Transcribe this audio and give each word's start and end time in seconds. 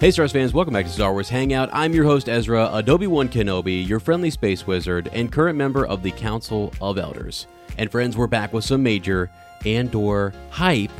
Hey, 0.00 0.12
Star 0.12 0.22
Wars 0.22 0.30
fans, 0.30 0.54
welcome 0.54 0.74
back 0.74 0.86
to 0.86 0.92
Star 0.92 1.12
Wars 1.12 1.28
Hangout. 1.28 1.70
I'm 1.72 1.92
your 1.92 2.04
host, 2.04 2.28
Ezra, 2.28 2.70
Adobe 2.72 3.08
One 3.08 3.28
Kenobi, 3.28 3.84
your 3.84 3.98
friendly 3.98 4.30
space 4.30 4.64
wizard, 4.64 5.10
and 5.12 5.32
current 5.32 5.58
member 5.58 5.84
of 5.84 6.04
the 6.04 6.12
Council 6.12 6.72
of 6.80 6.98
Elders. 6.98 7.48
And 7.78 7.90
friends, 7.90 8.16
we're 8.16 8.28
back 8.28 8.52
with 8.52 8.64
some 8.64 8.80
major 8.80 9.28
Andor 9.66 10.32
hype, 10.50 10.92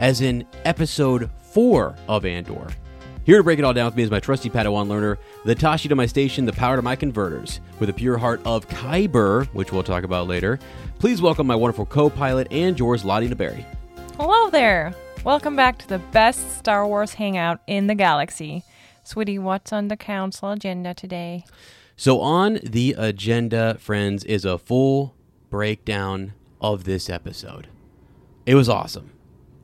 as 0.00 0.22
in 0.22 0.44
episode 0.64 1.30
4 1.52 1.94
of 2.08 2.24
Andor. 2.24 2.66
Here 3.22 3.36
to 3.36 3.44
break 3.44 3.60
it 3.60 3.64
all 3.64 3.72
down 3.72 3.86
with 3.86 3.96
me 3.96 4.02
is 4.02 4.10
my 4.10 4.18
trusty 4.18 4.50
Padawan 4.50 4.88
learner, 4.88 5.20
the 5.44 5.54
Tosche 5.54 5.88
to 5.88 5.94
my 5.94 6.06
station, 6.06 6.46
the 6.46 6.52
power 6.52 6.74
to 6.74 6.82
my 6.82 6.96
converters, 6.96 7.60
with 7.78 7.90
a 7.90 7.94
pure 7.94 8.18
heart 8.18 8.40
of 8.44 8.68
Kyber, 8.68 9.46
which 9.54 9.70
we'll 9.70 9.84
talk 9.84 10.02
about 10.02 10.26
later. 10.26 10.58
Please 10.98 11.22
welcome 11.22 11.46
my 11.46 11.54
wonderful 11.54 11.86
co 11.86 12.10
pilot 12.10 12.48
and 12.50 12.76
yours, 12.76 13.04
Lottie 13.04 13.28
Naberrie. 13.28 13.64
Hello 14.16 14.50
there. 14.50 14.96
Welcome 15.26 15.56
back 15.56 15.76
to 15.78 15.88
the 15.88 15.98
best 15.98 16.56
Star 16.56 16.86
Wars 16.86 17.14
hangout 17.14 17.58
in 17.66 17.88
the 17.88 17.96
galaxy. 17.96 18.62
Sweetie, 19.02 19.40
what's 19.40 19.72
on 19.72 19.88
the 19.88 19.96
council 19.96 20.52
agenda 20.52 20.94
today? 20.94 21.44
So, 21.96 22.20
on 22.20 22.60
the 22.62 22.94
agenda, 22.96 23.76
friends, 23.80 24.22
is 24.22 24.44
a 24.44 24.56
full 24.56 25.16
breakdown 25.50 26.34
of 26.60 26.84
this 26.84 27.10
episode. 27.10 27.66
It 28.46 28.54
was 28.54 28.68
awesome. 28.68 29.10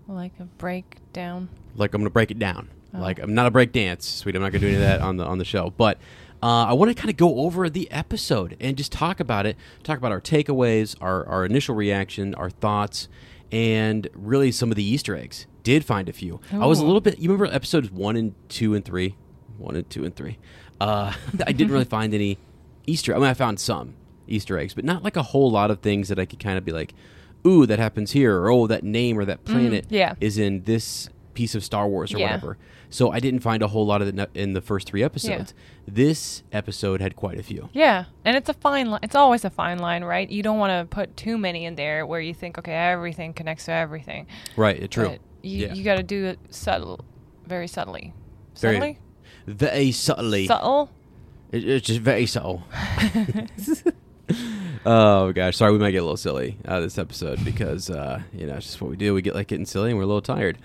Like 0.09 0.33
a 0.41 0.47
breakdown. 0.47 1.49
Like 1.77 1.95
I'm 1.95 2.01
gonna 2.01 2.11
break 2.11 2.33
it 2.33 2.41
down. 2.41 2.69
Like 2.93 3.21
I'm 3.21 3.33
not 3.33 3.47
a 3.47 3.53
break 3.53 3.71
dance, 3.71 4.09
sweet. 4.09 4.35
I'm 4.35 4.43
not 4.43 4.51
gonna 4.51 4.63
do 4.63 4.67
any 4.67 4.75
of 4.75 4.83
that 4.83 5.01
on 5.01 5.17
the 5.17 5.25
on 5.25 5.39
the 5.39 5.45
show. 5.45 5.73
But 5.77 5.97
uh, 6.43 6.65
I 6.67 6.73
want 6.73 6.91
to 6.91 6.95
kind 6.97 7.09
of 7.09 7.17
go 7.17 7.39
over 7.39 7.71
the 7.71 7.89
episode 7.93 8.57
and 8.59 8.77
just 8.77 8.91
talk 8.91 9.21
about 9.21 9.47
it. 9.47 9.57
Talk 9.85 9.97
about 9.97 10.11
our 10.11 10.21
takeaways, 10.21 10.97
our 11.01 11.25
our 11.25 11.45
initial 11.45 11.77
reaction, 11.77 12.35
our 12.35 12.51
thoughts, 12.51 13.07
and 13.53 14.09
really 14.13 14.51
some 14.51 14.73
of 14.73 14.77
the 14.77 14.83
Easter 14.83 15.15
eggs. 15.15 15.47
Did 15.63 15.85
find 15.85 16.09
a 16.09 16.13
few. 16.13 16.41
I 16.53 16.67
was 16.67 16.81
a 16.81 16.85
little 16.85 17.01
bit. 17.01 17.19
You 17.19 17.31
remember 17.31 17.55
episodes 17.55 17.91
one 17.91 18.17
and 18.17 18.35
two 18.49 18.75
and 18.75 18.85
three, 18.85 19.17
one 19.59 19.77
and 19.77 19.89
two 19.89 20.05
and 20.05 20.15
three. 20.15 20.39
Uh, 20.81 21.13
I 21.47 21.53
didn't 21.53 21.73
really 21.73 21.85
find 21.99 22.13
any 22.15 22.39
Easter. 22.87 23.15
I 23.15 23.19
mean, 23.19 23.29
I 23.29 23.35
found 23.35 23.61
some 23.61 23.95
Easter 24.27 24.59
eggs, 24.59 24.75
but 24.75 24.85
not 24.85 25.03
like 25.05 25.17
a 25.17 25.23
whole 25.23 25.51
lot 25.51 25.71
of 25.71 25.81
things 25.81 26.09
that 26.09 26.19
I 26.19 26.25
could 26.25 26.41
kind 26.41 26.59
of 26.59 26.65
be 26.65 26.73
like, 26.73 26.95
"Ooh, 27.47 27.67
that 27.67 27.79
happens 27.79 28.11
here," 28.13 28.39
or 28.41 28.51
"Oh, 28.51 28.67
that 28.67 28.83
name 28.83 29.19
or 29.19 29.25
that 29.25 29.45
planet 29.45 29.87
yeah. 29.89 30.15
is 30.21 30.39
in 30.39 30.63
this 30.65 31.09
piece 31.35 31.55
of 31.55 31.65
Star 31.65 31.87
Wars 31.89 32.13
or 32.13 32.19
Yeah. 32.19 32.27
whatever." 32.27 32.59
So 32.91 33.11
I 33.11 33.21
didn't 33.21 33.41
find 33.41 33.63
a 33.63 33.69
whole 33.69 33.87
lot 33.87 34.03
of 34.03 34.09
it 34.09 34.31
in 34.35 34.53
the 34.53 34.61
first 34.61 34.87
three 34.87 35.03
episodes. 35.03 35.55
This 35.89 36.43
episode 36.53 37.01
had 37.01 37.17
quite 37.17 37.39
a 37.39 37.43
few. 37.43 37.71
Yeah, 37.73 38.05
and 38.23 38.37
it's 38.37 38.51
a 38.51 38.55
fine 38.55 38.91
line. 38.91 39.01
It's 39.03 39.15
always 39.15 39.47
a 39.47 39.51
fine 39.51 39.79
line, 39.79 40.05
right? 40.05 40.29
You 40.29 40.43
don't 40.43 40.59
want 40.59 40.91
to 40.91 40.95
put 40.95 41.17
too 41.17 41.39
many 41.39 41.65
in 41.65 41.75
there 41.75 42.05
where 42.05 42.21
you 42.21 42.35
think, 42.35 42.59
okay, 42.59 42.75
everything 42.75 43.33
connects 43.33 43.65
to 43.65 43.73
everything. 43.73 44.27
Right, 44.57 44.91
true. 44.91 45.09
But 45.09 45.21
you, 45.43 45.67
Yeah. 45.67 45.75
you 45.75 45.85
got 45.85 45.97
to 45.97 46.03
do 46.03 46.25
it 46.27 46.39
subtle, 46.51 47.05
very 47.47 47.67
subtly. 47.69 48.15
Very- 48.59 48.75
Subtly? 48.77 48.99
Very 49.47 49.93
subtly. 49.93 50.47
Subtle? 50.47 50.91
It- 51.51 51.69
it's 51.69 51.87
just 51.87 52.01
very 52.01 52.27
subtle. 52.27 52.63
oh 54.87 55.33
gosh, 55.33 55.57
sorry, 55.57 55.73
we 55.73 55.79
might 55.79 55.91
get 55.91 55.99
a 55.99 56.03
little 56.03 56.17
silly 56.17 56.59
of 56.65 56.83
this 56.83 56.99
episode 56.99 57.45
because 57.45 57.91
uh, 57.91 58.23
you 58.33 58.47
know 58.47 58.55
it's 58.55 58.67
just 58.67 58.81
what 58.81 58.91
we 58.91 58.97
do. 58.97 59.15
We 59.15 59.23
get 59.23 59.35
like 59.35 59.49
getting 59.49 59.67
silly 59.67 59.91
and 59.91 59.99
we're 59.99 60.05
a 60.05 60.07
little 60.07 60.23
tired. 60.23 60.59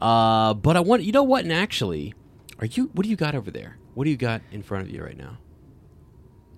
Uh, 0.00 0.54
but 0.54 0.76
I 0.76 0.80
want 0.80 1.02
you 1.02 1.12
know 1.12 1.22
what? 1.22 1.44
And 1.44 1.52
actually, 1.52 2.14
are 2.58 2.66
you? 2.66 2.90
What 2.92 3.04
do 3.04 3.10
you 3.10 3.16
got 3.16 3.34
over 3.34 3.50
there? 3.50 3.78
What 3.94 4.04
do 4.04 4.10
you 4.10 4.16
got 4.16 4.42
in 4.50 4.62
front 4.62 4.86
of 4.86 4.90
you 4.90 5.02
right 5.02 5.16
now? 5.16 5.38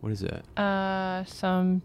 What 0.00 0.12
is 0.12 0.20
that? 0.20 0.44
Uh, 0.60 1.24
some 1.24 1.82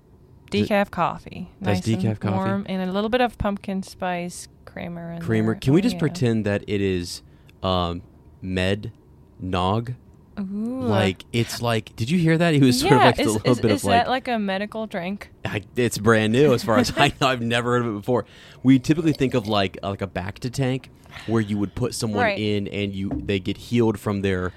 Is 0.53 0.61
it- 0.61 0.69
decaf 0.69 0.91
coffee. 0.91 1.49
That's 1.61 1.85
nice 1.85 1.97
decaf 1.97 2.09
and 2.09 2.19
coffee? 2.19 2.35
Warm, 2.35 2.65
and 2.67 2.89
a 2.89 2.91
little 2.91 3.09
bit 3.09 3.21
of 3.21 3.37
pumpkin 3.37 3.83
spice 3.83 4.47
creamer. 4.65 5.13
In 5.13 5.21
Creamer. 5.21 5.53
there. 5.53 5.59
Can 5.59 5.73
we 5.73 5.81
just 5.81 5.95
yeah. 5.95 5.99
pretend 5.99 6.45
that 6.45 6.63
it 6.67 6.81
is 6.81 7.21
um, 7.63 8.01
Med 8.41 8.91
Nog? 9.39 9.93
Ooh. 10.39 10.81
Like 10.81 11.25
it's 11.33 11.61
like. 11.61 11.95
Did 11.95 12.09
you 12.09 12.17
hear 12.17 12.37
that? 12.37 12.53
He 12.53 12.61
was 12.61 12.79
sort 12.79 12.93
yeah, 12.93 12.97
of 12.97 13.03
like 13.17 13.19
is, 13.19 13.27
a 13.27 13.31
little 13.31 13.51
is, 13.51 13.59
bit 13.59 13.71
is 13.71 13.81
of 13.81 13.85
like. 13.85 14.05
that 14.05 14.09
like 14.09 14.27
a 14.27 14.39
medical 14.39 14.87
drink? 14.87 15.29
I, 15.45 15.61
it's 15.75 15.97
brand 15.97 16.33
new 16.33 16.53
as 16.53 16.63
far 16.63 16.77
as 16.77 16.91
I 16.97 17.13
know. 17.19 17.27
I've 17.27 17.41
never 17.41 17.71
heard 17.71 17.85
of 17.85 17.89
it 17.89 17.97
before. 17.97 18.25
We 18.63 18.79
typically 18.79 19.13
think 19.13 19.33
of 19.33 19.47
like 19.47 19.77
uh, 19.83 19.89
like 19.89 20.01
a 20.01 20.07
bacta 20.07 20.51
tank 20.51 20.89
where 21.27 21.41
you 21.41 21.57
would 21.57 21.75
put 21.75 21.93
someone 21.93 22.23
Right. 22.23 22.39
in 22.39 22.67
and 22.69 22.93
you 22.93 23.09
they 23.13 23.39
get 23.39 23.57
healed 23.57 23.99
from 23.99 24.21
their. 24.21 24.53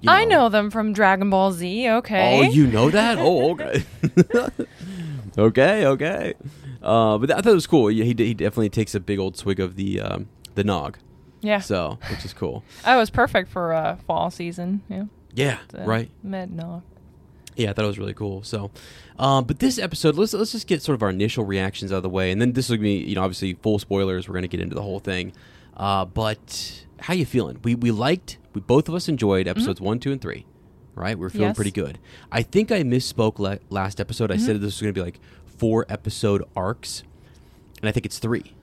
You 0.00 0.10
I 0.10 0.24
know 0.24 0.48
them 0.48 0.70
from 0.70 0.92
Dragon 0.92 1.28
Ball 1.28 1.52
Z. 1.52 1.88
Okay. 1.88 2.38
Oh, 2.38 2.42
you 2.50 2.66
know 2.66 2.88
that? 2.90 3.18
Oh, 3.18 3.50
okay. 3.52 3.84
okay, 5.38 5.86
okay. 5.86 6.34
Uh, 6.82 7.18
but 7.18 7.30
I 7.30 7.36
thought 7.36 7.46
it 7.50 7.54
was 7.54 7.66
cool. 7.66 7.88
He, 7.88 8.02
he 8.04 8.14
he 8.14 8.34
definitely 8.34 8.68
takes 8.70 8.94
a 8.94 9.00
big 9.00 9.18
old 9.18 9.36
swig 9.36 9.60
of 9.60 9.76
the 9.76 10.00
um, 10.00 10.28
the 10.54 10.64
nog, 10.64 10.98
Yeah. 11.40 11.60
so 11.60 11.98
which 12.10 12.24
is 12.24 12.32
cool. 12.32 12.64
that 12.84 12.96
was 12.96 13.10
perfect 13.10 13.50
for 13.50 13.72
uh, 13.72 13.96
fall 14.06 14.30
season. 14.30 14.82
Yeah. 14.88 15.04
Yeah, 15.34 15.58
The 15.68 15.84
right. 15.84 16.10
Med 16.22 16.50
nog. 16.52 16.82
Yeah, 17.56 17.70
I 17.70 17.72
thought 17.72 17.84
it 17.84 17.88
was 17.88 17.98
really 17.98 18.14
cool. 18.14 18.42
So, 18.44 18.70
um, 19.18 19.44
but 19.44 19.58
this 19.58 19.78
episode, 19.78 20.14
let's 20.16 20.32
let's 20.32 20.52
just 20.52 20.66
get 20.66 20.80
sort 20.82 20.94
of 20.94 21.02
our 21.02 21.10
initial 21.10 21.44
reactions 21.44 21.92
out 21.92 21.96
of 21.98 22.02
the 22.04 22.08
way, 22.08 22.30
and 22.30 22.40
then 22.40 22.52
this 22.52 22.68
will 22.68 22.78
be, 22.78 22.92
you 22.98 23.14
know, 23.16 23.22
obviously 23.22 23.54
full 23.54 23.78
spoilers. 23.78 24.28
We're 24.28 24.32
going 24.34 24.42
to 24.42 24.48
get 24.48 24.60
into 24.60 24.74
the 24.74 24.82
whole 24.82 25.00
thing. 25.00 25.32
Uh, 25.76 26.04
but 26.04 26.84
how 27.00 27.14
you 27.14 27.26
feeling? 27.26 27.58
We 27.64 27.74
we 27.74 27.90
liked. 27.90 28.38
We 28.54 28.60
both 28.60 28.88
of 28.88 28.94
us 28.94 29.08
enjoyed 29.08 29.46
episodes 29.48 29.80
one, 29.80 29.98
two, 30.00 30.12
and 30.12 30.20
three. 30.20 30.46
Right, 30.98 31.18
we 31.18 31.24
are 31.26 31.30
feeling 31.30 31.48
Yes. 31.48 31.56
pretty 31.56 31.70
good. 31.70 31.98
I 32.32 32.42
think 32.42 32.72
I 32.72 32.82
misspoke 32.82 33.38
la- 33.38 33.56
last 33.70 34.00
episode. 34.00 34.30
I 34.32 34.36
said 34.36 34.56
this 34.56 34.74
was 34.74 34.80
going 34.82 34.92
to 34.94 35.00
be 35.00 35.04
like 35.04 35.20
four 35.46 35.86
episode 35.88 36.42
arcs, 36.56 37.02
and 37.80 37.88
I 37.88 37.92
think 37.92 38.04
it's 38.04 38.18
three 38.18 38.54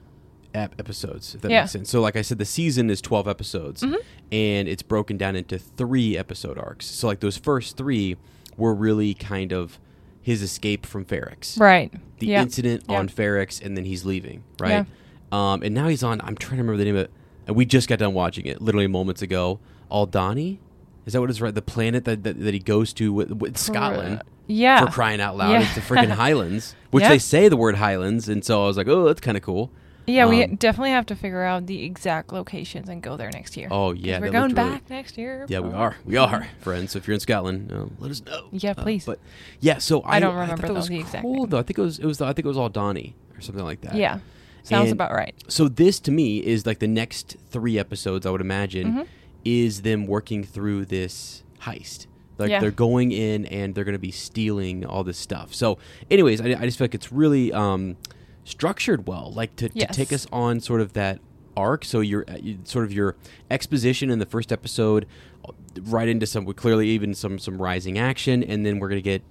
ep- 0.54 0.78
episodes. 0.78 1.34
If 1.34 1.40
that 1.42 1.50
Yeah. 1.50 1.62
makes 1.62 1.72
sense. 1.72 1.90
So, 1.90 2.00
like 2.00 2.14
I 2.16 2.22
said, 2.22 2.38
the 2.38 2.44
season 2.44 2.90
is 2.90 3.00
twelve 3.00 3.26
episodes, 3.26 3.82
and 3.82 4.68
it's 4.68 4.82
broken 4.82 5.16
down 5.16 5.34
into 5.36 5.58
three 5.58 6.16
episode 6.18 6.58
arcs. 6.58 6.86
So, 6.86 7.06
like 7.06 7.20
those 7.20 7.36
first 7.38 7.76
three 7.76 8.16
were 8.56 8.74
really 8.74 9.14
kind 9.14 9.52
of 9.52 9.78
his 10.20 10.42
escape 10.42 10.84
from 10.86 11.04
Ferrix, 11.04 11.58
Right. 11.60 11.92
the 12.18 12.26
yeah. 12.26 12.42
incident 12.42 12.82
Yeah. 12.88 12.98
on 12.98 13.08
Ferrix, 13.08 13.64
and 13.64 13.76
then 13.76 13.84
he's 13.84 14.04
leaving, 14.04 14.42
right? 14.60 14.84
Um, 15.32 15.62
and 15.62 15.74
now 15.74 15.88
he's 15.88 16.02
on. 16.02 16.20
I'm 16.22 16.36
trying 16.36 16.56
to 16.58 16.62
remember 16.62 16.76
the 16.78 16.84
name 16.84 16.96
of 16.96 17.02
it. 17.04 17.10
And 17.46 17.54
we 17.56 17.64
just 17.64 17.88
got 17.88 17.98
done 18.00 18.12
watching 18.12 18.44
it 18.46 18.60
literally 18.60 18.86
moments 18.88 19.22
ago. 19.22 19.60
Aldhani, 19.90 20.58
is 21.06 21.12
that 21.14 21.20
what 21.20 21.30
it's 21.30 21.40
right? 21.40 21.54
The 21.54 21.62
planet 21.62 22.04
that, 22.04 22.22
that, 22.24 22.38
that 22.40 22.52
he 22.54 22.60
goes 22.60 22.92
to 22.94 23.12
with, 23.12 23.30
with 23.32 23.56
Scotland 23.56 24.22
Yeah. 24.46 24.84
for 24.84 24.90
crying 24.92 25.20
out 25.20 25.36
loud. 25.36 25.52
Yeah. 25.52 25.62
It's 25.62 25.74
the 25.74 25.80
freaking 25.80 26.10
Highlands, 26.24 26.74
which 26.90 27.02
Yeah. 27.02 27.08
they 27.10 27.18
say 27.18 27.48
the 27.48 27.56
word 27.56 27.76
Highlands, 27.76 28.28
and 28.28 28.44
so 28.44 28.62
I 28.64 28.66
was 28.66 28.76
like, 28.76 28.88
oh, 28.88 29.04
that's 29.06 29.20
kind 29.20 29.36
of 29.36 29.42
cool. 29.42 29.70
Yeah, 30.08 30.26
we 30.26 30.44
Um, 30.44 30.54
definitely 30.54 30.92
have 30.92 31.06
to 31.06 31.16
figure 31.16 31.42
out 31.42 31.66
the 31.66 31.82
exact 31.82 32.32
locations 32.32 32.88
and 32.88 33.02
go 33.02 33.16
there 33.16 33.28
next 33.32 33.56
year. 33.56 33.66
Oh, 33.72 33.90
yeah, 33.92 34.20
we're 34.20 34.30
going 34.30 34.50
looked 34.50 34.56
really- 34.58 34.70
back 34.70 34.88
next 34.88 35.18
year. 35.18 35.46
Yeah, 35.48 35.58
we 35.58 35.72
are. 35.72 35.96
We 36.04 36.16
are, 36.16 36.46
friends. 36.60 36.92
So 36.92 36.98
if 36.98 37.08
you're 37.08 37.14
in 37.14 37.20
Scotland, 37.20 37.72
uh, 37.72 37.86
let 37.98 38.12
us 38.12 38.24
know. 38.24 38.46
Yeah, 38.52 38.70
Uh, 38.76 38.82
please. 38.84 39.04
but 39.04 39.18
yeah, 39.58 39.78
so 39.78 40.02
I, 40.02 40.16
I 40.16 40.20
don't 40.20 40.36
remember 40.36 40.68
though 40.68 40.74
was 40.74 40.86
the 40.86 41.00
exact 41.00 41.22
cool 41.22 41.46
though. 41.46 41.58
I 41.58 41.62
think 41.64 41.78
it 41.78 41.82
was 41.82 41.98
it 41.98 42.06
was 42.06 42.20
I 42.20 42.32
think 42.32 42.44
it 42.46 42.48
was 42.48 42.56
Aldhani 42.56 43.14
or 43.36 43.40
something 43.40 43.64
like 43.64 43.80
that. 43.80 43.96
Yeah. 43.96 44.20
Sounds 44.62 44.90
And 44.90 44.92
about 44.92 45.12
right. 45.12 45.34
So 45.48 45.66
this 45.68 45.98
to 46.00 46.10
me 46.12 46.38
is 46.38 46.66
like 46.66 46.78
the 46.78 46.86
next 46.88 47.36
three 47.50 47.76
episodes. 47.76 48.26
I 48.26 48.30
would 48.30 48.40
imagine 48.40 48.86
Mm-hmm. 48.88 49.02
Is 49.46 49.82
them 49.82 50.06
working 50.06 50.42
through 50.44 50.84
this 50.86 51.42
heist. 51.62 52.06
Like 52.38 52.50
Yeah. 52.50 52.60
they're 52.60 52.70
going 52.70 53.12
in 53.12 53.46
and 53.46 53.74
they're 53.74 53.84
going 53.84 53.94
to 53.94 53.98
be 53.98 54.10
stealing 54.10 54.84
all 54.84 55.04
this 55.04 55.16
stuff. 55.18 55.54
So, 55.54 55.78
anyways, 56.10 56.40
I, 56.40 56.48
I 56.50 56.64
just 56.66 56.76
feel 56.78 56.84
like 56.84 56.94
it's 56.94 57.10
really 57.12 57.52
um, 57.52 57.96
structured 58.44 59.06
well, 59.06 59.32
like 59.32 59.56
to, 59.56 59.68
to 59.70 59.94
take 59.94 60.12
us 60.12 60.26
on 60.32 60.60
sort 60.60 60.80
of 60.80 60.92
that 60.94 61.20
arc. 61.56 61.84
So 61.84 62.00
your 62.00 62.24
uh, 62.28 62.36
sort 62.64 62.84
of 62.84 62.92
your 62.92 63.16
exposition 63.50 64.10
in 64.10 64.18
the 64.18 64.26
first 64.26 64.52
episode, 64.52 65.06
uh, 65.48 65.52
right 65.82 66.08
into 66.08 66.26
some 66.26 66.44
clearly 66.52 66.88
even 66.88 67.14
some 67.14 67.38
some 67.38 67.60
rising 67.60 67.98
action, 67.98 68.42
and 68.42 68.66
then 68.66 68.78
we're 68.80 68.88
gonna 68.90 69.00
get 69.00 69.22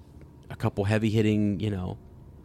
a 0.50 0.56
couple 0.56 0.84
heavy 0.84 1.10
hitting, 1.10 1.60
you 1.60 1.70
know, 1.70 1.98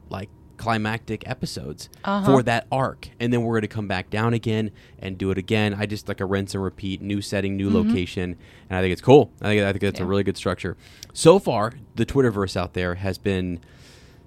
like 0.10 0.30
climactic 0.62 1.28
episodes 1.28 1.90
uh-huh. 2.04 2.24
for 2.24 2.44
that 2.44 2.68
arc, 2.72 3.10
and 3.20 3.34
then 3.34 3.42
we're 3.42 3.56
going 3.56 3.64
to 3.64 3.68
come 3.68 3.88
back 3.88 4.12
down 4.12 4.36
again 4.36 4.70
and 5.00 5.18
do 5.18 5.32
it 5.32 5.38
again. 5.40 5.74
I 5.74 5.88
just 5.88 6.08
like 6.08 6.22
a 6.22 6.26
rinse 6.26 6.54
and 6.54 6.64
repeat, 6.64 7.02
new 7.02 7.20
setting, 7.20 7.58
new 7.58 7.72
mm-hmm. 7.72 7.90
location, 7.90 8.38
and 8.70 8.78
I 8.78 8.82
think 8.82 8.94
it's 8.94 9.02
cool. 9.02 9.32
I 9.42 9.46
think 9.46 9.64
I 9.64 9.72
think 9.72 9.82
that's 9.82 10.00
a 10.00 10.06
really 10.06 10.24
good 10.24 10.38
structure. 10.38 10.78
So 11.14 11.40
far, 11.40 11.74
the 11.96 12.06
Twitterverse 12.06 12.56
out 12.56 12.74
there 12.74 12.96
has 12.96 13.18
been 13.18 13.60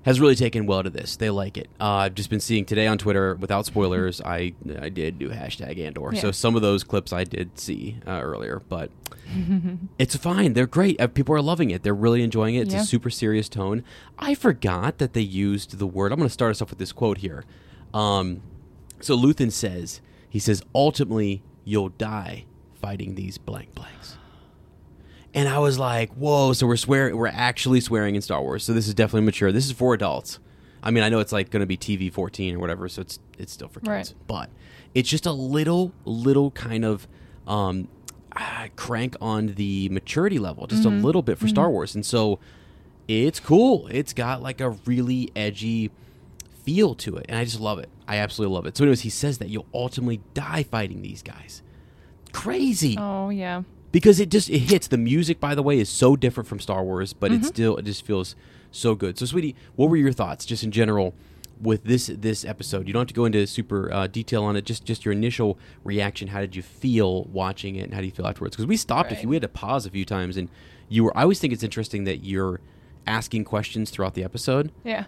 has 0.05 0.21
really 0.21 0.35
taken 0.35 0.67
well 0.67 0.83
to 0.83 0.91
this. 0.91 1.17
They 1.17 1.31
like 1.31 1.56
it. 1.56 1.69
Uh, 1.81 1.85
I've 1.95 2.15
just 2.15 2.31
been 2.31 2.41
seeing 2.41 2.65
today 2.65 2.87
on 2.87 2.99
Twitter, 2.99 3.35
without 3.35 3.67
spoilers, 3.67 4.21
I 4.21 4.55
I 4.81 4.89
did 4.89 5.19
do 5.19 5.31
hashtag 5.31 5.79
Andor. 5.79 6.11
Yeah. 6.12 6.21
So 6.21 6.31
some 6.31 6.56
of 6.56 6.62
those 6.62 6.85
clips 6.85 7.12
I 7.12 7.25
did 7.25 7.59
see 7.59 7.97
uh, 8.06 8.21
earlier, 8.23 8.62
but 8.69 8.91
it's 9.99 10.17
fine. 10.17 10.53
They're 10.53 10.67
great. 10.67 11.01
Uh, 11.01 11.06
people 11.06 11.35
are 11.35 11.43
loving 11.43 11.71
it. 11.71 11.83
They're 11.83 11.95
really 11.95 12.23
enjoying 12.23 12.55
it. 12.55 12.62
It's 12.62 12.75
Yeah. 12.75 12.83
a 12.83 12.85
super 12.85 13.11
serious 13.11 13.49
tone. 13.49 13.83
I 14.19 14.35
forgot 14.35 14.99
that 14.99 15.12
they 15.15 15.21
used 15.23 15.79
the 15.79 15.87
word. 15.87 16.12
I'm 16.12 16.19
going 16.19 16.29
to 16.29 16.33
start 16.33 16.51
us 16.51 16.62
off 16.62 16.71
with 16.71 16.79
this 16.79 16.93
quote 16.93 17.19
here. 17.19 17.45
Um, 17.93 18.43
so 19.01 19.17
Luthen 19.17 19.51
says, 19.53 20.01
he 20.29 20.39
says, 20.39 20.62
ultimately, 20.75 21.43
you'll 21.65 21.89
die 21.91 22.45
fighting 22.75 23.15
these 23.15 23.39
blank 23.39 23.75
blanks. 23.75 24.17
And 25.34 25.48
I 25.48 25.58
was 25.58 25.78
like, 25.78 26.12
whoa, 26.12 26.52
so 26.52 26.66
we're 26.66 26.76
swearing, 26.76 27.16
we're 27.16 27.26
actually 27.26 27.81
swearing 27.81 28.14
in 28.14 28.22
Star 28.22 28.40
Wars. 28.40 28.64
So 28.64 28.72
this 28.72 28.86
is 28.86 28.94
definitely 28.94 29.26
mature. 29.26 29.50
This 29.50 29.66
is 29.66 29.72
for 29.72 29.92
adults. 29.92 30.38
I 30.82 30.90
mean, 30.90 31.02
I 31.02 31.08
know 31.08 31.19
it's 31.19 31.32
like 31.32 31.50
going 31.50 31.60
to 31.60 31.66
be 31.66 31.76
TV 31.76 32.12
14 32.12 32.54
or 32.54 32.58
whatever, 32.58 32.88
so 32.88 33.02
it's 33.02 33.19
it's 33.38 33.52
still 33.52 33.69
for 33.69 33.81
kids. 33.81 33.88
Right. 33.88 34.14
But 34.26 34.50
it's 34.94 35.08
just 35.08 35.26
a 35.26 35.32
little, 35.32 35.92
little 36.04 36.50
kind 36.52 36.84
of 36.84 37.08
um, 37.48 37.88
ah, 38.36 38.69
crank 38.76 39.16
on 39.20 39.54
the 39.54 39.88
maturity 39.88 40.38
level, 40.38 40.66
just 40.66 40.84
a 40.84 40.90
little 40.90 41.22
bit 41.22 41.38
for 41.38 41.48
Star 41.48 41.70
Wars. 41.70 41.94
And 41.94 42.04
so 42.04 42.38
it's 43.08 43.40
cool. 43.40 43.88
It's 43.90 44.12
got 44.12 44.42
like 44.42 44.60
a 44.60 44.70
really 44.70 45.31
edgy 45.34 45.90
feel 46.62 46.94
to 46.96 47.16
it, 47.16 47.26
and 47.28 47.38
I 47.38 47.44
just 47.44 47.60
love 47.60 47.78
it. 47.78 47.88
I 48.06 48.19
absolutely 48.19 48.54
love 48.54 48.66
it. 48.66 48.76
So, 48.76 48.84
anyways, 48.84 49.00
he 49.02 49.10
says 49.10 49.38
that 49.38 49.48
you'll 49.48 49.66
ultimately 49.75 50.20
die 50.34 50.62
fighting 50.62 51.02
these 51.02 51.22
guys. 51.22 51.62
Crazy 52.32 52.96
Oh 52.98 53.31
yeah. 53.31 53.62
Because 53.94 54.20
it 54.20 54.29
just 54.29 54.50
it 54.50 54.58
hits. 54.58 54.88
The 54.88 54.99
music, 54.99 55.41
by 55.41 55.55
the 55.55 55.62
way, 55.62 55.79
is 55.79 55.88
so 55.88 56.17
different 56.17 56.46
from 56.49 56.58
Star 56.61 56.82
Wars, 56.85 57.12
but 57.14 57.31
Mm-hmm. 57.31 57.44
it 57.44 57.46
still 57.46 57.76
it 57.79 57.85
just 57.87 58.05
feels 58.05 58.37
so 58.70 58.94
good. 58.94 59.19
So, 59.19 59.25
sweetie, 59.25 59.55
what 59.76 59.88
were 59.88 59.96
your 59.96 60.12
thoughts, 60.12 60.44
just 60.44 60.62
in 60.64 60.70
general, 60.73 61.14
with 61.61 61.85
this 61.85 62.08
this 62.12 62.44
episode? 62.44 62.87
You 62.87 62.93
don't 62.93 63.00
have 63.02 63.08
to 63.08 63.14
go 63.14 63.25
into 63.25 63.46
super 63.46 63.91
uh, 63.93 64.06
detail 64.08 64.43
on 64.44 64.56
it. 64.56 64.64
Just 64.67 64.85
just 64.85 65.05
your 65.05 65.12
initial 65.12 65.58
reaction. 65.85 66.29
How 66.29 66.41
did 66.41 66.55
you 66.56 66.62
feel 66.62 67.25
watching 67.25 67.76
it, 67.76 67.85
and 67.85 67.94
how 67.94 68.00
do 68.00 68.06
you 68.06 68.12
feel 68.12 68.26
afterwards? 68.26 68.56
Because 68.56 68.67
we 68.67 68.76
stopped 68.76 69.11
a 69.12 69.14
Right. 69.14 69.20
few. 69.20 69.29
We 69.31 69.37
had 69.37 69.43
to 69.43 69.49
pause 69.49 69.87
a 69.87 69.91
few 69.91 70.05
times, 70.05 70.37
and 70.37 70.49
you 70.88 71.05
were. 71.05 71.17
I 71.17 71.23
always 71.23 71.38
think 71.38 71.52
it's 71.52 71.62
interesting 71.62 72.05
that 72.05 72.25
you're 72.25 72.61
asking 73.06 73.44
questions 73.44 73.91
throughout 73.91 74.14
the 74.14 74.25
episode, 74.25 74.73
Yeah. 74.82 75.05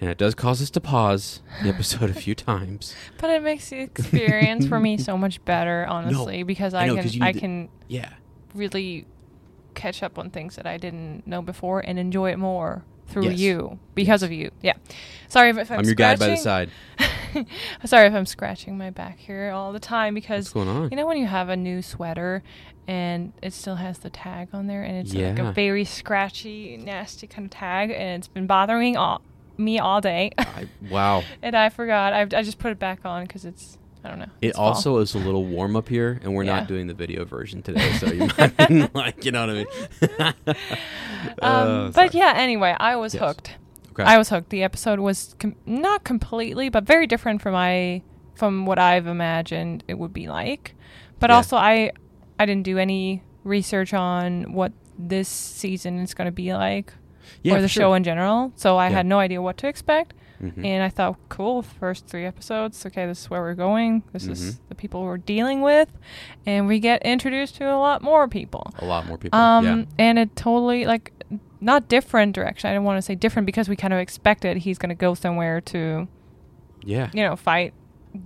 and 0.00 0.10
it 0.10 0.18
does 0.18 0.34
cause 0.34 0.60
us 0.60 0.68
to 0.70 0.80
pause 0.80 1.40
the 1.62 1.68
episode 1.70 2.10
a 2.10 2.14
few 2.26 2.34
times. 2.34 2.94
But 3.18 3.30
it 3.30 3.42
makes 3.42 3.70
the 3.70 3.80
experience 3.80 4.66
for 4.66 4.78
me 4.80 4.96
so 4.98 5.16
much 5.16 5.42
better, 5.44 5.86
honestly, 5.88 6.42
because 6.42 6.74
I 6.74 6.82
I, 6.82 6.86
know, 6.88 6.96
can 7.02 7.22
I 7.22 7.32
can 7.32 7.68
Yeah. 7.88 8.10
Really 8.56 9.06
catch 9.74 10.02
up 10.02 10.18
on 10.18 10.30
things 10.30 10.56
that 10.56 10.66
I 10.66 10.76
didn't 10.78 11.26
know 11.26 11.42
before 11.42 11.80
and 11.80 11.98
enjoy 11.98 12.30
it 12.32 12.38
more 12.38 12.82
through 13.08 13.28
Yes. 13.30 13.38
you 13.38 13.78
because 13.94 14.22
of 14.22 14.32
you. 14.32 14.50
Yeah. 14.62 14.72
Sorry 15.28 15.50
if, 15.50 15.58
if 15.58 15.70
I'm, 15.70 15.80
I'm, 15.80 15.84
your 15.84 15.94
guide 15.94 16.18
by 16.18 16.28
the 16.28 16.36
scratching. 16.36 16.72
side. 16.98 17.46
Sorry 17.84 18.06
if 18.08 18.14
I'm 18.14 18.26
scratching 18.26 18.78
my 18.78 18.90
back 18.90 19.18
here 19.18 19.50
all 19.50 19.72
the 19.72 19.78
time 19.80 20.14
because 20.14 20.46
What's 20.46 20.66
going 20.66 20.68
on? 20.68 20.90
you 20.90 20.96
know 20.96 21.06
when 21.06 21.18
you 21.18 21.26
have 21.26 21.48
a 21.48 21.56
new 21.56 21.82
sweater 21.82 22.42
and 22.88 23.32
it 23.42 23.52
still 23.52 23.76
has 23.76 23.98
the 23.98 24.10
tag 24.10 24.48
on 24.52 24.66
there 24.66 24.82
and 24.82 24.96
it's 24.96 25.12
like 25.14 25.38
a 25.38 25.52
very 25.52 25.84
scratchy, 25.84 26.76
nasty 26.78 27.26
kind 27.26 27.44
of 27.46 27.50
tag 27.50 27.90
and 27.90 28.20
it's 28.20 28.28
been 28.28 28.46
bothering 28.46 28.96
all, 28.96 29.20
me 29.58 29.78
all 29.78 30.00
day. 30.00 30.32
I, 30.38 30.68
wow. 30.90 31.22
and 31.42 31.56
I 31.56 31.68
forgot. 31.68 32.12
I, 32.12 32.20
I 32.22 32.42
just 32.42 32.58
put 32.58 32.72
it 32.72 32.78
back 32.78 33.04
on 33.04 33.24
because 33.24 33.44
it's 33.44 33.76
I 34.06 34.08
don't 34.10 34.18
know. 34.20 34.26
It 34.40 34.48
it's 34.48 34.56
fall. 34.56 34.68
also 34.68 34.98
is 34.98 35.14
a 35.14 35.18
little 35.18 35.44
warm 35.44 35.74
up 35.74 35.88
here, 35.88 36.20
and 36.22 36.32
we're 36.34 36.44
Yeah. 36.44 36.60
not 36.60 36.68
doing 36.68 36.86
the 36.86 36.94
video 36.94 37.24
version 37.24 37.60
today, 37.62 37.90
so 37.94 38.06
you 38.12 38.28
might 38.38 38.94
like, 38.94 39.24
you 39.24 39.32
know 39.32 39.46
what 39.46 39.50
I 39.50 39.54
mean. 39.54 40.34
Um, 41.42 41.68
Uh, 41.68 41.90
but 41.90 42.14
yeah, 42.14 42.32
anyway, 42.36 42.76
I 42.78 42.96
was 42.96 43.14
Yes. 43.14 43.22
hooked. 43.22 43.56
Okay. 43.90 44.04
I 44.04 44.16
was 44.18 44.28
hooked. 44.28 44.50
The 44.50 44.62
episode 44.62 45.00
was 45.00 45.34
com- 45.38 45.56
not 45.66 46.04
completely, 46.04 46.68
but 46.68 46.84
very 46.84 47.06
different 47.06 47.42
from 47.42 47.54
I 47.54 48.02
from 48.34 48.66
what 48.66 48.78
I've 48.78 49.06
imagined 49.06 49.82
it 49.88 49.98
would 49.98 50.12
be 50.12 50.28
like. 50.28 50.74
But 51.18 51.30
Yeah. 51.30 51.36
also, 51.36 51.56
I 51.56 51.90
I 52.38 52.46
didn't 52.46 52.64
do 52.64 52.78
any 52.78 53.22
research 53.44 53.92
on 53.94 54.52
what 54.52 54.72
this 54.98 55.28
season 55.28 55.98
is 55.98 56.14
going 56.14 56.26
to 56.26 56.32
be 56.32 56.52
like 56.54 56.92
yeah, 57.42 57.54
or 57.56 57.60
the 57.62 57.68
sure. 57.68 57.82
show 57.82 57.94
in 57.94 58.04
general. 58.04 58.52
So 58.56 58.76
I 58.76 58.88
had 58.88 59.06
no 59.06 59.18
idea 59.18 59.40
what 59.42 59.56
to 59.58 59.66
expect. 59.68 60.14
Mhm. 60.42 60.64
And 60.64 60.82
I 60.82 60.88
thought, 60.88 61.16
cool, 61.28 61.62
first 61.62 62.06
three 62.06 62.24
episodes. 62.26 62.84
Okay, 62.86 63.06
this 63.06 63.20
is 63.22 63.30
where 63.30 63.40
we're 63.40 63.54
going. 63.54 64.02
This 64.12 64.24
Mm-hmm. 64.24 64.32
is 64.32 64.58
the 64.68 64.74
people 64.74 65.02
we're 65.02 65.16
dealing 65.18 65.62
with, 65.62 65.88
and 66.44 66.66
we 66.66 66.78
get 66.80 67.02
introduced 67.04 67.56
to 67.56 67.64
a 67.64 67.78
lot 67.78 68.02
more 68.02 68.28
people. 68.28 68.70
a 68.78 68.84
lot 68.84 69.06
more 69.06 69.16
people. 69.18 69.38
Um, 69.38 69.64
yeah. 69.64 69.84
and 69.98 70.18
it 70.18 70.36
totally 70.36 70.84
like 70.84 71.12
not 71.60 71.88
different 71.88 72.34
direction. 72.34 72.70
I 72.70 72.74
don't 72.74 72.84
want 72.84 72.98
to 72.98 73.02
say 73.02 73.14
different 73.14 73.46
because 73.46 73.68
we 73.68 73.76
kind 73.76 73.92
of 73.94 73.98
expected 73.98 74.58
he's 74.58 74.78
going 74.78 74.90
to 74.90 74.94
go 74.94 75.14
somewhere 75.14 75.60
to 75.62 76.06
Yeah. 76.84 77.08
you 77.14 77.22
know 77.22 77.34
fight 77.36 77.72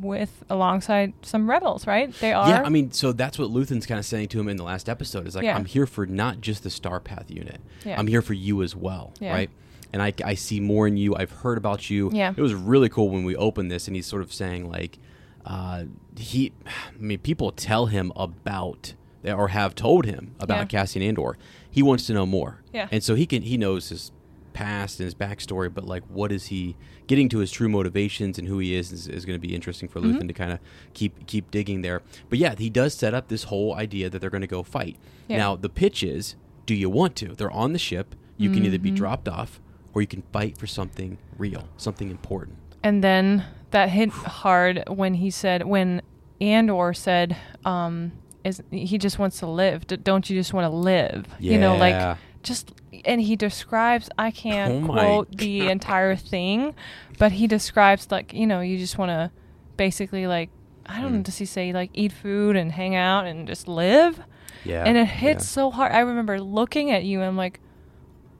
with 0.00 0.44
alongside 0.48 1.12
some 1.22 1.50
rebels, 1.50 1.84
right? 1.86 2.12
They 2.20 2.32
are. 2.32 2.48
Yeah, 2.48 2.62
I 2.64 2.68
mean, 2.68 2.92
so 2.92 3.12
that's 3.12 3.38
what 3.40 3.50
Luthen's 3.50 3.86
kind 3.86 3.98
of 3.98 4.04
saying 4.04 4.28
to 4.28 4.38
him 4.40 4.48
in 4.48 4.56
the 4.56 4.62
last 4.62 4.88
episode. 4.88 5.26
Is 5.26 5.34
like, 5.34 5.44
Yeah. 5.44 5.56
I'm 5.56 5.64
here 5.64 5.84
for 5.86 6.06
not 6.06 6.40
just 6.40 6.62
the 6.62 6.70
Star 6.70 7.00
Path 7.00 7.28
unit. 7.28 7.60
Yeah. 7.84 7.98
I'm 7.98 8.06
here 8.06 8.22
for 8.22 8.34
you 8.34 8.62
as 8.62 8.76
well, 8.76 9.14
Yeah. 9.20 9.32
right? 9.32 9.50
And 9.92 10.00
I, 10.02 10.12
I 10.24 10.34
see 10.34 10.60
more 10.60 10.86
in 10.86 10.96
you. 10.96 11.16
I've 11.16 11.30
heard 11.32 11.58
about 11.58 11.90
you. 11.90 12.10
Yeah. 12.12 12.32
It 12.36 12.40
was 12.40 12.54
really 12.54 12.88
cool 12.88 13.08
when 13.10 13.24
we 13.24 13.34
opened 13.36 13.70
this, 13.70 13.86
and 13.88 13.96
he's 13.96 14.06
sort 14.06 14.22
of 14.22 14.32
saying 14.32 14.68
like, 14.70 14.98
uh, 15.44 15.84
he, 16.16 16.52
I 16.66 16.70
mean, 16.98 17.18
people 17.18 17.50
tell 17.50 17.86
him 17.86 18.12
about 18.14 18.94
or 19.24 19.48
have 19.48 19.74
told 19.74 20.06
him 20.06 20.34
about 20.40 20.58
Yeah. 20.58 20.64
Cassian 20.80 21.02
Andor. 21.02 21.36
He 21.70 21.82
wants 21.82 22.06
to 22.06 22.12
know 22.14 22.24
more. 22.26 22.62
Yeah. 22.72 22.88
And 22.90 23.02
so 23.02 23.14
he 23.14 23.26
can 23.26 23.42
he 23.42 23.56
knows 23.58 23.88
his 23.90 24.12
past 24.52 24.98
and 25.00 25.04
his 25.04 25.14
backstory, 25.14 25.72
but 25.72 25.84
like, 25.84 26.02
what 26.08 26.32
is 26.32 26.46
he 26.46 26.76
getting 27.06 27.28
to 27.28 27.38
his 27.38 27.50
true 27.50 27.68
motivations 27.68 28.38
and 28.38 28.48
who 28.48 28.58
he 28.58 28.74
is 28.74 28.92
is, 28.92 29.06
is 29.08 29.24
going 29.24 29.38
to 29.40 29.46
be 29.46 29.54
interesting 29.54 29.88
for 29.88 30.00
Mm-hmm. 30.00 30.18
Luthen 30.18 30.28
to 30.28 30.34
kind 30.34 30.52
of 30.52 30.58
keep 30.94 31.26
keep 31.26 31.50
digging 31.50 31.82
there. 31.82 32.02
But 32.28 32.38
yeah, 32.38 32.54
he 32.56 32.70
does 32.70 32.94
set 32.94 33.12
up 33.14 33.28
this 33.28 33.44
whole 33.44 33.74
idea 33.74 34.08
that 34.10 34.20
they're 34.20 34.30
going 34.30 34.40
to 34.40 34.46
go 34.46 34.62
fight. 34.62 34.96
Yeah. 35.28 35.38
Now 35.38 35.56
the 35.56 35.68
pitch 35.68 36.02
is, 36.02 36.36
do 36.66 36.74
you 36.74 36.88
want 36.90 37.16
to? 37.16 37.34
They're 37.34 37.50
on 37.50 37.72
the 37.72 37.78
ship. 37.78 38.14
You 38.36 38.50
can 38.50 38.64
either 38.64 38.76
Mm-hmm. 38.76 38.84
be 38.84 38.90
dropped 38.92 39.28
off 39.28 39.60
or 39.94 40.00
you 40.00 40.06
can 40.06 40.22
fight 40.32 40.56
for 40.58 40.66
something 40.66 41.18
real, 41.38 41.64
something 41.76 42.10
important. 42.10 42.56
and 42.82 43.04
then 43.04 43.44
that 43.72 43.88
hit 43.90 44.10
hard 44.10 44.82
when 44.88 45.14
he 45.14 45.30
said 45.30 45.64
when 45.66 46.00
Andor 46.40 46.92
said, 46.94 47.36
um, 47.64 48.12
"Is 48.44 48.62
he 48.70 48.96
just 48.98 49.18
wants 49.18 49.38
to 49.40 49.46
live? 49.46 49.86
D- 49.86 49.96
don't 49.96 50.28
you 50.30 50.36
just 50.36 50.52
want 50.54 50.64
to 50.64 50.74
live? 50.76 51.26
You 51.38 51.58
know, 51.58 51.76
like 51.76 52.16
just." 52.42 52.72
And 53.04 53.20
he 53.20 53.36
describes, 53.36 54.10
I 54.18 54.30
can't 54.30 54.82
Oh 54.84 54.86
quote 54.92 55.36
the 55.44 55.68
entire 55.70 56.16
thing, 56.16 56.74
but 57.18 57.32
he 57.32 57.46
describes 57.46 58.10
like 58.10 58.32
you 58.34 58.46
know 58.46 58.60
you 58.60 58.76
just 58.78 58.98
want 58.98 59.10
to 59.10 59.30
basically 59.76 60.26
like 60.26 60.50
I 60.86 61.00
don't 61.00 61.12
know 61.12 61.18
Mm. 61.20 61.24
does 61.24 61.38
he 61.38 61.44
say 61.46 61.72
like 61.72 61.90
eat 61.94 62.12
food 62.12 62.56
and 62.56 62.72
hang 62.72 62.94
out 62.96 63.26
and 63.26 63.46
just 63.46 63.68
live? 63.68 64.20
Yeah. 64.64 64.84
and 64.84 64.96
it 64.98 65.06
hits 65.06 65.44
yeah. 65.44 65.54
so 65.54 65.70
hard. 65.70 65.92
I 65.92 66.00
remember 66.00 66.38
looking 66.40 66.90
at 66.90 67.04
you 67.04 67.20
and 67.20 67.28
I'm 67.28 67.36
like, 67.36 67.60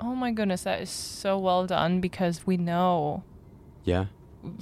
oh 0.01 0.15
my 0.15 0.33
goodness, 0.33 0.63
that 0.63 0.81
is 0.81 0.91
so 0.91 1.39
well 1.39 1.67
done 1.67 2.01
because 2.01 2.47
we 2.47 2.57
know 2.57 3.23
Yeah, 3.85 4.07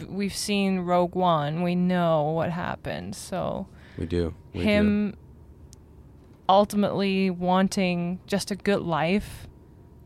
we've 0.09 0.35
seen 0.35 0.80
Rogue 0.80 1.14
One. 1.14 1.62
We 1.62 1.75
know 1.75 2.23
what 2.30 2.50
happened. 2.50 3.14
So 3.16 3.66
we 3.97 4.07
do. 4.07 4.35
We 4.52 4.61
do. 4.61 4.66
him 4.66 5.16
ultimately 6.49 7.30
wanting 7.30 8.21
just 8.26 8.50
a 8.50 8.57
good 8.57 8.80
life. 8.80 9.48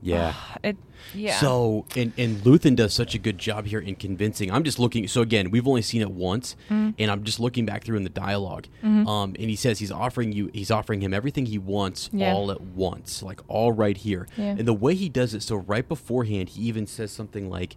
Yeah. 0.03 0.35
It 0.63 0.77
yeah. 1.15 1.39
So, 1.39 1.85
and 1.97 2.13
and 2.19 2.39
Luthen 2.39 2.75
does 2.77 2.93
such 2.93 3.15
a 3.15 3.19
good 3.19 3.39
job 3.39 3.67
here 3.67 3.79
in 3.81 3.95
convincing. 3.97 4.51
I'm 4.51 4.65
just 4.65 4.79
looking. 4.79 5.07
So 5.09 5.21
again, 5.21 5.51
we've 5.51 5.67
only 5.69 5.83
seen 5.83 6.01
it 6.03 6.11
once, 6.11 6.57
Mm-hmm. 6.71 6.91
and 6.99 7.11
I'm 7.11 7.23
just 7.25 7.39
looking 7.41 7.67
back 7.67 7.85
through 7.85 7.97
in 7.97 8.05
the 8.05 8.11
dialog 8.11 8.67
Um, 8.83 9.07
and 9.39 9.49
he 9.51 9.57
says 9.57 9.79
he's 9.79 9.93
offering 9.93 10.33
you, 10.33 10.51
he's 10.53 10.71
offering 10.71 11.01
him 11.01 11.13
everything 11.15 11.47
he 11.47 11.59
wants 11.59 12.11
Yeah. 12.13 12.33
all 12.35 12.51
at 12.51 12.61
once, 12.61 13.23
like 13.23 13.41
all 13.49 13.73
right 13.73 13.97
here. 13.97 14.27
Yeah. 14.37 14.57
And 14.59 14.67
the 14.67 14.75
way 14.75 14.95
he 14.95 15.09
does 15.09 15.35
it, 15.35 15.43
so 15.43 15.57
right 15.57 15.89
beforehand, 15.89 16.51
he 16.51 16.63
even 16.63 16.87
says 16.87 17.11
something 17.13 17.49
like, 17.51 17.77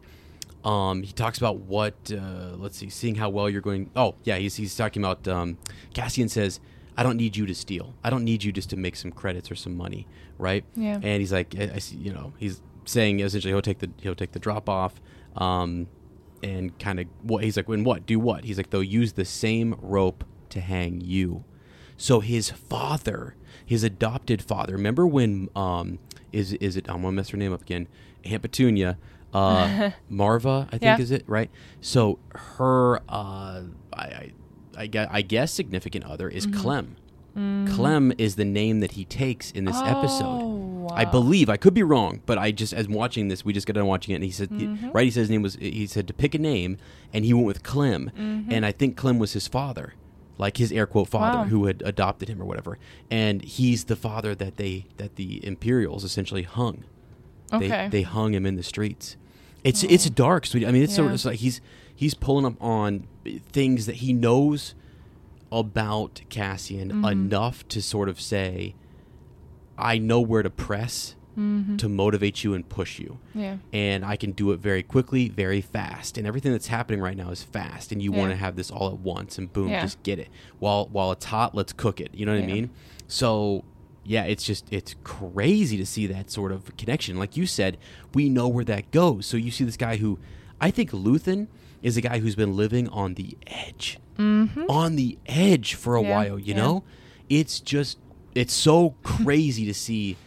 um, 0.63 1.03
he 1.03 1.11
talks 1.13 1.37
about 1.37 1.57
what, 1.59 1.93
uh, 2.11 2.55
let's 2.57 2.77
see, 2.77 2.89
seeing 2.89 3.15
how 3.15 3.29
well 3.29 3.49
you're 3.49 3.61
going. 3.61 3.89
Oh, 3.95 4.15
yeah, 4.23 4.37
he's 4.37 4.55
he's 4.55 4.75
talking 4.75 5.03
about. 5.03 5.27
Um, 5.27 5.57
Cassian 5.93 6.27
says, 6.29 6.59
"I 6.97 7.03
don't 7.03 7.17
need 7.17 7.35
you 7.37 7.45
to 7.45 7.55
steal. 7.55 7.95
I 8.03 8.09
don't 8.09 8.23
need 8.23 8.43
you 8.43 8.51
just 8.51 8.69
to 8.71 8.77
make 8.77 8.95
some 8.95 9.11
credits 9.11 9.49
or 9.51 9.55
some 9.55 9.75
money, 9.75 10.07
right?" 10.37 10.63
Yeah. 10.75 10.95
And 11.01 11.19
he's 11.21 11.33
like, 11.33 11.55
I, 11.59 11.71
I 11.75 11.79
see, 11.79 11.97
you 11.97 12.13
know, 12.13 12.33
he's 12.37 12.61
saying 12.85 13.19
essentially 13.19 13.51
he'll 13.51 13.61
take 13.61 13.79
the 13.79 13.89
he'll 14.01 14.15
take 14.15 14.31
the 14.33 14.39
drop 14.39 14.69
off, 14.69 15.01
um, 15.35 15.87
and 16.43 16.77
kind 16.79 16.99
of 16.99 17.07
what 17.21 17.43
he's 17.43 17.57
like, 17.57 17.67
when 17.67 17.83
what 17.83 18.05
do 18.05 18.19
what? 18.19 18.43
He's 18.45 18.57
like, 18.57 18.69
they'll 18.69 18.83
use 18.83 19.13
the 19.13 19.25
same 19.25 19.75
rope 19.81 20.23
to 20.49 20.59
hang 20.61 21.01
you. 21.01 21.43
So 21.97 22.19
his 22.19 22.49
father, 22.51 23.35
his 23.65 23.83
adopted 23.83 24.41
father. 24.41 24.73
Remember 24.73 25.07
when 25.07 25.49
um 25.55 25.99
is 26.31 26.53
is 26.53 26.75
it 26.77 26.87
I'm 26.89 27.01
gonna 27.01 27.13
mess 27.13 27.29
her 27.29 27.37
name 27.37 27.53
up 27.53 27.61
again, 27.61 27.87
Aunt 28.25 28.41
Petunia. 28.41 28.97
uh, 29.33 29.91
Marva, 30.09 30.67
I 30.71 30.77
think 30.77 30.81
Yeah. 30.83 30.97
is 30.99 31.11
it 31.11 31.23
right? 31.27 31.49
So 31.81 32.19
her, 32.33 32.97
uh, 33.09 33.63
I, 33.93 34.03
I, 34.03 34.31
I 34.77 34.87
guess, 34.87 35.07
I 35.11 35.21
guess 35.21 35.51
significant 35.53 36.05
other 36.05 36.29
is 36.29 36.45
Mm-hmm. 36.47 36.59
Clem. 36.61 36.95
Clem 37.75 38.13
is 38.17 38.35
the 38.37 38.45
name 38.45 38.79
that 38.79 38.93
he 38.93 39.03
takes 39.03 39.51
in 39.51 39.65
this 39.65 39.75
episode. 39.81 40.23
Oh, 40.41 40.87
I 40.93 41.03
believe 41.03 41.49
I 41.49 41.57
could 41.57 41.73
be 41.73 41.83
wrong, 41.83 42.21
but 42.25 42.37
I 42.37 42.51
just 42.51 42.71
as 42.73 42.87
watching 42.87 43.27
this, 43.27 43.43
we 43.43 43.51
just 43.51 43.67
got 43.67 43.73
done 43.73 43.85
watching 43.87 44.13
it, 44.13 44.15
and 44.15 44.23
he 44.23 44.31
said, 44.31 44.49
Mm-hmm. 44.51 44.91
right? 44.91 45.03
He 45.03 45.11
said 45.11 45.21
his 45.21 45.29
name 45.29 45.41
was. 45.41 45.55
He 45.55 45.85
said 45.87 46.07
to 46.07 46.13
pick 46.13 46.33
a 46.33 46.37
name, 46.39 46.77
and 47.11 47.25
he 47.25 47.33
went 47.33 47.45
with 47.47 47.61
Clem, 47.63 48.11
Mm-hmm. 48.17 48.51
and 48.53 48.65
I 48.65 48.71
think 48.71 48.95
Clem 48.95 49.19
was 49.19 49.33
his 49.33 49.49
father, 49.49 49.95
like 50.37 50.55
his 50.57 50.71
air 50.71 50.85
quote 50.85 51.09
father, 51.09 51.39
Wow. 51.39 51.43
who 51.45 51.65
had 51.65 51.81
adopted 51.85 52.29
him 52.29 52.41
or 52.41 52.45
whatever, 52.45 52.77
and 53.11 53.41
he's 53.41 53.85
the 53.85 53.97
father 53.97 54.33
that 54.35 54.55
they 54.55 54.85
that 54.95 55.17
the 55.17 55.45
Imperials 55.45 56.05
essentially 56.05 56.43
hung. 56.43 56.85
Okay. 57.51 57.67
They 57.67 57.87
they 57.89 58.01
hung 58.03 58.33
him 58.33 58.45
in 58.45 58.55
the 58.55 58.63
streets. 58.63 59.17
It's 59.65 59.83
it's 59.83 60.09
dark, 60.09 60.45
sweetie. 60.45 60.67
I 60.67 60.71
mean, 60.71 60.83
it's 60.83 60.95
sort 60.95 61.07
Yeah. 61.07 61.09
of 61.11 61.15
it's 61.15 61.25
like 61.25 61.39
he's 61.39 61.59
he's 61.95 62.13
pulling 62.13 62.45
up 62.45 62.61
on 62.61 63.07
things 63.51 63.85
that 63.85 63.95
he 63.95 64.13
knows 64.13 64.75
about 65.51 66.21
Cassian 66.29 66.89
Mm-hmm. 66.89 67.05
enough 67.05 67.67
to 67.69 67.81
sort 67.81 68.09
of 68.09 68.19
say, 68.19 68.75
I 69.77 69.97
know 69.97 70.19
where 70.21 70.43
to 70.43 70.49
press 70.49 71.15
Mm-hmm. 71.37 71.75
to 71.77 71.89
motivate 71.89 72.45
you 72.45 72.53
and 72.53 72.67
push 72.69 72.97
you. 72.97 73.19
Yeah. 73.33 73.57
And 73.73 74.05
I 74.05 74.15
can 74.15 74.31
do 74.31 74.53
it 74.53 74.61
very 74.61 74.81
quickly, 74.81 75.27
very 75.27 75.59
fast. 75.59 76.17
And 76.17 76.25
everything 76.25 76.53
that's 76.53 76.67
happening 76.67 77.01
right 77.01 77.17
now 77.17 77.29
is 77.29 77.43
fast. 77.43 77.91
And 77.91 78.01
you 78.01 78.13
Yeah. 78.13 78.19
want 78.19 78.31
to 78.31 78.37
have 78.37 78.55
this 78.55 78.71
all 78.71 78.87
at 78.87 78.99
once 78.99 79.37
and 79.37 79.51
boom, 79.51 79.67
Yeah. 79.67 79.81
just 79.81 80.01
get 80.03 80.17
it. 80.17 80.29
While 80.59 80.87
while 80.93 81.11
it's 81.11 81.25
hot, 81.25 81.53
let's 81.53 81.73
cook 81.73 81.99
it. 81.99 82.11
You 82.15 82.25
know 82.25 82.33
what 82.33 82.41
I 82.41 82.47
mean? 82.47 82.69
So 83.09 83.65
yeah, 84.05 84.23
it's 84.23 84.45
just 84.45 84.65
it's 84.71 84.95
crazy 85.03 85.75
to 85.75 85.85
see 85.85 86.07
that 86.07 86.31
sort 86.31 86.53
of 86.53 86.73
connection. 86.77 87.17
Like 87.19 87.35
you 87.35 87.45
said, 87.45 87.77
we 88.13 88.29
know 88.29 88.47
where 88.47 88.63
that 88.63 88.89
goes. 88.91 89.25
So 89.25 89.35
you 89.35 89.51
see 89.51 89.65
this 89.65 89.75
guy 89.75 89.97
who 89.97 90.17
I 90.61 90.71
think 90.71 90.91
Luthen 90.91 91.47
is 91.85 91.95
a 91.97 92.01
guy 92.01 92.17
who's 92.19 92.35
been 92.35 92.55
living 92.57 92.89
on 92.89 93.13
the 93.13 93.37
edge. 93.47 93.99
On 94.17 94.95
the 94.95 95.17
edge 95.25 95.73
for 95.75 95.95
a 95.95 95.99
Mm-hmm. 96.01 96.09
Yeah, 96.09 96.15
while, 96.15 96.39
you 96.39 96.53
yeah. 96.53 96.61
know? 96.61 96.83
It's 97.29 97.59
just 97.59 97.97
it's 98.33 98.53
so 98.53 98.95
crazy 99.03 99.65
to 99.65 99.73
see 99.73 100.17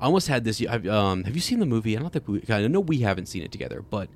I 0.00 0.06
almost 0.06 0.28
had 0.28 0.44
this. 0.44 0.64
Um, 0.66 1.24
have 1.24 1.34
you 1.34 1.40
seen 1.42 1.58
the 1.60 1.66
movie? 1.66 1.96
I 1.96 2.00
don't 2.00 2.10
think 2.12 2.26
we. 2.26 2.42
I 2.48 2.66
know 2.68 2.80
we 2.80 3.00
haven't 3.00 3.26
seen 3.26 3.42
it 3.42 3.52
together, 3.52 3.82
but 3.82 4.08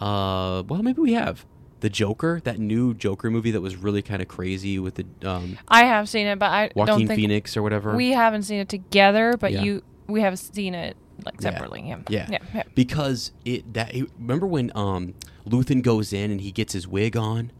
uh, 0.00 0.62
well, 0.68 0.82
maybe 0.82 1.00
we 1.00 1.12
have. 1.14 1.46
The 1.80 1.88
Joker, 1.88 2.42
that 2.44 2.58
new 2.58 2.92
Joker 2.92 3.30
movie 3.30 3.50
that 3.52 3.62
was 3.62 3.74
really 3.74 4.02
kind 4.02 4.20
of 4.20 4.28
crazy 4.28 4.78
with 4.78 4.96
the 4.96 5.06
um, 5.26 5.56
I 5.66 5.84
have 5.86 6.10
seen 6.10 6.26
it, 6.26 6.38
but 6.38 6.50
I 6.50 6.70
Joaquin 6.76 6.86
don't 6.86 7.06
think 7.08 7.18
Phoenix 7.18 7.56
or 7.56 7.62
whatever. 7.62 7.96
we 7.96 8.10
haven't 8.10 8.42
seen 8.42 8.60
it 8.60 8.68
together. 8.68 9.34
But 9.40 9.52
Yeah. 9.52 9.62
you, 9.62 9.82
we 10.06 10.20
have 10.20 10.38
seen 10.38 10.74
it 10.74 10.94
like 11.24 11.40
separately. 11.40 11.84
Yeah. 11.86 11.98
Yeah. 12.08 12.26
Yeah. 12.30 12.38
yeah. 12.54 12.62
because 12.74 13.32
it 13.44 13.72
that 13.74 13.94
it- 13.94 14.10
remember 14.18 14.46
when 14.46 14.70
um 14.74 15.14
Luthen 15.46 15.82
goes 15.82 16.12
in 16.12 16.30
and 16.30 16.40
he 16.40 16.52
gets 16.52 16.72
his 16.72 16.86
wig 16.86 17.16
on, 17.16 17.50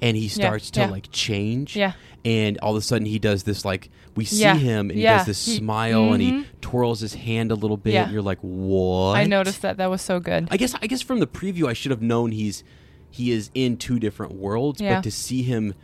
and 0.00 0.16
he 0.16 0.28
starts 0.28 0.70
to 0.72 0.80
yeah. 0.80 0.90
like 0.90 1.08
change. 1.10 1.76
Yeah. 1.76 1.92
and 2.24 2.58
all 2.58 2.72
of 2.72 2.78
a 2.78 2.82
sudden 2.82 3.06
he 3.06 3.18
does 3.18 3.44
this 3.44 3.64
like 3.64 3.90
we 4.16 4.24
see 4.24 4.40
Yeah, 4.42 4.54
him 4.56 4.90
and 4.90 4.96
he 4.98 5.04
yeah, 5.04 5.18
does 5.18 5.26
this 5.26 5.46
he- 5.46 5.56
smile 5.58 6.12
and 6.12 6.20
he 6.22 6.32
mhm. 6.32 6.44
twirls 6.60 6.98
his 7.00 7.14
hand 7.14 7.52
a 7.52 7.54
little 7.54 7.76
bit 7.76 7.94
Yeah. 7.94 8.04
and 8.04 8.12
you're 8.12 8.22
like 8.22 8.38
what 8.40 9.14
I 9.16 9.24
noticed 9.24 9.62
that. 9.62 9.76
That 9.76 9.88
was 9.90 10.02
so 10.02 10.18
good. 10.20 10.48
I 10.50 10.56
guess 10.56 10.74
I 10.82 10.86
guess 10.88 11.00
from 11.02 11.20
the 11.20 11.26
preview 11.28 11.68
I 11.68 11.72
should 11.74 11.90
have 11.92 12.02
known 12.02 12.32
he's 12.32 12.64
he 13.10 13.30
is 13.30 13.50
in 13.54 13.76
two 13.78 13.98
different 13.98 14.32
worlds, 14.34 14.80
Yeah. 14.80 14.96
but 14.96 15.04
to 15.04 15.10
see 15.10 15.42
him 15.42 15.74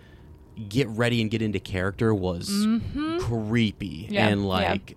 get 0.69 0.87
ready 0.89 1.21
and 1.21 1.31
get 1.31 1.43
into 1.43 1.59
character 1.59 2.15
was 2.15 2.49
creepy 3.21 4.05
Mm-hmm. 4.05 4.15
Yeah, 4.15 4.29
and 4.29 4.41
yeah. 4.43 4.47
like 4.47 4.97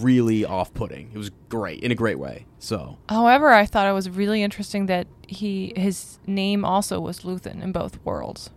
really 0.00 0.44
off-putting. 0.44 1.10
It 1.14 1.18
was 1.18 1.30
great 1.48 1.80
in 1.82 1.90
a 1.92 1.94
great 1.94 2.18
way. 2.18 2.46
So 2.58 2.98
However, 3.08 3.50
I 3.50 3.64
thought 3.66 3.86
it 3.86 3.92
was 3.92 4.10
really 4.10 4.42
interesting 4.42 4.86
that 4.86 5.06
he 5.26 5.72
his 5.76 6.18
name 6.26 6.64
also 6.64 7.00
was 7.00 7.20
Luthen 7.20 7.62
in 7.62 7.72
both 7.72 7.98
worlds. 8.04 8.50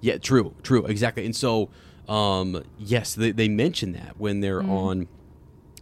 yeah, 0.00 0.18
true, 0.18 0.54
true, 0.62 0.84
exactly. 0.86 1.24
And 1.24 1.34
so 1.34 1.70
um, 2.08 2.64
yes, 2.78 3.14
they, 3.14 3.32
they 3.32 3.48
mention 3.48 3.92
that 3.92 4.18
when 4.18 4.40
they're 4.40 4.60
Mm-hmm. 4.62 4.70
on 4.72 5.08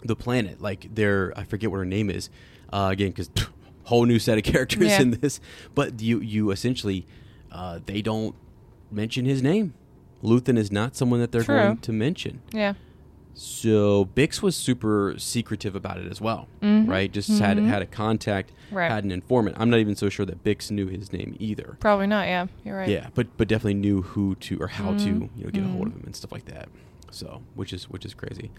the 0.02 0.16
planet, 0.16 0.61
like 0.61 0.95
they're 0.95 1.33
I 1.37 1.45
forget 1.45 1.71
what 1.71 1.78
her 1.78 1.85
name 1.85 2.11
is 2.11 2.31
uh, 2.73 2.88
again 2.93 3.09
because 3.11 3.31
whole 3.85 4.05
new 4.05 4.19
set 4.19 4.38
of 4.38 4.45
characters 4.45 4.88
Yeah. 4.90 5.00
in 5.02 5.11
this, 5.12 5.40
but 5.75 6.00
you 6.00 6.21
you 6.21 6.50
essentially 6.50 7.07
uh, 7.50 7.81
they 7.87 8.02
don't 8.02 8.35
mention 8.90 9.25
his 9.25 9.43
name. 9.43 9.75
Luthen 10.23 10.57
is 10.59 10.71
not 10.73 10.97
someone 10.97 11.21
that 11.21 11.31
they're 11.33 11.43
True. 11.43 11.57
going 11.57 11.76
to 11.78 11.93
mention. 11.93 12.40
Yeah. 12.52 12.75
So 13.38 14.07
Bix 14.14 14.40
was 14.40 14.57
super 14.57 15.14
secretive 15.19 15.76
about 15.76 15.99
it 15.99 16.11
as 16.11 16.23
well, 16.23 16.49
right? 16.62 17.12
Just 17.12 17.38
had 17.38 17.59
had 17.59 17.83
a 17.83 17.87
contact, 17.87 18.50
Mm-hmm. 18.66 18.76
Right. 18.76 18.90
had 18.90 19.05
an 19.05 19.12
informant. 19.12 19.57
I'm 19.61 19.71
not 19.71 19.78
even 19.78 19.95
so 19.95 20.09
sure 20.09 20.26
that 20.26 20.43
Bix 20.43 20.71
knew 20.73 20.88
his 20.88 21.12
name 21.12 21.37
either. 21.38 21.76
Probably 21.78 22.07
not. 22.09 22.26
Yeah. 22.26 22.47
You're 22.64 22.76
right. 22.78 22.88
Yeah, 22.88 23.09
but 23.14 23.26
but 23.37 23.47
definitely 23.47 23.75
knew 23.75 24.02
who 24.02 24.35
to 24.37 24.59
or 24.61 24.66
how 24.69 24.93
to 24.95 24.97
Mm-hmm. 24.97 25.38
you 25.38 25.45
know 25.45 25.50
get 25.50 25.62
a 25.64 25.69
hold 25.69 25.87
of 25.88 25.93
him 25.93 26.02
and 26.07 26.16
stuff 26.16 26.33
like 26.33 26.47
that. 26.47 26.69
So 27.11 27.43
which 27.55 27.73
is 27.73 27.85
which 27.90 28.05
is 28.07 28.14
crazy. 28.14 28.50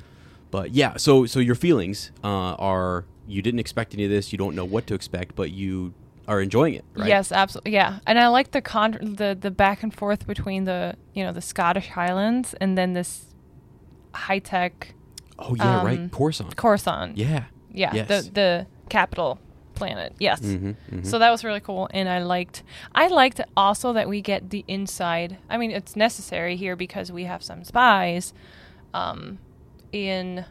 But 0.51 0.71
yeah, 0.71 0.95
so 0.97 1.25
so 1.25 1.39
your 1.39 1.55
feelings 1.55 2.11
uh, 2.23 2.27
are 2.55 3.03
you 3.27 3.41
didn't 3.41 3.59
expect 3.59 3.93
any 3.95 4.05
of 4.05 4.09
this, 4.11 4.31
you 4.31 4.37
don't 4.37 4.55
know 4.55 4.63
what 4.63 4.87
to 4.87 4.93
expect, 4.93 5.35
but 5.35 5.51
you 5.51 5.93
are 6.27 6.39
enjoying 6.39 6.75
it, 6.75 6.85
right? 6.95 7.07
Yes, 7.09 7.31
absolutely. 7.31 7.73
Yeah, 7.73 7.99
and 8.05 8.17
I 8.19 8.27
like 8.27 8.51
the 8.51 8.61
con 8.61 8.91
the 9.01 9.35
the 9.39 9.51
back 9.51 9.81
and 9.83 9.93
forth 9.93 10.25
between 10.27 10.63
the 10.65 10.95
you 11.13 11.23
know 11.25 11.33
the 11.33 11.41
Scottish 11.41 11.87
Highlands 11.89 12.53
and 12.61 12.77
then 12.77 12.93
this 12.93 13.25
high 14.13 14.39
tech 14.39 14.93
Oh 15.39 15.53
yeah, 15.55 15.83
right. 15.83 15.99
Um, 15.99 16.09
Coruscant. 16.09 16.55
Coruscant. 16.55 17.15
yeah. 17.17 17.43
yeah, 17.71 17.93
Yes. 17.93 18.07
the 18.07 18.31
the 18.33 18.67
capital 18.89 19.39
planet. 19.75 20.13
Yes. 20.19 20.41
Mhm, 20.41 20.75
mhm. 20.91 21.05
So 21.05 21.19
that 21.19 21.29
was 21.29 21.43
really 21.43 21.59
cool, 21.59 21.87
and 21.93 22.09
I 22.09 22.23
liked. 22.23 22.63
I 22.95 23.07
liked 23.07 23.39
also 23.55 23.93
that 23.93 24.09
we 24.09 24.21
get 24.21 24.49
the 24.49 24.65
inside. 24.67 25.37
I 25.47 25.57
mean, 25.57 25.69
it's 25.69 25.95
necessary 25.95 26.55
here 26.55 26.75
because 26.75 27.11
we 27.11 27.25
have 27.25 27.43
some 27.43 27.63
spies, 27.63 28.33
um, 28.95 29.37
in 29.91 30.45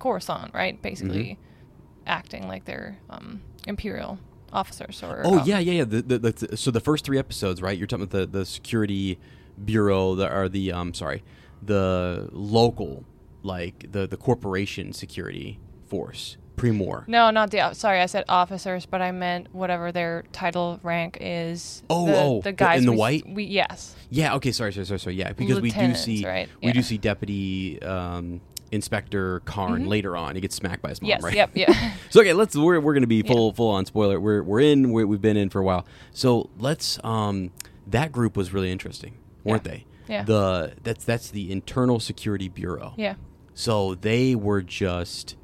Coruscant, 0.00 0.52
right? 0.54 0.80
Basically, 0.82 1.34
Mm-hmm. 1.34 2.08
acting 2.08 2.48
like 2.48 2.64
they're 2.64 2.98
um, 3.10 3.42
imperial 3.68 4.18
officers 4.52 5.00
or. 5.02 5.22
Oh 5.24 5.38
um, 5.38 5.46
yeah, 5.46 5.58
yeah, 5.60 5.72
yeah. 5.72 5.84
The, 5.84 6.02
the, 6.02 6.18
the, 6.18 6.56
so 6.56 6.70
the 6.72 6.80
first 6.80 7.04
three 7.04 7.18
episodes, 7.18 7.62
right? 7.62 7.76
You're 7.78 7.86
talking 7.86 8.04
about 8.04 8.18
the 8.32 8.38
the 8.40 8.44
security 8.44 9.18
bureau, 9.64 10.14
the 10.16 10.28
or 10.32 10.48
the 10.48 10.72
um, 10.72 10.92
sorry, 10.94 11.22
the 11.62 12.28
local, 12.32 13.04
like 13.42 13.90
the 13.92 14.06
the 14.06 14.16
corporation 14.16 14.92
security 14.92 15.58
force, 15.86 16.36
Pre-Mor. 16.58 17.04
No, 17.06 17.30
not 17.30 17.50
the. 17.50 17.72
Sorry, 17.72 18.00
I 18.00 18.06
said 18.06 18.24
officers, 18.28 18.84
but 18.84 19.00
I 19.00 19.12
meant 19.12 19.54
whatever 19.54 19.92
their 19.92 20.24
title 20.32 20.78
rank 20.82 21.16
is. 21.20 21.82
Oh, 21.88 22.06
the, 22.06 22.20
oh, 22.20 22.40
the 22.42 22.52
guys 22.52 22.80
in 22.80 22.86
the 22.86 22.92
we, 22.92 22.98
white? 22.98 23.28
We 23.28 23.44
yes, 23.44 23.96
Yeah. 24.10 24.34
Okay. 24.34 24.52
Sorry. 24.52 24.72
Sorry. 24.72 24.84
Sorry. 24.84 25.00
Sorry. 25.00 25.14
Yeah. 25.14 25.32
Because 25.32 25.60
we 25.60 25.70
do 25.70 25.94
see 25.94 26.24
right? 26.26 26.48
we 26.62 26.72
do 26.72 26.82
see 26.82 26.98
Deputy 26.98 27.80
um, 27.82 28.40
Inspector 28.72 29.40
Karn 29.40 29.86
later 29.86 30.16
on. 30.16 30.34
He 30.34 30.40
gets 30.40 30.56
smacked 30.56 30.82
by 30.82 30.90
his 30.90 31.00
mom. 31.00 31.08
yes, 31.08 31.22
right? 31.22 31.34
yep, 31.34 31.50
yeah. 31.54 31.94
So 32.10 32.20
okay, 32.20 32.32
let's 32.34 32.54
we're, 32.56 32.80
we're 32.80 32.92
going 32.92 33.02
to 33.02 33.06
be 33.06 33.22
full 33.22 33.52
full 33.52 33.70
on 33.70 33.86
spoiler. 33.86 34.20
We're 34.20 34.42
we're 34.42 34.60
in 34.60 34.92
we 34.92 35.04
we've 35.04 35.22
been 35.22 35.36
in 35.36 35.48
for 35.50 35.60
a 35.60 35.64
while. 35.64 35.86
So 36.12 36.50
let's 36.58 36.98
um 37.04 37.50
that 37.86 38.12
group 38.12 38.36
was 38.36 38.52
really 38.52 38.70
interesting, 38.70 39.14
weren't 39.44 39.64
Yeah. 39.64 39.72
they? 39.72 39.84
Yeah. 40.08 40.22
The 40.24 40.74
that's 40.82 41.04
that's 41.04 41.30
the 41.30 41.50
Internal 41.52 42.00
Security 42.00 42.48
Bureau. 42.48 42.94
yeah, 42.96 43.14
So 43.54 43.94
they 43.94 44.34
were 44.34 44.62
just 44.62 45.36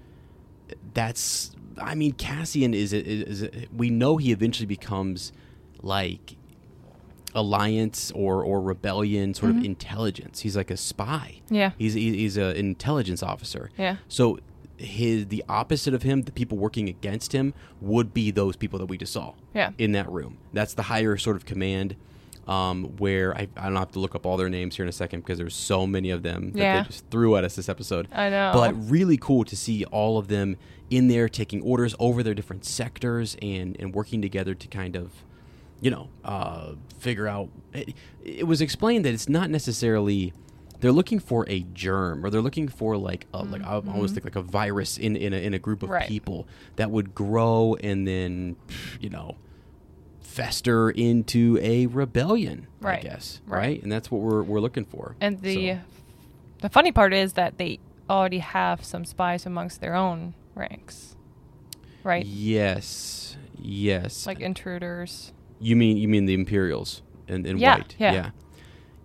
that's 0.92 1.50
I 1.78 1.94
mean 1.94 2.12
Cassian 2.12 2.72
is 2.74 2.92
is, 2.92 3.42
is 3.42 3.66
we 3.76 3.90
know 3.90 4.16
he 4.16 4.32
eventually 4.32 4.66
becomes 4.66 5.32
like 5.82 6.36
alliance 7.34 8.12
or 8.14 8.42
or 8.44 8.60
rebellion 8.60 9.34
sort 9.34 9.50
of 9.52 9.64
intelligence. 9.64 10.40
He's 10.40 10.56
like 10.56 10.70
a 10.70 10.76
spy. 10.76 11.40
Mm-hmm. 11.46 11.54
Yeah. 11.54 11.70
He's 11.78 11.94
he's 11.94 12.36
an 12.36 12.56
intelligence 12.56 13.22
officer. 13.22 13.70
Yeah. 13.76 13.96
So 14.08 14.38
his 14.76 15.26
the 15.26 15.44
opposite 15.48 15.94
of 15.94 16.02
him, 16.02 16.22
the 16.22 16.32
people 16.32 16.58
working 16.58 16.88
against 16.88 17.32
him 17.32 17.54
would 17.80 18.14
be 18.14 18.30
those 18.30 18.56
people 18.56 18.78
that 18.78 18.86
we 18.86 18.96
just 18.98 19.12
saw. 19.12 19.34
Yeah. 19.52 19.70
In 19.78 19.92
that 19.92 20.10
room. 20.10 20.38
That's 20.52 20.74
the 20.74 20.82
higher 20.82 21.16
sort 21.16 21.36
of 21.36 21.44
command. 21.44 21.96
Um, 22.46 22.84
where 22.98 23.34
I, 23.34 23.48
I 23.56 23.64
don't 23.68 23.76
have 23.76 23.92
to 23.92 23.98
look 24.00 24.14
up 24.14 24.26
all 24.26 24.36
their 24.36 24.50
names 24.50 24.76
here 24.76 24.84
in 24.84 24.88
a 24.88 24.92
second 24.92 25.20
because 25.20 25.38
there's 25.38 25.54
so 25.54 25.86
many 25.86 26.10
of 26.10 26.22
them 26.22 26.52
that 26.52 26.58
Yeah. 26.58 26.82
they 26.82 26.88
just 26.88 27.08
threw 27.10 27.36
at 27.36 27.44
us 27.44 27.56
this 27.56 27.70
episode. 27.70 28.06
I 28.12 28.28
know. 28.28 28.50
But 28.52 28.72
really 28.90 29.16
cool 29.16 29.44
to 29.44 29.56
see 29.56 29.84
all 29.86 30.18
of 30.18 30.28
them 30.28 30.56
in 30.90 31.08
there 31.08 31.28
taking 31.28 31.62
orders 31.62 31.94
over 31.98 32.22
their 32.22 32.34
different 32.34 32.66
sectors 32.66 33.34
and, 33.40 33.76
and 33.80 33.94
working 33.94 34.20
together 34.20 34.54
to 34.54 34.68
kind 34.68 34.94
of, 34.94 35.10
you 35.80 35.90
know, 35.90 36.10
uh, 36.22 36.72
figure 36.98 37.26
out. 37.26 37.48
It, 37.72 37.94
it 38.22 38.46
was 38.46 38.60
explained 38.60 39.06
that 39.06 39.14
it's 39.14 39.28
not 39.28 39.48
necessarily 39.48 40.34
they're 40.80 40.92
looking 40.92 41.20
for 41.20 41.48
a 41.48 41.60
germ 41.72 42.26
or 42.26 42.28
they're 42.28 42.42
looking 42.42 42.68
for 42.68 42.98
like 42.98 43.26
a, 43.32 43.42
like 43.42 43.62
I 43.62 43.76
almost 43.76 44.12
think 44.12 44.24
like 44.26 44.36
a 44.36 44.42
virus 44.42 44.98
in 44.98 45.16
in 45.16 45.32
a, 45.32 45.36
in 45.38 45.54
a 45.54 45.58
group 45.58 45.82
of 45.82 45.86
Mm-hmm. 45.88 45.94
Right. 45.94 46.08
people 46.08 46.46
that 46.76 46.90
would 46.90 47.14
grow 47.14 47.74
and 47.82 48.06
then 48.06 48.56
you 49.00 49.08
know 49.08 49.36
fester 50.34 50.90
into 50.90 51.58
a 51.62 51.86
rebellion. 51.86 52.66
I 52.82 52.84
Right. 52.86 53.02
guess 53.02 53.40
Right. 53.46 53.58
right, 53.58 53.82
and 53.82 53.90
that's 53.92 54.10
what 54.10 54.20
we're 54.20 54.42
we're 54.42 54.60
looking 54.60 54.84
for. 54.84 55.14
and 55.20 55.40
the 55.40 55.74
So- 55.74 55.78
the 56.62 56.68
funny 56.70 56.92
part 56.92 57.12
is 57.14 57.34
that 57.34 57.58
they 57.58 57.78
already 58.10 58.38
have 58.38 58.84
some 58.84 59.04
spies 59.04 59.46
amongst 59.46 59.80
their 59.80 59.94
own 59.94 60.34
ranks, 60.54 61.14
right? 62.02 62.24
Yes. 62.26 63.36
Yes. 63.60 64.26
like 64.26 64.40
intruders. 64.40 65.32
you 65.60 65.76
mean 65.76 65.96
you 65.96 66.08
mean 66.08 66.26
the 66.26 66.34
Imperials 66.34 67.00
in, 67.28 67.46
in 67.46 67.56
Yeah, 67.58 67.76
white? 67.76 67.94
yeah. 67.98 68.12
yeah. 68.12 68.30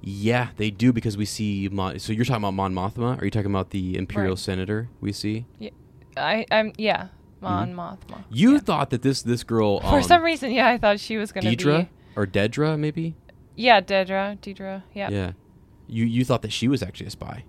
Yeah, 0.01 0.47
they 0.57 0.71
do 0.71 0.91
because 0.93 1.15
we 1.17 1.25
see. 1.25 1.67
Mon- 1.71 1.99
so 1.99 2.11
you're 2.13 2.23
talking 2.25 2.41
about 2.43 2.53
Mon 2.53 2.73
Mothma? 2.73 3.21
Are 3.21 3.25
you 3.25 3.31
talking 3.31 3.51
about 3.51 3.69
the 3.71 3.97
Imperial 3.97 4.31
Right. 4.31 4.39
Senator 4.39 4.87
we 5.01 5.11
see? 5.11 5.45
Yeah, 5.59 5.69
I 6.17 6.45
I'm 6.51 6.71
yeah, 6.77 7.09
Mon 7.41 7.73
Mothma. 7.73 7.97
Mm-hmm. 8.07 8.21
You 8.31 8.53
yeah. 8.53 8.59
thought 8.59 8.89
that 8.89 9.01
this 9.01 9.21
this 9.21 9.43
girl 9.43 9.79
for 9.81 9.97
um, 9.97 10.03
some 10.03 10.23
reason, 10.23 10.51
yeah, 10.51 10.67
I 10.67 10.77
thought 10.77 10.99
she 10.99 11.17
was 11.17 11.31
gonna 11.31 11.49
Deidre 11.51 11.83
be 11.83 11.89
or 12.15 12.25
Dedra 12.27 12.77
maybe? 12.77 13.15
yeah, 13.55 13.81
Dedra, 13.81 14.37
Deidre, 14.39 14.83
yeah. 14.93 15.09
Yeah. 15.09 15.31
You 15.87 16.05
you 16.05 16.23
thought 16.25 16.41
that 16.43 16.51
she 16.53 16.67
was 16.67 16.83
actually 16.83 17.07
a 17.07 17.11
spy. 17.11 17.43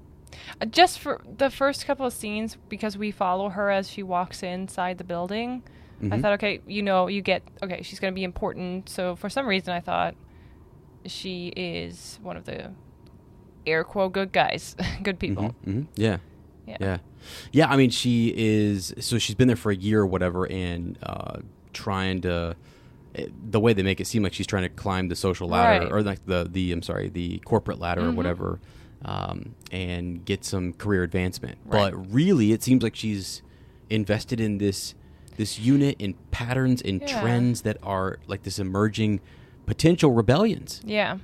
Uh, 0.61 0.64
Just 0.66 0.99
for 0.99 1.20
the 1.38 1.50
first 1.50 1.87
couple 1.87 2.06
of 2.06 2.12
scenes, 2.12 2.56
because 2.68 2.97
we 2.97 3.11
follow 3.11 3.49
her 3.50 3.70
as 3.70 3.90
she 3.90 4.02
walks 4.02 4.42
inside 4.42 4.99
the 4.99 5.04
building. 5.04 5.62
I 6.02 6.04
Mhm. 6.06 6.23
thought, 6.23 6.32
okay, 6.35 6.61
you 6.66 6.82
know, 6.82 7.09
you 7.09 7.20
get 7.20 7.42
okay, 7.62 7.82
she's 7.82 8.00
gonna 8.00 8.12
be 8.12 8.25
important. 8.25 8.88
So 8.88 9.16
for 9.16 9.28
some 9.28 9.47
reason, 9.47 9.75
I 9.75 9.80
thought 9.80 10.14
she 11.06 11.49
is 11.56 12.18
one 12.23 12.37
of 12.37 12.44
the 12.44 12.70
air 13.66 13.85
quote 13.85 14.12
good 14.12 14.32
guys, 14.32 14.76
good 15.02 15.18
people. 15.18 15.54
hmm 15.64 15.82
Yeah. 15.97 16.18
Yeah. 16.71 16.77
Yeah. 16.81 16.99
Yeah, 17.53 17.71
I 17.71 17.77
mean 17.77 17.91
she 17.91 18.33
is 18.37 18.95
so 19.00 19.19
she's 19.19 19.35
been 19.37 19.47
there 19.49 19.57
for 19.57 19.71
a 19.71 19.77
year 19.77 20.00
or 20.00 20.07
whatever 20.07 20.47
and 20.50 20.99
uh 21.03 21.39
trying 21.73 22.21
to 22.23 22.57
eh, 23.15 23.27
the 23.50 23.61
way 23.61 23.73
they 23.73 23.83
make 23.83 24.00
it 24.00 24.07
seem 24.07 24.23
like 24.23 24.33
she's 24.33 24.47
trying 24.47 24.62
to 24.65 24.69
climb 24.69 25.09
the 25.09 25.17
social 25.17 25.49
ladder 25.49 25.85
Right. 25.85 25.93
or 25.93 26.03
like 26.03 26.25
the 26.27 26.49
the 26.50 26.73
I'm 26.73 26.83
sorry, 26.83 27.09
the 27.09 27.39
corporate 27.45 27.79
ladder 27.79 28.03
or 28.09 28.12
Mhm. 28.12 28.17
whatever 28.17 28.61
um 29.05 29.55
and 29.71 30.25
get 30.25 30.45
some 30.45 30.73
career 30.73 31.03
advancement. 31.03 31.59
Right. 31.65 31.93
But 31.93 32.12
really 32.12 32.53
it 32.53 32.62
seems 32.62 32.83
like 32.83 32.97
she's 32.97 33.43
invested 33.89 34.41
in 34.41 34.59
this 34.59 34.95
this 35.37 35.59
unit 35.59 35.97
in 35.99 36.15
patterns 36.31 36.83
and 36.83 37.00
Yeah. 37.00 37.21
trends 37.21 37.62
that 37.62 37.77
are 37.83 38.19
like 38.27 38.43
this 38.43 38.59
emerging 38.59 39.21
potential 39.67 40.11
rebellions. 40.12 40.81
Yeah. 40.85 41.19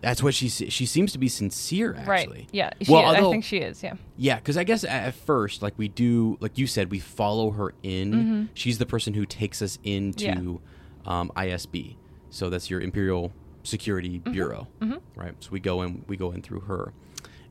That's 0.00 0.22
what 0.22 0.34
she 0.34 0.48
she 0.48 0.86
seems 0.86 1.12
to 1.12 1.18
be 1.18 1.28
sincere 1.28 1.94
actually. 1.94 2.38
Right. 2.40 2.48
Yeah. 2.52 2.70
She, 2.80 2.90
Well, 2.92 3.04
I 3.04 3.20
think 3.32 3.44
she 3.44 3.58
is. 3.58 3.82
Yeah. 3.82 3.94
Yeah, 4.16 4.36
because 4.36 4.56
I 4.56 4.64
guess 4.64 4.82
at 4.84 5.14
first, 5.14 5.60
like 5.62 5.74
we 5.76 5.88
do, 5.88 6.38
like 6.40 6.56
you 6.56 6.66
said, 6.66 6.90
we 6.90 6.98
follow 7.00 7.50
her 7.52 7.74
in. 7.82 8.48
She's 8.54 8.78
the 8.78 8.86
person 8.86 9.14
who 9.14 9.26
takes 9.26 9.60
us 9.60 9.78
into 9.84 10.60
um, 11.04 11.30
ISB. 11.36 11.96
So 12.30 12.48
that's 12.48 12.70
your 12.70 12.80
Imperial 12.80 13.32
Security 13.62 14.18
Bureau, 14.18 14.68
right? 15.16 15.34
So 15.40 15.50
we 15.50 15.60
go 15.60 15.82
in, 15.82 16.04
we 16.08 16.16
go 16.16 16.30
in 16.30 16.40
through 16.42 16.60
her, 16.60 16.92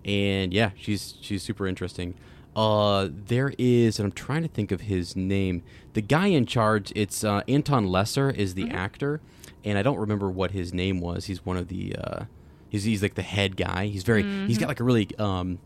and 0.06 0.54
yeah, 0.54 0.72
she's 0.76 1.16
she's 1.22 1.44
super 1.44 1.68
interesting. 1.68 2.16
Uh, 2.56 3.10
there 3.12 3.54
is, 3.60 4.00
and 4.00 4.08
I'm 4.08 4.12
trying 4.12 4.42
to 4.42 4.48
think 4.48 4.72
of 4.72 4.82
his 4.82 5.16
name. 5.16 5.62
The 5.94 6.02
guy 6.02 6.28
in 6.28 6.46
charge, 6.46 6.92
it's 6.96 7.24
uh, 7.24 7.42
Anton 7.48 7.88
Lesser, 7.88 8.32
is 8.32 8.56
the 8.56 8.70
actor, 8.72 9.22
and 9.64 9.78
I 9.78 9.82
don't 9.84 9.98
remember 10.00 10.30
what 10.32 10.52
his 10.52 10.74
name 10.74 11.00
was. 11.00 11.26
He's 11.26 11.46
one 11.46 11.58
of 11.58 11.68
the, 11.68 11.96
uh, 11.96 12.26
he's 12.70 12.84
he's 12.84 13.02
like 13.02 13.16
the 13.16 13.22
head 13.22 13.58
guy. 13.58 13.88
He's 13.88 14.04
very, 14.04 14.24
he's 14.48 14.58
got 14.58 14.68
like 14.68 14.80
a 14.80 14.84
really 14.84 15.08
um, 15.18 15.60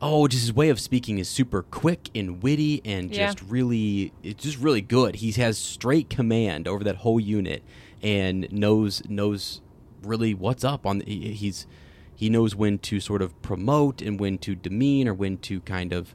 oh, 0.00 0.28
just 0.28 0.42
his 0.42 0.52
way 0.52 0.68
of 0.68 0.78
speaking 0.80 1.18
is 1.18 1.28
super 1.28 1.62
quick 1.62 2.08
and 2.14 2.42
witty 2.42 2.80
and 2.84 3.10
Yeah. 3.10 3.26
just 3.26 3.42
really, 3.48 4.12
it's 4.22 4.42
just 4.44 4.58
really 4.58 4.80
good. 4.80 5.16
He 5.16 5.32
has 5.32 5.58
straight 5.58 6.08
command 6.08 6.68
over 6.68 6.84
that 6.84 6.96
whole 6.96 7.18
unit 7.18 7.62
and 8.02 8.50
knows 8.52 9.02
knows 9.08 9.60
really 10.02 10.34
what's 10.34 10.64
up 10.64 10.86
on. 10.86 11.00
he- 11.00 11.32
He's 11.32 11.66
he 12.14 12.28
knows 12.30 12.54
when 12.54 12.78
to 12.80 12.98
sort 13.00 13.22
of 13.22 13.40
promote 13.42 14.02
and 14.02 14.18
when 14.18 14.38
to 14.38 14.54
demean 14.56 15.06
or 15.08 15.14
when 15.14 15.38
to 15.38 15.60
kind 15.60 15.92
of 15.92 16.14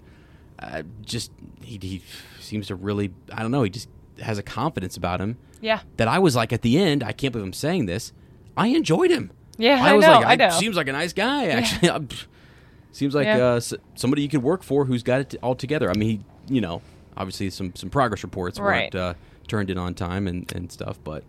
uh, 0.60 0.84
just 1.02 1.32
he, 1.62 1.78
he 1.82 2.02
seems 2.40 2.68
to 2.68 2.76
really 2.76 3.14
I 3.34 3.42
don't 3.42 3.52
know 3.52 3.64
he 3.64 3.70
just 3.70 3.88
has 4.22 4.38
a 4.38 4.44
confidence 4.44 4.96
about 4.98 5.20
him 5.22 5.38
Yeah. 5.62 5.80
that 5.98 6.08
I 6.10 6.20
was 6.20 6.36
like 6.36 6.52
at 6.54 6.62
the 6.62 6.78
end 6.78 7.04
I 7.04 7.12
can't 7.14 7.32
believe 7.34 7.46
I'm 7.46 7.54
saying 7.54 7.86
this 7.86 8.12
I 8.56 8.68
enjoyed 8.68 9.12
him 9.12 9.32
Yeah, 9.58 9.84
I 9.84 9.92
I 9.92 9.94
was 9.94 10.06
know, 10.06 10.12
like 10.14 10.26
I 10.28 10.36
know. 10.36 10.50
seems 10.52 10.76
like 10.76 10.88
a 10.88 10.92
nice 10.92 11.14
guy 11.14 11.48
actually 11.48 11.90
I'm- 11.98 12.08
seems 12.92 13.16
like 13.16 13.26
Yeah. 13.26 13.38
uh, 13.54 13.56
s- 13.56 13.74
somebody 13.96 14.22
you 14.22 14.30
could 14.30 14.44
work 14.44 14.64
for 14.64 14.86
who's 14.86 15.04
got 15.04 15.22
it 15.22 15.36
all 15.42 15.56
together 15.56 15.90
I 15.90 15.94
mean 15.96 16.24
he 16.48 16.56
you 16.56 16.62
know 16.62 16.82
obviously 17.18 17.50
some 17.50 17.74
some 17.76 17.90
progress 17.90 18.24
reports 18.24 18.60
Right. 18.60 18.94
weren't 18.94 18.96
uh, 18.96 19.14
turned 19.48 19.70
in 19.70 19.78
on 19.78 19.94
time 19.94 20.28
and, 20.28 20.52
and 20.56 20.72
stuff 20.72 21.00
but 21.04 21.24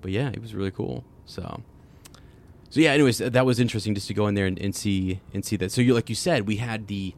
but 0.00 0.10
yeah 0.10 0.28
it 0.30 0.40
was 0.40 0.54
really 0.54 0.70
cool 0.70 1.04
so 1.26 1.62
so 2.70 2.80
yeah 2.80 2.90
anyways 2.92 3.18
that 3.18 3.44
was 3.46 3.60
interesting 3.60 3.94
just 3.94 4.08
to 4.08 4.14
go 4.14 4.26
in 4.26 4.34
there 4.34 4.46
and, 4.46 4.58
and 4.58 4.74
see 4.74 5.20
and 5.34 5.44
see 5.44 5.56
that 5.56 5.70
so 5.72 5.80
you 5.80 5.94
like 5.94 6.08
you 6.08 6.14
said 6.14 6.46
we 6.46 6.56
had 6.56 6.86
the 6.88 7.14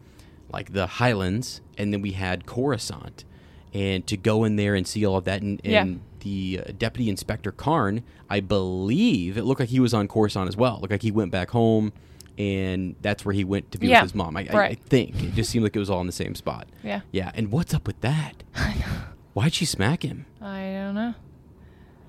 like 0.52 0.72
the 0.72 0.86
highlands 0.86 1.60
and 1.78 1.92
then 1.92 2.00
we 2.00 2.12
had 2.12 2.46
coruscant 2.46 3.24
and 3.72 4.06
to 4.06 4.16
go 4.16 4.44
in 4.44 4.56
there 4.56 4.74
and 4.76 4.86
see 4.86 5.04
all 5.04 5.16
of 5.16 5.24
that 5.24 5.42
and, 5.42 5.60
Yeah. 5.64 5.86
The 6.24 6.60
uh, 6.66 6.72
deputy 6.76 7.08
inspector 7.08 7.52
karn 7.52 8.02
i 8.28 8.40
believe 8.40 9.38
it 9.38 9.44
looked 9.44 9.60
like 9.60 9.68
he 9.68 9.78
was 9.80 9.94
on 9.94 10.08
coruscant 10.08 10.48
as 10.48 10.56
well 10.56 10.78
looked 10.80 10.90
like 10.90 11.02
he 11.02 11.10
went 11.12 11.30
back 11.30 11.50
home 11.50 11.92
and 12.36 12.96
that's 13.00 13.24
where 13.24 13.32
he 13.32 13.44
went 13.44 13.70
to 13.70 13.78
be 13.78 13.86
Yeah. 13.86 14.00
with 14.02 14.10
his 14.10 14.14
mom 14.16 14.36
I, 14.36 14.48
I, 14.52 14.62
I 14.64 14.74
think 14.74 15.22
it 15.22 15.34
just 15.34 15.50
seemed 15.50 15.62
like 15.62 15.76
it 15.76 15.78
was 15.78 15.88
all 15.88 16.00
in 16.00 16.06
the 16.08 16.12
same 16.12 16.34
spot 16.34 16.66
Yeah. 16.82 17.02
yeah 17.12 17.30
and 17.34 17.52
what's 17.52 17.72
up 17.72 17.86
with 17.86 18.00
that 18.00 18.42
why'd 19.34 19.54
she 19.54 19.64
smack 19.64 20.02
him 20.02 20.26
I 20.40 20.72
don't 20.72 20.94
know. 20.96 21.14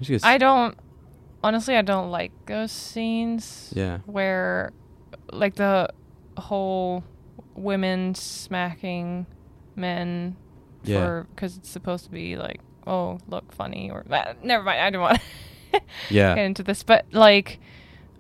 She 0.01 0.12
goes, 0.12 0.23
I 0.25 0.38
don't. 0.38 0.78
Honestly, 1.41 1.78
I 1.78 1.82
don't 1.82 2.12
like 2.12 2.34
those 2.47 2.69
scenes. 2.73 3.71
Yeah. 3.73 3.99
Where, 4.06 4.73
like 5.32 5.56
the 5.56 5.88
whole 6.38 7.06
women 7.56 8.13
smacking 8.13 9.25
men 9.78 10.36
Yeah. 10.84 10.97
for 10.99 11.28
because 11.34 11.56
it's 11.56 11.69
supposed 11.69 12.04
to 12.06 12.12
be 12.12 12.36
like, 12.36 12.60
oh, 12.88 13.19
look 13.28 13.52
funny 13.52 13.89
or 13.91 14.06
uh, 14.10 14.34
never 14.43 14.63
mind. 14.63 14.80
I 14.82 14.89
don't 14.89 15.02
want 15.02 15.19
to 15.74 15.82
Yeah. 16.10 16.36
get 16.36 16.45
into 16.45 16.63
this, 16.63 16.84
but 16.84 17.06
like, 17.12 17.60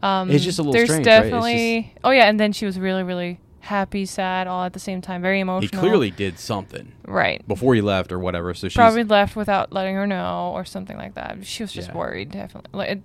um, 0.01 0.29
It's 0.31 0.43
just 0.43 0.59
a 0.59 0.61
little 0.61 0.73
there's 0.73 0.89
strange, 0.89 1.05
right? 1.07 1.17
It's 1.17 1.23
definitely. 1.31 1.93
Oh 2.03 2.11
yeah, 2.11 2.25
and 2.29 2.39
then 2.39 2.51
she 2.51 2.65
was 2.65 2.79
really, 2.79 3.03
really 3.03 3.39
happy, 3.61 4.05
sad, 4.05 4.45
all 4.45 4.63
at 4.63 4.73
the 4.73 4.79
same 4.79 5.01
time, 5.01 5.21
very 5.21 5.39
emotional. 5.39 5.81
he 5.81 5.87
clearly 5.87 6.11
did 6.11 6.37
something 6.37 6.91
right. 7.07 7.45
before 7.47 7.73
he 7.73 7.81
left 7.81 8.11
or 8.11 8.19
whatever 8.19 8.53
so 8.53 8.67
she's 8.67 8.75
Probably 8.75 9.03
left 9.03 9.35
without 9.35 9.73
letting 9.73 9.95
her 9.95 10.05
know 10.05 10.51
or 10.53 10.65
something 10.65 10.97
like 10.97 11.15
that. 11.15 11.43
She 11.45 11.63
was 11.63 11.71
just 11.73 11.89
Yeah. 11.89 11.95
worried, 11.97 12.29
definitely. 12.31 12.69
Like, 12.73 12.89
it 12.89 13.01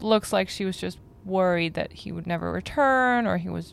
looks 0.00 0.30
like 0.32 0.50
she 0.50 0.64
was 0.66 0.76
just 0.76 0.98
worried 1.24 1.72
that 1.74 1.92
he 1.92 2.12
would 2.12 2.26
never 2.26 2.52
return 2.52 3.26
or 3.26 3.38
he 3.38 3.48
was. 3.48 3.72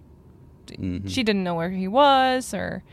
Mhm. 0.67 1.09
She 1.09 1.23
didn't 1.23 1.43
know 1.43 1.55
where 1.55 1.71
he 1.71 1.87
was 1.87 2.53
or. 2.53 2.83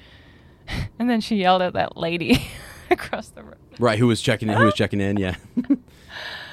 And 0.99 1.09
then 1.09 1.21
she 1.21 1.37
yelled 1.37 1.63
at 1.63 1.75
that 1.75 1.97
lady 1.97 2.49
across 2.91 3.29
the 3.29 3.45
room. 3.45 3.55
Right 3.79 3.99
who 3.99 4.07
was 4.07 4.21
checking 4.21 4.49
in 4.49 4.57
who 4.57 4.65
was 4.65 4.75
checking 4.83 5.01
in 5.01 5.17
yeah 5.17 5.35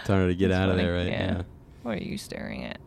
telling 0.06 0.22
her 0.24 0.28
to 0.28 0.36
get 0.36 0.50
That's 0.50 0.60
out 0.60 0.70
of 0.70 0.76
funny, 0.76 0.84
there 0.84 0.94
right 0.96 1.08
yeah. 1.08 1.36
yeah. 1.38 1.42
What 1.84 1.98
are 1.98 2.04
you 2.04 2.18
staring 2.18 2.64
at? 2.64 2.78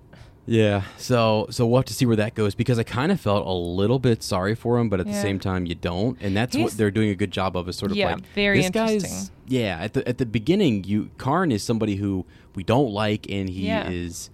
Yeah, 0.49 0.85
so 0.97 1.49
so 1.51 1.67
we'll 1.67 1.79
have 1.81 1.87
to 1.87 1.93
see 1.95 2.07
where 2.07 2.15
that 2.17 2.35
goes 2.37 2.55
because 2.55 2.79
I 2.79 2.85
kind 2.85 3.11
of 3.11 3.21
felt 3.21 3.47
a 3.47 3.53
little 3.53 3.99
bit 3.99 4.23
sorry 4.23 4.55
for 4.55 4.79
him, 4.79 4.89
but 4.89 5.01
at 5.01 5.07
the 5.07 5.13
same 5.13 5.41
time 5.41 5.67
you 5.67 5.75
don't, 5.75 6.17
and 6.21 6.37
that's 6.37 6.57
what 6.57 6.73
they're 6.75 6.93
doing 6.93 7.11
a 7.11 7.17
good 7.17 7.33
job 7.33 7.57
of 7.57 7.69
is 7.69 7.77
sort 7.77 7.91
of 7.91 7.97
Yeah, 7.97 8.15
like 8.15 8.27
very 8.35 8.61
this 8.63 8.71
guy's 8.71 9.31
yeah 9.49 9.79
at 9.81 9.95
the 9.95 10.07
at 10.09 10.19
the 10.19 10.27
beginning 10.27 10.85
you 10.85 11.11
Karn 11.19 11.51
is 11.51 11.63
somebody 11.65 11.97
who 11.97 12.25
we 12.55 12.63
don't 12.63 12.91
like 12.93 13.29
and 13.29 13.49
he 13.51 13.67
Yeah. 13.67 13.91
is 13.91 14.31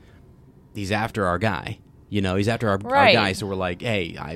he's 0.75 0.93
after 0.93 1.25
our 1.25 1.39
guy, 1.39 1.79
you 2.11 2.21
know 2.21 2.37
he's 2.37 2.49
after 2.49 2.69
our, 2.69 2.75
our 2.85 3.13
guy, 3.13 3.33
so 3.33 3.47
we're 3.47 3.55
like 3.55 3.81
hey 3.81 4.15
I, 4.21 4.33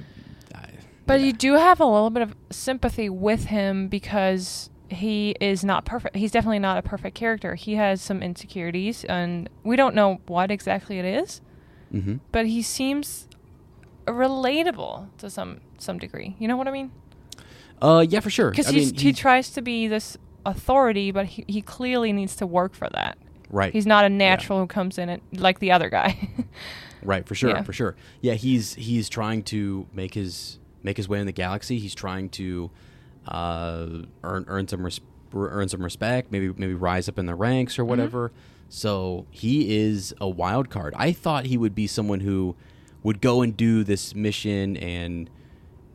I 0.54 0.70
But 1.06 1.20
yeah. 1.20 1.26
you 1.26 1.32
do 1.34 1.52
have 1.54 1.78
a 1.78 1.84
little 1.86 2.10
bit 2.10 2.22
of 2.22 2.34
sympathy 2.50 3.10
with 3.10 3.44
him 3.46 3.88
because 3.88 4.70
he 4.88 5.34
is 5.40 5.64
not 5.64 5.84
perfect. 5.84 6.16
He's 6.16 6.30
definitely 6.30 6.58
not 6.60 6.78
a 6.78 6.82
perfect 6.82 7.16
character. 7.16 7.54
He 7.54 7.74
has 7.74 8.00
some 8.00 8.22
insecurities, 8.22 9.04
and 9.04 9.48
we 9.64 9.76
don't 9.76 9.94
know 9.94 10.20
what 10.26 10.50
exactly 10.50 10.98
it 10.98 11.04
is. 11.04 11.40
Mhm. 11.92 12.20
But 12.32 12.46
he 12.46 12.62
seems 12.62 13.28
relatable 14.06 15.08
to 15.18 15.30
some 15.30 15.60
some 15.78 15.98
degree. 15.98 16.36
You 16.38 16.48
know 16.48 16.56
what 16.56 16.68
I 16.68 16.70
mean? 16.70 16.90
uh 17.82 18.02
yeah 18.08 18.20
for 18.20 18.30
sure 18.30 18.50
Because 18.50 18.68
he 18.68 19.12
tries 19.12 19.50
to 19.50 19.60
be 19.60 19.86
this 19.86 20.16
authority, 20.46 21.10
but 21.10 21.26
he, 21.26 21.44
he 21.46 21.60
clearly 21.60 22.10
needs 22.10 22.34
to 22.36 22.46
work 22.46 22.74
for 22.74 22.88
that. 22.90 23.18
right 23.50 23.70
He's 23.70 23.86
not 23.86 24.06
a 24.06 24.08
natural 24.08 24.60
who 24.60 24.66
comes 24.66 24.96
in 24.96 25.10
it 25.10 25.22
like 25.34 25.58
the 25.58 25.72
other 25.72 25.90
guy. 25.90 26.28
Right, 27.02 27.24
for 27.28 27.36
sure, 27.36 27.50
Yeah. 27.50 27.62
for 27.62 27.72
sure. 27.72 27.94
Yeah, 28.20 28.34
he's 28.34 28.74
he's 28.74 29.08
trying 29.08 29.44
to 29.44 29.86
make 29.92 30.14
his 30.14 30.58
make 30.82 30.96
his 30.96 31.08
way 31.08 31.20
in 31.20 31.26
the 31.26 31.32
galaxy. 31.32 31.78
He's 31.78 31.94
trying 31.94 32.30
to 32.30 32.70
uh, 33.28 33.86
earn 34.22 34.44
earn 34.48 34.68
some 34.68 34.84
res- 34.84 35.00
earn 35.34 35.68
some 35.68 35.82
respect. 35.82 36.30
Maybe 36.32 36.52
maybe 36.56 36.74
rise 36.74 37.08
up 37.08 37.18
in 37.18 37.26
the 37.26 37.34
ranks 37.34 37.78
or 37.78 37.82
Mm-hmm. 37.82 37.90
whatever. 37.90 38.32
So 38.68 39.26
he 39.30 39.76
is 39.76 40.12
a 40.20 40.28
wild 40.28 40.70
card. 40.70 40.92
I 40.96 41.12
thought 41.12 41.46
he 41.46 41.56
would 41.56 41.74
be 41.74 41.86
someone 41.86 42.20
who 42.20 42.56
would 43.04 43.20
go 43.20 43.42
and 43.42 43.56
do 43.56 43.84
this 43.84 44.14
mission 44.14 44.76
and 44.78 45.30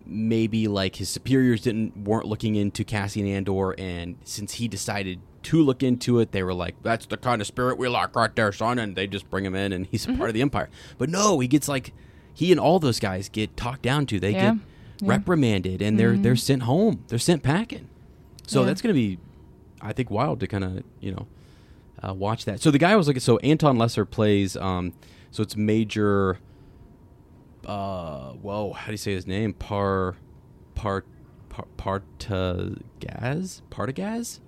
maybe 0.05 0.67
like 0.67 0.95
his 0.97 1.09
superiors 1.09 1.61
didn't 1.61 1.95
weren't 1.97 2.25
looking 2.25 2.55
into 2.55 2.83
Cassian 2.83 3.27
Andor 3.27 3.71
and 3.77 4.15
since 4.23 4.53
he 4.55 4.67
decided 4.67 5.19
to 5.43 5.61
look 5.61 5.83
into 5.83 6.19
it 6.19 6.31
they 6.31 6.43
were 6.43 6.53
like 6.53 6.75
that's 6.83 7.05
the 7.07 7.17
kind 7.17 7.39
of 7.41 7.47
spirit 7.47 7.77
we 7.77 7.87
like 7.87 8.15
right 8.15 8.35
there 8.35 8.51
son 8.51 8.77
and 8.79 8.95
they 8.95 9.07
just 9.07 9.29
bring 9.29 9.45
him 9.45 9.55
in 9.55 9.71
and 9.71 9.87
he's 9.87 10.05
a 10.05 10.09
Mm-hmm. 10.09 10.17
part 10.17 10.29
of 10.29 10.33
the 10.33 10.41
empire 10.41 10.69
but 10.97 11.09
no 11.09 11.39
he 11.39 11.47
gets 11.47 11.67
like 11.67 11.93
he 12.33 12.51
and 12.51 12.59
all 12.59 12.79
those 12.79 12.99
guys 12.99 13.29
get 13.29 13.55
talked 13.57 13.81
down 13.83 14.05
to 14.07 14.19
they 14.19 14.31
Yeah. 14.31 14.53
get 14.55 14.61
Yeah. 15.01 15.07
Mm-hmm. 15.07 15.09
reprimanded 15.09 15.81
and 15.81 15.99
they're 15.99 16.15
they're 16.15 16.35
sent 16.35 16.63
home 16.63 17.03
they're 17.07 17.17
sent 17.19 17.41
packing 17.43 17.89
so 18.45 18.59
Yeah. 18.61 18.67
that's 18.67 18.81
going 18.81 18.93
to 18.93 18.99
be 18.99 19.17
I 19.81 19.93
think 19.93 20.11
wild 20.11 20.39
to 20.41 20.47
kind 20.47 20.63
of 20.63 20.83
you 20.99 21.11
know 21.11 21.27
uh, 22.03 22.13
watch 22.13 22.45
that. 22.45 22.59
So 22.61 22.71
the 22.71 22.77
guy 22.77 22.91
I 22.91 22.95
was 22.95 23.07
looking. 23.07 23.19
So 23.19 23.37
Anton 23.39 23.77
Lesser 23.77 24.05
plays. 24.05 24.57
Um, 24.57 24.93
so 25.29 25.43
it's 25.43 25.55
Major. 25.55 26.39
Uh, 27.65 28.31
whoa, 28.33 28.73
how 28.73 28.87
do 28.87 28.91
you 28.91 28.97
say 28.97 29.13
his 29.13 29.27
name? 29.27 29.53
Par, 29.53 30.15
Par, 30.73 31.05
Par, 31.49 31.67
Partagaz, 31.77 33.61
Partagaz. 33.69 34.39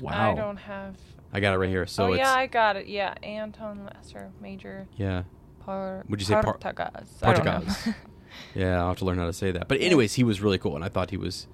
Wow, 0.00 0.32
I 0.32 0.34
don't 0.34 0.56
have. 0.56 0.96
I 1.32 1.40
got 1.40 1.54
it 1.54 1.58
right 1.58 1.68
here. 1.68 1.86
So 1.86 2.04
oh 2.04 2.12
it's 2.12 2.20
yeah, 2.20 2.32
I 2.32 2.46
got 2.46 2.76
it. 2.76 2.86
Yeah, 2.86 3.14
Anton 3.22 3.84
Lesser, 3.94 4.30
Major 4.40 4.86
yeah. 4.96 5.24
Par. 5.60 6.04
Would 6.08 6.20
you 6.20 6.26
say 6.26 6.34
par- 6.34 6.58
Partagaz? 6.58 7.06
I 7.22 7.32
don't 7.34 7.44
know. 7.44 7.52
Partagaz. 7.60 7.94
yeah, 8.54 8.80
I'll 8.80 8.88
have 8.88 8.98
to 8.98 9.04
learn 9.04 9.18
how 9.18 9.26
to 9.26 9.32
say 9.32 9.50
that. 9.52 9.68
But 9.68 9.80
anyways, 9.80 10.14
he 10.14 10.24
was 10.24 10.40
really 10.40 10.58
cool, 10.58 10.74
and 10.74 10.84
I 10.84 10.88
thought 10.88 11.10
he 11.10 11.16
was 11.16 11.46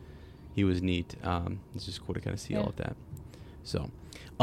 he 0.54 0.64
was 0.64 0.82
neat. 0.82 1.14
Um, 1.22 1.60
it's 1.74 1.86
just 1.86 2.04
cool 2.04 2.14
to 2.14 2.20
kind 2.20 2.34
of 2.34 2.40
see 2.40 2.56
all 2.56 2.66
of 2.68 2.76
that. 2.76 2.96
So, 3.62 3.90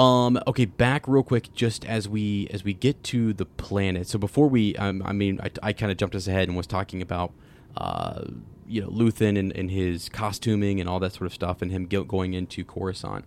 um, 0.02 0.40
okay, 0.48 0.66
back 0.66 1.08
real 1.08 1.24
quick, 1.24 1.54
just 1.54 1.84
as 1.86 2.08
we 2.08 2.48
as 2.52 2.64
we 2.64 2.74
get 2.74 3.04
to 3.06 3.34
the 3.34 3.46
planet. 3.46 4.08
So 4.08 4.18
before 4.20 4.48
we, 4.48 4.76
um, 4.78 5.02
I 5.06 5.12
mean, 5.14 5.40
I, 5.42 5.52
I 5.62 5.74
kind 5.74 5.92
of 5.92 5.98
jumped 5.98 6.16
us 6.16 6.28
ahead 6.28 6.48
and 6.48 6.56
was 6.56 6.68
talking 6.68 7.02
about, 7.02 7.34
uh, 7.76 8.24
you 8.68 8.82
know, 8.82 8.88
Luthen 8.90 9.38
and, 9.38 9.52
and 9.56 9.70
his 9.72 10.08
costuming 10.10 10.80
and 10.80 10.88
all 10.90 11.00
that 11.00 11.14
sort 11.14 11.26
of 11.28 11.34
stuff, 11.34 11.62
and 11.62 11.72
him 11.72 11.86
go- 11.88 12.04
going 12.04 12.34
into 12.34 12.64
Coruscant. 12.64 13.26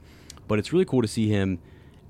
But 0.48 0.58
it's 0.58 0.72
really 0.72 0.84
cool 0.84 1.02
to 1.02 1.08
see 1.08 1.28
him 1.28 1.58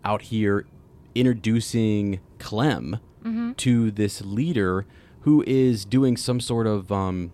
out 0.04 0.22
here 0.22 0.66
introducing 1.14 2.20
Clem 2.38 2.98
Mm-hmm. 3.24 3.52
to 3.52 3.90
this 3.90 4.22
leader 4.22 4.86
who 5.20 5.44
is 5.46 5.84
doing 5.84 6.16
some 6.16 6.40
sort 6.40 6.66
of 6.66 6.90
um, 6.90 7.30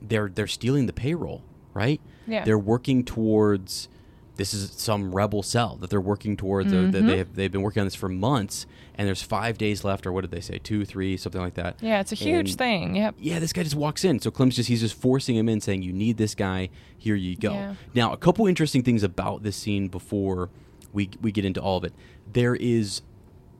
they're 0.00 0.28
they're 0.28 0.46
stealing 0.46 0.86
the 0.86 0.92
payroll, 0.92 1.42
right? 1.74 2.00
Yeah. 2.26 2.44
They're 2.44 2.58
working 2.58 3.04
towards 3.04 3.88
this 4.36 4.52
is 4.52 4.70
some 4.72 5.14
rebel 5.14 5.42
cell 5.42 5.76
that 5.76 5.88
they're 5.88 6.00
working 6.00 6.36
towards. 6.36 6.70
uh, 6.70 6.88
that 6.92 7.06
they 7.06 7.16
have, 7.18 7.34
they've 7.34 7.50
been 7.50 7.62
working 7.62 7.80
on 7.80 7.86
this 7.86 7.94
for 7.94 8.08
months, 8.08 8.66
and 8.94 9.08
there's 9.08 9.22
five 9.22 9.56
days 9.56 9.82
left, 9.82 10.06
or 10.06 10.12
what 10.12 10.20
did 10.20 10.30
they 10.30 10.42
say? 10.42 10.58
Two, 10.58 10.84
three, 10.84 11.16
something 11.16 11.40
like 11.40 11.54
that. 11.54 11.76
Yeah, 11.80 12.00
it's 12.00 12.12
a 12.12 12.16
huge 12.16 12.50
And- 12.50 12.58
thing. 12.58 12.96
Yep. 12.96 13.14
Yeah, 13.18 13.38
this 13.38 13.54
guy 13.54 13.62
just 13.62 13.76
walks 13.76 14.04
in. 14.04 14.20
So 14.20 14.30
Clem's 14.30 14.54
just 14.56 14.68
he's 14.68 14.80
just 14.82 14.94
forcing 14.94 15.36
him 15.36 15.48
in, 15.48 15.60
saying, 15.62 15.82
"You 15.82 15.92
need 15.92 16.18
this 16.18 16.34
guy. 16.34 16.68
Here 16.98 17.14
you 17.14 17.34
go." 17.36 17.52
Yeah. 17.54 17.74
Now, 17.94 18.12
a 18.12 18.16
couple 18.18 18.46
interesting 18.46 18.82
things 18.82 19.02
about 19.02 19.42
this 19.42 19.56
scene 19.56 19.88
before 19.88 20.50
we 20.92 21.08
we 21.22 21.32
get 21.32 21.44
into 21.46 21.60
all 21.62 21.78
of 21.78 21.84
it. 21.84 21.94
There 22.30 22.54
is 22.54 23.00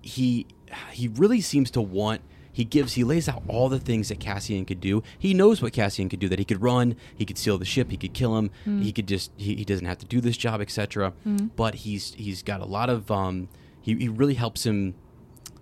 he 0.03 0.47
he 0.93 1.09
really 1.09 1.41
seems 1.41 1.71
to 1.71 1.81
want 1.81 2.21
he 2.57 2.65
gives 2.65 2.95
he 2.95 3.05
lays 3.05 3.29
out 3.29 3.43
all 3.49 3.69
the 3.69 3.79
things 3.79 4.09
that 4.09 4.19
Cassian 4.19 4.65
could 4.65 4.81
do. 4.81 5.03
He 5.19 5.35
knows 5.35 5.61
what 5.61 5.75
Cassian 5.75 6.09
could 6.09 6.21
do 6.21 6.29
that 6.31 6.39
he 6.39 6.45
could 6.47 6.63
run, 6.63 6.97
he 7.15 7.27
could 7.27 7.37
steal 7.37 7.59
the 7.59 7.67
ship, 7.67 7.91
he 7.91 7.99
could 7.99 8.15
kill 8.15 8.39
him, 8.39 8.51
he 8.65 8.93
could 8.93 9.07
just 9.07 9.31
he, 9.37 9.57
he 9.57 9.65
doesn't 9.67 9.85
have 9.85 9.99
to 9.99 10.07
do 10.07 10.23
this 10.23 10.39
job, 10.39 10.63
etc. 10.63 11.13
But 11.55 11.75
he's 11.75 12.15
he's 12.15 12.43
got 12.43 12.61
a 12.63 12.65
lot 12.65 12.89
of 12.89 13.11
um 13.11 13.49
he, 13.83 13.95
he 13.97 14.09
really 14.09 14.35
helps 14.35 14.65
him 14.65 14.95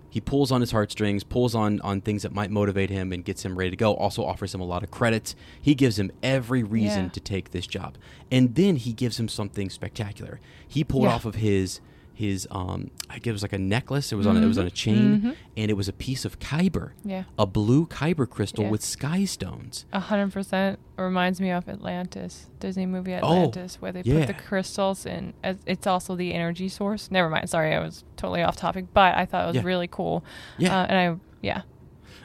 he 0.09 0.21
pulls 0.21 0.49
on 0.49 0.61
his 0.61 0.71
heartstrings, 0.71 1.25
pulls 1.25 1.53
on 1.53 1.81
on 1.81 1.99
things 1.99 2.23
that 2.23 2.31
might 2.33 2.49
motivate 2.49 2.89
him 2.89 3.11
and 3.11 3.25
gets 3.25 3.43
him 3.43 3.57
ready 3.59 3.71
to 3.71 3.75
go. 3.75 3.93
Also 3.95 4.23
offers 4.23 4.55
him 4.55 4.61
a 4.61 4.65
lot 4.65 4.81
of 4.81 4.89
credits. 4.89 5.35
He 5.61 5.75
gives 5.75 5.99
him 5.99 6.09
every 6.23 6.63
reason 6.63 7.03
Yeah. 7.05 7.09
to 7.09 7.19
take 7.19 7.51
this 7.51 7.67
job. 7.67 7.97
And 8.31 8.55
then 8.55 8.77
he 8.77 8.93
gives 8.93 9.19
him 9.19 9.27
something 9.27 9.69
spectacular. 9.69 10.39
He 10.65 10.85
pulled 10.85 11.03
Yeah. 11.03 11.15
off 11.15 11.25
of 11.25 11.35
his 11.35 11.81
his 12.15 12.47
um 12.49 12.89
I 13.09 13.19
guess 13.19 13.27
it 13.27 13.31
was 13.33 13.41
like 13.43 13.53
a 13.53 13.57
necklace. 13.59 14.11
It 14.11 14.15
was 14.15 14.25
on 14.25 14.35
it 14.41 14.47
was 14.47 14.57
on 14.57 14.65
a 14.65 14.71
chain 14.71 15.35
and 15.57 15.69
it 15.69 15.75
was 15.75 15.87
a 15.89 15.93
piece 15.93 16.23
of 16.25 16.39
kyber. 16.39 16.91
Mm-hmm. 16.93 17.09
Yeah. 17.09 17.23
A 17.37 17.45
blue 17.45 17.85
kyber 17.85 18.27
crystal 18.27 18.63
Yeah. 18.63 18.69
with 18.71 18.81
sky 18.83 19.25
stones. 19.25 19.85
A 19.93 19.99
hundred 19.99 20.31
percent 20.33 20.79
reminds 20.97 21.39
me 21.41 21.51
of 21.51 21.67
Atlantis, 21.69 22.47
Disney 22.59 22.85
movie 22.85 23.13
Oh, 23.13 23.17
Atlantis, 23.17 23.81
where 23.81 23.91
they 23.91 24.01
yeah. 24.05 24.19
put 24.25 24.27
the 24.27 24.33
crystals 24.41 25.05
in. 25.05 25.33
As, 25.43 25.57
it's 25.65 25.85
also 25.85 26.15
the 26.15 26.33
energy 26.33 26.69
source. 26.69 27.11
Never 27.11 27.29
mind. 27.29 27.49
Sorry, 27.49 27.73
I 27.75 27.79
was 27.79 28.03
totally 28.15 28.41
off 28.41 28.55
topic, 28.55 28.85
but 28.93 29.13
I 29.15 29.25
thought 29.25 29.43
it 29.43 29.47
was 29.47 29.55
Yeah. 29.57 29.63
really 29.63 29.87
cool. 29.87 30.23
Yeah. 30.57 30.81
uh, 30.81 30.85
and 30.85 30.97
I 30.97 31.19
yeah, 31.41 31.61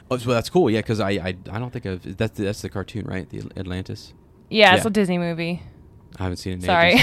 Oh, 0.09 0.17
so 0.17 0.29
that's 0.31 0.49
cool. 0.49 0.69
Yeah, 0.69 0.79
because 0.79 0.99
I, 0.99 1.11
I 1.11 1.27
I 1.51 1.59
don't 1.59 1.71
think 1.71 1.85
of 1.85 2.17
that's 2.17 2.37
the, 2.37 2.45
that's 2.45 2.61
the 2.61 2.69
cartoon, 2.69 3.05
right? 3.05 3.29
The 3.29 3.43
Atlantis. 3.57 4.13
yeah, 4.49 4.75
it's 4.75 4.85
a 4.85 4.89
Disney 4.89 5.17
movie. 5.17 5.61
I 6.19 6.23
haven't 6.23 6.37
seen 6.37 6.59
it. 6.59 6.63
Sorry, 6.63 6.95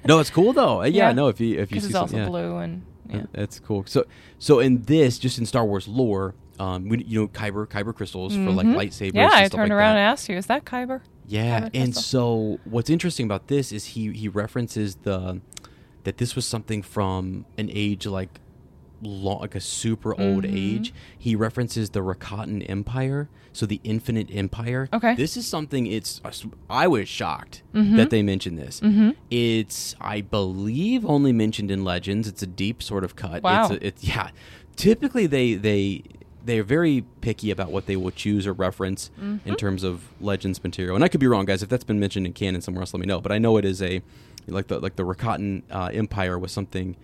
no, 0.06 0.18
it's 0.20 0.30
cool 0.30 0.52
though. 0.52 0.82
Yeah, 0.82 1.08
Yeah. 1.08 1.12
no, 1.12 1.28
if 1.28 1.40
you 1.40 1.58
if 1.58 1.72
you 1.72 1.80
see 1.80 1.86
it's 1.88 1.94
also 1.96 2.16
yeah. 2.16 2.26
blue 2.28 2.56
and 2.58 2.82
yeah. 3.08 3.18
Uh, 3.20 3.24
That's 3.32 3.60
cool. 3.60 3.84
So, 3.86 4.04
so 4.40 4.58
in 4.58 4.82
this, 4.82 5.18
just 5.20 5.38
in 5.38 5.46
Star 5.46 5.64
Wars 5.64 5.86
lore, 5.86 6.34
um, 6.58 6.88
we, 6.88 7.04
you 7.04 7.20
know, 7.20 7.28
kyber 7.28 7.64
kyber 7.66 7.94
crystals 7.94 8.34
for 8.34 8.50
like 8.50 8.66
Mhm. 8.66 8.74
lightsabers. 8.76 9.14
Yeah, 9.14 9.30
I 9.32 9.46
turned 9.48 9.70
like 9.70 9.76
around 9.78 9.94
that. 9.94 10.00
and 10.00 10.10
asked 10.12 10.28
you, 10.28 10.36
"Is 10.36 10.46
that 10.46 10.64
Kyber?" 10.64 11.02
Yeah, 11.28 11.60
kyber 11.60 11.70
and 11.74 11.94
so 11.96 12.58
what's 12.64 12.90
interesting 12.90 13.26
about 13.26 13.46
this 13.48 13.70
is 13.72 13.84
he 13.86 14.12
he 14.12 14.28
references 14.28 14.96
the 15.02 15.40
that 16.04 16.18
this 16.18 16.34
was 16.34 16.46
something 16.46 16.82
from 16.82 17.46
an 17.58 17.68
age 17.72 18.06
like 18.06 18.40
long, 19.02 19.40
like 19.40 19.54
a 19.54 19.60
super 19.60 20.18
old 20.20 20.44
Mm-hmm. 20.44 20.56
age. 20.56 20.94
He 21.18 21.34
references 21.36 21.90
the 21.90 22.00
Rakatan 22.00 22.68
Empire, 22.68 23.28
so 23.52 23.66
the 23.66 23.80
Infinite 23.84 24.28
Empire. 24.32 24.88
Okay. 24.92 25.14
this 25.14 25.36
is 25.36 25.46
something. 25.46 25.86
It's 25.86 26.20
I 26.70 26.86
was 26.86 27.08
shocked 27.08 27.62
Mm-hmm. 27.74 27.96
that 27.96 28.10
they 28.10 28.22
mentioned 28.22 28.58
this. 28.58 28.80
It's 29.30 29.94
I 30.00 30.20
believe 30.20 31.04
only 31.04 31.32
mentioned 31.32 31.70
in 31.70 31.84
Legends. 31.84 32.28
It's 32.28 32.42
a 32.42 32.46
deep 32.46 32.82
sort 32.82 33.04
of 33.04 33.16
cut. 33.16 33.42
Wow. 33.42 33.64
It's, 33.64 33.70
a, 33.72 33.86
it's 33.86 34.04
yeah. 34.04 34.30
Typically 34.76 35.26
they 35.26 35.54
they 35.54 36.02
they're 36.44 36.62
very 36.62 37.04
picky 37.22 37.50
about 37.50 37.72
what 37.72 37.86
they 37.86 37.96
will 37.96 38.12
choose 38.12 38.46
or 38.46 38.52
reference 38.52 39.10
Mm-hmm. 39.20 39.48
in 39.48 39.56
terms 39.56 39.82
of 39.82 40.08
Legends 40.20 40.62
material. 40.62 40.94
And 40.94 41.04
I 41.04 41.08
could 41.08 41.18
be 41.20 41.26
wrong, 41.26 41.44
guys. 41.44 41.62
If 41.62 41.68
that's 41.68 41.84
been 41.84 41.98
mentioned 41.98 42.26
in 42.26 42.32
canon 42.34 42.60
somewhere 42.60 42.82
else, 42.82 42.94
let 42.94 43.00
me 43.00 43.06
know. 43.06 43.20
But 43.20 43.32
I 43.32 43.38
know 43.38 43.56
it 43.56 43.64
is 43.64 43.82
a 43.82 44.00
like 44.46 44.68
the 44.68 44.78
like 44.78 44.96
the 44.96 45.02
Rakatan 45.04 45.62
uh, 45.70 45.90
Empire 45.92 46.38
was 46.38 46.52
something 46.52 46.96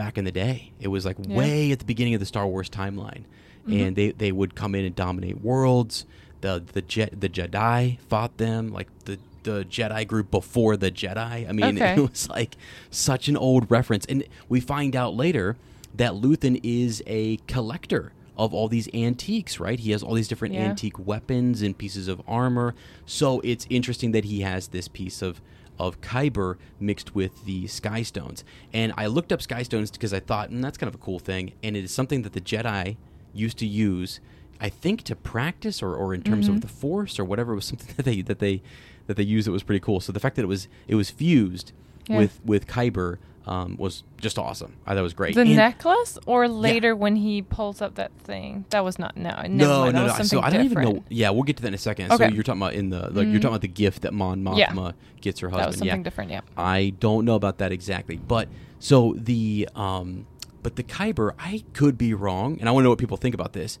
back 0.00 0.16
in 0.16 0.24
the 0.24 0.32
day. 0.32 0.72
It 0.80 0.88
was 0.88 1.04
like 1.04 1.16
Yeah. 1.20 1.36
way 1.36 1.72
at 1.72 1.78
the 1.78 1.84
beginning 1.84 2.14
of 2.14 2.20
the 2.20 2.26
Star 2.26 2.46
Wars 2.46 2.70
timeline, 2.70 3.24
mm-hmm. 3.68 3.72
and 3.80 3.96
they 3.96 4.12
they 4.12 4.32
would 4.32 4.54
come 4.54 4.74
in 4.74 4.84
and 4.86 4.94
dominate 4.96 5.42
worlds. 5.42 6.06
The 6.40 6.62
the 6.72 6.80
jet 6.80 7.20
the 7.20 7.28
Jedi 7.28 7.98
fought 8.08 8.38
them 8.38 8.72
like 8.72 8.88
the 9.04 9.18
the 9.42 9.64
Jedi 9.68 10.06
group 10.06 10.30
before 10.30 10.76
the 10.78 10.90
Jedi. 10.90 11.48
I 11.48 11.52
mean, 11.52 11.76
Okay. 11.76 11.94
it 11.96 12.10
was 12.10 12.28
like 12.30 12.56
such 12.90 13.28
an 13.28 13.36
old 13.36 13.70
reference, 13.70 14.06
and 14.06 14.24
we 14.48 14.58
find 14.60 14.96
out 14.96 15.14
later 15.14 15.56
that 15.94 16.12
Luthen 16.12 16.58
is 16.62 17.02
a 17.06 17.36
collector 17.46 18.12
of 18.38 18.54
all 18.54 18.68
these 18.68 18.88
antiques, 18.94 19.60
right? 19.60 19.78
He 19.78 19.90
has 19.90 20.02
all 20.02 20.14
these 20.14 20.28
different 20.28 20.54
Yeah. 20.54 20.68
antique 20.70 20.98
weapons 20.98 21.60
and 21.60 21.76
pieces 21.76 22.08
of 22.08 22.22
armor. 22.26 22.74
So 23.04 23.40
it's 23.40 23.66
interesting 23.68 24.12
that 24.12 24.24
he 24.24 24.40
has 24.40 24.68
this 24.68 24.88
piece 24.88 25.20
of 25.20 25.42
of 25.80 26.00
Kyber 26.02 26.56
mixed 26.78 27.14
with 27.14 27.44
the 27.46 27.66
Sky 27.66 28.02
Stones. 28.02 28.44
And 28.72 28.92
I 28.96 29.06
looked 29.06 29.32
up 29.32 29.40
Sky 29.42 29.62
Stones 29.64 29.90
because 29.90 30.12
I 30.14 30.20
thought, 30.20 30.50
mm, 30.50 30.60
that's 30.62 30.76
kind 30.78 30.88
of 30.88 30.94
a 30.94 30.98
cool 31.02 31.18
thing. 31.18 31.54
And 31.62 31.76
it 31.76 31.82
is 31.84 31.90
something 31.92 32.22
that 32.22 32.34
the 32.34 32.40
Jedi 32.40 32.96
used 33.32 33.58
to 33.58 33.66
use, 33.66 34.20
I 34.60 34.68
think, 34.68 35.02
to 35.04 35.16
practice 35.16 35.82
or, 35.82 35.94
or 35.96 36.12
in 36.14 36.22
terms 36.22 36.46
Mm-hmm. 36.46 36.56
of 36.56 36.60
the 36.60 36.68
Force 36.68 37.18
or 37.18 37.24
whatever. 37.24 37.52
It 37.52 37.56
was 37.56 37.64
something 37.64 37.92
that 37.96 38.04
they 38.04 38.20
that 38.22 38.38
they 38.40 38.62
that 39.06 39.16
they 39.16 39.22
used 39.22 39.46
that 39.48 39.52
was 39.52 39.62
pretty 39.62 39.80
cool. 39.80 40.00
So 40.00 40.12
the 40.12 40.20
fact 40.20 40.36
that 40.36 40.42
it 40.42 40.48
was 40.48 40.68
it 40.86 40.94
was 40.96 41.10
fused 41.10 41.72
Yeah. 42.06 42.18
with 42.18 42.40
with 42.44 42.66
Kyber 42.66 43.16
um, 43.50 43.76
was 43.78 44.04
just 44.20 44.38
awesome. 44.38 44.76
I 44.86 44.90
thought 44.90 44.98
it 45.00 45.02
was 45.02 45.12
great. 45.12 45.34
The 45.34 45.40
And- 45.40 45.56
necklace, 45.56 46.18
or 46.24 46.46
later 46.48 46.94
when 46.94 47.16
he 47.16 47.42
pulls 47.42 47.82
up 47.82 47.96
that 47.96 48.12
thing? 48.22 48.64
That 48.70 48.84
was 48.84 48.96
not 48.98 49.16
no. 49.16 49.30
No, 49.48 49.80
mind, 49.80 49.94
no, 49.94 50.06
no. 50.06 50.22
So 50.22 50.40
I 50.40 50.50
don't 50.50 50.64
even 50.64 50.82
know. 50.84 51.04
Yeah, 51.08 51.30
we'll 51.30 51.42
get 51.42 51.56
to 51.56 51.62
that 51.62 51.68
in 51.68 51.74
a 51.74 51.78
second. 51.78 52.08
So 52.10 52.14
Okay. 52.14 52.30
you're 52.32 52.44
talking 52.44 52.62
about 52.62 52.74
in 52.74 52.90
the 52.90 53.10
like, 53.10 53.26
you're 53.26 53.40
talking 53.40 53.48
about 53.48 53.60
the 53.62 53.68
gift 53.68 54.02
that 54.02 54.14
Mon 54.14 54.42
Mothma 54.44 54.56
Yeah. 54.56 54.92
gets 55.20 55.40
her 55.40 55.48
husband. 55.48 55.62
That 55.62 55.66
was 55.66 55.76
something 55.78 55.98
yeah. 55.98 56.02
different. 56.04 56.30
Yeah. 56.30 56.40
I 56.56 56.94
don't 57.00 57.24
know 57.24 57.34
about 57.34 57.58
that 57.58 57.72
exactly, 57.72 58.16
but 58.16 58.48
so 58.78 59.14
the 59.18 59.68
um, 59.74 60.26
but 60.62 60.76
the 60.76 60.82
Kyber, 60.84 61.32
I 61.38 61.64
could 61.72 61.98
be 61.98 62.14
wrong, 62.14 62.56
and 62.60 62.68
I 62.68 62.72
want 62.72 62.82
to 62.82 62.84
know 62.84 62.90
what 62.90 62.98
people 63.00 63.16
think 63.16 63.34
about 63.34 63.52
this. 63.52 63.78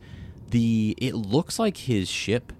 The 0.50 0.96
it 0.98 1.14
looks 1.14 1.58
like 1.60 1.76
his 1.76 2.08
ship 2.08 2.52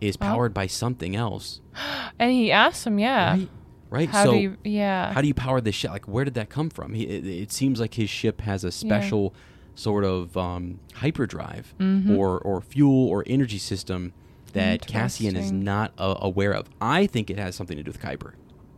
is 0.00 0.16
Oh. 0.16 0.24
powered 0.24 0.54
by 0.54 0.66
something 0.66 1.14
else, 1.14 1.60
And 2.18 2.30
he 2.32 2.50
asked 2.50 2.86
him, 2.86 2.98
yeah. 2.98 3.32
right? 3.32 3.48
Right. 3.94 4.08
How 4.08 4.24
so 4.24 4.32
do 4.32 4.38
you? 4.38 4.56
Yeah. 4.64 5.12
how 5.12 5.20
do 5.20 5.28
you 5.28 5.34
power 5.34 5.60
this 5.60 5.74
ship? 5.74 5.90
Like, 5.92 6.06
where 6.06 6.24
did 6.24 6.34
that 6.34 6.48
come 6.50 6.68
from? 6.70 6.94
He, 6.94 7.04
it, 7.04 7.26
it 7.26 7.52
seems 7.52 7.78
like 7.78 7.94
his 7.94 8.10
ship 8.10 8.40
has 8.40 8.64
a 8.64 8.72
special 8.72 9.32
sort 9.76 10.04
of 10.04 10.36
um, 10.36 10.80
hyperdrive 10.94 11.74
Mm-hmm. 11.78 12.16
or 12.16 12.38
or 12.40 12.60
fuel 12.60 13.08
or 13.08 13.22
energy 13.26 13.58
system 13.58 14.12
that 14.52 14.86
Cassian 14.86 15.36
is 15.36 15.50
not 15.52 15.92
uh, 15.98 16.14
aware 16.20 16.52
of. 16.52 16.68
I 16.80 17.06
think 17.06 17.30
it 17.30 17.38
has 17.38 17.54
something 17.56 17.76
to 17.76 17.82
do 17.82 17.90
with 17.90 18.00
Kyber. 18.00 18.32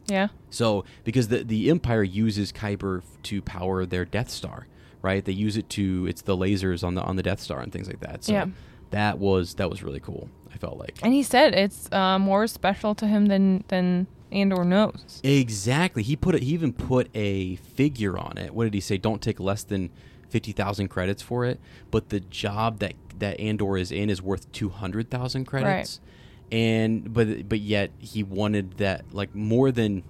yeah. 0.07 0.29
So, 0.51 0.85
because 1.05 1.29
the 1.29 1.45
the 1.45 1.71
Empire 1.71 2.03
uses 2.03 2.53
Kyber 2.53 3.03
to 3.25 3.43
power 3.43 3.85
their 3.87 4.05
Death 4.05 4.31
Star, 4.31 4.67
right? 5.03 5.25
They 5.25 5.33
use 5.33 5.57
it 5.57 5.69
to 5.71 6.07
it's 6.07 6.23
the 6.23 6.37
lasers 6.37 6.83
on 6.85 6.95
the 6.95 7.03
on 7.03 7.17
the 7.17 7.23
Death 7.23 7.41
Star 7.41 7.61
and 7.61 7.73
things 7.73 7.89
like 7.89 8.01
that. 8.01 8.25
So 8.25 8.33
Yeah. 8.33 8.47
that 8.91 9.19
was 9.19 9.55
that 9.55 9.69
was 9.71 9.83
really 9.83 10.01
cool. 10.01 10.29
I 10.55 10.59
felt 10.59 10.79
like 10.79 10.99
And 11.03 11.13
he 11.13 11.23
said 11.23 11.55
it's 11.55 11.91
uh, 11.93 12.19
more 12.19 12.47
special 12.47 12.95
to 12.95 13.07
him 13.07 13.27
than 13.27 13.65
than 13.69 14.07
Andor 14.33 14.65
knows. 14.65 15.21
exactly. 15.23 16.03
He 16.03 16.17
put 16.17 16.35
it. 16.35 16.43
He 16.43 16.53
even 16.53 16.73
put 16.73 17.09
a 17.15 17.57
figure 17.57 18.19
on 18.19 18.39
it. 18.39 18.55
What 18.55 18.65
did 18.65 18.75
he 18.75 18.81
say? 18.81 18.97
Don't 18.99 19.23
take 19.23 19.39
less 19.41 19.63
than 19.63 19.91
fifty 20.29 20.53
thousand 20.53 20.89
credits 20.89 21.23
for 21.23 21.45
it. 21.45 21.61
But 21.91 22.09
the 22.09 22.21
job 22.21 22.81
that 22.81 22.95
that 23.19 23.39
Andor 23.41 23.77
is 23.77 23.93
in 23.93 24.11
is 24.11 24.21
worth 24.21 24.51
two 24.53 24.69
hundred 24.71 25.11
thousand 25.11 25.45
credits. 25.47 26.01
And 26.53 27.13
but 27.13 27.49
but 27.49 27.61
yet 27.61 27.91
he 27.99 28.23
wanted 28.23 28.79
that 28.79 29.05
like 29.13 29.35
more 29.35 29.73
than 29.73 30.03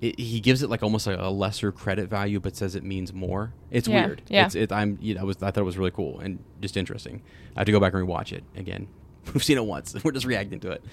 it, 0.00 0.18
he 0.18 0.40
gives 0.40 0.62
it 0.62 0.70
like 0.70 0.82
almost 0.82 1.06
like 1.06 1.18
a 1.18 1.28
lesser 1.28 1.72
credit 1.72 2.08
value, 2.08 2.40
but 2.40 2.56
says 2.56 2.74
it 2.74 2.82
means 2.84 3.12
more. 3.12 3.52
It's 3.70 3.86
Yeah, 3.88 4.06
weird. 4.06 4.22
yeah. 4.28 4.46
It's 4.46 4.54
it, 4.54 4.72
I'm 4.72 4.98
you 5.00 5.14
know 5.14 5.20
I 5.20 5.24
was 5.24 5.36
I 5.42 5.50
thought 5.50 5.60
it 5.60 5.64
was 5.64 5.78
really 5.78 5.90
cool 5.90 6.18
and 6.20 6.42
just 6.60 6.76
interesting. 6.76 7.22
I 7.56 7.60
have 7.60 7.66
to 7.66 7.72
go 7.72 7.80
back 7.80 7.92
and 7.94 8.06
rewatch 8.06 8.32
it 8.32 8.44
again. 8.56 8.88
We've 9.34 9.44
seen 9.44 9.58
it 9.58 9.64
once. 9.64 9.94
We're 10.04 10.12
just 10.12 10.26
reacting 10.26 10.60
to 10.60 10.70
it. 10.72 10.84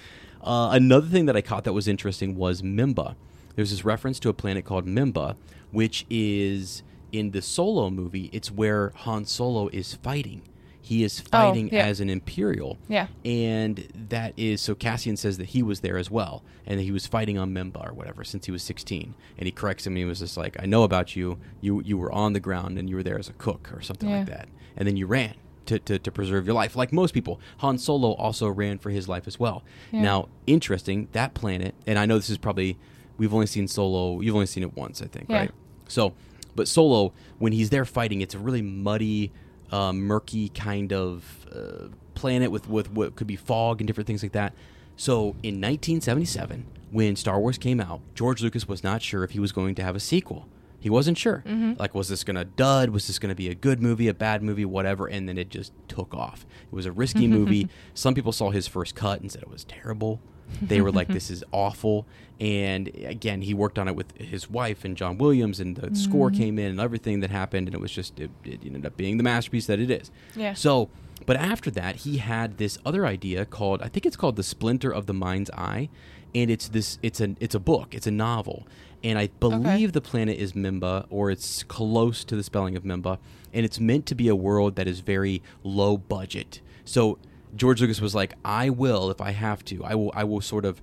Uh, 0.41 0.69
another 0.71 1.07
thing 1.07 1.25
that 1.25 1.35
I 1.35 1.41
caught 1.41 1.63
that 1.65 1.73
was 1.73 1.87
interesting 1.87 2.35
was 2.35 2.61
Mimba. 2.61 3.15
There's 3.55 3.71
this 3.71 3.83
reference 3.85 4.19
to 4.19 4.29
a 4.29 4.33
planet 4.33 4.65
called 4.65 4.85
Mimba, 4.85 5.35
which 5.71 6.05
is 6.09 6.83
in 7.11 7.31
the 7.31 7.41
Solo 7.41 7.89
movie. 7.89 8.29
It's 8.33 8.51
where 8.51 8.91
Han 8.97 9.25
Solo 9.25 9.67
is 9.69 9.95
fighting. 9.95 10.41
He 10.79 11.03
is 11.03 11.19
fighting 11.19 11.69
Oh, 11.73 11.75
yeah. 11.75 11.85
as 11.85 11.99
an 11.99 12.09
Imperial. 12.09 12.77
Yeah. 12.87 13.07
And 13.25 13.89
that 14.09 14.33
is 14.37 14.61
so 14.61 14.73
Cassian 14.73 15.17
says 15.17 15.37
that 15.37 15.47
he 15.47 15.61
was 15.61 15.81
there 15.81 15.97
as 15.97 16.09
well, 16.09 16.43
and 16.65 16.79
that 16.79 16.83
he 16.83 16.91
was 16.91 17.05
fighting 17.07 17.37
on 17.37 17.53
Memba 17.53 17.89
or 17.89 17.93
whatever 17.93 18.23
since 18.23 18.45
he 18.45 18.53
was 18.53 18.63
16. 18.63 19.13
And 19.37 19.45
he 19.45 19.51
corrects 19.51 19.85
him. 19.85 19.93
And 19.93 19.97
he 19.97 20.05
was 20.05 20.19
just 20.19 20.37
like, 20.37 20.55
"I 20.61 20.65
know 20.65 20.83
about 20.83 21.13
you. 21.15 21.39
You 21.59 21.81
you 21.83 21.97
were 21.97 22.11
on 22.13 22.31
the 22.31 22.39
ground 22.39 22.77
and 22.77 22.89
you 22.89 22.95
were 22.95 23.03
there 23.03 23.19
as 23.19 23.27
a 23.27 23.33
cook 23.33 23.69
or 23.73 23.81
something 23.81 24.09
like 24.09 24.27
that. 24.27 24.47
And 24.77 24.87
then 24.87 24.95
you 24.95 25.07
ran 25.07 25.33
to, 25.67 25.79
to, 25.79 25.99
to 25.99 26.11
preserve 26.11 26.45
your 26.45 26.55
life, 26.55 26.75
like 26.75 26.91
most 26.91 27.13
people. 27.13 27.39
Han 27.59 27.77
Solo 27.77 28.13
also 28.13 28.47
ran 28.49 28.77
for 28.79 28.89
his 28.89 29.07
life 29.07 29.27
as 29.27 29.39
well. 29.39 29.63
Yeah. 29.91 30.01
Now, 30.01 30.29
interesting 30.47 31.07
that 31.11 31.33
planet, 31.33 31.75
and 31.85 31.97
I 31.99 32.05
know 32.05 32.17
this 32.17 32.29
is 32.29 32.37
probably 32.37 32.77
we've 33.17 33.33
only 33.33 33.47
seen 33.47 33.67
Solo. 33.67 34.19
You've 34.21 34.35
only 34.35 34.45
seen 34.47 34.63
it 34.63 34.75
once, 34.75 35.01
I 35.01 35.05
think, 35.07 35.29
Yeah. 35.29 35.37
right? 35.37 35.51
So, 35.87 36.13
but 36.55 36.67
Solo, 36.67 37.13
when 37.39 37.53
he's 37.53 37.69
there 37.69 37.85
fighting, 37.85 38.21
it's 38.21 38.33
a 38.35 38.39
really 38.39 38.61
muddy, 38.61 39.31
uh, 39.71 39.93
murky 39.93 40.49
kind 40.49 40.91
of 40.93 41.45
uh, 41.55 41.87
planet 42.15 42.51
with, 42.51 42.67
with 42.69 42.91
what 42.91 43.15
could 43.15 43.27
be 43.27 43.35
fog 43.35 43.79
and 43.79 43.87
different 43.87 44.07
things 44.07 44.23
like 44.23 44.31
that. 44.33 44.53
So, 44.95 45.35
in 45.43 45.61
1977, 45.61 46.65
when 46.91 47.15
Star 47.15 47.39
Wars 47.39 47.57
came 47.57 47.79
out, 47.79 48.01
George 48.15 48.41
Lucas 48.41 48.67
was 48.67 48.83
not 48.83 49.01
sure 49.01 49.23
if 49.23 49.31
he 49.31 49.39
was 49.39 49.51
going 49.51 49.75
to 49.75 49.83
have 49.83 49.95
a 49.95 49.99
sequel. 49.99 50.47
He 50.79 50.89
wasn't 50.89 51.17
sure. 51.17 51.43
Mm-hmm. 51.45 51.73
Like, 51.79 51.95
was 51.95 52.07
this 52.07 52.23
going 52.23 52.35
to 52.35 52.45
dud? 52.45 52.91
Was 52.91 53.07
this 53.07 53.17
going 53.19 53.29
to 53.29 53.35
be 53.35 53.49
a 53.49 53.55
good 53.55 53.81
movie, 53.81 54.07
a 54.07 54.13
bad 54.13 54.43
movie, 54.43 54.65
whatever? 54.65 55.07
And 55.07 55.27
then 55.27 55.37
it 55.37 55.49
just 55.49 55.73
took 55.87 56.13
off. 56.13 56.45
It 56.71 56.75
was 56.75 56.85
a 56.85 56.91
risky 56.91 57.27
movie. 57.27 57.67
Some 57.93 58.13
people 58.13 58.31
saw 58.31 58.51
his 58.51 58.67
first 58.67 58.95
cut 58.95 59.21
and 59.21 59.31
said 59.31 59.41
it 59.41 59.49
was 59.49 59.63
terrible. 59.63 60.21
They 60.61 60.81
were 60.81 60.91
like, 60.91 61.07
"This 61.09 61.29
is 61.29 61.43
awful." 61.51 62.05
And 62.39 62.87
again, 63.03 63.41
he 63.41 63.53
worked 63.53 63.77
on 63.77 63.87
it 63.87 63.95
with 63.95 64.15
his 64.17 64.49
wife 64.49 64.85
and 64.85 64.95
John 64.95 65.17
Williams, 65.17 65.59
and 65.59 65.75
the 65.75 65.95
score 65.95 66.29
mm-hmm. 66.29 66.41
came 66.41 66.59
in 66.59 66.67
and 66.67 66.79
everything 66.79 67.19
that 67.19 67.31
happened, 67.31 67.67
and 67.67 67.75
it 67.75 67.81
was 67.81 67.91
just 67.91 68.19
it, 68.19 68.31
it 68.43 68.61
ended 68.65 68.85
up 68.85 68.95
being 68.95 69.17
the 69.17 69.23
masterpiece 69.23 69.65
that 69.67 69.79
it 69.79 69.91
is. 69.91 70.09
Yeah. 70.35 70.53
So, 70.53 70.89
but 71.25 71.35
after 71.37 71.71
that, 71.71 71.97
he 71.97 72.17
had 72.17 72.57
this 72.57 72.77
other 72.85 73.05
idea 73.05 73.45
called 73.45 73.81
I 73.81 73.87
think 73.87 74.05
it's 74.05 74.15
called 74.15 74.35
the 74.35 74.43
Splinter 74.43 74.91
of 74.91 75.05
the 75.05 75.13
Mind's 75.13 75.49
Eye, 75.51 75.89
and 76.35 76.49
it's 76.49 76.67
this 76.69 76.99
it's 77.01 77.19
a 77.21 77.35
it's 77.39 77.55
a 77.55 77.59
book, 77.59 77.93
it's 77.93 78.07
a 78.07 78.11
novel, 78.11 78.67
and 79.03 79.17
I 79.17 79.27
believe 79.39 79.93
the 79.93 80.01
planet 80.01 80.37
is 80.37 80.53
Mimba, 80.53 81.05
or 81.09 81.31
it's 81.31 81.63
close 81.63 82.23
to 82.25 82.35
the 82.35 82.43
spelling 82.43 82.75
of 82.75 82.83
Mimba, 82.83 83.19
and 83.53 83.65
it's 83.65 83.79
meant 83.79 84.05
to 84.07 84.15
be 84.15 84.27
a 84.27 84.35
world 84.35 84.75
that 84.75 84.87
is 84.87 84.99
very 84.99 85.41
low 85.63 85.97
budget. 85.97 86.61
So 86.85 87.17
George 87.55 87.81
Lucas 87.81 88.01
was 88.01 88.13
like, 88.15 88.33
I 88.43 88.69
will 88.69 89.09
if 89.09 89.21
I 89.21 89.31
have 89.31 89.63
to. 89.65 89.83
I 89.83 89.95
will. 89.95 90.11
I 90.13 90.23
will 90.23 90.41
sort 90.41 90.65
of, 90.65 90.81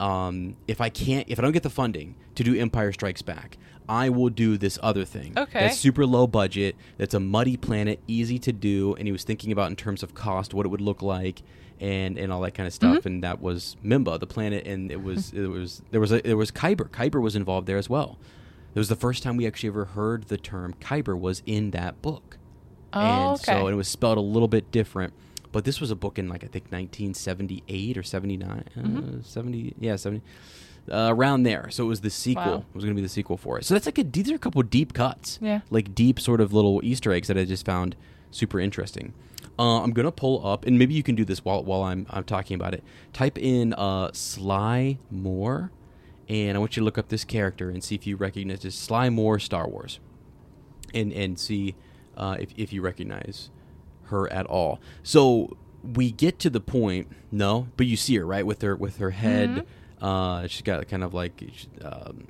um, 0.00 0.56
if 0.66 0.80
I 0.80 0.88
can't, 0.88 1.28
if 1.28 1.38
I 1.38 1.42
don't 1.42 1.52
get 1.52 1.62
the 1.62 1.70
funding 1.70 2.14
to 2.34 2.44
do 2.44 2.58
Empire 2.58 2.92
Strikes 2.92 3.22
Back, 3.22 3.58
I 3.88 4.08
will 4.10 4.28
do 4.30 4.56
this 4.58 4.78
other 4.82 5.04
thing. 5.04 5.32
Okay. 5.36 5.60
That's 5.60 5.78
super 5.78 6.04
low 6.06 6.26
budget. 6.26 6.76
That's 6.98 7.14
a 7.14 7.20
muddy 7.20 7.56
planet, 7.56 8.00
easy 8.06 8.38
to 8.40 8.52
do, 8.52 8.94
and 8.96 9.06
he 9.08 9.12
was 9.12 9.24
thinking 9.24 9.50
about 9.52 9.70
in 9.70 9.76
terms 9.76 10.02
of 10.02 10.14
cost, 10.14 10.52
what 10.54 10.66
it 10.66 10.68
would 10.68 10.80
look 10.80 11.00
like, 11.02 11.42
and 11.80 12.18
and 12.18 12.32
all 12.32 12.40
that 12.42 12.52
kind 12.54 12.66
of 12.66 12.72
stuff. 12.74 13.06
And 13.06 13.22
that 13.24 13.40
was 13.40 13.76
Mimba, 13.84 14.18
the 14.20 14.26
planet, 14.26 14.66
and 14.66 14.90
it 14.92 15.02
was 15.02 15.32
it 15.32 15.46
was 15.46 15.82
there 15.90 16.00
was 16.00 16.12
a, 16.12 16.20
there 16.20 16.36
was 16.36 16.50
Kyber. 16.50 16.88
Kyber 16.90 17.20
was 17.22 17.34
involved 17.36 17.66
there 17.66 17.78
as 17.78 17.88
well. 17.88 18.18
It 18.74 18.78
was 18.78 18.88
the 18.88 18.96
first 18.96 19.22
time 19.22 19.36
we 19.36 19.46
actually 19.46 19.70
ever 19.70 19.86
heard 19.86 20.24
the 20.24 20.36
term 20.36 20.74
Kyber 20.80 21.18
was 21.18 21.42
in 21.46 21.70
that 21.70 22.00
book 22.02 22.36
Oh, 22.92 23.00
and 23.00 23.34
okay. 23.40 23.44
so 23.44 23.66
and 23.66 23.74
it 23.74 23.76
was 23.76 23.88
spelled 23.88 24.18
a 24.18 24.20
little 24.20 24.48
bit 24.48 24.70
different. 24.70 25.12
But 25.50 25.64
this 25.64 25.80
was 25.80 25.90
a 25.90 25.96
book 25.96 26.18
in 26.18 26.28
like 26.28 26.44
I 26.44 26.46
think 26.48 26.64
1978 26.70 27.96
or 27.96 28.02
79, 28.02 28.64
Mm-hmm. 28.76 29.20
uh, 29.20 29.22
70, 29.22 29.74
yeah, 29.80 29.96
70, 29.96 30.22
uh, 30.90 31.08
around 31.10 31.42
there. 31.44 31.68
So 31.70 31.84
it 31.84 31.88
was 31.88 32.00
the 32.00 32.10
sequel. 32.10 32.44
Wow. 32.44 32.58
It 32.58 32.74
was 32.74 32.84
going 32.84 32.94
to 32.94 33.00
be 33.00 33.04
the 33.04 33.08
sequel 33.08 33.36
for 33.36 33.58
it. 33.58 33.64
So 33.64 33.74
that's 33.74 33.86
like 33.86 33.98
a 33.98 34.04
these 34.04 34.30
are 34.30 34.34
a 34.34 34.38
couple 34.38 34.62
deep 34.62 34.92
cuts, 34.94 35.38
Yeah. 35.42 35.60
like 35.70 35.94
deep 35.94 36.18
sort 36.20 36.40
of 36.40 36.52
little 36.52 36.80
Easter 36.84 37.12
eggs 37.12 37.28
that 37.28 37.36
I 37.38 37.44
just 37.44 37.64
found 37.66 37.96
super 38.30 38.58
interesting. 38.60 39.14
Uh, 39.58 39.82
I'm 39.82 39.90
gonna 39.90 40.12
pull 40.12 40.46
up, 40.46 40.64
and 40.66 40.78
maybe 40.78 40.94
you 40.94 41.02
can 41.02 41.16
do 41.16 41.24
this 41.24 41.44
while 41.44 41.64
while 41.64 41.82
I'm 41.82 42.06
I'm 42.10 42.22
talking 42.22 42.54
about 42.54 42.74
it. 42.74 42.84
Type 43.12 43.36
in 43.38 43.72
uh, 43.74 44.10
Sly 44.12 44.98
Moore, 45.10 45.72
and 46.28 46.56
I 46.56 46.60
want 46.60 46.76
you 46.76 46.80
to 46.82 46.84
look 46.84 46.96
up 46.96 47.08
this 47.08 47.24
character 47.24 47.68
and 47.68 47.82
see 47.82 47.96
if 47.96 48.06
you 48.06 48.16
recognize 48.16 48.60
this 48.60 48.76
Sly 48.76 49.10
Moore 49.10 49.40
Star 49.40 49.68
Wars 49.68 49.98
and 50.94 51.12
and 51.12 51.38
see 51.40 51.74
uh, 52.16 52.36
if 52.38 52.50
if 52.56 52.72
you 52.72 52.82
recognize 52.82 53.50
her 54.04 54.32
at 54.32 54.46
all. 54.46 54.80
So 55.02 55.56
we 55.82 56.12
get 56.12 56.38
to 56.40 56.50
the 56.50 56.60
point, 56.60 57.08
no, 57.32 57.66
but 57.76 57.86
you 57.86 57.96
see 57.96 58.16
her 58.16 58.24
right 58.26 58.46
with 58.46 58.62
her 58.62 58.76
with 58.76 58.98
her 58.98 59.10
head. 59.10 59.66
Uh, 60.00 60.46
she's 60.46 60.62
got 60.62 60.86
kind 60.88 61.02
of 61.02 61.12
like 61.14 61.42
um, 61.82 62.28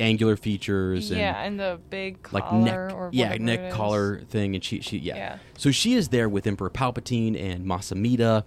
angular 0.00 0.36
features. 0.36 1.10
and 1.10 1.20
yeah, 1.20 1.42
and 1.42 1.58
the 1.60 1.80
big 1.90 2.16
like 2.32 2.52
neck, 2.52 2.92
or 2.92 3.10
yeah, 3.12 3.34
neck 3.36 3.70
collar 3.72 4.20
thing, 4.28 4.54
and 4.54 4.64
she, 4.64 4.80
she, 4.80 4.98
yeah. 4.98 5.16
Yeah. 5.16 5.38
So 5.56 5.70
she 5.70 5.94
is 5.94 6.08
there 6.08 6.28
with 6.28 6.46
Emperor 6.46 6.70
Palpatine 6.70 7.40
and 7.40 7.64
Mas 7.64 7.90
Amedda. 7.90 8.44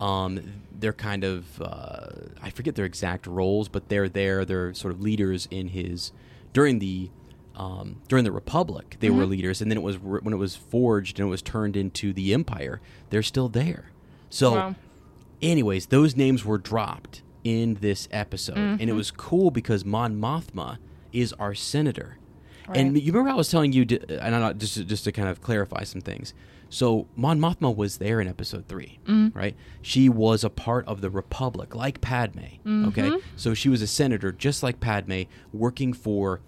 Um, 0.00 0.40
they're 0.78 0.92
kind 0.92 1.22
of, 1.22 1.62
uh, 1.62 2.08
I 2.42 2.50
forget 2.50 2.74
their 2.74 2.84
exact 2.84 3.26
roles, 3.26 3.68
but 3.68 3.88
they're 3.88 4.08
there. 4.08 4.44
They're 4.44 4.74
sort 4.74 4.92
of 4.92 5.00
leaders 5.00 5.46
in 5.50 5.68
his 5.68 6.10
during 6.52 6.80
the 6.80 7.08
um, 7.54 8.00
during 8.08 8.24
the 8.24 8.32
Republic. 8.32 8.96
They 9.00 9.08
Mm-hmm. 9.08 9.16
were 9.18 9.26
leaders, 9.26 9.60
and 9.62 9.70
then 9.70 9.78
it 9.78 9.82
was 9.82 9.98
re- 9.98 10.20
when 10.22 10.34
it 10.34 10.38
was 10.38 10.56
forged 10.56 11.20
and 11.20 11.28
it 11.28 11.30
was 11.30 11.40
turned 11.42 11.76
into 11.76 12.12
the 12.12 12.32
Empire. 12.34 12.80
They're 13.10 13.22
still 13.22 13.48
there. 13.48 13.90
So 14.30 14.52
Wow. 14.54 14.74
anyways, 15.40 15.86
those 15.86 16.16
names 16.16 16.44
were 16.44 16.58
dropped 16.58 17.21
in 17.44 17.74
this 17.80 18.08
episode, 18.10 18.56
and 18.56 18.78
Mm-hmm. 18.80 18.88
it 18.88 18.92
was 18.94 19.10
cool 19.10 19.50
because 19.50 19.84
Mon 19.84 20.16
Mothma 20.20 20.78
is 21.12 21.32
our 21.34 21.54
senator. 21.54 22.18
And 22.72 22.96
you 23.00 23.12
remember 23.12 23.30
I 23.30 23.34
was 23.34 23.50
telling 23.50 23.72
you, 23.72 23.84
to, 23.84 24.24
and 24.24 24.34
I'm 24.34 24.58
just 24.58 24.86
just 24.86 25.04
to 25.04 25.12
kind 25.12 25.28
of 25.28 25.40
clarify 25.42 25.82
some 25.84 26.00
things. 26.00 26.32
So 26.70 27.06
Mon 27.16 27.38
Mothma 27.38 27.74
was 27.76 27.98
there 27.98 28.18
in 28.20 28.28
Episode 28.28 28.66
3 28.66 28.98
Mm-hmm. 29.06 29.36
right? 29.38 29.54
She 29.82 30.08
was 30.08 30.42
a 30.44 30.48
part 30.48 30.86
of 30.86 31.00
the 31.02 31.10
Republic, 31.10 31.74
like 31.74 32.00
Padme. 32.00 32.38
Mm-hmm. 32.64 32.84
Okay, 32.86 33.10
so 33.36 33.52
she 33.52 33.68
was 33.68 33.82
a 33.82 33.86
senator, 33.86 34.32
just 34.32 34.62
like 34.62 34.80
Padme, 34.80 35.22
working 35.52 35.92
for 35.92 36.40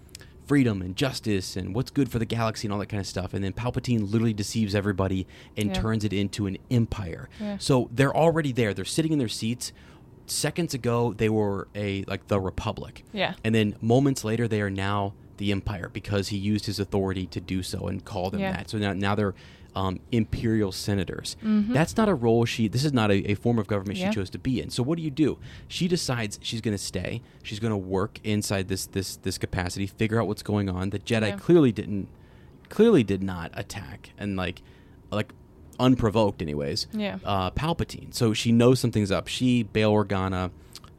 freedom 0.47 0.81
and 0.81 0.95
justice 0.95 1.55
and 1.55 1.73
what's 1.75 1.89
good 1.91 2.09
for 2.09 2.17
the 2.19 2.25
galaxy 2.25 2.67
and 2.67 2.73
all 2.73 2.79
that 2.79 2.85
kind 2.87 3.01
of 3.01 3.07
stuff. 3.07 3.33
And 3.33 3.43
then 3.43 3.51
Palpatine 3.51 4.11
literally 4.11 4.33
deceives 4.33 4.73
everybody 4.75 5.25
and 5.57 5.67
Yeah. 5.69 5.73
turns 5.81 6.03
it 6.03 6.13
into 6.13 6.45
an 6.47 6.57
empire. 6.71 7.29
Yeah. 7.41 7.57
So 7.59 7.89
they're 7.91 8.15
already 8.15 8.51
there. 8.51 8.73
They're 8.73 8.85
sitting 8.85 9.11
in 9.11 9.17
their 9.19 9.27
seats. 9.27 9.73
Seconds 10.27 10.73
ago, 10.73 11.13
they 11.13 11.29
were 11.29 11.67
a 11.75 12.03
like 12.07 12.27
the 12.27 12.39
Republic. 12.39 13.03
Yeah. 13.13 13.33
And 13.43 13.53
then 13.53 13.75
moments 13.81 14.23
later, 14.23 14.47
they 14.47 14.61
are 14.61 14.69
now 14.71 15.13
the 15.37 15.51
Empire 15.51 15.89
because 15.91 16.29
he 16.29 16.37
used 16.37 16.65
his 16.65 16.79
authority 16.79 17.25
to 17.27 17.39
do 17.41 17.61
so 17.61 17.87
and 17.87 18.03
call 18.03 18.29
them 18.31 18.39
Yeah. 18.41 18.53
that. 18.53 18.69
So 18.69 18.77
now, 18.77 18.93
now 18.93 19.15
they're 19.15 19.35
um, 19.75 19.99
imperial 20.13 20.71
senators. 20.71 21.35
That's 21.43 21.97
not 21.97 22.07
a 22.07 22.13
role 22.15 22.45
she. 22.45 22.69
This 22.69 22.85
is 22.85 22.93
not 22.93 23.11
a, 23.11 23.29
a 23.31 23.35
form 23.35 23.59
of 23.59 23.67
government 23.67 23.97
Mm-hmm. 23.99 24.05
Yeah. 24.05 24.11
she 24.11 24.15
chose 24.15 24.29
to 24.29 24.39
be 24.39 24.61
in. 24.61 24.69
So 24.69 24.81
what 24.83 24.95
do 24.97 25.03
you 25.03 25.11
do? 25.11 25.37
She 25.67 25.87
decides 25.89 26.39
she's 26.41 26.61
going 26.61 26.73
to 26.77 26.81
stay. 26.81 27.21
She's 27.43 27.59
going 27.59 27.71
to 27.71 27.77
work 27.77 28.19
inside 28.23 28.69
this 28.69 28.85
this 28.85 29.17
this 29.17 29.37
capacity, 29.37 29.85
figure 29.85 30.19
out 30.21 30.27
what's 30.27 30.43
going 30.43 30.69
on. 30.69 30.91
The 30.91 30.99
Jedi 30.99 31.27
Yeah. 31.29 31.35
clearly 31.37 31.71
didn't 31.73 32.07
clearly 32.69 33.03
did 33.03 33.21
not 33.21 33.51
attack 33.53 34.11
and 34.17 34.37
like 34.37 34.61
like 35.11 35.33
unprovoked 35.79 36.41
anyways 36.41 36.87
Yeah. 36.93 37.19
uh, 37.23 37.51
palpatine. 37.51 38.13
So 38.13 38.33
she 38.33 38.51
knows 38.51 38.79
something's 38.79 39.11
up. 39.11 39.27
She 39.27 39.63
bail 39.63 39.93
organa 39.93 40.51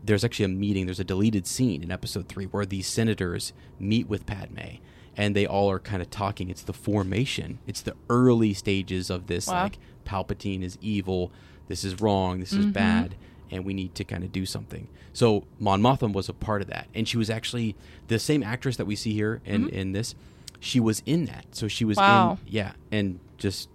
there's 0.05 0.23
actually 0.25 0.45
a 0.45 0.49
meeting 0.49 0.87
there's 0.87 1.01
a 1.01 1.05
deleted 1.05 1.49
scene 1.49 1.83
in 1.83 1.91
episode 1.91 2.29
3 2.29 2.45
where 2.47 2.65
these 2.65 2.87
senators 2.87 3.53
meet 3.81 4.09
with 4.09 4.25
padme 4.25 4.77
and 5.17 5.35
they 5.35 5.45
all 5.47 5.69
are 5.71 5.81
kind 5.81 6.01
of 6.01 6.11
talking. 6.11 6.49
It's 6.49 6.63
the 6.63 6.73
formation. 6.73 7.59
It's 7.67 7.81
the 7.81 7.95
early 8.09 8.55
stages 8.55 9.11
of 9.11 9.27
this 9.27 9.49
Wow. 9.49 9.65
like 9.65 9.79
palpatine 10.07 10.63
is 10.63 10.79
evil 10.81 11.33
this 11.69 11.83
is 11.85 12.01
wrong 12.01 12.39
this 12.39 12.53
is 12.53 12.67
bad 12.67 13.17
and 13.51 13.65
we 13.65 13.75
need 13.75 13.95
to 13.97 14.05
kind 14.05 14.23
of 14.23 14.31
do 14.31 14.47
something. 14.47 14.87
So 15.13 15.45
mon 15.59 15.81
mothma 15.83 16.13
was 16.13 16.29
a 16.29 16.33
part 16.35 16.63
of 16.63 16.69
that 16.69 16.87
and 16.95 17.09
she 17.09 17.17
was 17.17 17.29
actually 17.31 17.75
the 18.07 18.19
same 18.21 18.43
actress 18.45 18.77
that 18.77 18.85
we 18.87 18.95
see 18.95 19.13
here 19.15 19.41
in 19.45 19.69
in 19.71 19.91
this 19.93 20.15
she 20.61 20.79
was 20.79 21.03
in 21.05 21.25
that. 21.27 21.47
So 21.53 21.67
she 21.67 21.85
was 21.85 21.97
Wow. 21.97 22.39
in 22.47 22.53
yeah 22.53 22.73
and 22.93 23.19
just 23.39 23.69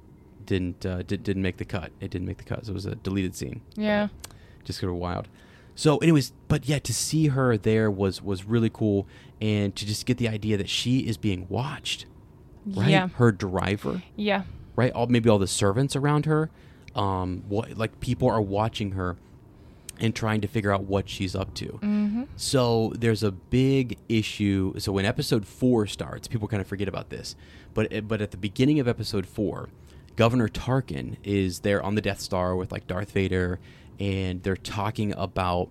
didn't 0.45 0.85
uh, 0.85 1.01
did, 1.03 1.23
didn't 1.23 1.41
make 1.43 1.57
the 1.57 1.65
cut 1.65 1.91
it 1.99 2.09
didn't 2.11 2.27
make 2.27 2.37
the 2.37 2.43
cut 2.43 2.65
so 2.65 2.71
it 2.71 2.73
was 2.75 2.85
a 2.85 2.95
deleted 2.95 3.35
scene 3.35 3.61
Yeah. 3.75 4.07
just 4.63 4.79
sort 4.79 4.91
of 4.91 4.97
wild 4.97 5.27
so 5.75 5.97
anyways 5.99 6.33
but 6.47 6.67
yeah 6.67 6.79
to 6.79 6.93
see 6.93 7.27
her 7.27 7.57
there 7.57 7.89
was 7.89 8.21
was 8.21 8.45
really 8.45 8.69
cool 8.69 9.07
and 9.39 9.75
to 9.75 9.85
just 9.85 10.05
get 10.05 10.17
the 10.17 10.27
idea 10.27 10.57
that 10.57 10.69
she 10.69 10.99
is 10.99 11.17
being 11.17 11.47
watched 11.49 12.05
right 12.65 12.89
Yeah. 12.89 13.07
her 13.15 13.31
driver 13.31 14.03
Yeah. 14.15 14.43
right 14.75 14.91
all 14.93 15.07
maybe 15.07 15.29
all 15.29 15.39
the 15.39 15.47
servants 15.47 15.95
around 15.95 16.25
her 16.25 16.49
um 16.95 17.43
what 17.47 17.77
like 17.77 17.99
people 18.01 18.29
are 18.29 18.41
watching 18.41 18.91
her 18.91 19.17
and 19.99 20.15
trying 20.15 20.41
to 20.41 20.47
figure 20.47 20.73
out 20.73 20.85
what 20.85 21.07
she's 21.07 21.35
up 21.35 21.53
to. 21.53 21.65
Mm-hmm. 21.83 22.23
So 22.35 22.91
there's 22.97 23.21
a 23.21 23.29
big 23.31 23.99
issue. 24.09 24.73
So 24.79 24.91
when 24.91 25.05
episode 25.05 25.45
four 25.45 25.85
starts, 25.85 26.27
people 26.27 26.47
kind 26.47 26.59
of 26.59 26.65
forget 26.65 26.87
about 26.87 27.11
this, 27.11 27.35
but 27.75 28.07
but 28.07 28.19
at 28.19 28.31
the 28.31 28.37
beginning 28.37 28.79
of 28.79 28.87
episode 28.87 29.27
four, 29.27 29.69
Governor 30.15 30.47
Tarkin 30.47 31.17
is 31.23 31.59
there 31.59 31.81
on 31.81 31.95
the 31.95 32.01
Death 32.01 32.19
Star 32.19 32.55
with 32.55 32.71
like 32.71 32.87
Darth 32.87 33.11
Vader, 33.11 33.59
and 33.99 34.43
they're 34.43 34.55
talking 34.55 35.13
about 35.17 35.69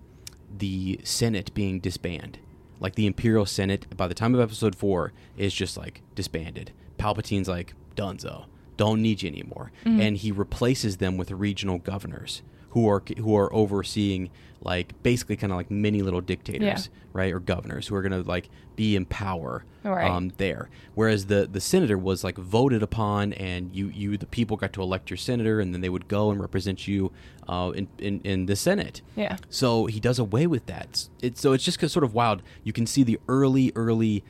the 0.57 1.01
Senate 1.05 1.53
being 1.55 1.81
disbanded. 1.81 2.39
Like 2.81 2.95
the 2.95 3.07
Imperial 3.07 3.47
Senate, 3.47 3.95
by 3.97 4.09
the 4.09 4.15
time 4.15 4.35
of 4.35 4.41
episode 4.41 4.75
four, 4.75 5.13
is 5.37 5.53
just 5.53 5.77
like 5.77 6.01
disbanded. 6.15 6.73
Palpatine's 6.99 7.49
like, 7.49 7.75
Dunzo, 7.95 8.47
don't 8.77 9.03
need 9.03 9.23
you 9.23 9.29
anymore, 9.29 9.73
mm-hmm. 9.85 10.01
and 10.01 10.17
he 10.17 10.33
replaces 10.33 10.97
them 10.97 11.17
with 11.17 11.31
regional 11.31 11.79
governors 11.79 12.43
who 12.71 12.89
are 12.89 13.03
who 13.19 13.37
are 13.37 13.53
overseeing 13.55 14.31
like 14.63 14.93
basically 15.03 15.37
kind 15.37 15.53
of 15.53 15.57
like 15.57 15.71
mini 15.71 16.03
little 16.03 16.21
dictators, 16.21 16.63
Yeah. 16.93 16.99
right, 17.15 17.33
or 17.33 17.41
governors 17.41 17.87
who 17.87 17.95
are 17.95 18.03
going 18.03 18.13
to 18.23 18.29
like 18.29 18.51
be 18.77 18.95
in 18.95 19.07
power 19.07 19.65
Right. 19.83 20.11
um, 20.11 20.33
there. 20.37 20.69
Whereas 20.95 21.27
the 21.27 21.49
the 21.51 21.61
senator 21.63 21.97
was 21.97 22.23
like 22.23 22.37
voted 22.37 22.83
upon, 22.83 23.33
and 23.33 23.75
you 23.75 23.89
you 23.89 24.19
the 24.19 24.27
people 24.27 24.59
got 24.59 24.75
to 24.75 24.83
elect 24.83 25.09
your 25.09 25.17
senator, 25.17 25.61
and 25.61 25.73
then 25.73 25.81
they 25.81 25.89
would 25.89 26.07
go 26.09 26.31
and 26.31 26.39
represent 26.41 26.87
you 26.87 27.11
uh, 27.49 27.73
in, 27.75 27.89
in 27.99 28.21
in 28.23 28.47
the 28.47 28.55
Senate. 28.57 29.01
Yeah. 29.17 29.39
So 29.49 29.87
he 29.87 29.99
does 30.01 30.19
away 30.19 30.47
with 30.47 30.67
that. 30.67 31.09
It's 31.23 31.41
so 31.41 31.55
it's 31.55 31.65
just 31.65 31.81
sort 31.89 32.05
of 32.05 32.13
wild. 32.13 32.43
You 32.63 32.75
can 32.75 32.87
see 32.87 33.03
the 33.03 33.19
early 33.29 33.73
early, 33.75 34.23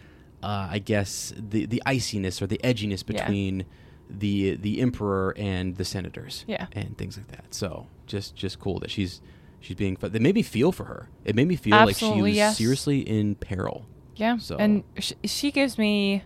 uh, 0.44 0.68
I 0.70 0.79
guess 0.79 1.35
the 1.37 1.66
the 1.66 1.83
iciness 1.85 2.40
or 2.40 2.46
the 2.46 2.59
edginess 2.62 3.03
Yeah. 3.09 3.24
between 3.24 3.64
the 4.09 4.55
the 4.55 4.81
emperor 4.81 5.35
and 5.37 5.76
the 5.76 5.85
senators. 5.85 6.44
Yeah. 6.46 6.66
and 6.72 6.96
things 6.96 7.16
like 7.16 7.29
that. 7.29 7.53
So 7.53 7.88
just 8.10 8.36
just 8.36 8.58
cool 8.58 8.78
that 8.80 8.90
she's 8.90 9.20
she's 9.60 9.76
being. 9.76 9.96
fu- 9.96 10.06
It 10.06 10.20
made 10.20 10.34
me 10.34 10.42
feel 10.42 10.72
for 10.72 10.84
her. 10.84 11.08
It 11.24 11.34
made 11.34 11.48
me 11.48 11.56
feel 11.56 11.76
like 11.76 11.96
she 11.96 12.20
was 12.20 12.34
yes. 12.34 12.56
seriously 12.58 13.00
in 13.00 13.34
peril. 13.36 13.86
Yeah. 14.16 14.36
So- 14.38 14.56
And 14.58 14.84
sh- 14.98 15.12
she 15.24 15.50
gives 15.50 15.78
me. 15.78 16.24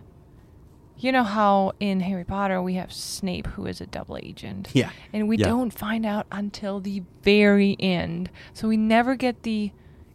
You 0.97 1.11
know 1.11 1.23
how 1.23 1.73
in 1.81 1.99
Harry 1.99 2.23
Potter 2.23 2.61
we 2.61 2.75
have 2.75 2.91
Snape 2.93 3.47
who 3.47 3.65
is 3.65 3.81
a 3.81 3.85
double 3.85 4.17
agent. 4.17 4.69
Yeah. 4.73 4.91
And 5.11 5.27
we 5.27 5.37
Yeah. 5.37 5.47
don't 5.47 5.71
find 5.71 6.05
out 6.05 6.25
until 6.31 6.79
the 6.79 7.03
very 7.21 7.75
end. 7.81 8.29
So 8.53 8.69
we 8.69 8.77
never 8.77 9.15
get 9.17 9.43
the 9.43 9.71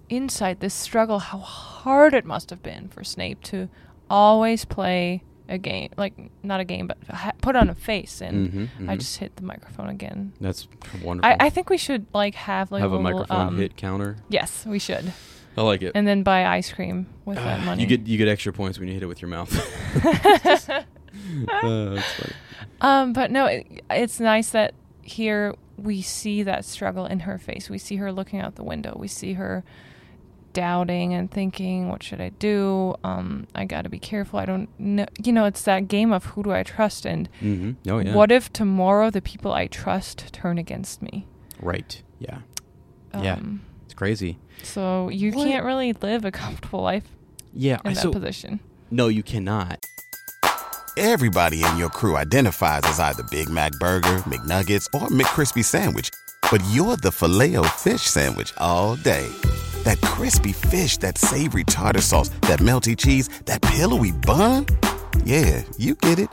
insight, 0.09 0.61
this 0.61 0.72
struggle, 0.72 1.18
how 1.18 1.38
hard 1.38 2.14
it 2.14 2.24
must 2.24 2.48
have 2.48 2.62
been 2.62 2.88
for 2.88 3.04
Snape 3.04 3.42
to 3.42 3.68
always 4.09 4.64
play 4.64 5.22
a 5.51 5.59
game. 5.59 5.91
Like, 5.97 6.15
not 6.43 6.61
a 6.61 6.65
game, 6.65 6.87
but 6.87 6.97
ha- 7.11 7.33
put 7.43 7.57
on 7.57 7.69
a 7.69 7.75
face. 7.75 8.21
And 8.23 8.51
Mhm, 8.53 8.89
I 8.89 8.95
mhm. 8.95 8.99
just 9.01 9.19
hit 9.19 9.37
the 9.37 9.43
microphone 9.43 9.89
again. 9.89 10.33
That's 10.41 10.69
wonderful. 11.03 11.31
I, 11.31 11.37
I 11.47 11.51
think 11.51 11.69
we 11.69 11.77
should, 11.77 12.07
like, 12.15 12.35
have, 12.37 12.71
like, 12.73 12.81
have 12.83 12.93
a 12.93 12.97
little, 12.97 13.03
microphone 13.21 13.49
um, 13.49 13.59
hit 13.59 13.77
counter. 13.77 14.17
Yes, 14.29 14.65
we 14.65 14.79
should. 14.79 15.13
I 15.57 15.63
like 15.63 15.83
it. 15.83 15.93
And 15.95 16.07
then 16.07 16.23
buy 16.23 16.47
ice 16.47 16.73
cream 16.73 17.07
with 17.25 17.37
that 17.37 17.65
money. 17.65 17.83
You 17.83 17.89
get 17.89 18.07
you 18.07 18.17
get 18.17 18.29
extra 18.29 18.53
points 18.53 18.79
when 18.79 18.87
you 18.89 18.95
hit 18.95 19.03
it 19.03 19.07
with 19.07 19.21
your 19.21 19.29
mouth. 19.29 19.53
Uh, 19.97 20.85
that's 21.63 22.13
funny. 22.13 22.33
Um, 22.81 23.13
but 23.13 23.31
no, 23.31 23.47
it, 23.47 23.83
it's 23.91 24.21
nice 24.21 24.51
that 24.51 24.75
here 25.03 25.55
we 25.77 26.03
see 26.03 26.43
that 26.45 26.65
struggle 26.65 27.05
in 27.05 27.21
her 27.21 27.37
face. 27.37 27.69
We 27.69 27.79
see 27.79 27.97
her 27.97 28.13
looking 28.13 28.39
out 28.41 28.55
the 28.55 28.63
window. 28.65 28.95
We 28.99 29.09
see 29.09 29.35
her 29.35 29.65
doubting 30.53 31.15
and 31.15 31.31
thinking, 31.31 31.89
"What 31.89 32.03
should 32.03 32.21
I 32.21 32.31
do? 32.31 32.95
Um, 33.05 33.47
I 33.55 33.65
got 33.65 33.83
to 33.83 33.89
be 33.89 33.99
careful. 33.99 34.39
I 34.39 34.45
don't 34.45 34.69
know." 34.79 35.07
You 35.23 35.33
know, 35.33 35.45
it's 35.45 35.63
that 35.63 35.89
game 35.89 36.13
of 36.13 36.25
who 36.27 36.43
do 36.43 36.53
I 36.53 36.63
trust 36.63 37.05
and 37.07 37.29
mm-hmm. 37.41 37.73
Oh 37.91 37.99
yeah. 37.99 38.15
what 38.15 38.31
if 38.33 38.53
tomorrow 38.53 39.11
the 39.11 39.23
people 39.23 39.53
I 39.53 39.67
trust 39.67 40.33
turn 40.33 40.59
against 40.59 41.03
me? 41.03 41.27
Right. 41.61 42.03
Yeah. 42.19 42.39
Yeah. 43.21 43.35
Um, 43.35 43.63
It's 43.85 43.95
crazy. 43.95 44.39
So 44.63 45.09
you 45.09 45.33
What? 45.33 45.47
can't 45.47 45.65
really 45.65 45.93
live 45.95 46.25
a 46.25 46.31
comfortable 46.31 46.83
life 46.83 47.05
Yeah. 47.53 47.79
in 47.85 47.91
I 47.91 47.95
that 47.95 48.03
so 48.03 48.13
position. 48.13 48.61
no, 48.91 49.09
you 49.09 49.23
cannot. 49.23 49.85
Everybody 50.97 51.63
in 51.65 51.77
your 51.79 51.89
crew 51.89 52.17
identifies 52.17 52.83
as 52.85 53.01
either 53.01 53.23
Big 53.31 53.49
Mac 53.49 53.73
Burger, 53.79 54.19
McNuggets, 54.27 54.87
or 54.93 55.09
McCrispy 55.09 55.65
Sandwich. 55.65 56.11
But 56.51 56.61
you're 56.71 56.97
the 56.97 57.13
filet 57.13 57.55
fish 57.79 58.03
Sandwich 58.03 58.53
all 58.59 58.97
day. 58.97 59.29
That 59.85 60.01
crispy 60.03 60.53
fish, 60.53 60.97
that 60.99 61.19
savory 61.19 61.64
tartar 61.64 62.01
sauce, 62.03 62.29
that 62.43 62.61
melty 62.61 62.97
cheese, 62.97 63.29
that 63.47 63.62
pillowy 63.62 64.12
bun. 64.12 64.66
Yeah, 65.25 65.62
you 65.79 65.95
get 65.95 66.19
it. 66.19 66.29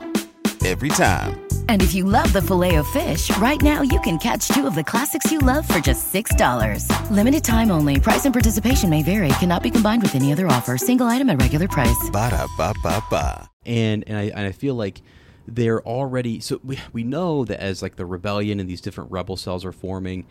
Every 0.65 0.89
time. 0.89 1.47
And 1.69 1.81
if 1.81 1.93
you 1.93 2.03
love 2.03 2.33
the 2.33 2.41
filet 2.41 2.75
of 2.75 2.87
fish, 2.87 3.35
right 3.37 3.61
now 3.61 3.81
you 3.81 3.99
can 4.01 4.17
catch 4.17 4.47
two 4.49 4.67
of 4.67 4.75
the 4.75 4.83
classics 4.83 5.31
you 5.31 5.39
love 5.39 5.65
for 5.67 5.79
just 5.79 6.13
$6. 6.13 7.09
Limited 7.11 7.43
time 7.43 7.71
only. 7.71 7.99
Price 8.01 8.25
and 8.25 8.33
participation 8.33 8.89
may 8.89 9.01
vary. 9.03 9.29
Cannot 9.39 9.63
be 9.63 9.71
combined 9.71 10.01
with 10.01 10.15
any 10.15 10.31
other 10.33 10.47
offer. 10.47 10.77
Single 10.77 11.07
item 11.07 11.29
at 11.29 11.41
regular 11.41 11.67
price. 11.69 12.09
Ba-da-ba-ba-ba. 12.11 13.49
and 13.65 14.03
and 14.07 14.17
I 14.17 14.23
and 14.23 14.39
I 14.47 14.51
feel 14.51 14.75
like 14.75 15.01
they're 15.47 15.81
already 15.83 16.39
so 16.41 16.59
we 16.63 16.79
we 16.91 17.03
know 17.03 17.45
that 17.45 17.61
as 17.61 17.81
like 17.81 17.95
the 17.95 18.05
rebellion 18.05 18.59
and 18.59 18.69
these 18.69 18.81
different 18.81 19.11
rebel 19.11 19.37
cells 19.37 19.63
are 19.63 19.71
forming, 19.71 20.25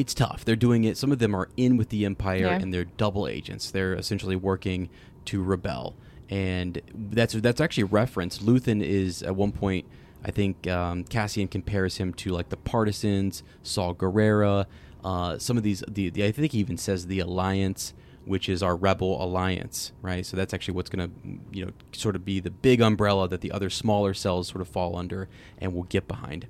it's 0.00 0.14
tough. 0.14 0.44
They're 0.44 0.56
doing 0.56 0.84
it. 0.84 0.96
Some 0.96 1.12
of 1.12 1.18
them 1.18 1.34
are 1.34 1.48
in 1.56 1.76
with 1.76 1.88
the 1.88 2.04
empire 2.04 2.38
Yeah. 2.46 2.58
and 2.58 2.72
they're 2.72 2.84
double 2.84 3.26
agents. 3.28 3.70
They're 3.70 3.94
essentially 3.94 4.36
working 4.36 4.88
to 5.26 5.42
rebel, 5.42 5.94
and 6.30 6.80
that's 6.94 7.34
that's 7.34 7.60
actually 7.60 7.84
referenced. 7.84 8.44
Luthen 8.44 8.82
is 8.82 9.22
at 9.22 9.34
one 9.36 9.52
point. 9.52 9.86
I 10.24 10.30
think 10.32 10.66
um, 10.66 11.04
Cassian 11.04 11.46
compares 11.48 11.96
him 11.98 12.12
to 12.14 12.30
like 12.30 12.48
the 12.48 12.56
partisans, 12.56 13.42
Saw 13.62 13.94
Gerrera, 13.94 14.66
uh, 15.04 15.38
some 15.38 15.56
of 15.56 15.62
these. 15.62 15.82
The, 15.88 16.10
the 16.10 16.24
I 16.24 16.32
think 16.32 16.52
he 16.52 16.58
even 16.58 16.76
says 16.78 17.06
the 17.06 17.20
alliance 17.20 17.94
which 18.24 18.46
is 18.50 18.62
our 18.62 18.76
rebel 18.76 19.24
alliance, 19.24 19.92
right? 20.02 20.26
So 20.26 20.36
that's 20.36 20.52
actually 20.52 20.74
what's 20.74 20.90
going 20.90 21.08
to, 21.08 21.56
you 21.58 21.64
know, 21.64 21.72
sort 21.92 22.14
of 22.14 22.26
be 22.26 22.40
the 22.40 22.50
big 22.50 22.82
umbrella 22.82 23.26
that 23.26 23.40
the 23.40 23.50
other 23.50 23.70
smaller 23.70 24.12
cells 24.12 24.48
sort 24.48 24.60
of 24.60 24.68
fall 24.68 24.96
under 24.96 25.30
and 25.58 25.72
will 25.72 25.84
get 25.84 26.06
behind, 26.06 26.46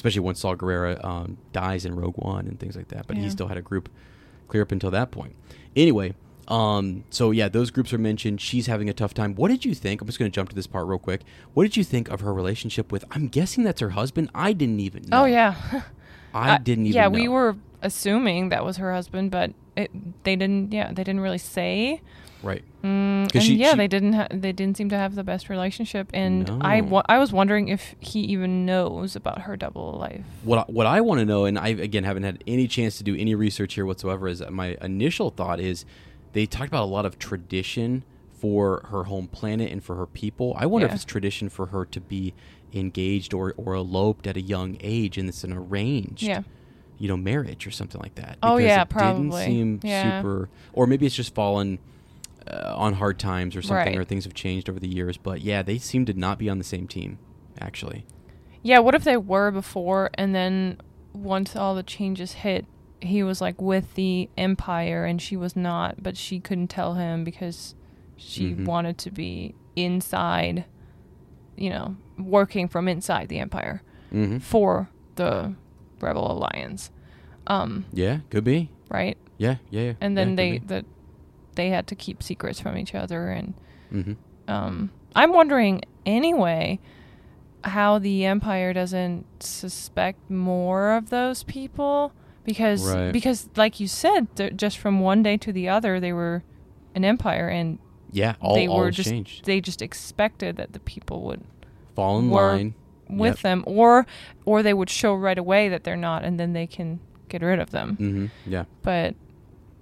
especially 0.00 0.20
once 0.20 0.40
Saw 0.40 0.54
Gerrera 0.54 1.04
um, 1.04 1.36
dies 1.52 1.84
in 1.84 1.94
Rogue 1.94 2.16
One 2.16 2.46
and 2.46 2.58
things 2.58 2.74
like 2.74 2.88
that. 2.88 3.06
But 3.06 3.18
he 3.18 3.28
still 3.28 3.48
had 3.48 3.58
a 3.58 3.62
group 3.62 3.90
clear 4.48 4.62
up 4.62 4.72
until 4.72 4.90
that 4.92 5.10
point. 5.10 5.36
Anyway, 5.76 6.14
um, 6.48 7.04
so 7.10 7.30
yeah, 7.32 7.48
those 7.50 7.70
groups 7.70 7.92
are 7.92 7.98
mentioned. 7.98 8.40
She's 8.40 8.66
having 8.66 8.88
a 8.88 8.94
tough 8.94 9.12
time. 9.12 9.34
What 9.34 9.48
did 9.48 9.66
you 9.66 9.74
think? 9.74 10.00
I'm 10.00 10.06
just 10.08 10.18
going 10.18 10.30
to 10.30 10.34
jump 10.34 10.48
to 10.48 10.54
this 10.56 10.66
part 10.66 10.86
real 10.86 10.98
quick. 10.98 11.20
What 11.52 11.64
did 11.64 11.76
you 11.76 11.84
think 11.84 12.08
of 12.08 12.20
her 12.22 12.32
relationship 12.32 12.90
with? 12.90 13.04
I'm 13.10 13.28
guessing 13.28 13.62
that's 13.62 13.80
her 13.82 13.90
husband. 13.90 14.30
I 14.34 14.54
didn't 14.54 14.80
even 14.80 15.02
know. 15.08 15.22
Oh 15.22 15.24
yeah. 15.26 15.54
I 16.34 16.54
Uh, 16.54 16.58
didn't 16.58 16.86
even. 16.86 16.96
Yeah, 16.96 17.04
know. 17.08 17.10
we 17.10 17.28
were 17.28 17.56
assuming 17.82 18.48
that 18.48 18.64
was 18.64 18.78
her 18.78 18.92
husband, 18.94 19.30
but 19.30 19.52
it, 19.76 19.90
they 20.24 20.34
didn't. 20.34 20.72
Yeah, 20.72 20.88
they 20.88 21.04
didn't 21.04 21.20
really 21.20 21.38
say. 21.38 22.00
Right. 22.42 22.62
Mm, 22.82 23.32
and 23.34 23.42
she- 23.42 23.54
yeah, 23.56 23.72
she- 23.72 23.76
they 23.76 23.88
didn't. 23.88 24.12
Ha- 24.14 24.28
they 24.32 24.52
didn't 24.52 24.76
seem 24.76 24.88
to 24.90 24.96
have 24.96 25.14
the 25.14 25.24
best 25.24 25.48
relationship, 25.48 26.08
and 26.14 26.50
I 26.62 26.80
wa- 26.80 27.02
I 27.08 27.18
was 27.18 27.32
wondering 27.32 27.68
if 27.68 27.94
he 28.00 28.20
even 28.20 28.64
knows 28.66 29.14
about 29.16 29.42
her 29.42 29.56
double 29.56 29.92
life. 29.98 30.24
What 30.44 30.58
I, 30.60 30.62
what 30.72 30.86
I 30.86 31.00
want 31.00 31.20
to 31.20 31.24
know, 31.26 31.44
and 31.44 31.58
I 31.58 31.68
again 31.68 32.04
haven't 32.04 32.22
had 32.22 32.42
any 32.46 32.66
chance 32.68 32.96
to 32.98 33.04
do 33.04 33.14
any 33.16 33.34
research 33.34 33.74
here 33.74 33.84
whatsoever, 33.86 34.28
is 34.28 34.38
that 34.38 34.52
my 34.52 34.76
initial 34.80 35.30
thought 35.30 35.60
is 35.60 35.84
they 36.32 36.46
talked 36.46 36.68
about 36.68 36.84
a 36.84 36.86
lot 36.86 37.04
of 37.06 37.18
tradition 37.18 38.04
for 38.32 38.86
her 38.90 39.04
home 39.04 39.26
planet 39.28 39.70
and 39.70 39.84
for 39.84 39.96
her 39.96 40.06
people. 40.06 40.54
I 40.56 40.64
wonder 40.66 40.86
if 40.86 40.94
it's 40.94 41.04
tradition 41.04 41.48
for 41.50 41.66
her 41.66 41.84
to 41.84 42.00
be 42.00 42.32
engaged 42.72 43.34
or, 43.34 43.52
or 43.58 43.74
eloped 43.74 44.26
at 44.26 44.36
a 44.36 44.40
young 44.40 44.78
age, 44.80 45.18
and 45.18 45.28
it's 45.28 45.44
an 45.44 45.52
arranged, 45.52 46.22
Yeah. 46.22 46.42
you 46.98 47.08
know, 47.08 47.16
marriage 47.18 47.66
or 47.66 47.70
something 47.70 48.00
like 48.00 48.14
that. 48.14 48.38
Oh, 48.42 48.56
yeah, 48.56 48.80
it 48.82 48.88
probably. 48.88 49.44
Didn't 49.44 49.44
seem 49.44 49.80
Yeah. 49.82 50.20
super, 50.22 50.48
or 50.72 50.86
maybe 50.86 51.04
it's 51.04 51.14
just 51.14 51.34
fallen. 51.34 51.78
Uh, 52.50 52.74
on 52.76 52.94
hard 52.94 53.18
times 53.18 53.54
or 53.54 53.62
something, 53.62 53.92
Right. 53.94 53.98
or 53.98 54.04
things 54.04 54.24
have 54.24 54.34
changed 54.34 54.68
over 54.68 54.80
the 54.80 54.88
years. 54.88 55.16
But 55.16 55.40
yeah, 55.42 55.62
they 55.62 55.78
seem 55.78 56.04
to 56.06 56.12
not 56.14 56.38
be 56.38 56.48
on 56.50 56.58
the 56.58 56.64
same 56.64 56.88
team, 56.88 57.18
actually. 57.60 58.04
Yeah, 58.62 58.80
what 58.80 58.94
if 58.94 59.04
they 59.04 59.16
were 59.16 59.50
before, 59.52 60.10
and 60.14 60.34
then 60.34 60.78
once 61.12 61.54
all 61.54 61.74
the 61.74 61.82
changes 61.82 62.32
hit, 62.32 62.66
he 63.00 63.22
was 63.22 63.40
like 63.40 63.60
with 63.62 63.94
the 63.94 64.28
Empire, 64.36 65.04
and 65.04 65.22
she 65.22 65.36
was 65.36 65.54
not, 65.54 66.02
but 66.02 66.16
she 66.16 66.40
couldn't 66.40 66.68
tell 66.68 66.94
him 66.94 67.22
because 67.24 67.74
she 68.16 68.52
Mhm. 68.54 68.64
wanted 68.66 68.98
to 68.98 69.10
be 69.10 69.54
inside, 69.76 70.64
you 71.56 71.70
know, 71.70 71.96
working 72.18 72.68
from 72.68 72.88
inside 72.88 73.28
the 73.28 73.38
Empire 73.38 73.82
hmm 74.10 74.38
for 74.38 74.88
the 75.14 75.54
Rebel 76.00 76.30
Alliance. 76.32 76.90
Um, 77.46 77.84
Yeah, 77.92 78.18
could 78.28 78.44
be. 78.44 78.70
right? 78.90 79.16
Yeah, 79.38 79.56
yeah, 79.70 79.82
yeah. 79.82 79.92
And 80.00 80.16
then 80.16 80.34
they 80.34 80.58
the 80.58 80.84
they 81.60 81.68
had 81.76 81.86
to 81.86 81.94
keep 81.94 82.22
secrets 82.22 82.58
from 82.60 82.74
each 82.82 82.94
other 82.94 83.28
and 83.38 83.48
hmm 83.90 84.12
um 84.48 84.90
I'm 85.14 85.32
wondering 85.40 85.82
anyway 86.06 86.78
how 87.64 87.98
the 87.98 88.24
empire 88.24 88.72
doesn't 88.72 89.26
suspect 89.42 90.18
more 90.30 90.92
of 90.98 91.10
those 91.10 91.42
people 91.42 92.12
because 92.44 92.82
Right. 92.94 93.12
because 93.12 93.48
like 93.56 93.78
you 93.80 93.88
said 93.88 94.28
just 94.56 94.78
from 94.78 95.00
one 95.00 95.22
day 95.22 95.36
to 95.36 95.52
the 95.52 95.68
other 95.68 96.00
they 96.00 96.12
were 96.12 96.42
an 96.94 97.04
empire 97.04 97.48
and 97.48 97.78
Yeah, 98.12 98.34
all, 98.40 98.54
they 98.54 98.66
were 98.68 98.90
just 98.90 99.10
changed. 99.10 99.44
they 99.44 99.60
just 99.60 99.82
expected 99.82 100.56
that 100.56 100.72
the 100.72 100.80
people 100.80 101.18
would 101.26 101.42
Fall 101.94 102.18
in 102.20 102.30
line. 102.30 102.74
with 103.08 103.34
Yep. 103.36 103.42
them 103.42 103.64
or 103.66 104.06
or 104.46 104.62
they 104.62 104.72
would 104.74 104.88
show 104.90 105.12
right 105.14 105.36
away 105.38 105.68
that 105.68 105.84
they're 105.84 105.96
not 106.10 106.24
and 106.24 106.38
then 106.40 106.52
they 106.54 106.66
can 106.66 107.00
get 107.28 107.42
rid 107.42 107.58
of 107.60 107.70
them 107.70 107.96
hmm 107.96 108.26
Yeah. 108.54 108.64
but 108.82 109.14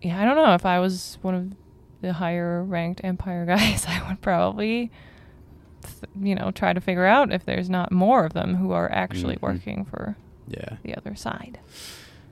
yeah, 0.02 0.20
I 0.20 0.24
don't 0.24 0.36
know 0.36 0.54
if 0.54 0.64
I 0.66 0.78
was 0.80 1.18
one 1.22 1.34
of 1.34 1.44
the 2.00 2.14
higher 2.14 2.62
ranked 2.62 3.00
Empire 3.04 3.44
guys, 3.46 3.84
I 3.88 4.06
would 4.08 4.20
probably, 4.20 4.90
th- 5.82 6.10
you 6.20 6.34
know, 6.34 6.50
try 6.50 6.72
to 6.72 6.80
figure 6.80 7.04
out 7.06 7.32
if 7.32 7.44
there's 7.44 7.68
not 7.70 7.90
more 7.92 8.24
of 8.24 8.32
them 8.34 8.56
who 8.56 8.72
are 8.72 8.90
actually 8.92 9.36
Mhm. 9.36 9.42
working 9.42 9.84
for 9.84 10.16
Yeah. 10.46 10.76
the 10.82 10.94
other 10.96 11.14
side. 11.14 11.58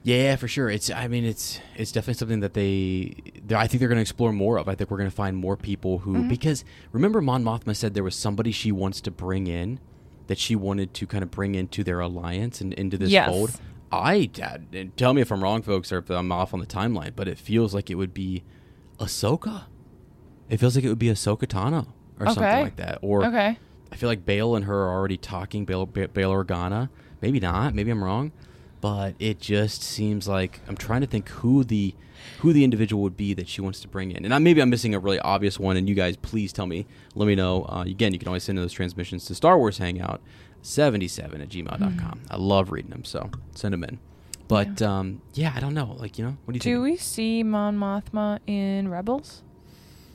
Yeah, 0.03 0.37
for 0.37 0.47
sure. 0.47 0.71
It's. 0.71 0.89
I 0.89 1.09
mean, 1.09 1.25
it's. 1.25 1.59
It's 1.75 1.91
definitely 1.91 2.14
something 2.14 2.39
that 2.41 2.55
they. 2.55 3.12
they- 3.45 3.57
I 3.57 3.67
think 3.67 3.81
they're 3.81 3.89
going 3.89 3.97
to 3.97 4.03
explore 4.03 4.33
more 4.33 4.57
of. 4.57 4.69
I 4.69 4.77
think 4.77 4.89
we're 4.89 4.99
going 4.99 5.11
to 5.11 5.14
find 5.17 5.37
more 5.37 5.57
people 5.57 5.99
who. 5.99 6.14
Mhm. 6.14 6.29
Because 6.29 6.64
remember, 6.93 7.21
Mon 7.21 7.43
Mothma 7.43 7.75
said 7.75 7.95
there 7.95 8.05
was 8.05 8.14
somebody 8.14 8.53
she 8.53 8.71
wants 8.71 9.01
to 9.01 9.11
bring 9.11 9.49
in, 9.49 9.81
that 10.29 10.39
she 10.39 10.55
wanted 10.55 10.95
to 10.95 11.09
kind 11.09 11.25
of 11.25 11.33
bring 11.33 11.57
into 11.57 11.83
their 11.83 11.99
alliance 11.99 12.61
and 12.61 12.73
into 12.75 12.97
this 12.97 13.11
Yes. 13.11 13.29
fold. 13.29 13.61
I 13.91 14.31
uh, 14.41 14.59
tell 14.97 15.12
me 15.12 15.23
if 15.23 15.33
I'm 15.33 15.43
wrong, 15.43 15.62
folks, 15.62 15.91
or 15.91 15.99
if 15.99 16.09
I'm 16.11 16.31
off 16.31 16.55
on 16.55 16.61
the 16.61 16.67
timeline, 16.67 17.11
but 17.17 17.27
it 17.27 17.37
feels 17.37 17.75
like 17.75 17.91
it 17.91 17.97
would 17.97 18.14
be 18.14 18.45
Ahsoka. 18.99 19.64
It 20.49 20.59
feels 20.59 20.76
like 20.76 20.84
it 20.84 20.88
would 20.88 20.99
be 20.99 21.09
Ahsoka 21.09 21.47
Tano 21.47 21.88
or 22.20 22.26
something 22.26 22.42
like 22.62 22.76
that. 22.76 22.99
Or 23.03 23.24
Okay. 23.26 23.59
I 23.92 23.97
feel 23.97 24.09
like 24.09 24.24
Bail 24.24 24.55
and 24.57 24.64
her 24.64 24.84
are 24.84 24.90
already 24.92 25.16
talking. 25.16 25.64
Bail, 25.64 25.86
Ba- 25.86 26.09
Bail 26.09 26.30
Organa. 26.32 26.88
Maybe 27.20 27.40
not. 27.40 27.74
Maybe 27.74 27.90
I'm 27.90 28.03
wrong. 28.03 28.32
But 28.80 29.14
it 29.18 29.40
just 29.40 29.82
seems 29.82 30.28
like 30.28 30.61
I'm 30.68 30.76
trying 30.76 31.01
to 31.01 31.07
think 31.07 31.28
who 31.30 31.64
the 31.64 31.94
who 32.40 32.53
the 32.53 32.64
individual 32.64 33.03
would 33.03 33.16
be 33.16 33.34
that 33.34 33.49
she 33.49 33.61
wants 33.61 33.80
to 33.80 33.88
bring 33.88 34.11
in. 34.11 34.24
And 34.24 34.32
I, 34.34 34.38
maybe 34.38 34.61
I'm 34.61 34.70
missing 34.70 34.94
a 34.94 34.99
really 34.99 35.18
obvious 35.20 35.59
one. 35.59 35.76
And 35.76 35.88
you 35.88 35.94
guys, 35.94 36.16
please 36.16 36.53
tell 36.53 36.66
me. 36.66 36.86
Let 37.14 37.26
me 37.26 37.34
know. 37.34 37.64
Uh, 37.68 37.82
again, 37.86 38.12
you 38.12 38.18
can 38.18 38.28
always 38.28 38.42
send 38.44 38.59
those 38.59 38.72
transmissions 38.72 39.24
to 39.26 39.34
Star 39.34 39.59
Wars 39.59 39.78
Hangout 39.78 40.20
77 40.62 41.40
at 41.40 41.49
gmail.com. 41.49 42.20
I 42.30 42.36
love 42.36 42.70
reading 42.70 42.90
them. 42.90 43.05
So 43.05 43.30
send 43.55 43.72
them 43.74 43.84
in. 43.84 43.99
But 44.49 44.80
yeah, 44.80 44.99
um, 44.99 45.20
yeah 45.34 45.53
I 45.55 45.61
don't 45.61 45.74
know. 45.74 45.97
Like, 45.99 46.18
you 46.18 46.24
know, 46.24 46.36
what 46.44 46.53
do 46.53 46.57
you 46.57 46.61
Do 46.61 46.84
think? 46.84 46.84
we 46.84 46.97
see 46.97 47.42
Mon 47.42 47.76
Mothma 47.76 48.38
in 48.47 48.88
Rebels? 48.88 49.42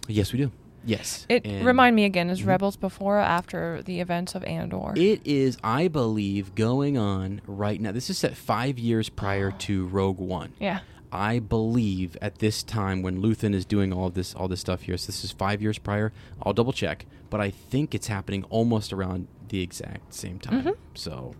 Yes, 0.07 0.31
we 0.33 0.39
do. 0.39 0.51
Yes. 0.83 1.25
It 1.29 1.45
And- 1.45 1.65
remind 1.65 1.95
me 1.95 2.05
again. 2.05 2.29
Is 2.29 2.41
Mhm. 2.41 2.47
Rebels 2.47 2.75
before 2.75 3.17
or 3.17 3.21
after 3.21 3.81
the 3.83 3.99
events 3.99 4.33
of 4.33 4.43
Andor? 4.45 4.93
It 4.95 5.21
is, 5.25 5.57
I 5.63 5.87
believe, 5.89 6.55
going 6.55 6.97
on 6.97 7.41
right 7.45 7.79
now. 7.79 7.91
This 7.91 8.09
is 8.09 8.17
set 8.17 8.35
five 8.35 8.79
years 8.79 9.07
prior 9.09 9.51
to 9.67 9.85
Rogue 9.87 10.19
One. 10.19 10.53
yeah. 10.59 10.79
I 11.13 11.39
believe 11.39 12.15
at 12.21 12.39
this 12.39 12.63
time 12.63 13.01
when 13.01 13.21
Luthen 13.21 13.53
is 13.53 13.65
doing 13.65 13.91
all 13.91 14.09
this, 14.09 14.33
all 14.33 14.47
this 14.47 14.61
stuff 14.61 14.83
here. 14.83 14.95
So 14.97 15.07
this 15.07 15.25
is 15.25 15.31
five 15.31 15.61
years 15.61 15.77
prior. 15.77 16.13
I'll 16.41 16.53
double 16.53 16.71
check, 16.71 17.05
but 17.29 17.41
I 17.41 17.49
think 17.49 17.93
it's 17.93 18.07
happening 18.07 18.45
almost 18.49 18.93
around 18.93 19.27
the 19.49 19.59
exact 19.61 20.13
same 20.13 20.39
time. 20.39 20.63
Mhm. 20.63 20.75
So, 20.93 21.35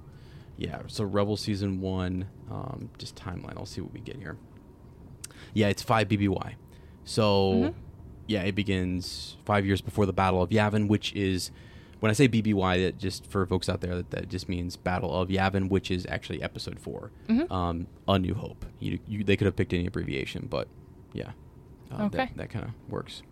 yeah. 0.62 0.82
So 0.88 1.04
Rebel 1.04 1.38
season 1.38 1.82
one, 1.82 2.28
um, 2.50 2.90
just 2.98 3.16
timeline. 3.16 3.58
I'll 3.58 3.66
see 3.66 3.82
what 3.82 3.92
we 3.94 4.00
get 4.00 4.18
here. 4.18 4.38
Yeah, 5.54 5.68
it's 5.70 5.82
five 5.82 6.08
BBY. 6.08 6.54
So, 7.04 7.54
Mhm. 7.54 7.74
yeah, 8.28 8.44
it 8.44 8.54
begins 8.56 9.38
five 9.44 9.66
years 9.66 9.82
before 9.82 10.06
the 10.06 10.14
Battle 10.14 10.42
of 10.42 10.50
Yavin, 10.52 10.88
which 10.88 11.14
is 11.14 11.52
when 12.00 12.10
I 12.10 12.14
say 12.14 12.28
BBY, 12.28 12.78
that 12.84 12.98
just 12.98 13.26
for 13.26 13.46
folks 13.46 13.68
out 13.70 13.82
there, 13.82 13.96
that, 13.96 14.12
that 14.12 14.30
just 14.30 14.48
means 14.50 14.76
Battle 14.78 15.12
of 15.14 15.30
Yavin, 15.30 15.70
which 15.70 15.90
is 15.92 16.06
actually 16.10 16.42
Episode 16.42 16.80
4 16.80 17.12
Mhm. 17.28 17.52
um, 17.52 17.88
A 18.08 18.18
New 18.20 18.34
Hope. 18.36 18.66
You, 18.80 19.00
you, 19.08 19.24
they 19.24 19.36
could 19.36 19.46
have 19.46 19.56
picked 19.56 19.74
any 19.74 19.86
abbreviation, 19.88 20.48
but 20.50 20.68
yeah, 21.14 21.32
uh, 21.92 22.04
Okay. 22.06 22.18
that, 22.18 22.38
that 22.38 22.50
kind 22.50 22.66
of 22.66 22.72
works. 22.90 23.24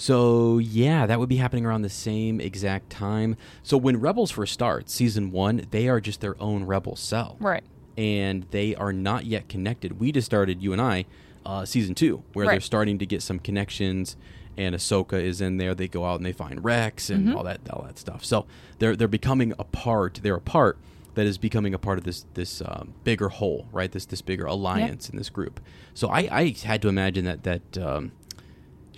So 0.00 0.58
yeah, 0.58 1.06
that 1.06 1.18
would 1.18 1.28
be 1.28 1.36
happening 1.38 1.66
around 1.66 1.82
the 1.82 1.88
same 1.90 2.40
exact 2.40 2.88
time. 2.88 3.36
So 3.64 3.76
when 3.76 3.98
Rebels 4.00 4.30
first 4.30 4.52
starts, 4.54 4.94
season 4.94 5.32
one, 5.32 5.66
they 5.72 5.88
are 5.88 6.00
just 6.00 6.20
their 6.20 6.40
own 6.40 6.62
Rebel 6.64 6.94
cell, 6.94 7.36
Right. 7.40 7.64
and 7.96 8.46
they 8.52 8.76
are 8.76 8.92
not 8.92 9.26
yet 9.26 9.48
connected. 9.48 9.98
We 9.98 10.12
just 10.12 10.26
started, 10.26 10.62
you 10.62 10.72
and 10.72 10.80
I, 10.80 11.04
uh, 11.44 11.64
season 11.64 11.96
two, 11.96 12.22
where 12.32 12.46
they're 12.52 12.60
starting 12.60 12.98
to 13.00 13.06
get 13.06 13.22
some 13.22 13.40
connections. 13.40 14.16
And 14.56 14.74
Ahsoka 14.74 15.14
is 15.20 15.40
in 15.40 15.56
there. 15.56 15.74
They 15.74 15.88
go 15.88 16.04
out 16.04 16.16
and 16.16 16.26
they 16.26 16.32
find 16.32 16.62
Rex 16.64 17.10
and 17.10 17.28
Mhm. 17.28 17.34
all 17.36 17.42
that, 17.44 17.60
all 17.70 17.82
that 17.84 17.98
stuff. 17.98 18.24
So 18.24 18.44
they're 18.78 18.94
they're 18.96 19.06
becoming 19.08 19.52
a 19.58 19.64
part. 19.64 20.20
They're 20.22 20.34
a 20.36 20.40
part 20.40 20.78
that 21.14 21.26
is 21.26 21.38
becoming 21.38 21.74
a 21.74 21.78
part 21.78 21.98
of 21.98 22.04
this 22.04 22.24
this 22.34 22.60
um, 22.64 22.94
bigger 23.04 23.28
whole, 23.30 23.66
right? 23.72 23.90
This 23.90 24.04
this 24.06 24.20
bigger 24.20 24.46
alliance 24.46 25.08
in 25.10 25.16
this 25.16 25.28
group. 25.30 25.60
So 25.94 26.08
I, 26.08 26.28
I 26.30 26.54
had 26.64 26.82
to 26.82 26.88
imagine 26.88 27.24
that 27.24 27.42
that 27.44 27.78
um, 27.78 28.10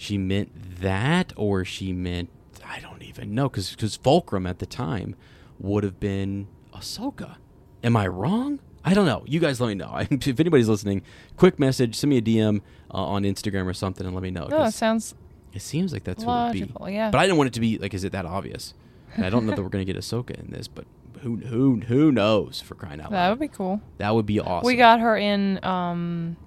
she 0.00 0.16
meant 0.16 0.80
that, 0.80 1.34
or 1.36 1.62
she 1.62 1.92
meant 1.92 2.30
I 2.64 2.80
don't 2.80 3.02
even 3.02 3.34
know, 3.34 3.50
because 3.50 3.70
because 3.70 3.96
Fulcrum 3.96 4.46
at 4.46 4.58
the 4.58 4.64
time 4.64 5.14
would 5.58 5.84
have 5.84 6.00
been 6.00 6.46
Ahsoka. 6.72 7.36
Am 7.84 7.98
I 7.98 8.06
wrong? 8.06 8.60
I 8.82 8.94
don't 8.94 9.04
know. 9.04 9.24
You 9.26 9.40
guys 9.40 9.60
let 9.60 9.68
me 9.68 9.74
know. 9.74 9.94
if 10.10 10.40
anybody's 10.40 10.70
listening, 10.70 11.02
quick 11.36 11.58
message, 11.58 11.96
send 11.96 12.08
me 12.08 12.16
a 12.16 12.22
DM 12.22 12.62
uh, 12.90 12.96
on 12.96 13.24
Instagram 13.24 13.66
or 13.66 13.74
something, 13.74 14.06
and 14.06 14.14
let 14.14 14.22
me 14.22 14.30
know. 14.30 14.46
No, 14.46 14.64
it 14.64 14.72
sounds 14.72 15.14
it 15.52 15.60
seems 15.60 15.92
like 15.92 16.04
that's 16.04 16.24
would 16.24 16.52
be. 16.54 16.72
Yeah. 16.90 17.10
But 17.10 17.18
I 17.18 17.26
didn't 17.26 17.36
want 17.36 17.48
it 17.48 17.54
to 17.54 17.60
be 17.60 17.76
like, 17.76 17.92
is 17.92 18.04
it 18.04 18.12
that 18.12 18.24
obvious? 18.24 18.72
And 19.16 19.26
I 19.26 19.28
don't 19.28 19.44
know 19.44 19.54
that 19.54 19.62
we're 19.62 19.68
gonna 19.68 19.84
get 19.84 19.96
Ahsoka 19.96 20.30
in 20.30 20.50
this, 20.50 20.66
but 20.66 20.86
who 21.20 21.36
who 21.36 21.80
who 21.80 22.10
knows 22.10 22.62
for 22.62 22.74
crying 22.74 23.02
out 23.02 23.12
loud? 23.12 23.18
that 23.18 23.30
would 23.30 23.40
be 23.40 23.48
cool. 23.48 23.82
That 23.98 24.14
would 24.14 24.24
be 24.24 24.40
awesome. 24.40 24.66
We 24.66 24.76
got 24.76 25.00
her 25.00 25.14
in 25.14 25.62
um 25.62 26.38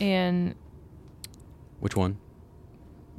in 0.00 0.56
which 1.80 1.96
one? 1.96 2.18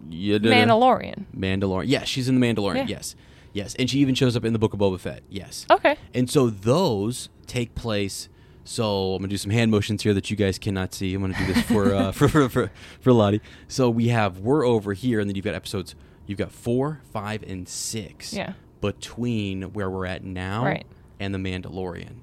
Yeah, 0.10 0.38
da- 0.38 0.50
da- 0.50 0.56
Mandalorian. 0.66 1.26
Mandalorian. 1.36 1.86
Yes, 1.88 2.08
she's 2.08 2.30
in 2.30 2.40
the 2.40 2.46
Mandalorian. 2.46 2.76
Yeah. 2.88 2.98
Yes, 2.98 3.16
yes, 3.54 3.76
and 3.80 3.90
she 3.90 4.00
even 4.00 4.16
shows 4.16 4.36
up 4.36 4.46
in 4.46 4.54
the 4.54 4.60
Book 4.60 4.74
of 4.74 4.80
Boba 4.80 5.00
Fett. 5.00 5.24
Yes. 5.30 5.66
Okay. 5.72 5.98
And 6.14 6.30
so 6.30 6.50
those 6.50 7.30
take 7.48 7.76
place. 7.76 8.30
So 8.64 9.14
I'm 9.16 9.22
gonna 9.22 9.30
do 9.30 9.38
some 9.38 9.52
hand 9.52 9.72
motions 9.72 10.04
here 10.04 10.14
that 10.14 10.30
you 10.30 10.36
guys 10.36 10.60
cannot 10.60 10.94
see. 10.94 11.14
I'm 11.14 11.22
gonna 11.22 11.34
do 11.38 11.54
this 11.54 11.64
for 11.64 11.94
uh, 11.96 12.12
for, 12.14 12.28
for 12.28 12.50
for 12.50 12.72
for 13.00 13.14
Lottie. 13.14 13.42
So 13.68 13.90
we 13.90 14.10
have 14.10 14.40
we're 14.40 14.66
over 14.66 14.94
here, 14.94 15.20
and 15.20 15.30
then 15.30 15.36
you've 15.36 15.46
got 15.46 15.56
episodes. 15.56 15.96
You've 16.26 16.38
got 16.38 16.52
four, 16.52 17.02
five, 17.12 17.44
and 17.44 17.68
six. 17.68 18.34
Yeah. 18.34 18.54
Between 18.82 19.64
where 19.74 19.90
we're 19.90 20.06
at 20.06 20.24
now 20.24 20.64
Right. 20.66 20.86
and 21.20 21.34
the 21.34 21.40
Mandalorian, 21.40 22.18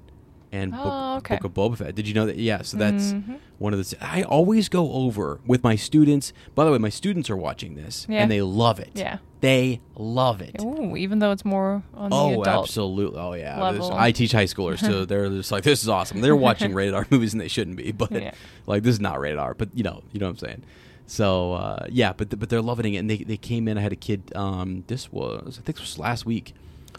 and 0.55 0.71
Book, 0.71 0.81
Oh, 0.83 1.17
okay. 1.17 1.35
Book 1.35 1.43
of 1.45 1.53
Boba 1.53 1.77
Fett. 1.77 1.95
Did 1.95 2.07
you 2.07 2.13
know 2.13 2.25
that? 2.25 2.37
Yeah. 2.37 2.61
So 2.61 2.77
that's 2.77 3.13
Mhm. 3.13 3.37
one 3.59 3.73
of 3.73 3.79
the. 3.89 3.97
I 4.01 4.23
always 4.23 4.69
go 4.69 4.91
over 4.93 5.39
with 5.45 5.63
my 5.63 5.75
students. 5.75 6.33
By 6.55 6.65
the 6.65 6.71
way, 6.71 6.77
my 6.77 6.89
students 6.89 7.29
are 7.29 7.37
watching 7.37 7.75
this, 7.75 8.05
Yeah. 8.09 8.21
and 8.21 8.31
they 8.31 8.41
love 8.41 8.79
it. 8.79 8.91
Yeah. 8.95 9.17
They 9.41 9.79
love 9.95 10.41
it. 10.41 10.55
Ooh, 10.63 10.95
even 10.95 11.19
though 11.19 11.31
it's 11.31 11.45
more 11.45 11.83
on 11.93 12.09
the 12.09 12.15
Oh, 12.15 12.41
adult. 12.41 12.63
absolutely. 12.63 13.19
Oh, 13.19 13.33
yeah. 13.33 13.61
level. 13.61 13.91
I 13.93 14.11
teach 14.11 14.31
high 14.31 14.45
schoolers 14.45 14.79
so 14.79 15.05
They're 15.09 15.29
just 15.29 15.51
like, 15.51 15.63
this 15.63 15.83
is 15.83 15.89
awesome. 15.89 16.21
They're 16.21 16.35
watching 16.35 16.73
rated 16.79 16.93
R 16.95 17.05
movies 17.11 17.33
and 17.33 17.41
they 17.41 17.47
shouldn't 17.47 17.77
be, 17.77 17.91
but 17.91 18.11
Yeah. 18.11 18.31
like 18.65 18.83
this 18.83 18.93
is 18.95 19.01
not 19.01 19.19
rated 19.19 19.37
R. 19.39 19.53
But 19.53 19.69
you 19.75 19.83
know, 19.83 20.01
you 20.11 20.19
know 20.19 20.25
what 20.27 20.41
I'm 20.41 20.47
saying. 20.47 20.63
So 21.07 21.53
uh, 21.53 21.85
yeah, 21.89 22.13
but 22.17 22.39
but 22.39 22.49
they're 22.49 22.61
loving 22.61 22.95
it. 22.95 22.97
And 22.97 23.09
they 23.09 23.17
they 23.17 23.37
came 23.37 23.67
in. 23.67 23.77
I 23.77 23.81
had 23.81 23.91
a 23.93 23.95
kid. 23.97 24.31
Um, 24.35 24.83
this 24.87 25.11
was 25.11 25.59
I 25.59 25.61
think 25.61 25.77
this 25.77 25.81
was 25.81 25.99
last 25.99 26.25
week. 26.25 26.53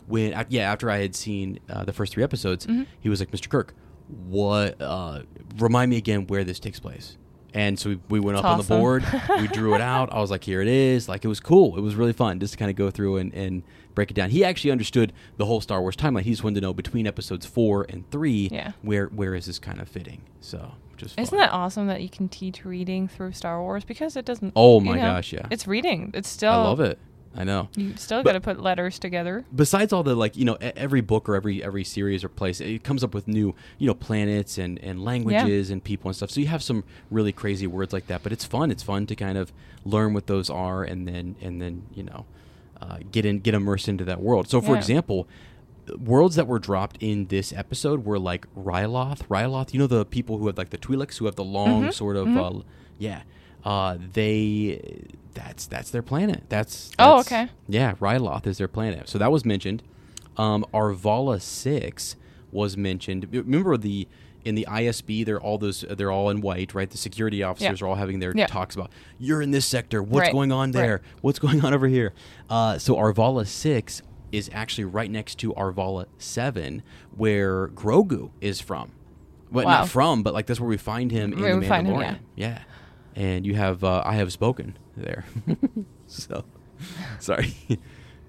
When 0.06 0.32
yeah, 0.48 0.70
after 0.72 0.90
I 0.90 0.98
had 0.98 1.14
seen 1.14 1.58
uh, 1.68 1.84
the 1.84 1.92
first 1.92 2.12
three 2.12 2.22
episodes, 2.24 2.66
Mhm. 2.66 2.86
he 3.00 3.08
was 3.08 3.20
like, 3.20 3.30
Mr. 3.30 3.48
Kirk, 3.48 3.74
what? 4.28 4.80
Uh, 4.80 5.22
remind 5.58 5.90
me 5.90 5.96
again 5.96 6.26
where 6.26 6.44
this 6.44 6.58
takes 6.58 6.80
place. 6.80 7.16
And 7.54 7.78
so 7.78 7.90
we, 7.90 8.00
we 8.10 8.20
went 8.20 8.36
That's 8.36 8.44
up 8.44 8.58
awesome. 8.58 8.72
on 8.76 8.78
the 8.78 8.82
board. 8.82 9.04
we 9.40 9.48
drew 9.48 9.74
it 9.74 9.80
out. 9.80 10.12
I 10.12 10.20
was 10.20 10.30
like, 10.30 10.44
here 10.44 10.60
it 10.60 10.68
is. 10.68 11.08
Like 11.08 11.24
it 11.24 11.28
was 11.28 11.40
cool. 11.40 11.76
It 11.78 11.80
was 11.80 11.94
really 11.94 12.12
fun 12.12 12.38
just 12.38 12.52
to 12.52 12.58
kind 12.58 12.70
of 12.70 12.76
go 12.76 12.90
through 12.90 13.16
and, 13.16 13.32
and 13.32 13.62
break 13.94 14.10
it 14.10 14.14
down. 14.14 14.28
He 14.28 14.44
actually 14.44 14.72
understood 14.72 15.12
the 15.38 15.46
whole 15.46 15.62
Star 15.62 15.80
Wars 15.80 15.96
timeline. 15.96 16.22
He 16.22 16.30
just 16.32 16.44
wanted 16.44 16.56
to 16.56 16.60
know 16.60 16.74
between 16.74 17.06
episodes 17.06 17.46
four 17.46 17.86
and 17.88 18.08
three, 18.10 18.50
Yeah. 18.52 18.72
where 18.82 19.06
where 19.06 19.34
is 19.34 19.46
this 19.46 19.58
kind 19.58 19.80
of 19.80 19.88
fitting? 19.88 20.22
So 20.42 20.72
Isn't 21.00 21.26
fun. 21.30 21.38
that 21.38 21.50
awesome 21.52 21.86
that 21.86 22.02
you 22.02 22.10
can 22.10 22.28
teach 22.28 22.64
reading 22.66 23.08
through 23.08 23.32
Star 23.32 23.62
Wars 23.62 23.84
because 23.84 24.16
it 24.16 24.26
doesn't. 24.26 24.52
Oh 24.54 24.80
you 24.80 24.86
my 24.86 24.96
know, 24.96 25.02
gosh, 25.02 25.32
yeah. 25.32 25.46
It's 25.50 25.66
reading. 25.66 26.10
It's 26.12 26.28
still. 26.28 26.52
I 26.52 26.56
love 26.56 26.80
it. 26.80 26.98
I 27.36 27.44
know. 27.44 27.68
You 27.76 27.94
still 27.96 28.22
got 28.22 28.32
to 28.32 28.40
put 28.40 28.60
letters 28.60 28.98
together. 28.98 29.44
besides 29.54 29.92
all 29.92 30.02
the 30.02 30.14
like 30.14 30.36
you 30.36 30.44
know 30.44 30.56
every 30.60 31.00
book 31.02 31.28
or 31.28 31.34
every 31.36 31.62
every 31.62 31.84
series 31.84 32.24
or 32.24 32.28
place 32.28 32.60
it 32.60 32.82
comes 32.82 33.04
up 33.04 33.12
with 33.14 33.28
new 33.28 33.54
you 33.78 33.86
know 33.86 33.94
planets 33.94 34.56
and 34.58 34.78
and 34.82 35.04
languages 35.04 35.70
and 35.70 35.84
people 35.84 36.08
and 36.08 36.16
stuff 36.16 36.30
so 36.30 36.40
you 36.40 36.46
have 36.46 36.62
some 36.62 36.82
really 37.10 37.32
crazy 37.32 37.66
words 37.66 37.92
like 37.92 38.06
that 38.06 38.22
but 38.22 38.32
it's 38.32 38.44
fun 38.44 38.70
it's 38.70 38.82
fun 38.82 39.06
to 39.06 39.14
kind 39.14 39.36
of 39.36 39.52
learn 39.84 40.14
what 40.14 40.26
those 40.28 40.48
are 40.48 40.82
and 40.82 41.06
then 41.06 41.36
and 41.42 41.60
then 41.60 41.82
you 41.94 42.02
know 42.02 42.24
uh, 42.80 42.98
get 43.12 43.24
in 43.26 43.38
get 43.40 43.54
immersed 43.54 43.88
into 43.88 44.04
that 44.04 44.20
world 44.20 44.48
so 44.48 44.60
for 44.60 44.72
Yeah. 44.72 44.78
example 44.78 45.28
worlds 45.98 46.34
that 46.36 46.46
were 46.46 46.58
dropped 46.58 46.96
in 47.00 47.26
this 47.26 47.52
episode 47.52 48.04
were 48.04 48.18
like 48.18 48.46
Ryloth 48.56 49.26
Ryloth 49.28 49.72
you 49.72 49.78
know 49.78 49.86
the 49.86 50.04
people 50.04 50.38
who 50.38 50.46
have 50.48 50.58
like 50.58 50.70
the 50.70 50.78
Twi'leks 50.78 51.18
who 51.18 51.26
have 51.26 51.36
the 51.36 51.44
long 51.44 51.88
Mhm, 51.88 51.92
sort 51.92 52.16
of 52.16 52.26
mhm. 52.28 52.60
uh, 52.60 52.62
yeah 52.98 53.22
uh, 53.66 53.98
they 54.14 55.02
that's 55.34 55.66
that's 55.66 55.90
their 55.90 56.00
planet 56.02 56.44
that's, 56.48 56.90
Oh, 56.98 57.20
okay. 57.20 57.48
yeah, 57.68 57.92
Ryloth 57.96 58.46
is 58.46 58.56
their 58.56 58.68
planet. 58.68 59.06
So 59.08 59.18
that 59.18 59.30
was 59.30 59.44
mentioned. 59.44 59.82
Um, 60.38 60.64
Arvala 60.72 61.40
Six 61.42 62.16
was 62.52 62.76
mentioned. 62.76 63.26
Remember 63.30 63.76
the 63.76 64.08
in 64.44 64.54
the 64.54 64.66
ISB, 64.70 65.26
they're 65.26 65.40
all 65.40 65.58
those 65.58 65.84
they're 65.90 66.10
all 66.12 66.30
in 66.30 66.40
white, 66.40 66.72
right? 66.74 66.88
The 66.88 66.96
security 66.96 67.42
officers 67.42 67.82
are 67.82 67.86
all 67.88 67.96
having 67.96 68.20
their 68.20 68.32
Yeah. 68.34 68.46
talks 68.46 68.74
about 68.76 68.90
you're 69.18 69.42
in 69.42 69.50
this 69.50 69.66
sector. 69.66 70.02
What's 70.02 70.26
Right, 70.26 70.32
going 70.32 70.52
on 70.52 70.70
right. 70.70 70.80
there? 70.80 71.02
What's 71.20 71.38
going 71.40 71.62
on 71.64 71.74
over 71.74 71.88
here? 71.88 72.12
Uh, 72.48 72.78
so 72.78 72.94
Arvala 72.96 73.46
Six 73.46 74.00
is 74.32 74.48
actually 74.54 74.84
right 74.84 75.10
next 75.10 75.38
to 75.40 75.52
Arvala 75.54 76.06
Seven, 76.18 76.82
where 77.16 77.68
Grogu 77.68 78.30
is 78.40 78.60
from. 78.60 78.92
But 79.50 79.64
Wow. 79.66 79.78
not 79.80 79.88
from, 79.88 80.22
but 80.22 80.32
like 80.34 80.46
that's 80.46 80.60
where 80.60 80.68
we 80.68 80.76
find 80.76 81.10
him 81.10 81.32
in 81.32 81.60
the 81.60 81.66
find 81.66 81.86
him, 81.86 81.94
Mandalorian. 81.96 82.18
yeah. 82.36 82.58
And 83.16 83.46
you 83.46 83.54
have 83.54 83.82
uh, 83.82 84.02
I 84.04 84.14
have 84.14 84.30
spoken 84.32 84.76
there. 84.96 85.24
so 86.06 86.44
sorry. 87.18 87.54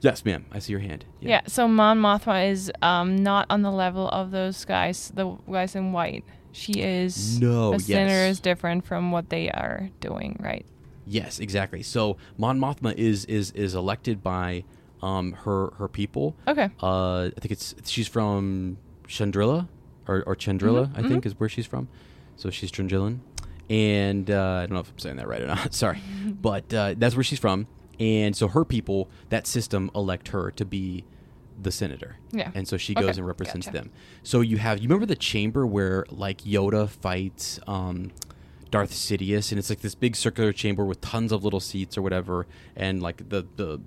yes, 0.02 0.24
ma'am. 0.26 0.46
I 0.52 0.60
see 0.60 0.72
your 0.72 0.80
hand. 0.80 1.06
Yeah. 1.20 1.42
So 1.48 1.68
Mon 1.68 2.00
Mothma 2.00 2.50
is 2.50 2.72
um, 2.82 3.18
not 3.18 3.46
on 3.50 3.62
the 3.62 3.72
level 3.72 4.08
of 4.10 4.32
those 4.32 4.64
guys, 4.66 5.12
the 5.14 5.36
guys 5.52 5.76
in 5.76 5.92
white. 5.92 6.24
She 6.54 6.82
is. 6.82 7.40
No, 7.40 7.78
The 7.78 7.84
yes. 7.84 8.32
is 8.32 8.40
different 8.40 8.86
from 8.86 9.12
what 9.12 9.30
they 9.30 9.52
are 9.52 9.90
doing, 10.00 10.38
right? 10.40 10.66
Yes, 11.06 11.40
exactly. 11.40 11.84
So 11.84 12.18
Mon 12.38 12.60
Mothma 12.60 12.96
is 12.96 13.26
is 13.26 13.52
is 13.52 13.76
elected 13.76 14.24
by 14.24 14.64
um 15.02 15.34
her 15.44 15.72
her 15.78 15.88
people. 15.88 16.36
Okay. 16.48 16.70
Uh, 16.82 17.30
I 17.36 17.40
think 17.40 17.52
it's 17.52 17.76
she's 17.86 18.08
from 18.08 18.78
Chandrila 19.08 19.68
or 20.08 20.24
or 20.26 20.36
Chandrila. 20.36 20.88
Mm-hmm, 20.88 21.06
I 21.06 21.08
think 21.08 21.26
is 21.26 21.40
where 21.40 21.50
she's 21.50 21.66
from. 21.66 21.88
So 22.36 22.50
she's 22.50 22.72
Chandrilan, 22.72 23.20
and 23.70 24.30
uh, 24.32 24.44
I 24.44 24.60
don't 24.62 24.74
know 24.74 24.80
if 24.80 24.90
I'm 24.90 25.00
saying 25.00 25.18
that 25.18 25.28
right 25.28 25.42
or 25.42 25.48
not. 25.48 25.74
Sorry, 25.76 26.02
but 26.42 26.74
uh, 26.74 26.96
that's 26.98 27.16
where 27.16 27.24
she's 27.24 27.40
from. 27.40 27.68
And 28.00 28.36
so 28.36 28.48
her 28.50 28.64
people, 28.64 29.10
that 29.30 29.48
system, 29.48 29.90
elect 29.96 30.28
her 30.30 30.52
to 30.52 30.66
be 30.66 31.04
the 31.60 31.72
senator. 31.72 32.18
Yeah. 32.32 32.52
And 32.54 32.68
so 32.68 32.78
she 32.78 32.94
Okay, 32.94 33.02
goes 33.02 33.18
and 33.18 33.26
represents 33.26 33.66
gotcha. 33.66 33.78
them. 33.80 33.92
So 34.24 34.42
you 34.42 34.58
have 34.58 34.78
you 34.80 34.88
remember 34.88 35.08
the 35.08 35.16
chamber 35.16 35.66
where 35.66 36.06
like 36.10 36.42
Yoda 36.44 36.88
fights 36.88 37.60
um, 37.66 38.12
Darth 38.70 38.92
Sidious, 38.92 39.52
and 39.52 39.58
it's 39.58 39.70
like 39.72 39.80
this 39.82 39.96
big 39.96 40.16
circular 40.16 40.54
chamber 40.54 40.86
with 40.86 41.02
tons 41.02 41.32
of 41.32 41.44
little 41.44 41.60
seats 41.60 41.98
or 41.98 42.04
whatever, 42.04 42.46
and 42.76 43.02
like 43.02 43.30
the 43.30 43.48
the 43.56 43.80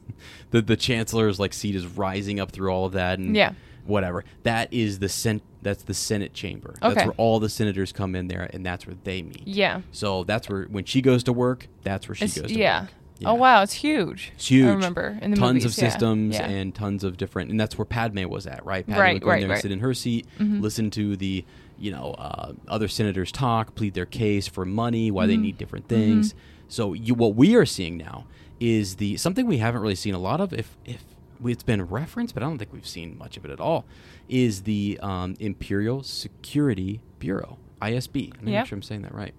the, 0.50 0.62
the 0.62 0.76
chancellor's 0.76 1.38
like 1.38 1.52
seat 1.52 1.74
is 1.74 1.86
rising 1.86 2.40
up 2.40 2.50
through 2.52 2.70
all 2.70 2.86
of 2.86 2.92
that, 2.92 3.18
and 3.18 3.36
Yeah. 3.36 3.52
Whatever. 3.88 4.24
That 4.44 4.72
is 4.72 4.98
the 5.00 5.08
sen- 5.08 5.40
That's 5.62 5.82
the 5.82 5.94
Senate 5.94 6.32
chamber. 6.34 6.74
Okay. 6.82 6.94
That's 6.94 7.06
where 7.06 7.14
all 7.16 7.40
the 7.40 7.48
senators 7.48 7.90
come 7.92 8.14
in 8.14 8.28
there, 8.28 8.48
and 8.52 8.64
that's 8.64 8.86
where 8.86 8.96
they 9.04 9.22
meet. 9.22 9.46
Yeah. 9.46 9.80
So 9.92 10.22
that's 10.24 10.48
where 10.48 10.64
when 10.64 10.84
she 10.84 11.02
goes 11.02 11.24
to 11.24 11.32
work, 11.32 11.66
that's 11.82 12.08
where 12.08 12.14
she 12.14 12.26
It's, 12.26 12.40
goes 12.40 12.50
to 12.52 12.58
yeah. 12.58 12.82
work. 12.82 12.90
Oh 13.24 13.34
wow, 13.34 13.62
it's 13.62 13.72
huge. 13.72 14.30
It's 14.36 14.46
huge. 14.46 14.66
I 14.68 14.74
remember 14.74 15.18
in 15.20 15.32
the 15.32 15.36
tons 15.36 15.64
movies, 15.64 15.64
of 15.76 15.82
yeah, 15.82 15.88
systems 15.90 16.34
yeah. 16.36 16.46
and 16.48 16.72
tons 16.72 17.02
of 17.02 17.16
different, 17.16 17.50
and 17.50 17.58
that's 17.58 17.76
where 17.76 17.84
Padme 17.84 18.28
was 18.28 18.46
at, 18.46 18.64
right? 18.64 18.86
Padme 18.86 19.00
Right, 19.00 19.14
would 19.14 19.22
go 19.22 19.28
in 19.30 19.32
right, 19.32 19.40
there 19.40 19.48
right. 19.48 19.54
and 19.56 19.62
sit 19.62 19.72
in 19.72 19.80
her 19.80 19.92
seat, 19.92 20.26
Mhm. 20.38 20.60
listen 20.60 20.88
to 20.92 21.16
the, 21.16 21.44
you 21.80 21.90
know, 21.90 22.12
uh, 22.16 22.52
other 22.68 22.86
senators 22.86 23.32
talk, 23.32 23.74
plead 23.74 23.94
their 23.94 24.06
case 24.06 24.46
for 24.46 24.64
money, 24.64 25.10
why 25.10 25.26
they 25.26 25.36
Mhm. 25.36 25.40
need 25.40 25.58
different 25.58 25.88
things. 25.88 26.28
Mm-hmm. 26.28 26.38
So 26.68 26.92
you, 26.92 27.14
what 27.14 27.34
we 27.34 27.56
are 27.56 27.66
seeing 27.66 27.96
now 27.96 28.26
is 28.60 28.96
the 28.96 29.16
something 29.16 29.46
we 29.46 29.58
haven't 29.58 29.80
really 29.80 29.96
seen 29.96 30.14
a 30.14 30.18
lot 30.20 30.40
of, 30.40 30.52
if 30.52 30.76
if 30.84 31.02
it's 31.44 31.62
been 31.62 31.82
referenced, 31.84 32.34
but 32.34 32.42
I 32.42 32.46
don't 32.46 32.58
think 32.58 32.72
we've 32.72 32.86
seen 32.86 33.16
much 33.18 33.36
of 33.36 33.44
it 33.44 33.50
at 33.50 33.60
all, 33.60 33.84
is 34.28 34.62
the 34.62 34.98
um, 35.02 35.34
Imperial 35.40 36.02
Security 36.02 37.00
Bureau, 37.18 37.58
ISB. 37.82 38.32
I'm 38.38 38.44
not 38.46 38.50
Yeah. 38.50 38.64
sure 38.64 38.76
I'm 38.76 38.82
saying 38.82 39.02
that 39.02 39.14
right, 39.14 39.34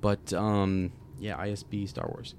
but 0.00 0.32
um, 0.32 0.92
yeah, 1.18 1.36
ISB 1.38 1.88
Star 1.88 2.06
Wars. 2.08 2.34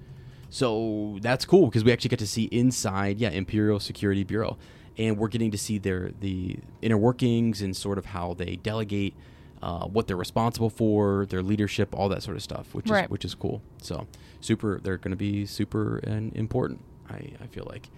So 0.50 1.18
that's 1.22 1.46
cool 1.46 1.66
because 1.66 1.84
we 1.84 1.92
actually 1.92 2.10
get 2.10 2.20
to 2.20 2.28
see 2.28 2.44
inside, 2.46 3.18
yeah, 3.20 3.30
Imperial 3.30 3.80
Security 3.80 4.24
Bureau, 4.24 4.58
and 4.98 5.18
we're 5.18 5.28
getting 5.30 5.52
to 5.52 5.58
see 5.58 5.78
their 5.80 6.12
the 6.20 6.58
inner 6.82 6.98
workings 6.98 7.62
and 7.62 7.76
sort 7.76 7.98
of 7.98 8.06
how 8.06 8.36
they 8.36 8.58
delegate, 8.58 9.16
uh, 9.64 9.86
what 9.88 10.06
they're 10.08 10.16
responsible 10.18 10.70
for, 10.70 11.26
their 11.26 11.42
leadership, 11.42 11.96
all 11.98 12.08
that 12.10 12.22
sort 12.22 12.38
of 12.38 12.44
stuff, 12.44 12.74
which 12.76 12.88
Right. 12.88 13.06
is 13.06 13.10
which 13.10 13.26
is 13.26 13.34
cool. 13.34 13.62
So 13.82 14.06
super, 14.42 14.80
they're 14.84 14.98
going 14.98 15.12
to 15.12 15.18
be 15.18 15.46
super 15.48 15.98
and 15.98 16.36
important. 16.36 16.82
I 17.10 17.32
I 17.42 17.48
feel 17.48 17.66
like, 17.68 17.90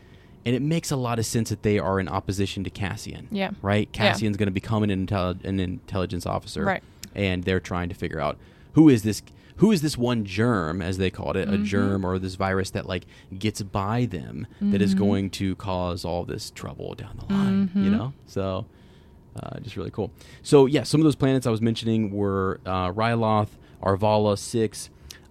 and 0.46 0.56
it 0.56 0.62
makes 0.62 0.92
a 0.92 0.96
lot 0.96 1.18
of 1.20 1.26
sense 1.26 1.50
that 1.50 1.64
they 1.64 1.80
are 1.80 2.00
in 2.00 2.08
opposition 2.08 2.64
to 2.64 2.70
Cassian. 2.70 3.28
Yeah. 3.32 3.52
Right. 3.62 3.90
Yeah. 3.94 4.12
Cassian's 4.12 4.38
going 4.38 4.48
to 4.48 4.52
become 4.54 4.84
an 4.84 4.90
intel- 4.90 5.44
an 5.44 5.60
intelligence 5.60 6.26
officer. 6.26 6.64
Right. 6.64 6.84
And 7.16 7.44
they're 7.44 7.60
trying 7.60 7.90
to 7.90 7.96
figure 7.96 8.20
out 8.20 8.38
who 8.74 8.90
is 8.90 9.04
this 9.04 9.22
who 9.60 9.72
is 9.72 9.82
this 9.82 9.98
one 9.98 10.26
germ 10.26 10.82
as 10.82 10.98
they 10.98 11.10
called 11.10 11.38
it 11.38 11.48
a 11.48 11.52
Mm-hmm. 11.54 11.64
germ 11.64 12.06
or 12.06 12.20
this 12.20 12.36
virus 12.36 12.72
that 12.72 12.86
like 12.88 13.06
gets 13.40 13.62
by 13.62 14.06
them 14.06 14.46
that 14.62 14.82
is 14.82 14.92
Mm-hmm. 14.94 15.04
going 15.04 15.30
to 15.32 15.56
cause 15.56 16.04
all 16.04 16.26
this 16.26 16.52
trouble 16.52 16.94
down 16.94 17.18
the 17.26 17.34
line 17.34 17.70
you 17.74 17.90
Mhm. 17.90 17.98
know 17.98 18.14
so 18.28 18.66
uh, 19.42 19.58
just 19.62 19.78
really 19.78 19.92
cool 19.92 20.12
so 20.44 20.66
yeah 20.66 20.84
some 20.84 21.00
of 21.00 21.06
those 21.06 21.16
planets 21.16 21.48
i 21.48 21.50
was 21.50 21.62
mentioning 21.62 22.12
were 22.12 22.60
uh, 22.66 22.92
ryloth 22.92 23.48
arvala 23.82 24.38
6 24.38 24.90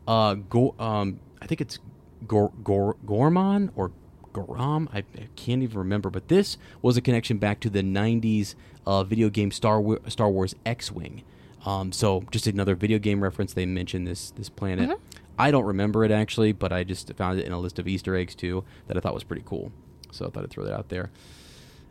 uh, 0.08 0.34
Go- 0.48 0.74
um, 0.78 1.20
i 1.42 1.46
think 1.46 1.60
it's 1.60 1.78
Gor- 2.26 2.52
Gor- 2.62 2.96
gorman 3.04 3.70
or 3.76 3.92
goram 4.34 4.88
I, 4.92 4.98
I 4.98 5.28
can't 5.36 5.62
even 5.62 5.78
remember 5.78 6.10
but 6.10 6.28
this 6.28 6.58
was 6.82 6.98
a 6.98 7.00
connection 7.00 7.38
back 7.38 7.60
to 7.60 7.70
the 7.70 7.82
90s 7.82 8.54
uh, 8.86 9.02
video 9.04 9.30
game 9.30 9.50
star, 9.50 9.80
Wa- 9.80 9.96
star 10.08 10.28
wars 10.30 10.54
x-wing 10.66 11.22
um, 11.64 11.92
so 11.92 12.22
just 12.30 12.46
another 12.46 12.74
video 12.74 12.98
game 12.98 13.22
reference. 13.22 13.54
They 13.54 13.64
mentioned 13.64 14.06
this 14.06 14.32
this 14.32 14.50
planet. 14.50 14.90
Mhm. 14.90 14.98
I 15.38 15.50
don't 15.50 15.64
remember 15.64 16.04
it 16.04 16.10
actually, 16.10 16.52
but 16.52 16.74
I 16.74 16.84
just 16.84 17.10
found 17.14 17.38
it 17.38 17.46
in 17.46 17.52
a 17.52 17.58
list 17.58 17.78
of 17.78 17.88
Easter 17.88 18.14
eggs 18.14 18.34
too 18.34 18.64
that 18.86 18.98
I 18.98 19.00
thought 19.00 19.14
was 19.14 19.24
pretty 19.24 19.44
cool. 19.46 19.72
So 20.12 20.26
I 20.26 20.28
thought 20.28 20.42
I'd 20.44 20.50
throw 20.50 20.64
that 20.64 20.74
out 20.74 20.90
there. 20.90 21.08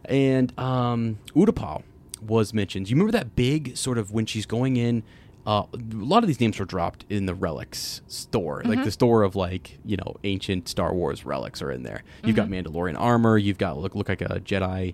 And 0.06 0.58
um, 0.60 1.18
Utapau 1.36 1.82
was 2.22 2.54
mentioned. 2.54 2.88
You 2.90 2.96
remember 2.96 3.14
that 3.14 3.36
big 3.36 3.76
sort 3.76 3.98
of 3.98 4.12
when 4.12 4.28
she's 4.28 4.46
going 4.46 4.78
in. 4.78 5.02
Uh, 5.46 5.64
a 5.74 5.78
lot 5.94 6.24
of 6.24 6.28
these 6.28 6.40
names 6.40 6.58
were 6.58 6.66
dropped 6.66 7.06
in 7.10 7.26
the 7.26 7.34
relics 7.36 8.02
store, 8.08 8.62
like 8.66 8.80
Mhm. 8.80 8.86
the 8.86 8.92
store 8.92 9.24
of 9.24 9.36
like 9.36 9.78
you 9.84 9.98
know 9.98 10.16
ancient 10.24 10.70
Star 10.70 10.94
Wars 10.94 11.26
relics 11.26 11.62
are 11.62 11.70
in 11.72 11.84
there. 11.84 12.02
You've 12.24 12.36
got 12.38 12.48
Mhm. 12.48 12.64
Mandalorian 12.66 12.96
armor. 12.98 13.38
You've 13.38 13.58
got 13.58 13.78
look 13.78 13.94
look 13.96 14.08
like 14.08 14.22
a 14.22 14.40
Jedi 14.40 14.94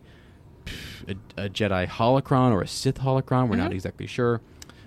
a, 1.08 1.12
a 1.46 1.50
Jedi 1.50 1.88
holocron 1.88 2.52
or 2.52 2.62
a 2.62 2.68
Sith 2.68 3.00
holocron. 3.00 3.48
We're 3.50 3.56
not 3.58 3.72
Mhm. 3.72 3.76
exactly 3.76 4.08
sure. 4.08 4.42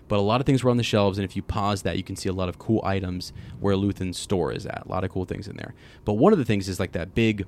But 0.08 0.18
a 0.18 0.22
lot 0.22 0.40
of 0.40 0.46
things 0.46 0.62
were 0.62 0.70
on 0.70 0.76
the 0.76 0.82
shelves, 0.82 1.16
and 1.16 1.24
if 1.24 1.36
you 1.36 1.42
pause 1.42 1.82
that, 1.82 1.96
you 1.96 2.02
can 2.02 2.16
see 2.16 2.28
a 2.28 2.32
lot 2.34 2.48
of 2.48 2.58
cool 2.58 2.80
items 2.84 3.32
where 3.60 3.76
Luthen's 3.76 4.18
store 4.18 4.52
is 4.52 4.66
at. 4.66 4.82
A 4.84 4.88
lot 4.88 5.04
of 5.04 5.10
cool 5.10 5.24
things 5.24 5.48
in 5.48 5.56
there. 5.56 5.74
But 6.04 6.14
one 6.14 6.32
of 6.32 6.38
the 6.38 6.44
things 6.44 6.68
is 6.68 6.78
like 6.78 6.92
that 6.92 7.14
big, 7.14 7.46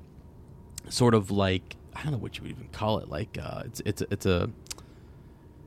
sort 0.89 1.13
of 1.13 1.29
like 1.31 1.75
I 1.95 2.03
don't 2.03 2.11
know 2.13 2.17
what 2.17 2.37
you 2.37 2.43
would 2.43 2.51
even 2.51 2.67
call 2.71 2.99
it. 2.99 3.09
Like 3.09 3.37
uh, 3.41 3.63
it's 3.65 3.81
it's 3.85 4.01
a- 4.01 4.07
it's 4.09 4.25
a 4.25 4.49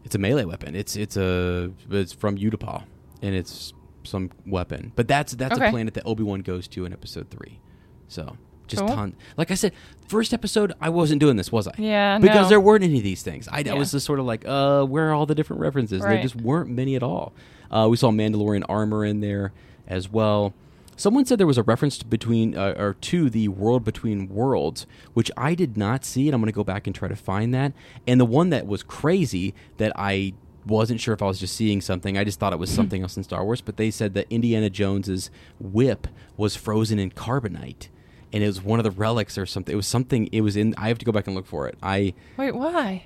it's 0.04 0.14
a 0.14 0.18
melee 0.18 0.44
weapon. 0.44 0.74
It's 0.74 0.96
it's 0.96 1.16
a 1.16 1.70
it's 1.90 2.12
from 2.12 2.36
Utapau, 2.36 2.84
and 3.22 3.34
it's 3.34 3.72
some 4.04 4.30
weapon. 4.46 4.92
But 4.96 5.08
that's 5.08 5.32
that's 5.34 5.58
a 5.58 5.70
planet 5.70 5.94
that 5.94 6.04
Obi 6.06 6.22
Wan 6.22 6.40
goes 6.40 6.68
to 6.68 6.84
in 6.84 6.92
Episode 6.92 7.30
three. 7.30 7.60
So 8.08 8.36
just 8.68 8.84
Cool. 8.86 8.94
ton. 8.94 9.16
Like 9.36 9.50
I 9.50 9.54
said, 9.54 9.72
first 10.06 10.32
episode 10.32 10.72
I 10.80 10.90
wasn't 10.90 11.20
doing 11.20 11.36
this, 11.36 11.50
was 11.50 11.66
I? 11.66 11.72
Yeah, 11.78 12.18
because 12.18 12.44
no. 12.44 12.48
there 12.48 12.60
weren't 12.60 12.84
any 12.84 12.98
of 12.98 13.04
these 13.04 13.22
things. 13.22 13.48
I, 13.48 13.64
I 13.68 13.74
was 13.74 13.92
just 13.92 14.06
sort 14.06 14.18
of 14.18 14.26
like, 14.26 14.46
uh, 14.46 14.84
where 14.84 15.08
are 15.10 15.14
all 15.14 15.26
the 15.26 15.34
different 15.34 15.60
references? 15.60 16.02
There 16.02 16.22
just 16.22 16.36
weren't 16.36 16.70
many 16.70 16.94
at 16.94 17.02
all. 17.02 17.32
Uh, 17.70 17.88
we 17.90 17.96
saw 17.96 18.10
Mandalorian 18.10 18.64
armor 18.68 19.04
in 19.04 19.20
there 19.20 19.52
as 19.86 20.08
well. 20.08 20.54
Someone 20.98 21.24
said 21.24 21.38
there 21.38 21.46
was 21.46 21.58
a 21.58 21.62
reference 21.62 21.96
to 21.98 22.04
between 22.04 22.56
uh, 22.56 22.74
or 22.76 22.94
to 22.94 23.30
the 23.30 23.46
world 23.46 23.84
between 23.84 24.28
worlds, 24.28 24.84
which 25.14 25.30
I 25.36 25.54
did 25.54 25.76
not 25.76 26.04
see, 26.04 26.26
and 26.26 26.34
I'm 26.34 26.40
going 26.40 26.50
to 26.50 26.52
go 26.52 26.64
back 26.64 26.88
and 26.88 26.94
try 26.94 27.06
to 27.06 27.14
find 27.14 27.54
that. 27.54 27.72
And 28.04 28.20
the 28.20 28.24
one 28.24 28.50
that 28.50 28.66
was 28.66 28.82
crazy 28.82 29.54
that 29.76 29.92
I 29.94 30.34
wasn't 30.66 31.00
sure 31.00 31.14
if 31.14 31.22
I 31.22 31.26
was 31.26 31.38
just 31.38 31.54
seeing 31.54 31.80
something. 31.80 32.18
I 32.18 32.24
just 32.24 32.40
thought 32.40 32.52
it 32.52 32.58
was 32.58 32.68
something 32.70 33.02
else 33.02 33.16
in 33.16 33.22
Star 33.22 33.44
Wars. 33.44 33.60
But 33.60 33.76
they 33.76 33.92
said 33.92 34.14
that 34.14 34.26
Indiana 34.28 34.70
Jones's 34.70 35.30
whip 35.60 36.08
was 36.36 36.56
frozen 36.56 36.98
in 36.98 37.12
carbonite, 37.12 37.88
and 38.32 38.42
it 38.42 38.46
was 38.48 38.60
one 38.60 38.80
of 38.80 38.84
the 38.84 38.90
relics 38.90 39.38
or 39.38 39.46
something. 39.46 39.72
It 39.72 39.76
was 39.76 39.86
something. 39.86 40.28
It 40.32 40.40
was 40.40 40.56
in. 40.56 40.74
I 40.76 40.88
have 40.88 40.98
to 40.98 41.04
go 41.04 41.12
back 41.12 41.28
and 41.28 41.36
look 41.36 41.46
for 41.46 41.68
it. 41.68 41.78
I 41.80 42.14
Wait, 42.36 42.56
why? 42.56 43.04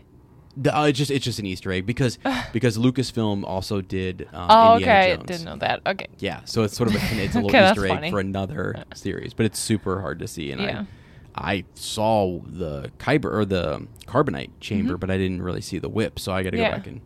The, 0.57 0.77
uh, 0.77 0.85
it's 0.87 0.99
just 0.99 1.11
it's 1.11 1.25
just 1.25 1.39
an 1.39 1.47
Easter 1.47 1.73
egg 1.73 1.87
because 1.87 2.19
because 2.53 2.77
Lucasfilm 2.77 3.45
also 3.45 3.81
did 3.81 4.29
um, 4.33 4.47
oh, 4.51 4.75
Indiana 4.75 5.01
okay. 5.01 5.13
I 5.13 5.17
didn't 5.17 5.45
know 5.45 5.57
that. 5.57 5.81
Okay. 5.87 6.09
Yeah, 6.19 6.41
so 6.45 6.63
it's 6.63 6.77
sort 6.77 6.91
of 6.91 6.97
a, 6.97 7.23
it's 7.23 7.35
a 7.35 7.41
little 7.41 7.51
Okay, 7.51 7.69
Easter 7.71 7.87
egg 7.87 7.93
funny. 7.95 8.11
for 8.11 8.21
another 8.21 8.85
series, 8.95 9.33
but 9.35 9.47
it's 9.47 9.59
super 9.59 10.01
hard 10.01 10.19
to 10.19 10.29
see. 10.29 10.53
And 10.53 10.61
Yeah. 10.61 10.81
I 10.81 10.87
I 11.35 11.65
saw 11.75 12.41
the 12.45 12.91
kyber 12.99 13.33
or 13.33 13.47
the 13.47 13.87
carbonite 14.07 14.51
chamber, 14.61 14.97
Mhm. 14.97 15.01
but 15.01 15.11
I 15.11 15.17
didn't 15.17 15.41
really 15.41 15.63
see 15.63 15.79
the 15.79 15.89
whip, 15.89 16.19
so 16.19 16.31
I 16.33 16.43
got 16.43 16.51
to 16.51 16.59
Yeah. 16.59 16.71
go 16.73 16.77
back 16.77 16.87
and 16.87 17.01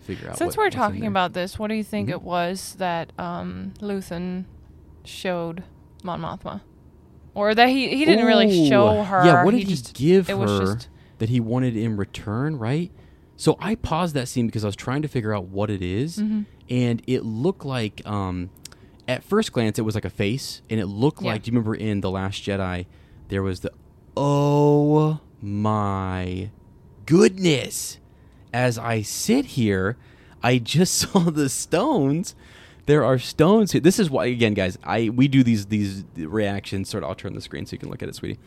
figure 0.00 0.28
out. 0.28 0.36
Since 0.36 0.56
what- 0.56 0.64
we're 0.64 0.70
talking 0.70 1.06
about 1.06 1.32
this, 1.32 1.60
what 1.60 1.68
do 1.68 1.74
you 1.74 1.84
think 1.84 2.08
Mhm. 2.08 2.12
it 2.14 2.22
was 2.22 2.74
that 2.78 3.12
um, 3.18 3.74
Luthen 3.80 4.46
showed 5.04 5.62
Mon 6.02 6.20
Mothma, 6.20 6.62
or 7.34 7.54
that 7.54 7.68
he 7.68 7.94
he 7.96 8.04
didn't 8.04 8.26
really 8.26 8.68
show 8.68 9.04
her? 9.04 9.24
Yeah, 9.24 9.44
what 9.44 9.52
did 9.52 9.58
he, 9.58 9.64
just, 9.64 9.94
give 9.94 10.28
it 10.28 10.32
her 10.32 10.38
was 10.38 10.58
just 10.74 10.88
that 11.18 11.28
he 11.28 11.40
wanted 11.40 11.76
in 11.76 11.96
return? 11.96 12.58
Right. 12.58 12.90
So 13.36 13.56
I 13.60 13.74
paused 13.76 14.14
that 14.16 14.26
scene 14.28 14.46
because 14.46 14.64
I 14.64 14.68
was 14.68 14.76
trying 14.76 15.02
to 15.02 15.08
figure 15.08 15.32
out 15.34 15.44
what 15.44 15.70
it 15.70 15.80
is, 15.82 16.18
Mhm. 16.18 16.46
and 16.68 17.02
it 17.06 17.24
looked 17.24 17.64
like, 17.64 18.02
um, 18.06 18.50
at 19.06 19.22
first 19.22 19.52
glance, 19.52 19.78
it 19.78 19.82
was 19.82 19.94
like 19.94 20.04
a 20.04 20.10
face, 20.10 20.60
and 20.68 20.80
it 20.80 20.86
looked 20.86 21.22
Yeah. 21.22 21.28
like. 21.32 21.42
Do 21.44 21.50
you 21.50 21.52
remember 21.52 21.74
in 21.74 22.00
the 22.00 22.10
Last 22.10 22.42
Jedi, 22.42 22.86
there 23.28 23.42
was 23.42 23.60
the, 23.60 23.70
oh 24.16 25.20
my 25.40 26.50
goodness! 27.06 27.98
As 28.52 28.76
I 28.78 29.02
sit 29.02 29.44
here, 29.46 29.96
I 30.42 30.58
just 30.58 30.94
saw 30.98 31.30
the 31.30 31.48
stones. 31.48 32.34
There 32.86 33.04
are 33.04 33.18
stones 33.18 33.72
here. 33.72 33.80
This 33.80 33.98
is 33.98 34.10
why, 34.10 34.26
again, 34.26 34.54
guys. 34.54 34.78
I 34.82 35.10
we 35.10 35.28
do 35.28 35.42
these 35.42 35.66
these 35.66 36.04
reactions. 36.16 36.88
Sort 36.88 37.02
of. 37.04 37.10
I'll 37.10 37.14
turn 37.14 37.34
the 37.34 37.40
screen 37.40 37.66
so 37.66 37.74
you 37.74 37.78
can 37.78 37.90
look 37.90 38.02
at 38.02 38.08
it, 38.08 38.14
sweetie. 38.14 38.38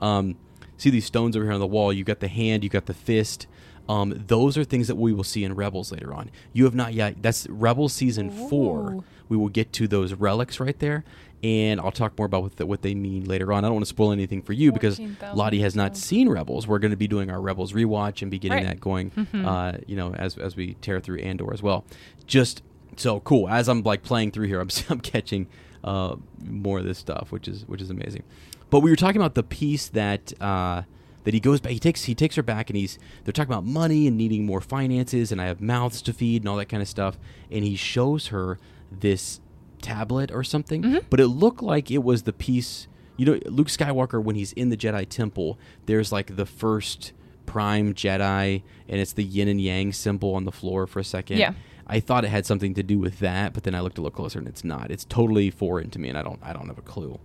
Um, 0.00 0.36
see 0.80 0.90
these 0.90 1.04
stones 1.04 1.36
over 1.36 1.44
here 1.44 1.52
on 1.54 1.60
the 1.60 1.66
wall. 1.66 1.92
You've 1.92 2.06
got 2.06 2.20
the 2.20 2.28
hand, 2.28 2.62
you've 2.64 2.72
got 2.72 2.86
the 2.86 2.94
fist. 2.94 3.46
Um, 3.88 4.14
those 4.28 4.56
are 4.56 4.62
things 4.64 4.86
that 4.88 4.94
we 4.96 5.12
will 5.12 5.24
see 5.24 5.42
in 5.42 5.54
Rebels 5.54 5.90
later 5.90 6.14
on. 6.14 6.30
You 6.52 6.64
have 6.64 6.74
not 6.74 6.94
yet. 6.94 7.22
That's 7.22 7.48
Rebels 7.48 7.92
season 7.92 8.30
four. 8.30 9.02
We 9.28 9.36
will 9.36 9.48
get 9.48 9.72
to 9.74 9.88
those 9.88 10.14
relics 10.14 10.60
right 10.60 10.78
there, 10.78 11.04
and 11.42 11.80
I'll 11.80 11.90
talk 11.92 12.16
more 12.18 12.26
about 12.26 12.42
what, 12.42 12.56
the, 12.56 12.66
what 12.66 12.82
they 12.82 12.94
mean 12.94 13.24
later 13.24 13.52
on. 13.52 13.64
I 13.64 13.68
don't 13.68 13.74
want 13.74 13.84
to 13.86 13.88
spoil 13.88 14.12
anything 14.12 14.42
for 14.42 14.52
you 14.52 14.70
because 14.72 15.00
Lottie 15.34 15.60
has 15.62 15.74
not 15.74 15.96
seen 15.96 16.28
Rebels. 16.28 16.66
We're 16.68 16.78
going 16.78 16.90
to 16.92 16.96
be 16.96 17.08
doing 17.08 17.30
our 17.30 17.40
Rebels 17.40 17.72
rewatch 17.72 18.22
and 18.22 18.30
be 18.30 18.38
getting 18.38 18.58
Right. 18.58 18.66
that 18.66 18.80
going. 18.80 19.10
Mhm. 19.12 19.44
Uh, 19.46 19.78
you 19.86 19.96
know, 19.96 20.14
as 20.14 20.36
as 20.38 20.54
we 20.56 20.74
tear 20.74 21.00
through 21.00 21.18
Andor 21.20 21.52
as 21.52 21.62
well. 21.62 21.84
Just 22.26 22.62
so 22.96 23.20
cool. 23.20 23.48
As 23.48 23.68
I'm 23.68 23.82
like 23.82 24.02
playing 24.02 24.30
through 24.32 24.46
here, 24.48 24.60
I'm 24.60 24.68
I'm 24.88 25.00
catching 25.00 25.46
uh, 25.82 26.16
more 26.44 26.78
of 26.80 26.84
this 26.84 26.98
stuff, 26.98 27.32
which 27.32 27.48
is 27.48 27.62
which 27.66 27.80
is 27.82 27.90
amazing. 27.90 28.22
But 28.70 28.80
we 28.80 28.90
were 28.90 28.96
talking 28.96 29.20
about 29.20 29.34
the 29.34 29.42
piece 29.42 29.88
that 29.88 30.32
uh, 30.40 30.82
that 31.24 31.34
he 31.34 31.40
goes 31.40 31.60
back. 31.60 31.72
He 31.72 31.78
takes 31.78 32.04
he 32.04 32.14
takes 32.14 32.36
her 32.36 32.42
back, 32.42 32.70
and 32.70 32.76
he's 32.76 32.98
they're 33.24 33.32
talking 33.32 33.52
about 33.52 33.64
money 33.64 34.06
and 34.06 34.16
needing 34.16 34.46
more 34.46 34.60
finances, 34.60 35.30
and 35.32 35.40
I 35.40 35.46
have 35.46 35.60
mouths 35.60 36.00
to 36.02 36.12
feed 36.12 36.42
and 36.42 36.48
all 36.48 36.56
that 36.56 36.68
kind 36.68 36.82
of 36.82 36.88
stuff. 36.88 37.18
And 37.50 37.64
he 37.64 37.76
shows 37.76 38.28
her 38.28 38.58
this 38.90 39.40
tablet 39.82 40.30
or 40.30 40.44
something, 40.44 40.82
Mm-hmm. 40.82 40.98
but 41.10 41.20
it 41.20 41.28
looked 41.28 41.62
like 41.62 41.90
it 41.90 42.02
was 42.02 42.22
the 42.24 42.32
piece. 42.32 42.86
You 43.16 43.26
know, 43.26 43.38
Luke 43.46 43.68
Skywalker 43.68 44.22
when 44.22 44.36
he's 44.36 44.52
in 44.54 44.70
the 44.70 44.76
Jedi 44.78 45.06
Temple, 45.08 45.58
there's 45.86 46.10
like 46.10 46.36
the 46.36 46.46
first 46.46 47.12
Prime 47.46 47.92
Jedi, 47.92 48.62
and 48.88 49.00
it's 49.00 49.12
the 49.12 49.24
yin 49.24 49.48
and 49.48 49.60
yang 49.60 49.92
symbol 49.92 50.34
on 50.34 50.44
the 50.44 50.52
floor 50.52 50.86
for 50.86 51.00
a 51.00 51.04
second. 51.04 51.36
Yeah. 51.38 51.52
I 51.86 51.98
thought 52.00 52.24
it 52.24 52.28
had 52.28 52.46
something 52.46 52.72
to 52.74 52.82
do 52.84 52.98
with 52.98 53.18
that, 53.18 53.52
but 53.52 53.64
then 53.64 53.74
I 53.74 53.80
looked 53.80 53.98
a 53.98 54.00
little 54.00 54.14
closer, 54.16 54.38
and 54.38 54.46
it's 54.46 54.62
not. 54.64 54.90
It's 54.92 55.04
totally 55.04 55.50
foreign 55.50 55.90
to 55.90 55.98
me, 55.98 56.08
and 56.08 56.16
I 56.16 56.22
don't 56.22 56.38
I 56.42 56.52
don't 56.52 56.68
have 56.68 56.78
a 56.78 56.82
clue 56.82 57.18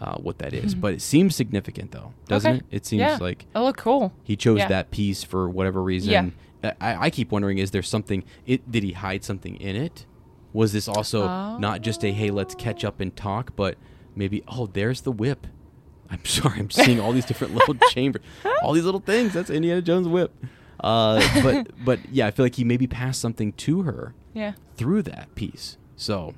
uh, 0.00 0.16
what 0.16 0.38
that 0.38 0.52
is. 0.54 0.74
But 0.74 0.94
it 0.94 1.02
seems 1.02 1.36
significant, 1.36 1.92
though, 1.92 2.14
doesn't 2.26 2.50
Okay. 2.56 2.64
it? 2.70 2.76
It 2.76 2.86
seems 2.86 3.00
yeah. 3.00 3.18
like 3.20 3.46
Oh, 3.54 3.64
look 3.64 3.76
cool. 3.76 4.12
he 4.22 4.36
chose 4.36 4.58
Yeah. 4.58 4.68
that 4.68 4.90
piece 4.90 5.22
for 5.24 5.48
whatever 5.48 5.82
reason. 5.82 6.10
Yeah. 6.10 6.72
I, 6.80 7.06
I 7.06 7.10
keep 7.10 7.30
wondering: 7.32 7.58
is 7.58 7.70
there 7.70 7.82
something? 7.82 8.22
It 8.46 8.70
did 8.70 8.82
he 8.82 8.92
hide 8.92 9.24
something 9.24 9.56
in 9.56 9.76
it? 9.76 10.06
Was 10.52 10.72
this 10.72 10.88
also 10.88 11.56
not 11.58 11.80
just 11.82 12.04
a 12.04 12.10
hey, 12.12 12.30
let's 12.30 12.54
catch 12.54 12.84
up 12.84 13.00
and 13.00 13.14
talk, 13.14 13.54
but 13.56 13.76
maybe 14.16 14.42
oh, 14.48 14.66
there's 14.66 15.02
the 15.02 15.12
whip. 15.12 15.46
I'm 16.10 16.24
sorry, 16.24 16.58
I'm 16.58 16.70
seeing 16.70 16.98
all 17.00 17.12
these 17.12 17.24
different 17.24 17.54
little 17.54 17.74
chambers, 17.90 18.22
all 18.62 18.72
these 18.72 18.84
little 18.84 19.00
things. 19.00 19.32
That's 19.32 19.48
Indiana 19.48 19.80
Jones' 19.80 20.08
whip. 20.08 20.34
Uh, 20.80 21.20
but 21.42 21.68
but 21.84 22.00
yeah, 22.10 22.26
I 22.26 22.30
feel 22.30 22.44
like 22.44 22.56
he 22.56 22.64
maybe 22.64 22.86
passed 22.86 23.20
something 23.20 23.52
to 23.54 23.82
her 23.82 24.14
Yeah. 24.34 24.52
through 24.76 25.02
that 25.04 25.34
piece. 25.34 25.76
So 25.96 26.34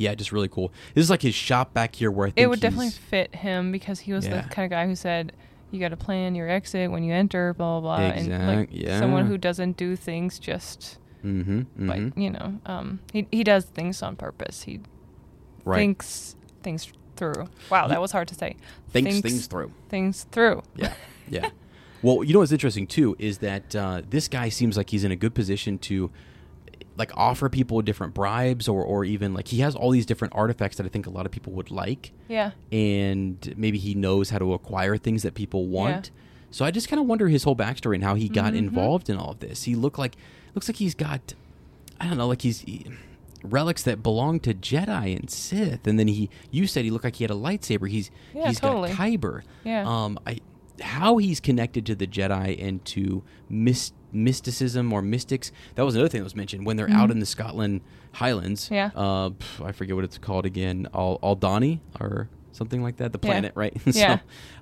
yeah, 0.00 0.14
just 0.14 0.32
really 0.32 0.48
cool. 0.48 0.72
This 0.94 1.04
is 1.04 1.10
like 1.10 1.20
his 1.22 1.34
shop 1.34 1.74
back 1.74 1.94
here 1.94 2.10
where 2.10 2.26
I 2.28 2.30
think 2.30 2.42
It 2.42 2.48
would 2.48 2.60
definitely 2.60 2.90
fit 2.90 3.34
him 3.34 3.70
because 3.70 4.00
he 4.00 4.12
was 4.14 4.26
Yeah. 4.26 4.40
the 4.40 4.48
kind 4.48 4.64
of 4.64 4.70
guy 4.70 4.86
who 4.86 4.94
said, 4.96 5.32
"You 5.70 5.78
got 5.78 5.90
to 5.90 5.96
plan 5.96 6.34
your 6.34 6.48
exit 6.48 6.90
when 6.90 7.04
you 7.04 7.12
enter." 7.12 7.52
Blah 7.52 7.80
blah 7.80 7.98
blah. 7.98 8.06
And 8.06 8.56
like 8.58 8.68
yeah. 8.72 8.98
someone 8.98 9.26
who 9.26 9.36
doesn't 9.36 9.76
do 9.76 9.96
things 9.96 10.38
just 10.38 10.98
Mhm, 11.22 11.66
mhm. 11.78 11.88
like 11.88 12.16
you 12.16 12.30
know, 12.30 12.58
um, 12.64 13.00
he 13.12 13.26
he 13.30 13.44
does 13.44 13.66
things 13.66 14.02
on 14.02 14.16
purpose. 14.16 14.62
He 14.62 14.80
right. 15.66 15.76
thinks 15.76 16.34
things 16.62 16.90
through. 17.16 17.48
Wow, 17.70 17.86
that 17.88 18.00
was 18.00 18.12
hard 18.12 18.28
to 18.28 18.34
say. 18.34 18.56
Thinks 18.88 19.20
things 19.20 19.46
through. 19.46 19.70
Things 19.90 20.24
through. 20.32 20.62
Yeah, 20.76 20.94
yeah. 21.28 21.50
Well, 22.02 22.24
you 22.24 22.32
know 22.32 22.38
what's 22.38 22.52
interesting 22.52 22.86
too 22.86 23.14
is 23.18 23.38
that 23.38 23.76
uh, 23.76 24.00
this 24.08 24.28
guy 24.28 24.48
seems 24.48 24.78
like 24.78 24.88
he's 24.88 25.04
in 25.04 25.12
a 25.12 25.16
good 25.16 25.34
position 25.34 25.76
to 25.80 26.10
like 27.00 27.10
offer 27.16 27.48
people 27.48 27.82
different 27.82 28.14
bribes 28.14 28.68
or 28.68 28.84
or 28.84 29.04
even 29.04 29.34
like 29.34 29.48
he 29.48 29.58
has 29.60 29.74
all 29.74 29.90
these 29.90 30.06
different 30.06 30.32
artifacts 30.36 30.76
that 30.76 30.86
I 30.86 30.88
think 30.88 31.06
a 31.06 31.10
lot 31.10 31.26
of 31.26 31.32
people 31.32 31.52
would 31.54 31.70
like 31.70 32.12
Yeah. 32.28 32.52
and 32.70 33.54
maybe 33.56 33.78
he 33.78 33.94
knows 33.94 34.30
how 34.30 34.38
to 34.38 34.52
acquire 34.54 34.96
things 34.96 35.22
that 35.24 35.34
people 35.34 35.66
want. 35.66 36.10
Yeah. 36.14 36.20
So 36.52 36.64
I 36.64 36.70
just 36.70 36.88
kind 36.88 37.00
of 37.00 37.06
wonder 37.06 37.28
his 37.28 37.42
whole 37.44 37.56
backstory 37.56 37.94
and 37.96 38.04
how 38.04 38.14
he 38.14 38.28
got 38.28 38.52
Mhm. 38.52 38.58
involved 38.58 39.08
in 39.10 39.16
all 39.16 39.30
of 39.32 39.38
this. 39.40 39.64
He 39.64 39.74
looked 39.74 39.98
like 39.98 40.14
looks 40.54 40.68
like 40.68 40.76
he's 40.76 40.94
got 40.94 41.34
I 42.00 42.06
don't 42.06 42.16
know 42.18 42.28
like 42.28 42.42
he's 42.42 42.60
he- 42.60 42.86
relics 43.42 43.82
that 43.84 44.02
belong 44.02 44.38
to 44.40 44.52
Jedi 44.52 45.16
and 45.18 45.30
Sith 45.30 45.86
and 45.86 45.98
then 45.98 46.08
he 46.08 46.28
you 46.50 46.66
said 46.66 46.84
he 46.84 46.90
looked 46.90 47.04
like 47.04 47.16
he 47.16 47.24
had 47.24 47.30
a 47.30 47.34
lightsaber. 47.34 47.88
He's 47.88 48.10
Yeah, 48.34 48.48
he's 48.48 48.60
totally. 48.60 48.90
got 48.90 48.98
Kyber. 48.98 49.42
Yeah. 49.64 49.84
Um 49.88 50.18
I 50.26 50.38
how 50.80 51.16
he's 51.18 51.40
connected 51.40 51.84
to 51.86 51.94
the 51.94 52.06
Jedi 52.06 52.62
and 52.62 52.84
to 52.86 53.22
myst- 53.50 53.94
mysticism 54.12 54.92
or 54.92 55.02
mystics. 55.02 55.52
That 55.74 55.84
was 55.84 55.94
another 55.94 56.08
thing 56.08 56.20
that 56.20 56.24
was 56.24 56.36
mentioned 56.36 56.66
when 56.66 56.76
they're 56.76 56.90
out 56.90 57.10
in 57.10 57.18
the 57.20 57.26
Scotland 57.26 57.80
Highlands. 58.12 58.64
Mm-hmm. 58.66 58.74
Yeah. 58.74 58.90
Uh, 58.94 59.30
pff, 59.30 59.64
I 59.64 59.72
forget 59.72 59.94
what 59.94 60.04
it's 60.04 60.18
called 60.18 60.46
again. 60.46 60.88
Al- 60.94 61.18
Aldhani 61.22 61.80
or 62.00 62.28
something 62.52 62.82
like 62.82 62.96
that. 62.96 63.12
The 63.12 63.18
Yeah. 63.22 63.28
planet, 63.30 63.52
right? 63.54 63.76
Yeah. 63.86 64.18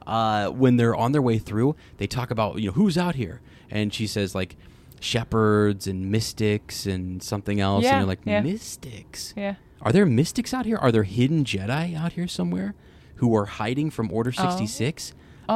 uh, 0.07 0.49
when 0.51 0.77
they're 0.77 0.95
on 0.97 1.13
their 1.13 1.23
way 1.23 1.39
through, 1.39 1.77
they 1.99 2.07
talk 2.07 2.31
about 2.31 2.59
you 2.61 2.67
know 2.67 2.73
who's 2.73 2.99
out 2.99 3.15
here, 3.15 3.41
and 3.71 3.93
she 3.95 4.07
says 4.07 4.35
like 4.35 4.57
shepherds 5.01 5.87
and 5.87 6.11
mystics 6.11 6.85
and 6.87 7.23
something 7.23 7.61
else, 7.61 7.85
Yeah, 7.85 7.91
and 7.93 7.99
you're 8.01 8.09
like 8.09 8.21
yeah. 8.25 8.41
mystics. 8.41 9.33
Yeah. 9.37 9.55
Are 9.81 9.93
there 9.93 10.05
mystics 10.07 10.53
out 10.53 10.67
here? 10.67 10.77
Are 10.77 10.91
there 10.91 11.05
hidden 11.05 11.45
Jedi 11.45 11.97
out 11.97 12.13
here 12.15 12.27
somewhere 12.27 12.75
who 13.17 13.35
are 13.37 13.47
hiding 13.47 13.91
from 13.91 14.11
Order 14.13 14.33
Oh. 14.37 14.43
sixty 14.43 14.67
six? 14.67 15.15
Oh, 15.49 15.55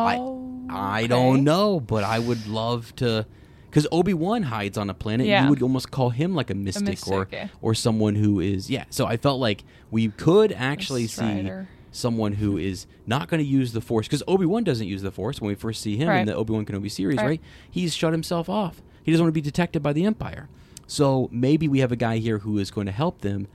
I 0.71 0.97
I 0.97 0.99
okay. 1.01 1.07
don't 1.09 1.45
know, 1.45 1.81
but 1.81 2.05
I 2.05 2.19
would 2.19 2.47
love 2.47 2.95
to. 2.97 3.27
Because 3.69 3.87
Obi 3.91 4.13
Wan 4.13 4.43
hides 4.43 4.77
on 4.77 4.91
a 4.91 4.95
planet, 4.95 5.27
Yeah. 5.27 5.45
you 5.45 5.51
would 5.51 5.63
almost 5.63 5.91
call 5.91 6.11
him 6.11 6.35
like 6.35 6.51
a 6.51 6.55
mystic, 6.55 7.07
or 7.09 7.21
mystic, 7.21 7.29
yeah. 7.33 7.49
or 7.63 7.75
someone 7.75 8.15
who 8.17 8.39
is 8.39 8.69
yeah. 8.69 8.85
So 8.91 9.07
I 9.07 9.17
felt 9.17 9.41
like 9.41 9.65
we 9.91 10.09
could 10.09 10.53
actually 10.53 11.07
see 11.07 11.51
someone 11.91 12.33
who 12.35 12.57
is 12.59 12.87
not 13.07 13.29
going 13.29 13.39
to 13.43 13.47
use 13.47 13.73
the 13.73 13.81
Force 13.81 14.07
because 14.07 14.23
Obi 14.29 14.45
Wan 14.47 14.63
doesn't 14.65 14.87
use 14.87 15.03
the 15.03 15.11
Force 15.11 15.41
when 15.41 15.49
we 15.49 15.55
first 15.55 15.81
see 15.83 15.97
him 15.97 16.09
in 16.11 16.27
the 16.27 16.35
Obi 16.35 16.53
Wan 16.53 16.65
Kenobi 16.67 16.91
series, 16.91 17.17
right. 17.19 17.27
Right. 17.27 17.41
He's 17.71 17.95
shut 17.95 18.13
himself 18.13 18.49
off. 18.49 18.83
He 19.03 19.11
doesn't 19.11 19.25
want 19.25 19.31
to 19.35 19.41
be 19.41 19.41
detected 19.43 19.83
by 19.83 19.93
the 19.95 20.05
Empire. 20.05 20.49
So 20.87 21.29
maybe 21.33 21.67
we 21.69 21.79
have 21.81 21.93
a 21.93 21.97
guy 21.97 22.19
here 22.19 22.39
who 22.39 22.59
is 22.59 22.71
going 22.71 22.87
to 22.87 22.93
help 22.93 23.21
them 23.23 23.47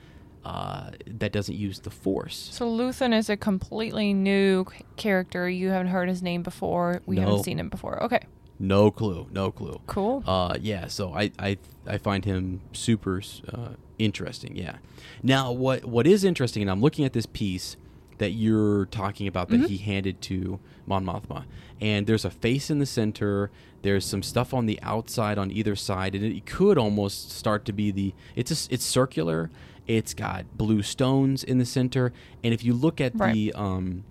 uh, 0.48 0.92
that 1.06 1.32
doesn't 1.34 1.56
use 1.56 1.80
the 1.80 1.90
Force. 1.90 2.50
So 2.54 2.66
Luthen 2.70 3.14
is 3.14 3.30
a 3.30 3.36
completely 3.36 4.14
new 4.14 4.66
character. 4.96 5.50
You 5.50 5.70
haven't 5.72 5.88
heard 5.88 6.08
his 6.08 6.24
name 6.24 6.42
before. 6.42 7.02
We 7.06 7.18
No. 7.18 7.22
haven't 7.24 7.44
seen 7.44 7.60
him 7.60 7.68
before. 7.70 8.02
Okay. 8.04 8.22
No 8.58 8.90
clue. 8.90 9.28
No 9.32 9.52
clue. 9.52 9.82
Cool. 9.88 10.24
Uh, 10.26 10.56
yeah. 10.62 10.88
So 10.88 11.14
I, 11.14 11.32
I, 11.38 11.58
I 11.86 11.98
find 11.98 12.24
him 12.24 12.62
super 12.72 13.22
uh, 13.54 13.72
interesting. 14.00 14.56
Yeah. 14.56 14.78
Now, 15.22 15.52
what 15.52 15.84
what 15.84 16.08
is 16.08 16.24
interesting, 16.24 16.62
and 16.62 16.72
I'm 16.72 16.82
looking 16.82 17.04
at 17.04 17.12
this 17.14 17.26
piece 17.26 17.76
that 18.20 18.32
you're 18.32 18.86
talking 18.88 19.28
about 19.28 19.50
that 19.50 19.70
he 19.70 19.78
handed 19.78 20.22
to 20.24 20.60
Mon 20.88 21.06
Mothma, 21.06 21.44
and 21.82 22.08
there's 22.08 22.26
a 22.26 22.32
face 22.32 22.70
in 22.72 22.80
the 22.80 22.86
center. 22.86 23.52
There's 23.84 24.06
some 24.06 24.24
stuff 24.24 24.54
on 24.54 24.66
the 24.66 24.80
outside 24.82 25.38
on 25.38 25.52
either 25.52 25.76
side, 25.76 26.16
and 26.16 26.24
it 26.26 26.46
could 26.48 26.78
almost 26.80 27.32
start 27.32 27.66
to 27.66 27.74
be 27.74 27.92
the. 27.92 28.14
It's 28.36 28.52
a, 28.52 28.74
it's 28.74 28.86
circular. 28.86 29.52
It's 29.88 30.14
got 30.14 30.58
blue 30.58 30.82
stones 30.82 31.44
in 31.44 31.58
the 31.60 31.66
center, 31.66 32.12
and 32.44 32.54
if 32.54 32.64
you 32.64 32.74
look 32.74 33.00
at 33.00 33.14
Right. 33.16 33.34
the 33.34 33.54
um, 33.54 34.04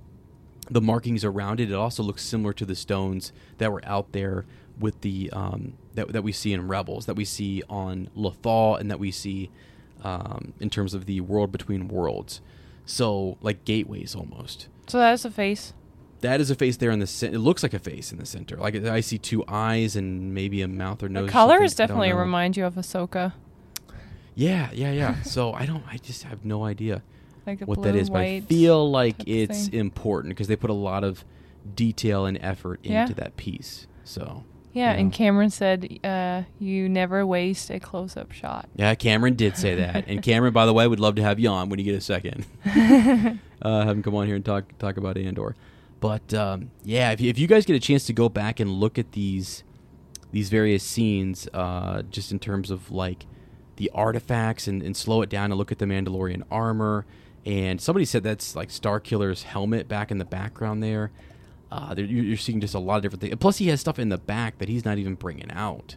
the 0.70 0.80
markings 0.80 1.24
around 1.24 1.60
it, 1.60 1.70
it 1.70 1.74
also 1.74 2.02
looks 2.02 2.22
similar 2.24 2.52
to 2.54 2.64
the 2.64 2.74
stones 2.74 3.32
that 3.58 3.70
were 3.70 3.82
out 3.84 4.12
there 4.12 4.46
with 4.80 5.00
the 5.02 5.30
um, 5.32 5.74
that 5.94 6.08
that 6.12 6.22
we 6.22 6.32
see 6.32 6.52
in 6.52 6.66
Rebels, 6.66 7.06
that 7.06 7.14
we 7.14 7.24
see 7.24 7.62
on 7.68 8.08
Lothal, 8.16 8.80
and 8.80 8.90
that 8.90 8.98
we 8.98 9.10
see 9.10 9.50
um, 10.02 10.54
in 10.60 10.70
terms 10.70 10.94
of 10.94 11.06
the 11.06 11.20
world 11.20 11.52
between 11.52 11.88
worlds. 11.88 12.40
So 12.84 13.36
like 13.40 13.64
gateways 13.64 14.14
almost. 14.14 14.68
so 14.86 14.98
that 14.98 15.12
is 15.12 15.24
a 15.24 15.30
face. 15.30 15.72
That 16.22 16.40
is 16.40 16.50
a 16.50 16.54
face 16.54 16.78
there 16.78 16.90
in 16.90 16.98
the 17.00 17.06
center. 17.06 17.34
It 17.34 17.40
looks 17.40 17.62
like 17.62 17.74
a 17.74 17.78
face 17.78 18.10
in 18.10 18.18
the 18.18 18.24
center. 18.26 18.56
Like 18.56 18.74
I 18.76 19.00
see 19.00 19.18
two 19.18 19.44
eyes 19.46 19.96
and 19.96 20.32
maybe 20.32 20.62
a 20.62 20.68
mouth 20.68 21.02
or 21.02 21.08
nose. 21.10 21.24
The 21.24 21.28
or 21.28 21.30
colors 21.32 21.72
something. 21.72 21.84
I 21.84 21.86
don't 21.88 21.96
definitely 21.98 22.12
remind 22.18 22.56
you 22.56 22.64
of 22.64 22.74
Ahsoka. 22.76 23.34
Yeah, 24.36 24.70
yeah, 24.72 24.92
yeah. 24.92 25.22
so 25.22 25.52
I 25.52 25.66
don't. 25.66 25.82
I 25.90 25.96
just 25.96 26.22
have 26.22 26.44
no 26.44 26.64
idea 26.64 27.02
Like 27.46 27.60
what 27.62 27.82
that 27.82 27.96
is, 27.96 28.08
but 28.10 28.20
I 28.20 28.40
feel 28.42 28.88
like 28.88 29.26
it's 29.26 29.66
important 29.68 30.30
because 30.34 30.46
they 30.46 30.56
put 30.56 30.70
a 30.70 30.74
lot 30.74 31.02
of 31.02 31.24
detail 31.74 32.26
and 32.26 32.38
effort 32.40 32.78
Yeah. 32.84 33.02
into 33.02 33.14
that 33.14 33.36
piece. 33.36 33.88
So 34.04 34.44
Yeah, 34.72 34.92
you 34.92 35.00
and. 35.00 35.12
Cameron 35.12 35.50
said, 35.50 35.98
uh, 36.04 36.42
"You 36.60 36.88
never 36.88 37.26
waste 37.26 37.70
a 37.70 37.80
close-up 37.80 38.30
shot." 38.30 38.68
yeah, 38.76 38.94
Cameron 38.94 39.34
did 39.34 39.56
say 39.56 39.74
that, 39.82 40.04
and 40.06 40.22
Cameron, 40.22 40.52
by 40.52 40.66
the 40.66 40.72
way, 40.72 40.86
would 40.86 41.00
love 41.00 41.14
to 41.16 41.22
have 41.22 41.40
you 41.40 41.48
on 41.48 41.68
when 41.70 41.78
you 41.78 41.84
get 41.84 41.94
a 41.96 42.00
second. 42.00 42.44
uh, 42.66 43.84
have 43.86 43.96
him 43.96 44.02
come 44.02 44.14
on 44.14 44.26
here 44.26 44.36
and 44.36 44.44
talk 44.44 44.76
talk 44.78 44.96
about 44.98 45.16
Andor. 45.16 45.56
But 45.98 46.34
um, 46.34 46.70
yeah, 46.84 47.10
if 47.12 47.20
you, 47.22 47.30
if 47.30 47.38
you 47.38 47.46
guys 47.46 47.64
get 47.64 47.74
a 47.74 47.80
chance 47.80 48.04
to 48.04 48.12
go 48.12 48.28
back 48.28 48.60
and 48.60 48.70
look 48.70 48.98
at 48.98 49.12
these 49.12 49.64
these 50.30 50.50
various 50.50 50.82
scenes, 50.82 51.48
uh, 51.54 52.02
just 52.02 52.30
in 52.32 52.38
terms 52.38 52.70
of 52.70 52.90
like 52.90 53.24
the 53.76 53.90
artifacts 53.94 54.66
and, 54.66 54.82
and 54.82 54.96
slow 54.96 55.22
it 55.22 55.28
down 55.28 55.50
and 55.50 55.58
look 55.58 55.70
at 55.72 55.78
the 55.78 55.84
Mandalorian 55.86 56.42
armor. 56.50 57.04
And 57.44 57.80
somebody 57.80 58.04
said 58.04 58.22
that's 58.22 58.56
like 58.56 58.70
Starkiller's 58.70 59.44
helmet 59.44 59.86
back 59.88 60.10
in 60.10 60.18
the 60.18 60.24
background 60.24 60.82
there. 60.82 61.10
Uh, 61.70 61.94
there 61.94 62.04
you're 62.04 62.36
seeing 62.36 62.60
just 62.60 62.74
a 62.74 62.78
lot 62.78 62.96
of 62.96 63.02
different 63.02 63.20
things. 63.20 63.34
Plus, 63.38 63.58
he 63.58 63.68
has 63.68 63.80
stuff 63.80 63.98
in 63.98 64.08
the 64.08 64.18
back 64.18 64.58
that 64.58 64.68
he's 64.68 64.84
not 64.84 64.98
even 64.98 65.14
bringing 65.14 65.50
out. 65.52 65.96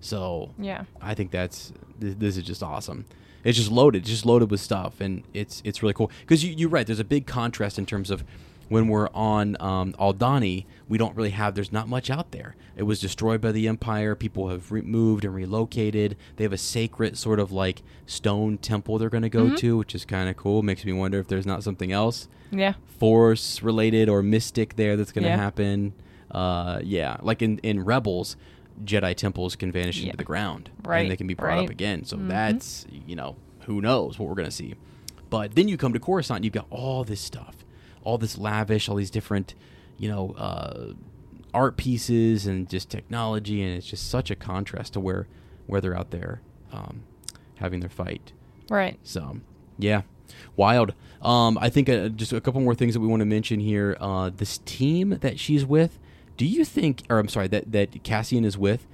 So 0.00 0.50
Yeah. 0.58 0.84
I 1.00 1.14
think 1.14 1.30
that's 1.30 1.72
th- 2.00 2.16
this 2.18 2.36
is 2.36 2.44
just 2.44 2.62
awesome. 2.62 3.04
It's 3.44 3.56
just 3.56 3.70
loaded, 3.70 4.04
just 4.04 4.26
loaded 4.26 4.50
with 4.50 4.60
stuff, 4.60 5.00
and 5.00 5.22
it's 5.32 5.62
it's 5.64 5.82
really 5.82 5.94
cool 5.94 6.10
because 6.20 6.44
you, 6.44 6.54
you're 6.56 6.68
right. 6.68 6.86
There's 6.86 7.00
a 7.00 7.04
big 7.04 7.26
contrast 7.26 7.78
in 7.78 7.86
terms 7.86 8.10
of 8.10 8.22
when 8.70 8.88
we're 8.88 9.08
on 9.12 9.56
um, 9.60 9.92
Aldhani, 9.94 10.64
we 10.88 10.96
don't 10.96 11.14
really 11.14 11.30
have. 11.30 11.54
There's 11.54 11.72
not 11.72 11.86
much 11.88 12.08
out 12.08 12.30
there. 12.30 12.56
It 12.76 12.84
was 12.84 12.98
destroyed 13.00 13.42
by 13.42 13.52
the 13.52 13.68
Empire. 13.68 14.14
People 14.14 14.48
have 14.48 14.72
re- 14.72 14.80
moved 14.80 15.24
and 15.26 15.34
relocated. 15.34 16.16
They 16.36 16.44
have 16.44 16.52
a 16.54 16.58
sacred 16.58 17.18
sort 17.18 17.38
of 17.40 17.52
like 17.52 17.82
stone 18.06 18.56
temple 18.56 18.96
they're 18.96 19.10
going 19.10 19.22
to 19.22 19.28
go 19.28 19.54
to, 19.56 19.76
which 19.76 19.94
is 19.94 20.06
kind 20.06 20.30
of 20.30 20.36
cool. 20.36 20.62
Makes 20.62 20.86
me 20.86 20.92
wonder 20.94 21.18
if 21.18 21.28
there's 21.28 21.44
not 21.46 21.62
something 21.62 21.92
else 21.92 22.28
Yeah. 22.50 22.74
force 22.98 23.62
related 23.62 24.08
or 24.08 24.22
mystic 24.22 24.76
there 24.76 24.96
that's 24.96 25.12
going 25.12 25.24
to 25.24 25.28
Yeah. 25.30 25.36
happen. 25.36 25.92
Uh, 26.30 26.80
yeah, 26.84 27.16
like 27.22 27.42
in 27.42 27.58
in 27.58 27.84
Rebels, 27.84 28.36
Jedi 28.84 29.14
temples 29.16 29.56
can 29.56 29.72
vanish 29.72 29.98
Yeah. 29.98 30.06
into 30.06 30.16
the 30.18 30.24
ground, 30.24 30.70
Right, 30.84 31.00
And 31.02 31.10
they 31.10 31.16
can 31.16 31.26
be 31.26 31.34
brought 31.34 31.50
up 31.54 31.56
right. 31.58 31.64
Mm-hmm. 31.64 31.72
again. 31.72 32.04
So 32.04 32.16
that's 32.16 32.86
you 33.06 33.16
know 33.16 33.34
who 33.66 33.80
knows 33.80 34.18
what 34.18 34.28
we're 34.28 34.36
going 34.36 34.48
to 34.48 34.54
see. 34.54 34.74
But 35.28 35.54
then 35.56 35.68
you 35.68 35.76
come 35.76 35.92
to 35.92 36.00
Coruscant, 36.00 36.36
and 36.38 36.44
you've 36.44 36.54
got 36.54 36.66
all 36.70 37.04
this 37.04 37.20
stuff, 37.20 37.64
all 38.02 38.18
this 38.18 38.38
lavish, 38.38 38.88
all 38.88 38.96
these 38.96 39.10
different, 39.10 39.54
you 39.98 40.08
know, 40.08 40.34
uh, 40.36 40.92
art 41.52 41.76
pieces 41.76 42.46
and 42.46 42.68
just 42.68 42.88
technology, 42.90 43.62
and 43.62 43.76
it's 43.76 43.86
just 43.86 44.08
such 44.08 44.30
a 44.30 44.36
contrast 44.36 44.92
to 44.94 45.00
where 45.00 45.26
where 45.66 45.80
they're 45.80 45.96
out 45.96 46.10
there 46.10 46.40
um, 46.72 47.02
having 47.56 47.80
their 47.80 47.90
fight. 47.90 48.32
Right. 48.68 48.98
So, 49.02 49.38
yeah, 49.78 50.02
wild. 50.56 50.94
Um, 51.22 51.58
I 51.60 51.68
think 51.68 51.88
uh, 51.88 52.08
just 52.08 52.32
a 52.32 52.40
couple 52.40 52.60
more 52.60 52.74
things 52.74 52.94
that 52.94 53.00
we 53.00 53.06
want 53.08 53.20
to 53.20 53.26
mention 53.26 53.60
here. 53.60 53.96
Uh, 54.00 54.30
this 54.34 54.58
team 54.58 55.18
that 55.20 55.38
she's 55.38 55.66
with, 55.66 55.98
do 56.36 56.46
you 56.46 56.64
think, 56.64 57.02
or 57.10 57.18
I'm 57.18 57.28
sorry, 57.28 57.48
that 57.48 57.72
that 57.72 58.02
Cassian 58.02 58.44
is 58.44 58.56
with, 58.56 58.86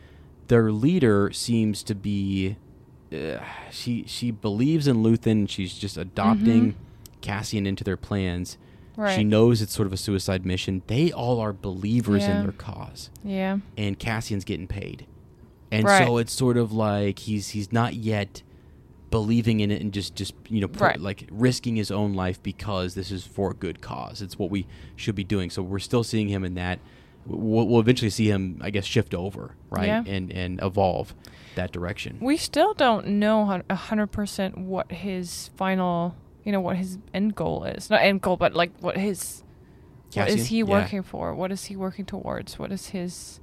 their 0.49 0.73
leader 0.73 1.31
seems 1.33 1.83
to 1.85 1.95
be, 1.95 2.57
uh, 3.13 3.39
she 3.71 4.05
she 4.07 4.31
believes 4.31 4.87
in 4.87 4.97
Luthen. 4.97 5.49
She's 5.49 5.75
just 5.75 5.97
adopting 5.97 6.75
Cassian 7.21 7.67
into 7.67 7.85
their 7.85 7.97
plans. 7.97 8.57
She 9.15 9.25
knows 9.25 9.61
it's 9.63 9.73
sort 9.75 9.87
of 9.87 9.93
a 9.93 9.97
suicide 9.97 10.47
mission. 10.47 10.83
They 10.87 11.13
all 11.13 11.39
are 11.41 11.53
believers 11.53 12.23
Yeah. 12.23 12.39
in 12.39 12.43
their 12.45 12.53
cause 12.53 13.11
Yeah. 13.25 13.59
and 13.77 13.99
Cassian's 13.99 14.45
getting 14.45 14.67
paid. 14.67 15.07
And 15.71 15.85
Right. 15.85 16.07
so 16.07 16.17
it's 16.19 16.33
sort 16.33 16.57
of 16.57 16.73
like 16.73 17.19
he's 17.21 17.51
he's 17.51 17.73
not 17.73 17.95
yet 17.95 18.43
believing 19.11 19.61
in 19.61 19.71
it 19.71 19.81
and 19.81 19.93
just 19.93 20.15
just 20.15 20.35
you 20.49 20.61
know 20.61 20.69
Right. 20.79 21.01
like 21.01 21.29
risking 21.31 21.77
his 21.77 21.91
own 21.91 22.15
life 22.15 22.43
because 22.43 22.95
this 22.95 23.11
is 23.11 23.25
for 23.25 23.51
a 23.51 23.55
good 23.55 23.81
cause. 23.81 24.21
It's 24.23 24.39
what 24.39 24.51
we 24.51 24.67
should 24.97 25.15
be 25.15 25.25
doing. 25.25 25.51
So 25.51 25.63
we're 25.63 25.79
still 25.79 26.03
seeing 26.05 26.29
him 26.29 26.45
in 26.45 26.55
that. 26.55 26.79
We'll, 27.27 27.67
we'll 27.67 27.81
eventually 27.81 28.11
see 28.11 28.29
him, 28.31 28.59
I 28.61 28.71
guess, 28.71 28.85
shift 28.85 29.13
over 29.15 29.55
right 29.71 29.87
Yeah. 29.89 30.05
and 30.07 30.31
and 30.33 30.61
evolve 30.63 31.15
that 31.57 31.73
direction. 31.73 32.19
We 32.21 32.37
still 32.37 32.75
don't 32.75 33.07
know 33.07 33.63
a 33.69 33.75
hundred 33.75 34.09
percent 34.09 34.57
what 34.59 34.91
his 34.93 35.51
final, 35.57 36.15
you 36.47 36.53
know, 36.53 36.61
what 36.61 36.77
his 36.77 36.97
end 37.13 37.35
goal 37.35 37.65
is. 37.65 37.91
Not 37.91 38.01
end 38.01 38.23
goal, 38.23 38.37
but 38.39 38.55
like 38.55 38.71
what 38.81 38.97
his, 38.97 39.43
what 40.07 40.15
Cassian? 40.15 40.39
is 40.39 40.47
he 40.47 40.59
Yeah. 40.59 40.65
working 40.65 41.03
for? 41.03 41.35
What 41.35 41.51
is 41.53 41.65
he 41.67 41.77
working 41.77 42.07
towards? 42.07 42.59
What 42.59 42.71
is 42.73 42.89
his 42.91 43.41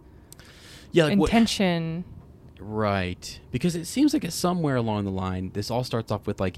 yeah, 0.92 1.04
like 1.06 1.20
what- 1.20 1.30
intention? 1.30 2.06
Right. 2.60 3.40
Because 3.52 3.76
it 3.76 3.86
seems 3.86 4.14
like 4.14 4.24
it's 4.24 4.36
somewhere 4.36 4.78
along 4.78 5.04
the 5.04 5.12
line 5.12 5.52
this 5.54 5.70
all 5.70 5.84
starts 5.84 6.12
off 6.14 6.26
with 6.26 6.40
like 6.40 6.58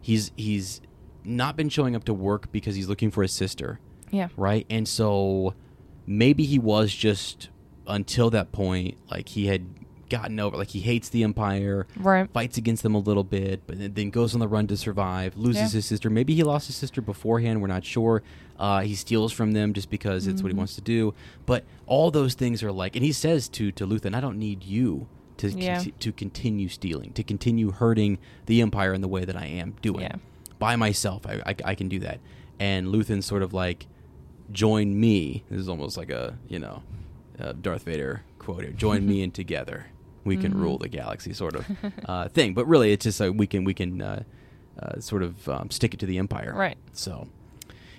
he's 0.00 0.32
he's 0.36 0.80
not 1.24 1.56
been 1.56 1.68
showing 1.68 1.94
up 1.94 2.02
to 2.04 2.12
work 2.12 2.50
because 2.50 2.74
he's 2.74 2.88
looking 2.88 3.10
for 3.12 3.22
his 3.22 3.32
sister. 3.32 3.78
Yeah. 4.10 4.28
Right? 4.36 4.66
And 4.68 4.88
so 4.88 5.54
maybe 6.06 6.44
he 6.44 6.58
was 6.58 6.92
just 6.92 7.50
until 7.86 8.30
that 8.30 8.50
point 8.50 8.96
like 9.10 9.28
he 9.28 9.46
had 9.46 9.64
gotten 10.16 10.38
over 10.40 10.56
like 10.56 10.68
he 10.68 10.80
hates 10.80 11.08
the 11.08 11.22
empire, 11.24 11.86
Right. 11.96 12.30
fights 12.32 12.56
against 12.58 12.82
them 12.82 12.94
a 12.94 12.98
little 12.98 13.24
bit, 13.24 13.62
but 13.66 13.76
then- 13.94 14.10
goes 14.10 14.34
on 14.34 14.40
the 14.40 14.48
run 14.48 14.66
to 14.68 14.76
survive, 14.76 15.36
loses 15.36 15.72
Yeah. 15.72 15.78
his 15.78 15.86
sister. 15.86 16.08
Maybe 16.10 16.34
he 16.34 16.42
lost 16.42 16.66
his 16.68 16.76
sister 16.76 17.00
beforehand, 17.00 17.60
we're 17.60 17.68
not 17.68 17.84
sure. 17.84 18.22
Uh, 18.58 18.80
he 18.82 18.94
steals 18.94 19.32
from 19.32 19.52
them 19.52 19.72
just 19.72 19.90
because 19.90 20.26
it's 20.26 20.42
what 20.42 20.50
Mm-hmm. 20.50 20.56
he 20.56 20.58
wants 20.58 20.74
to 20.76 20.80
do. 20.80 21.14
But 21.46 21.64
all 21.86 22.10
those 22.10 22.34
things 22.34 22.62
are 22.62 22.70
like 22.72 22.94
and 22.96 23.04
he 23.04 23.12
says 23.12 23.48
to 23.50 23.72
to 23.72 23.86
Luthen, 23.86 24.14
I 24.14 24.20
don't 24.20 24.38
need 24.38 24.62
you 24.64 25.06
to 25.38 25.50
Yeah. 25.50 25.76
conti- 25.76 25.94
to 25.98 26.12
continue 26.12 26.68
stealing, 26.68 27.12
to 27.14 27.22
continue 27.24 27.72
hurting 27.72 28.18
the 28.46 28.60
empire 28.60 28.92
in 28.94 29.00
the 29.00 29.08
way 29.08 29.24
that 29.24 29.36
I 29.36 29.46
am 29.46 29.74
doing. 29.82 30.02
Yeah. 30.02 30.16
By 30.60 30.76
myself, 30.76 31.26
I, 31.26 31.42
I, 31.50 31.54
I 31.64 31.74
can 31.74 31.88
do 31.88 31.98
that. 32.00 32.20
And 32.60 32.86
Luthen's 32.88 33.26
sort 33.26 33.42
of 33.42 33.52
like, 33.52 33.86
join 34.52 34.98
me. 35.00 35.42
This 35.50 35.60
is 35.60 35.68
almost 35.68 35.96
like 35.96 36.10
a, 36.10 36.38
you 36.48 36.58
know, 36.60 36.82
uh, 37.40 37.52
Darth 37.60 37.82
Vader 37.84 38.22
quote 38.38 38.62
here. 38.62 38.72
Join 38.72 39.04
me 39.06 39.22
and 39.24 39.34
together 39.34 39.86
we 40.24 40.36
can 40.36 40.56
rule 40.56 40.78
the 40.78 40.88
galaxy 40.88 41.32
sort 41.32 41.56
of 41.56 41.66
uh, 42.06 42.28
thing. 42.28 42.54
But 42.54 42.66
really, 42.66 42.92
it's 42.92 43.04
just 43.04 43.20
like 43.20 43.32
we 43.34 43.46
can, 43.46 43.64
we 43.64 43.74
can 43.74 44.00
uh, 44.00 44.22
uh, 44.78 45.00
sort 45.00 45.22
of 45.22 45.48
um, 45.48 45.70
stick 45.70 45.94
it 45.94 46.00
to 46.00 46.06
the 46.06 46.18
empire. 46.18 46.52
Right. 46.54 46.76
So, 46.92 47.28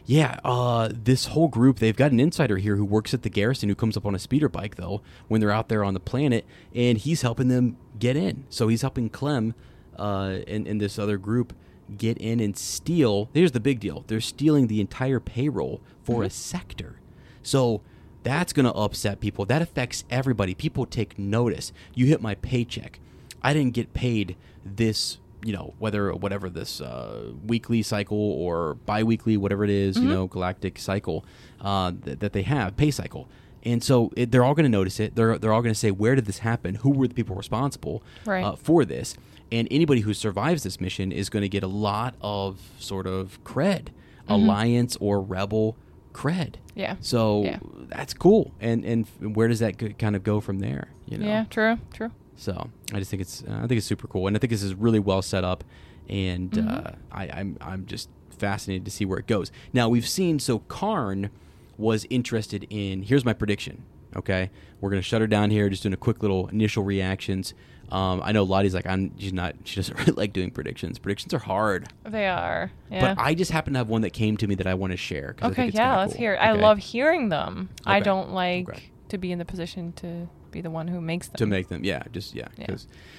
yeah, 0.05 0.39
uh, 0.43 0.89
this 0.91 1.26
whole 1.26 1.47
group, 1.47 1.80
they've 1.80 1.95
got 1.95 2.11
an 2.11 2.19
insider 2.19 2.57
here 2.57 2.76
who 2.76 2.86
works 2.86 3.13
at 3.13 3.23
the 3.23 3.30
garrison 3.30 3.69
who 3.69 3.76
comes 3.76 3.97
up 3.97 4.05
on 4.05 4.13
a 4.13 4.19
speeder 4.19 4.49
bike, 4.49 4.76
though, 4.76 5.01
when 5.28 5.41
they're 5.41 5.51
out 5.51 5.69
there 5.69 5.84
on 5.84 5.93
the 5.93 5.99
planet, 5.99 6.45
and 6.73 6.97
he's 6.97 7.21
helping 7.21 7.47
them 7.47 7.78
get 7.97 8.15
in. 8.15 8.45
So 8.49 8.67
he's 8.67 8.82
helping 8.82 9.09
Clem 9.09 9.55
uh, 9.97 10.39
and, 10.47 10.67
and 10.67 10.80
this 10.80 10.99
other 10.99 11.17
group 11.17 11.53
get 11.97 12.17
in 12.17 12.39
and 12.39 12.57
steal. 12.57 13.30
Here's 13.34 13.51
the 13.51 13.59
big 13.59 13.80
deal 13.80 14.03
they're 14.07 14.21
stealing 14.21 14.67
the 14.67 14.82
entire 14.82 15.19
payroll 15.19 15.82
for 16.03 16.23
a 16.23 16.30
sector. 16.30 16.99
So 17.43 17.82
that's 18.26 18.51
going 18.51 18.65
to 18.65 18.73
upset 18.73 19.21
people. 19.21 19.45
That 19.45 19.61
affects 19.61 20.03
everybody. 20.09 20.53
People 20.53 20.86
take 20.86 21.17
notice. 21.17 21.71
You 21.93 22.05
hit 22.07 22.21
my 22.21 22.36
paycheck. 22.36 22.99
I 23.41 23.53
didn't 23.53 23.73
get 23.73 23.93
paid 23.93 24.36
this, 24.65 25.19
you 25.45 25.53
know, 25.53 25.73
whether 25.80 26.11
whatever 26.13 26.49
this 26.49 26.82
uh, 26.82 27.32
weekly 27.45 27.82
cycle 27.84 28.17
or 28.17 28.73
biweekly, 28.86 29.38
whatever 29.38 29.63
it 29.63 29.69
is, 29.69 29.97
you 29.97 30.09
know, 30.09 30.28
galactic 30.28 30.78
cycle 30.80 31.23
uh, 31.61 31.91
th- 32.03 32.19
that 32.19 32.34
they 32.34 32.41
have, 32.41 32.76
pay 32.76 32.91
cycle. 32.91 33.30
And 33.63 33.84
so 33.84 34.11
it, 34.17 34.32
they're 34.32 34.43
all 34.43 34.53
going 34.55 34.65
to 34.65 34.69
notice 34.69 34.99
it. 34.99 35.15
They're 35.15 35.38
they're 35.38 35.53
all 35.53 35.61
going 35.61 35.73
to 35.73 35.80
say, 35.80 35.89
where 35.91 36.15
did 36.15 36.26
this 36.26 36.39
happen? 36.39 36.76
Who 36.76 36.89
were 36.91 37.07
the 37.07 37.13
people 37.15 37.36
responsible 37.36 38.03
Right. 38.26 38.43
uh, 38.43 38.55
for 38.55 38.86
this? 38.86 39.15
And 39.51 39.67
anybody 39.71 40.01
who 40.01 40.13
survives 40.15 40.63
this 40.63 40.82
mission 40.82 41.11
is 41.11 41.30
going 41.30 41.41
to 41.43 41.49
get 41.49 41.63
a 41.63 41.67
lot 41.67 42.15
of 42.21 42.59
sort 42.80 43.05
of 43.07 43.43
cred, 43.43 43.89
alliance 44.28 44.97
or 44.99 45.21
rebel 45.21 45.76
cred. 46.16 46.55
Yeah. 46.76 46.95
So 47.01 47.43
Yeah. 47.43 47.59
that's 47.89 48.13
cool. 48.13 48.53
And 48.59 48.84
and 48.86 49.05
where 49.36 49.47
does 49.47 49.59
that 49.59 49.97
kind 49.99 50.16
of 50.16 50.24
go 50.24 50.39
from 50.39 50.59
there? 50.59 50.88
You 51.05 51.18
know. 51.18 51.26
Yeah. 51.28 51.45
True. 51.49 51.78
True. 51.93 52.11
So 52.38 52.70
I 52.93 52.99
just 52.99 53.11
think 53.11 53.22
it's 53.22 53.43
uh, 53.43 53.59
I 53.63 53.68
think 53.68 53.78
it's 53.78 53.88
super 53.88 54.07
cool, 54.07 54.28
and 54.28 54.36
I 54.36 54.39
think 54.39 54.51
this 54.51 54.63
is 54.63 54.74
really 54.74 54.99
well 54.99 55.22
set 55.22 55.43
up, 55.43 55.63
and 56.09 56.57
uh, 56.57 56.91
I, 57.11 57.30
I'm 57.30 57.57
I'm 57.61 57.86
just 57.86 58.09
fascinated 58.38 58.84
to 58.86 58.91
see 58.91 59.05
where 59.05 59.20
it 59.20 59.28
goes. 59.28 59.51
Now 59.74 59.88
we've 59.89 60.07
seen 60.07 60.39
so 60.39 60.59
Karn 60.59 61.30
was 61.78 62.05
interested 62.09 62.66
in. 62.70 63.03
Here's 63.03 63.24
my 63.26 63.34
prediction. 63.34 63.84
Okay, 64.16 64.49
we're 64.82 64.89
gonna 64.89 65.01
shut 65.01 65.22
her 65.22 65.28
down 65.28 65.49
here. 65.49 65.70
Just 65.70 65.84
doing 65.84 65.93
a 65.93 65.97
quick 65.97 66.22
little 66.22 66.47
initial 66.47 66.84
reactions. 66.84 67.53
Um, 67.95 68.21
I 68.23 68.31
know 68.33 68.43
Lottie's 68.43 68.73
like 68.73 68.85
I'm. 68.87 69.17
She's 69.17 69.31
not. 69.33 69.55
She 69.63 69.77
doesn't 69.77 69.97
really 69.97 70.11
like 70.13 70.33
doing 70.33 70.51
predictions. 70.51 70.99
Predictions 70.99 71.33
are 71.33 71.39
hard. 71.39 71.87
They 72.03 72.27
are. 72.27 72.71
Yeah. 72.91 73.15
But 73.15 73.23
I 73.23 73.33
just 73.35 73.51
happen 73.51 73.73
to 73.73 73.79
have 73.79 73.87
one 73.89 74.01
that 74.01 74.11
came 74.11 74.35
to 74.37 74.47
me 74.47 74.55
that 74.55 74.67
I 74.67 74.73
want 74.73 74.91
to 74.91 74.97
share. 74.97 75.35
okay. 75.41 75.53
think 75.55 75.67
it's 75.69 75.77
Yeah. 75.77 75.97
Let's 75.97 76.13
cool. 76.13 76.19
hear. 76.19 76.33
it. 76.33 76.37
I 76.37 76.51
love 76.53 76.77
hearing 76.79 77.29
them. 77.29 77.69
I 77.85 77.99
don't 78.01 78.31
like 78.33 78.67
Okay. 78.69 78.83
to 79.09 79.17
be 79.17 79.31
in 79.31 79.39
the 79.39 79.45
position 79.45 79.93
to 79.93 80.27
be 80.51 80.61
the 80.61 80.69
one 80.71 80.87
who 80.87 80.99
makes 81.01 81.27
them. 81.27 81.37
to 81.37 81.45
make 81.45 81.67
them 81.67 81.83
yeah 81.83 82.01
just 82.13 82.33
yeah, 82.33 82.47
Yeah. 82.57 82.77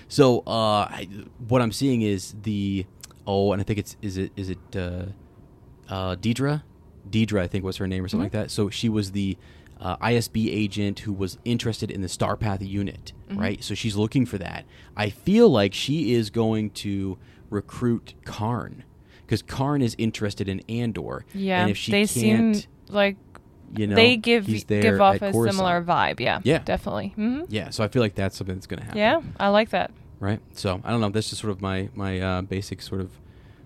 so 0.08 0.38
uh 0.46 0.88
I, 0.88 1.06
what 1.48 1.60
i'm 1.60 1.70
seeing 1.70 2.00
is 2.00 2.34
the 2.42 2.86
oh 3.26 3.52
and 3.52 3.60
i 3.60 3.64
think 3.64 3.78
it's 3.78 3.94
is 4.00 4.16
it 4.16 4.32
is 4.36 4.48
it 4.48 4.58
uh 4.74 5.04
uh 5.90 6.16
deidre 6.16 6.62
deidre 7.10 7.40
i 7.40 7.46
think 7.46 7.62
was 7.62 7.76
her 7.76 7.86
name 7.86 8.02
or 8.02 8.08
something 8.08 8.24
like 8.24 8.32
that 8.32 8.50
so 8.50 8.70
she 8.70 8.88
was 8.88 9.12
the 9.12 9.36
uh, 9.80 9.96
isb 9.98 10.48
agent 10.50 11.00
who 11.00 11.12
was 11.12 11.38
interested 11.44 11.90
in 11.90 12.00
the 12.00 12.08
starpath 12.08 12.66
unit 12.66 13.12
right 13.30 13.62
so 13.62 13.74
she's 13.74 13.96
looking 13.96 14.24
for 14.24 14.38
that 14.38 14.64
i 14.96 15.08
feel 15.10 15.48
like 15.48 15.74
she 15.74 16.14
is 16.14 16.30
going 16.30 16.70
to 16.70 17.18
recruit 17.50 18.14
karn 18.24 18.84
because 19.22 19.42
karn 19.42 19.82
is 19.82 19.94
interested 19.98 20.48
in 20.48 20.60
andor 20.68 21.24
Yeah. 21.34 21.62
and 21.62 21.70
if 21.70 21.76
she 21.76 21.92
they 21.92 22.06
can't 22.06 22.56
seem 22.56 22.62
like 22.88 23.16
you 23.76 23.86
know 23.86 23.96
they 23.96 24.16
give 24.16 24.46
give 24.46 25.00
off 25.00 25.16
a 25.16 25.18
Coruscant. 25.32 25.52
similar 25.54 25.82
vibe. 25.82 26.20
Yeah. 26.20 26.40
Yeah. 26.44 26.58
Definitely. 26.58 27.08
hmm 27.16 27.42
yeah 27.48 27.70
so 27.70 27.82
i 27.82 27.88
feel 27.88 28.00
like 28.00 28.14
that's 28.14 28.36
something 28.36 28.54
that's 28.54 28.66
going 28.68 28.78
to 28.78 28.84
happen 28.84 28.98
Yeah. 28.98 29.20
I 29.40 29.48
like 29.48 29.70
that. 29.70 29.90
right? 30.20 30.40
So 30.52 30.80
I 30.84 30.90
don't 30.90 31.00
know. 31.00 31.10
That's 31.10 31.28
just 31.30 31.42
sort 31.42 31.50
of 31.50 31.60
my 31.60 31.88
my 31.94 32.20
uh, 32.20 32.42
basic 32.42 32.80
sort 32.80 33.00
of 33.00 33.10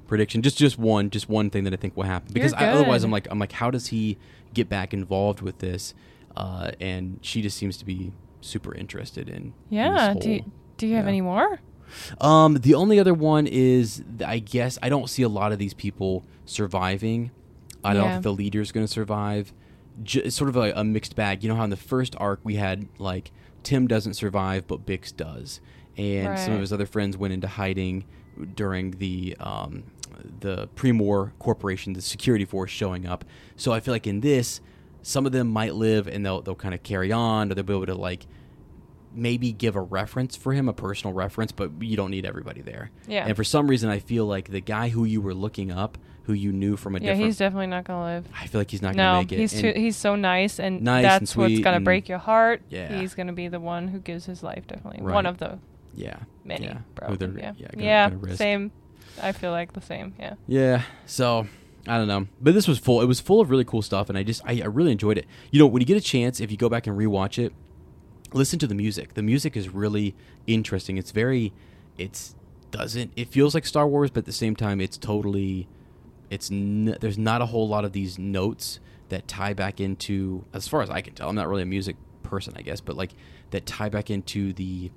prediction. 0.08 0.42
Just 0.42 0.56
just 0.58 0.78
one, 0.78 1.10
just 1.10 1.28
one 1.28 1.50
thing 1.50 1.62
that 1.64 1.72
I 1.72 1.76
think 1.76 1.96
will 1.96 2.04
happen. 2.04 2.32
Because 2.32 2.52
I, 2.54 2.66
otherwise. 2.68 3.04
I'm 3.04 3.10
like 3.12 3.28
I'm 3.30 3.38
like, 3.38 3.52
how 3.52 3.70
does 3.70 3.88
he 3.88 4.16
get 4.54 4.68
back 4.68 4.92
involved 4.94 5.40
with 5.42 5.58
this? 5.58 5.94
Uh, 6.36 6.70
and 6.80 7.18
she 7.22 7.42
just 7.42 7.56
seems 7.56 7.76
to 7.78 7.84
be 7.84 8.12
super 8.40 8.74
interested 8.74 9.28
in. 9.28 9.36
in 9.36 9.52
Yeah. 9.68 10.14
this 10.14 10.24
Do 10.24 10.30
you, 10.30 10.52
do 10.76 10.86
you 10.86 10.94
have 10.96 11.04
yeah. 11.04 11.08
any 11.10 11.20
more? 11.20 11.60
Um, 12.20 12.54
the 12.54 12.74
only 12.74 13.00
other 13.00 13.12
one 13.14 13.46
is 13.48 14.02
I 14.24 14.38
guess 14.38 14.78
I 14.82 14.88
don't 14.88 15.10
see 15.10 15.22
a 15.22 15.28
lot 15.28 15.50
of 15.52 15.58
these 15.58 15.74
people 15.74 16.24
surviving. 16.46 17.30
I 17.82 17.94
don't 17.94 18.04
Yeah. 18.04 18.12
think 18.12 18.22
the 18.22 18.32
leader 18.32 18.60
is 18.60 18.70
going 18.72 18.86
to 18.86 18.92
survive. 18.92 19.52
J- 20.02 20.30
sort 20.30 20.48
of 20.48 20.56
a, 20.56 20.72
a 20.76 20.84
mixed 20.84 21.16
bag. 21.16 21.42
You 21.42 21.48
know 21.48 21.56
how 21.56 21.64
in 21.64 21.70
the 21.70 21.76
first 21.76 22.14
arc 22.18 22.40
we 22.44 22.54
had 22.56 22.86
like 22.98 23.32
Tim 23.62 23.86
doesn't 23.88 24.14
survive, 24.14 24.66
but 24.66 24.86
Bix 24.86 25.14
does, 25.14 25.60
and 25.96 26.38
some 26.38 26.54
of 26.54 26.60
his 26.60 26.72
other 26.72 26.86
friends 26.86 27.16
went 27.16 27.34
into 27.34 27.48
hiding 27.48 28.04
during 28.54 28.92
the 28.92 29.36
um, 29.40 29.82
the 30.40 30.68
Pre-Mor 30.74 31.32
Corporation, 31.38 31.92
the 31.92 32.00
security 32.02 32.44
force, 32.44 32.70
showing 32.70 33.06
up. 33.06 33.24
So 33.56 33.72
I 33.72 33.80
feel 33.80 33.92
like 33.92 34.06
in 34.06 34.20
this, 34.20 34.60
some 35.02 35.26
of 35.26 35.32
them 35.32 35.48
might 35.48 35.74
live 35.74 36.06
and 36.08 36.24
they'll 36.24 36.42
they'll 36.42 36.54
kind 36.54 36.74
of 36.74 36.82
carry 36.82 37.10
on, 37.12 37.50
or 37.50 37.54
they'll 37.54 37.64
be 37.64 37.72
able 37.74 37.86
to 37.86 37.94
like 37.94 38.26
maybe 39.12 39.50
give 39.52 39.74
a 39.74 39.80
reference 39.80 40.36
for 40.36 40.52
him, 40.52 40.68
a 40.68 40.72
personal 40.72 41.12
reference, 41.12 41.50
but 41.52 41.70
you 41.80 41.96
don't 41.96 42.10
need 42.12 42.24
everybody 42.24 42.60
there. 42.60 42.90
Yeah. 43.08 43.26
And 43.26 43.34
for 43.36 43.42
some 43.44 43.66
reason, 43.68 43.90
I 43.90 43.98
feel 43.98 44.24
like 44.26 44.50
the 44.50 44.60
guy 44.60 44.88
who 44.88 45.04
you 45.04 45.20
were 45.20 45.34
looking 45.34 45.72
up, 45.72 45.98
who 46.24 46.32
you 46.32 46.52
knew 46.52 46.76
from 46.76 46.94
a 46.94 46.98
Yeah, 46.98 47.06
different, 47.08 47.24
he's 47.26 47.38
definitely 47.38 47.66
not 47.66 47.84
gonna 47.84 48.04
live. 48.04 48.28
I 48.40 48.46
feel 48.46 48.60
like 48.60 48.70
he's 48.70 48.82
not 48.82 48.94
gonna 48.94 49.14
No, 49.14 49.18
make 49.20 49.32
it. 49.32 49.38
he's 49.38 49.60
too, 49.60 49.72
he's 49.74 49.96
so 49.96 50.14
nice, 50.14 50.60
and 50.60 50.82
Nice 50.82 50.98
and 50.98 51.04
that's 51.04 51.36
what's 51.36 51.58
gonna 51.58 51.76
and- 51.76 51.84
break 51.84 52.08
your 52.08 52.18
heart. 52.18 52.62
Yeah. 52.70 53.00
he's 53.00 53.14
gonna 53.14 53.32
be 53.32 53.48
the 53.48 53.58
one 53.58 53.88
who 53.88 53.98
gives 53.98 54.26
his 54.26 54.44
life. 54.44 54.66
Definitely 54.68 55.02
Right. 55.02 55.14
one 55.14 55.26
of 55.26 55.38
the 55.38 55.58
yeah, 55.94 56.18
many. 56.44 56.66
yeah, 56.66 56.78
probably, 56.94 57.40
yeah, 57.40 57.52
yeah, 57.58 57.68
gonna- 57.72 57.84
yeah, 57.84 58.10
gonna 58.10 58.36
same. 58.36 58.70
I 59.22 59.32
feel 59.32 59.50
like 59.50 59.72
the 59.72 59.80
same. 59.80 60.14
Yeah. 60.18 60.34
Yeah. 60.46 60.82
So 61.06 61.46
I 61.86 61.96
don't 61.96 62.08
know, 62.08 62.26
but 62.40 62.54
this 62.54 62.68
was 62.68 62.78
full. 62.78 63.00
It 63.00 63.06
was 63.06 63.20
full 63.20 63.40
of 63.40 63.50
really 63.50 63.64
cool 63.64 63.82
stuff, 63.82 64.08
and 64.08 64.18
I 64.18 64.22
just 64.22 64.42
I, 64.44 64.60
I 64.62 64.66
really 64.66 64.92
enjoyed 64.92 65.18
it. 65.18 65.26
You 65.50 65.58
know, 65.58 65.66
when 65.66 65.80
you 65.80 65.86
get 65.86 65.96
a 65.96 66.00
chance, 66.02 66.40
if 66.40 66.50
you 66.50 66.56
go 66.56 66.68
back 66.68 66.86
and 66.86 66.96
rewatch 66.96 67.38
it, 67.42 67.52
listen 68.32 68.58
to 68.58 68.66
the 68.66 68.74
music. 68.74 69.14
The 69.14 69.22
music 69.22 69.56
is 69.56 69.68
really 69.70 70.14
interesting. 70.46 70.98
It's 70.98 71.10
very, 71.10 71.52
it's 71.96 72.34
doesn't 72.70 73.12
it 73.16 73.28
feels 73.28 73.54
like 73.54 73.66
Star 73.66 73.88
Wars, 73.88 74.10
but 74.10 74.18
at 74.20 74.24
the 74.26 74.32
same 74.32 74.54
time, 74.54 74.80
it's 74.80 74.96
totally, 74.98 75.68
it's 76.28 76.50
n- 76.50 76.96
there's 77.00 77.18
not 77.18 77.40
a 77.42 77.46
whole 77.46 77.66
lot 77.68 77.84
of 77.84 77.92
these 77.92 78.18
notes 78.18 78.78
that 79.08 79.26
tie 79.26 79.54
back 79.54 79.80
into, 79.80 80.44
as 80.52 80.68
far 80.68 80.82
as 80.82 80.90
I 80.90 81.00
can 81.00 81.14
tell. 81.14 81.28
I'm 81.28 81.34
not 81.34 81.48
really 81.48 81.62
a 81.62 81.66
music 81.66 81.96
person, 82.22 82.54
I 82.56 82.62
guess, 82.62 82.80
but 82.80 82.96
like 82.96 83.10
that 83.50 83.66
tie 83.66 83.88
back 83.88 84.10
into 84.10 84.52
the 84.52 84.92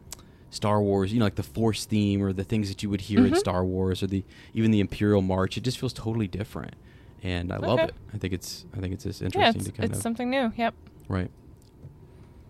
Star 0.53 0.81
Wars, 0.81 1.11
you 1.11 1.19
know, 1.19 1.25
like 1.25 1.35
the 1.35 1.43
Force 1.43 1.85
theme 1.85 2.21
or 2.21 2.31
the 2.31 2.43
things 2.43 2.69
that 2.69 2.83
you 2.83 2.89
would 2.89 3.01
hear 3.01 3.19
Mm-hmm. 3.19 3.33
in 3.33 3.39
Star 3.39 3.63
Wars 3.65 4.03
or 4.03 4.07
the 4.07 4.23
even 4.53 4.71
the 4.71 4.79
Imperial 4.79 5.21
March. 5.21 5.57
It 5.57 5.61
just 5.63 5.77
feels 5.79 5.93
totally 5.93 6.27
different, 6.27 6.75
and 7.23 7.51
I 7.51 7.57
love 7.57 7.79
it. 7.79 7.93
I 8.13 8.17
think 8.17 8.33
it's 8.33 8.65
I 8.75 8.79
think 8.79 8.93
it's 8.93 9.03
just 9.03 9.21
Yeah, 9.21 9.25
interesting 9.27 9.59
it's, 9.61 9.65
to 9.65 9.71
kind 9.73 9.89
it's 9.89 9.97
of 9.99 10.03
something 10.03 10.29
new. 10.29 10.51
Yep. 10.55 10.73
right, 11.07 11.31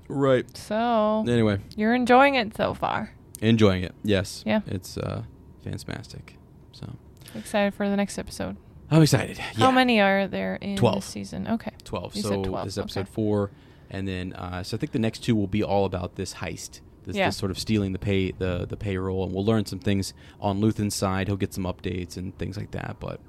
right. 0.07 0.57
So 0.57 1.23
Anyway, 1.27 1.59
you're 1.75 1.95
enjoying 1.95 2.35
it 2.35 2.55
so 2.55 2.73
far. 2.73 3.11
enjoying 3.41 3.83
it. 3.83 3.93
Yes. 4.03 4.43
Yeah. 4.45 4.61
It's 4.67 4.97
uh, 4.97 5.23
fantastic. 5.63 6.37
So 6.71 6.95
Excited 7.35 7.73
for 7.73 7.89
the 7.89 7.95
next 7.95 8.17
episode. 8.17 8.57
I'm 8.91 9.01
excited. 9.01 9.37
How 9.39 9.71
many 9.71 9.99
are 9.99 10.27
there 10.27 10.55
in 10.57 10.75
12. 10.77 10.95
this 10.95 11.05
season? 11.05 11.47
Okay. 11.47 11.71
12. 11.83 12.15
You 12.15 12.21
so 12.21 12.29
said 12.29 12.43
12, 12.43 12.65
this 12.65 12.73
is 12.73 12.77
episode 12.77 12.99
okay. 13.01 13.09
four, 13.11 13.49
and 13.89 14.07
then 14.07 14.33
uh, 14.33 14.61
so 14.61 14.77
I 14.77 14.79
think 14.79 14.91
the 14.91 14.99
next 14.99 15.19
two 15.23 15.35
will 15.35 15.47
be 15.47 15.63
all 15.63 15.85
about 15.85 16.15
this 16.15 16.35
heist. 16.35 16.81
This, 17.05 17.15
Yeah. 17.15 17.27
this 17.27 17.37
sort 17.37 17.51
of 17.51 17.59
stealing 17.59 17.93
the 17.93 17.99
pay 17.99 18.31
the 18.31 18.65
the 18.67 18.77
payroll, 18.77 19.23
and 19.23 19.33
we'll 19.33 19.45
learn 19.45 19.65
some 19.65 19.79
things 19.79 20.13
on 20.39 20.59
Luthen's 20.61 20.95
side. 20.95 21.27
He'll 21.27 21.37
get 21.37 21.53
some 21.53 21.63
updates 21.65 22.17
and 22.17 22.37
things 22.37 22.57
like 22.57 22.71
that. 22.71 22.97
But 22.99 23.19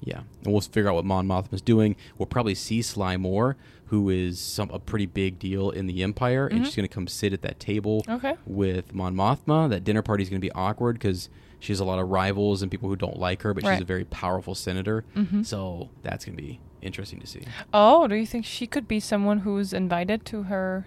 yeah, 0.00 0.20
and 0.44 0.52
we'll 0.52 0.60
figure 0.60 0.88
out 0.88 0.94
what 0.94 1.04
Mon 1.04 1.26
Mothma's 1.26 1.62
doing. 1.62 1.96
We'll 2.18 2.26
probably 2.26 2.54
see 2.54 2.82
Sly 2.82 3.16
Moore, 3.16 3.56
who 3.86 4.10
is 4.10 4.38
some 4.38 4.70
a 4.70 4.78
pretty 4.78 5.06
big 5.06 5.38
deal 5.38 5.70
in 5.70 5.86
the 5.86 6.02
Empire, 6.02 6.46
and 6.46 6.64
she's 6.64 6.76
going 6.76 6.88
to 6.88 6.94
come 6.94 7.06
sit 7.06 7.32
at 7.32 7.42
that 7.42 7.58
table 7.60 8.02
Mm-hmm. 8.02 8.26
Okay. 8.26 8.36
with 8.46 8.94
Mon 8.94 9.14
Mothma. 9.14 9.68
That 9.70 9.84
dinner 9.84 10.02
party 10.02 10.22
is 10.22 10.28
going 10.30 10.40
to 10.40 10.44
be 10.46 10.52
awkward 10.52 10.94
because 10.96 11.28
she 11.58 11.72
has 11.72 11.80
a 11.80 11.84
lot 11.84 11.98
of 11.98 12.10
rivals 12.10 12.60
and 12.60 12.70
people 12.70 12.88
who 12.90 12.96
don't 12.96 13.18
like 13.18 13.40
her, 13.42 13.54
but 13.54 13.64
she's 13.64 13.80
a 13.80 13.84
very 13.84 14.04
powerful 14.04 14.54
senator. 14.54 15.04
Mhm. 15.16 15.46
So 15.46 15.88
that's 16.02 16.24
going 16.26 16.36
to 16.36 16.42
be 16.42 16.60
interesting 16.82 17.18
to 17.20 17.26
see. 17.26 17.42
Oh, 17.72 18.06
do 18.06 18.14
you 18.14 18.26
think 18.26 18.44
she 18.44 18.66
could 18.66 18.86
be 18.86 19.00
someone 19.00 19.38
who's 19.40 19.72
invited 19.72 20.26
to 20.26 20.42
her? 20.44 20.86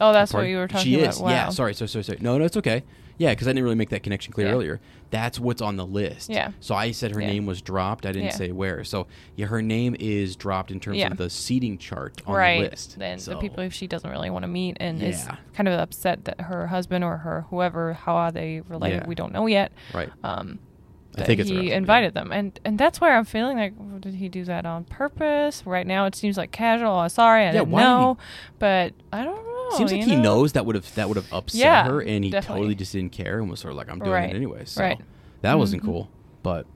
Oh, 0.00 0.12
that's 0.12 0.32
what 0.32 0.42
you 0.42 0.56
were 0.58 0.68
talking 0.68 0.84
she 0.84 1.00
about. 1.00 1.14
is. 1.14 1.20
Wow. 1.20 1.28
Yeah. 1.30 1.48
Sorry. 1.50 1.74
Sorry. 1.74 1.88
Sorry. 1.88 2.04
Sorry. 2.04 2.18
No. 2.20 2.38
No. 2.38 2.44
It's 2.44 2.56
okay. 2.56 2.84
Yeah, 3.18 3.30
because 3.30 3.48
I 3.48 3.50
didn't 3.50 3.64
really 3.64 3.74
make 3.74 3.88
that 3.90 4.04
connection 4.04 4.32
clear 4.32 4.46
Yeah. 4.46 4.52
earlier. 4.52 4.80
That's 5.10 5.40
what's 5.40 5.60
on 5.60 5.76
the 5.76 5.84
list. 5.84 6.30
Yeah. 6.30 6.52
So 6.60 6.76
I 6.76 6.92
said 6.92 7.12
her 7.14 7.20
Yeah. 7.20 7.26
name 7.26 7.46
was 7.46 7.60
dropped. 7.60 8.06
I 8.06 8.12
didn't 8.12 8.26
Yeah. 8.26 8.30
say 8.34 8.52
where. 8.52 8.84
So 8.84 9.08
yeah, 9.34 9.46
her 9.46 9.60
name 9.60 9.96
is 9.98 10.36
dropped 10.36 10.70
in 10.70 10.78
terms 10.78 11.02
of 11.02 11.16
the 11.16 11.28
seating 11.28 11.78
chart 11.78 12.20
on 12.26 12.34
right. 12.36 12.62
the 12.62 12.68
list. 12.70 12.96
Then 12.98 13.18
So, 13.18 13.32
the 13.32 13.38
people 13.38 13.64
if 13.64 13.72
she 13.72 13.88
doesn't 13.88 14.08
really 14.08 14.30
want 14.30 14.44
to 14.44 14.48
meet 14.48 14.76
and 14.78 15.02
is 15.02 15.26
kind 15.54 15.66
of 15.66 15.78
upset 15.80 16.26
that 16.26 16.42
her 16.42 16.68
husband 16.68 17.02
or 17.02 17.16
her 17.18 17.46
whoever 17.50 17.94
how 17.94 18.14
are 18.14 18.30
they 18.30 18.60
related 18.68 19.06
we 19.08 19.16
don't 19.16 19.32
know 19.32 19.46
yet. 19.46 19.72
Right. 19.92 20.10
Um, 20.22 20.60
I 21.16 21.24
think 21.24 21.40
he 21.40 21.72
invited 21.72 22.14
them, 22.14 22.30
and 22.30 22.60
and 22.64 22.78
that's 22.78 23.00
where 23.00 23.16
I'm 23.16 23.24
feeling 23.24 23.56
like, 23.56 23.72
well, 23.76 23.98
did 23.98 24.14
he 24.14 24.28
do 24.28 24.44
that 24.44 24.64
on 24.64 24.84
purpose? 24.84 25.64
Right 25.66 25.84
now, 25.84 26.04
it 26.06 26.14
seems 26.14 26.36
like 26.36 26.52
casual. 26.52 26.92
Oh, 26.92 27.08
sorry, 27.08 27.42
I 27.42 27.46
Yeah, 27.46 27.52
didn't 27.52 27.70
why 27.70 27.80
did 27.80 27.86
he- 27.88 27.92
know, 27.92 28.18
but 28.60 28.92
I 29.12 29.24
don't 29.24 29.44
know. 29.70 29.76
Seems 29.76 29.92
like 29.92 30.02
he 30.04 30.16
know? 30.16 30.22
knows 30.22 30.52
that 30.52 30.64
would 30.66 30.74
have 30.74 30.94
that 30.94 31.08
would 31.08 31.16
have 31.16 31.32
upset 31.32 31.60
Yeah, 31.60 31.84
her, 31.88 32.00
and 32.00 32.24
he 32.24 32.30
definitely. 32.30 32.60
totally 32.60 32.74
just 32.74 32.92
didn't 32.92 33.12
care 33.12 33.38
and 33.40 33.50
was 33.50 33.60
sort 33.60 33.72
of 33.72 33.76
like, 33.78 33.90
"I'm 33.90 33.98
doing 33.98 34.10
Right, 34.12 34.30
it 34.30 34.36
anyway." 34.36 34.62
So 34.64 34.82
right. 34.82 34.98
that 35.42 35.58
wasn't 35.58 35.82
Mhm. 35.82 35.86
cool. 35.86 36.10
But 36.42 36.66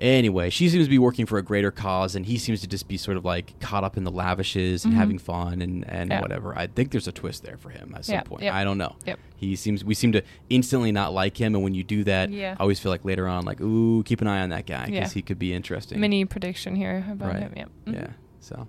anyway, 0.00 0.50
she 0.50 0.68
seems 0.68 0.84
to 0.86 0.90
be 0.90 0.98
working 0.98 1.26
for 1.26 1.38
a 1.38 1.42
greater 1.42 1.70
cause, 1.70 2.14
and 2.16 2.26
he 2.26 2.38
seems 2.38 2.60
to 2.60 2.66
just 2.66 2.88
be 2.88 2.96
sort 2.96 3.16
of 3.16 3.24
like 3.24 3.58
caught 3.60 3.84
up 3.84 3.96
in 3.96 4.04
the 4.04 4.10
lavishes 4.10 4.84
and 4.84 4.94
Mhm. 4.94 4.96
having 4.96 5.18
fun 5.18 5.62
and 5.62 5.84
and 5.88 6.10
Yeah. 6.10 6.20
whatever. 6.20 6.56
I 6.56 6.66
think 6.66 6.90
there's 6.90 7.08
a 7.08 7.12
twist 7.12 7.44
there 7.44 7.56
for 7.56 7.70
him 7.70 7.92
at 7.96 8.04
some 8.04 8.14
Yeah, 8.14 8.22
point. 8.22 8.42
yep, 8.42 8.54
I 8.54 8.64
don't 8.64 8.78
know. 8.78 8.96
yep. 9.06 9.18
He 9.36 9.56
seems 9.56 9.84
we 9.84 9.94
seem 9.94 10.12
to 10.12 10.22
instantly 10.50 10.92
not 10.92 11.12
like 11.12 11.40
him, 11.40 11.54
and 11.54 11.62
when 11.64 11.74
you 11.74 11.84
do 11.84 12.04
that, 12.04 12.30
Yeah. 12.30 12.56
I 12.58 12.62
always 12.62 12.78
feel 12.78 12.90
like 12.90 13.04
later 13.04 13.26
on, 13.28 13.44
like, 13.44 13.60
ooh, 13.60 14.02
keep 14.04 14.20
an 14.20 14.26
eye 14.26 14.40
on 14.42 14.50
that 14.50 14.66
guy 14.66 14.86
because 14.86 15.12
he 15.12 15.22
could 15.22 15.38
be 15.38 15.52
interesting. 15.52 16.00
Mini 16.00 16.24
prediction 16.24 16.76
here 16.76 17.04
about 17.10 17.28
Right. 17.34 17.42
him. 17.42 17.52
Yeah. 17.56 17.64
Mhm. 17.86 17.94
Yeah. 17.94 18.06
So, 18.40 18.66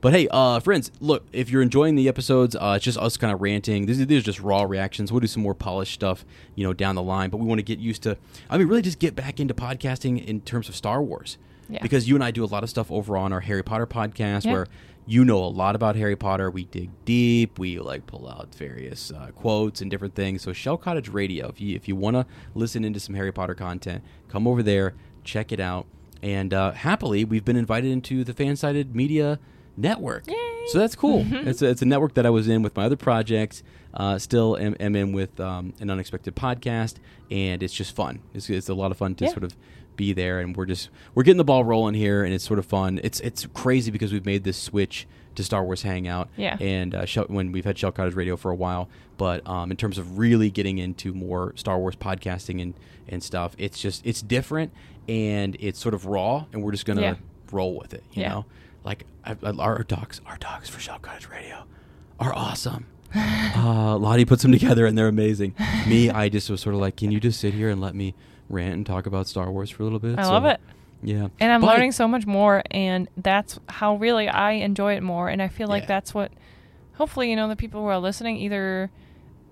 but 0.00 0.12
hey, 0.12 0.28
uh, 0.30 0.60
friends, 0.60 0.90
look, 1.00 1.24
if 1.32 1.50
you're 1.50 1.62
enjoying 1.62 1.94
the 1.94 2.08
episodes, 2.08 2.54
uh, 2.56 2.74
it's 2.76 2.84
just 2.84 2.98
us 2.98 3.16
kind 3.16 3.32
of 3.32 3.40
ranting. 3.40 3.86
These, 3.86 4.06
these 4.06 4.22
are 4.22 4.24
just 4.24 4.40
raw 4.40 4.62
reactions. 4.62 5.10
We'll 5.12 5.20
do 5.20 5.26
some 5.26 5.42
more 5.42 5.54
polished 5.54 5.94
stuff, 5.94 6.24
you 6.54 6.64
know, 6.64 6.72
down 6.72 6.94
the 6.94 7.02
line. 7.02 7.30
But 7.30 7.38
we 7.38 7.46
want 7.46 7.58
to 7.58 7.62
get 7.64 7.78
used 7.78 8.02
to, 8.04 8.16
I 8.50 8.58
mean, 8.58 8.68
really 8.68 8.82
just 8.82 8.98
get 8.98 9.14
back 9.16 9.40
into 9.40 9.54
podcasting 9.54 10.24
in 10.24 10.40
terms 10.42 10.68
of 10.68 10.76
Star 10.76 11.02
Wars. 11.02 11.38
Yeah. 11.68 11.80
Because 11.82 12.08
you 12.08 12.14
and 12.14 12.22
I 12.22 12.30
do 12.30 12.44
a 12.44 12.46
lot 12.46 12.62
of 12.62 12.70
stuff 12.70 12.90
over 12.92 13.16
on 13.16 13.32
our 13.32 13.40
Harry 13.40 13.62
Potter 13.64 13.86
podcast 13.86 14.44
Yeah. 14.44 14.52
where 14.52 14.66
you 15.08 15.24
know 15.24 15.38
a 15.44 15.46
lot 15.46 15.74
about 15.76 15.96
Harry 15.96 16.16
Potter. 16.16 16.50
We 16.50 16.64
dig 16.64 16.90
deep. 17.04 17.58
We 17.58 17.78
like 17.78 18.06
pull 18.06 18.28
out 18.28 18.54
various 18.54 19.10
uh, 19.10 19.30
quotes 19.34 19.80
and 19.80 19.90
different 19.90 20.14
things. 20.14 20.42
So 20.42 20.52
Shell 20.52 20.78
Cottage 20.78 21.08
Radio, 21.08 21.48
if 21.48 21.60
you 21.60 21.74
if 21.76 21.88
you 21.88 21.96
want 21.96 22.14
to 22.16 22.26
listen 22.54 22.84
into 22.84 23.00
some 23.00 23.14
Harry 23.14 23.32
Potter 23.32 23.54
content, 23.54 24.02
come 24.28 24.46
over 24.46 24.62
there, 24.62 24.94
check 25.24 25.50
it 25.52 25.60
out. 25.60 25.86
And 26.22 26.52
uh, 26.54 26.72
happily, 26.72 27.24
we've 27.24 27.44
been 27.44 27.56
invited 27.56 27.90
into 27.90 28.24
the 28.24 28.32
Fansided 28.32 28.94
Media 28.94 29.38
Network. 29.76 30.26
Yay. 30.26 30.34
So 30.68 30.78
that's 30.78 30.94
cool. 30.94 31.24
it's, 31.30 31.62
a, 31.62 31.66
it's 31.68 31.82
a 31.82 31.86
network 31.86 32.14
that 32.14 32.26
I 32.26 32.30
was 32.30 32.48
in 32.48 32.62
with 32.62 32.74
my 32.76 32.84
other 32.84 32.96
projects. 32.96 33.62
Uh, 33.94 34.18
still 34.18 34.56
am, 34.58 34.76
am 34.80 34.94
in 34.96 35.12
with 35.12 35.38
um, 35.40 35.72
an 35.80 35.88
unexpected 35.90 36.36
podcast, 36.36 36.94
and 37.30 37.62
it's 37.62 37.72
just 37.72 37.94
fun. 37.96 38.20
It's, 38.34 38.50
it's 38.50 38.68
a 38.68 38.74
lot 38.74 38.90
of 38.90 38.96
fun 38.98 39.14
to 39.16 39.24
Yeah. 39.24 39.30
sort 39.30 39.44
of 39.44 39.56
be 39.96 40.12
there, 40.12 40.40
and 40.40 40.54
we're 40.54 40.66
just 40.66 40.90
we're 41.14 41.22
getting 41.22 41.38
the 41.38 41.44
ball 41.44 41.64
rolling 41.64 41.94
here, 41.94 42.22
and 42.24 42.34
it's 42.34 42.44
sort 42.44 42.58
of 42.58 42.66
fun. 42.66 43.00
It's 43.02 43.20
it's 43.20 43.46
crazy 43.54 43.90
because 43.90 44.12
we've 44.12 44.26
made 44.26 44.44
this 44.44 44.58
switch 44.58 45.06
to 45.36 45.42
Star 45.44 45.64
Wars 45.64 45.82
Hangout, 45.82 46.28
Yeah. 46.36 46.56
and 46.60 46.94
uh, 46.94 47.04
Shell, 47.06 47.26
when 47.28 47.52
we've 47.52 47.64
had 47.64 47.78
Shell 47.78 47.92
Cottage 47.92 48.14
Radio 48.14 48.36
for 48.36 48.50
a 48.50 48.54
while, 48.54 48.88
but 49.16 49.46
um, 49.48 49.70
in 49.70 49.76
terms 49.78 49.96
of 49.98 50.18
really 50.18 50.50
getting 50.50 50.76
into 50.78 51.14
more 51.14 51.54
Star 51.56 51.78
Wars 51.78 51.96
podcasting 51.96 52.60
and 52.60 52.74
and 53.08 53.22
stuff, 53.22 53.54
it's 53.56 53.80
just 53.80 54.04
it's 54.04 54.20
different 54.20 54.72
and 55.08 55.56
it's 55.60 55.78
sort 55.78 55.94
of 55.94 56.04
raw, 56.04 56.44
and 56.52 56.62
we're 56.62 56.72
just 56.72 56.84
gonna 56.84 57.00
Yeah. 57.00 57.14
roll 57.50 57.78
with 57.78 57.94
it, 57.94 58.04
you 58.12 58.20
Yeah. 58.22 58.28
know. 58.30 58.44
Like 58.86 59.04
I, 59.24 59.36
I, 59.42 59.50
our 59.58 59.82
dogs, 59.82 60.20
our 60.24 60.38
dogs 60.38 60.68
for 60.70 60.80
Shell 60.80 61.00
Cottage 61.00 61.28
Radio 61.28 61.64
are 62.18 62.32
awesome. 62.34 62.86
uh, 63.14 63.96
Lottie 63.98 64.24
puts 64.24 64.42
them 64.42 64.52
together 64.52 64.86
and 64.86 64.96
they're 64.96 65.08
amazing. 65.08 65.54
Me, 65.86 66.08
I 66.10 66.28
just 66.28 66.48
was 66.48 66.60
sort 66.60 66.74
of 66.74 66.80
like, 66.80 66.96
can 66.96 67.10
you 67.10 67.20
just 67.20 67.40
sit 67.40 67.52
here 67.52 67.68
and 67.68 67.80
let 67.80 67.94
me 67.94 68.14
rant 68.48 68.74
and 68.74 68.86
talk 68.86 69.06
about 69.06 69.26
Star 69.26 69.50
Wars 69.50 69.70
for 69.70 69.82
a 69.82 69.84
little 69.84 69.98
bit? 69.98 70.18
I 70.18 70.22
So, 70.22 70.30
love 70.30 70.44
it. 70.44 70.60
Yeah, 71.02 71.28
and 71.40 71.52
I'm 71.52 71.60
But- 71.60 71.68
learning 71.74 71.92
so 71.92 72.08
much 72.08 72.26
more 72.26 72.62
and 72.70 73.06
that's 73.18 73.58
how 73.68 73.96
really 73.96 74.28
I 74.28 74.52
enjoy 74.52 74.94
it 74.96 75.02
more 75.02 75.28
and 75.28 75.42
I 75.42 75.48
feel 75.48 75.68
like 75.68 75.82
Yeah. 75.82 75.88
that's 75.88 76.14
what 76.14 76.32
hopefully 76.94 77.28
you 77.28 77.36
know 77.36 77.48
the 77.48 77.56
people 77.56 77.82
who 77.82 77.86
are 77.88 77.98
listening 77.98 78.38
either 78.38 78.90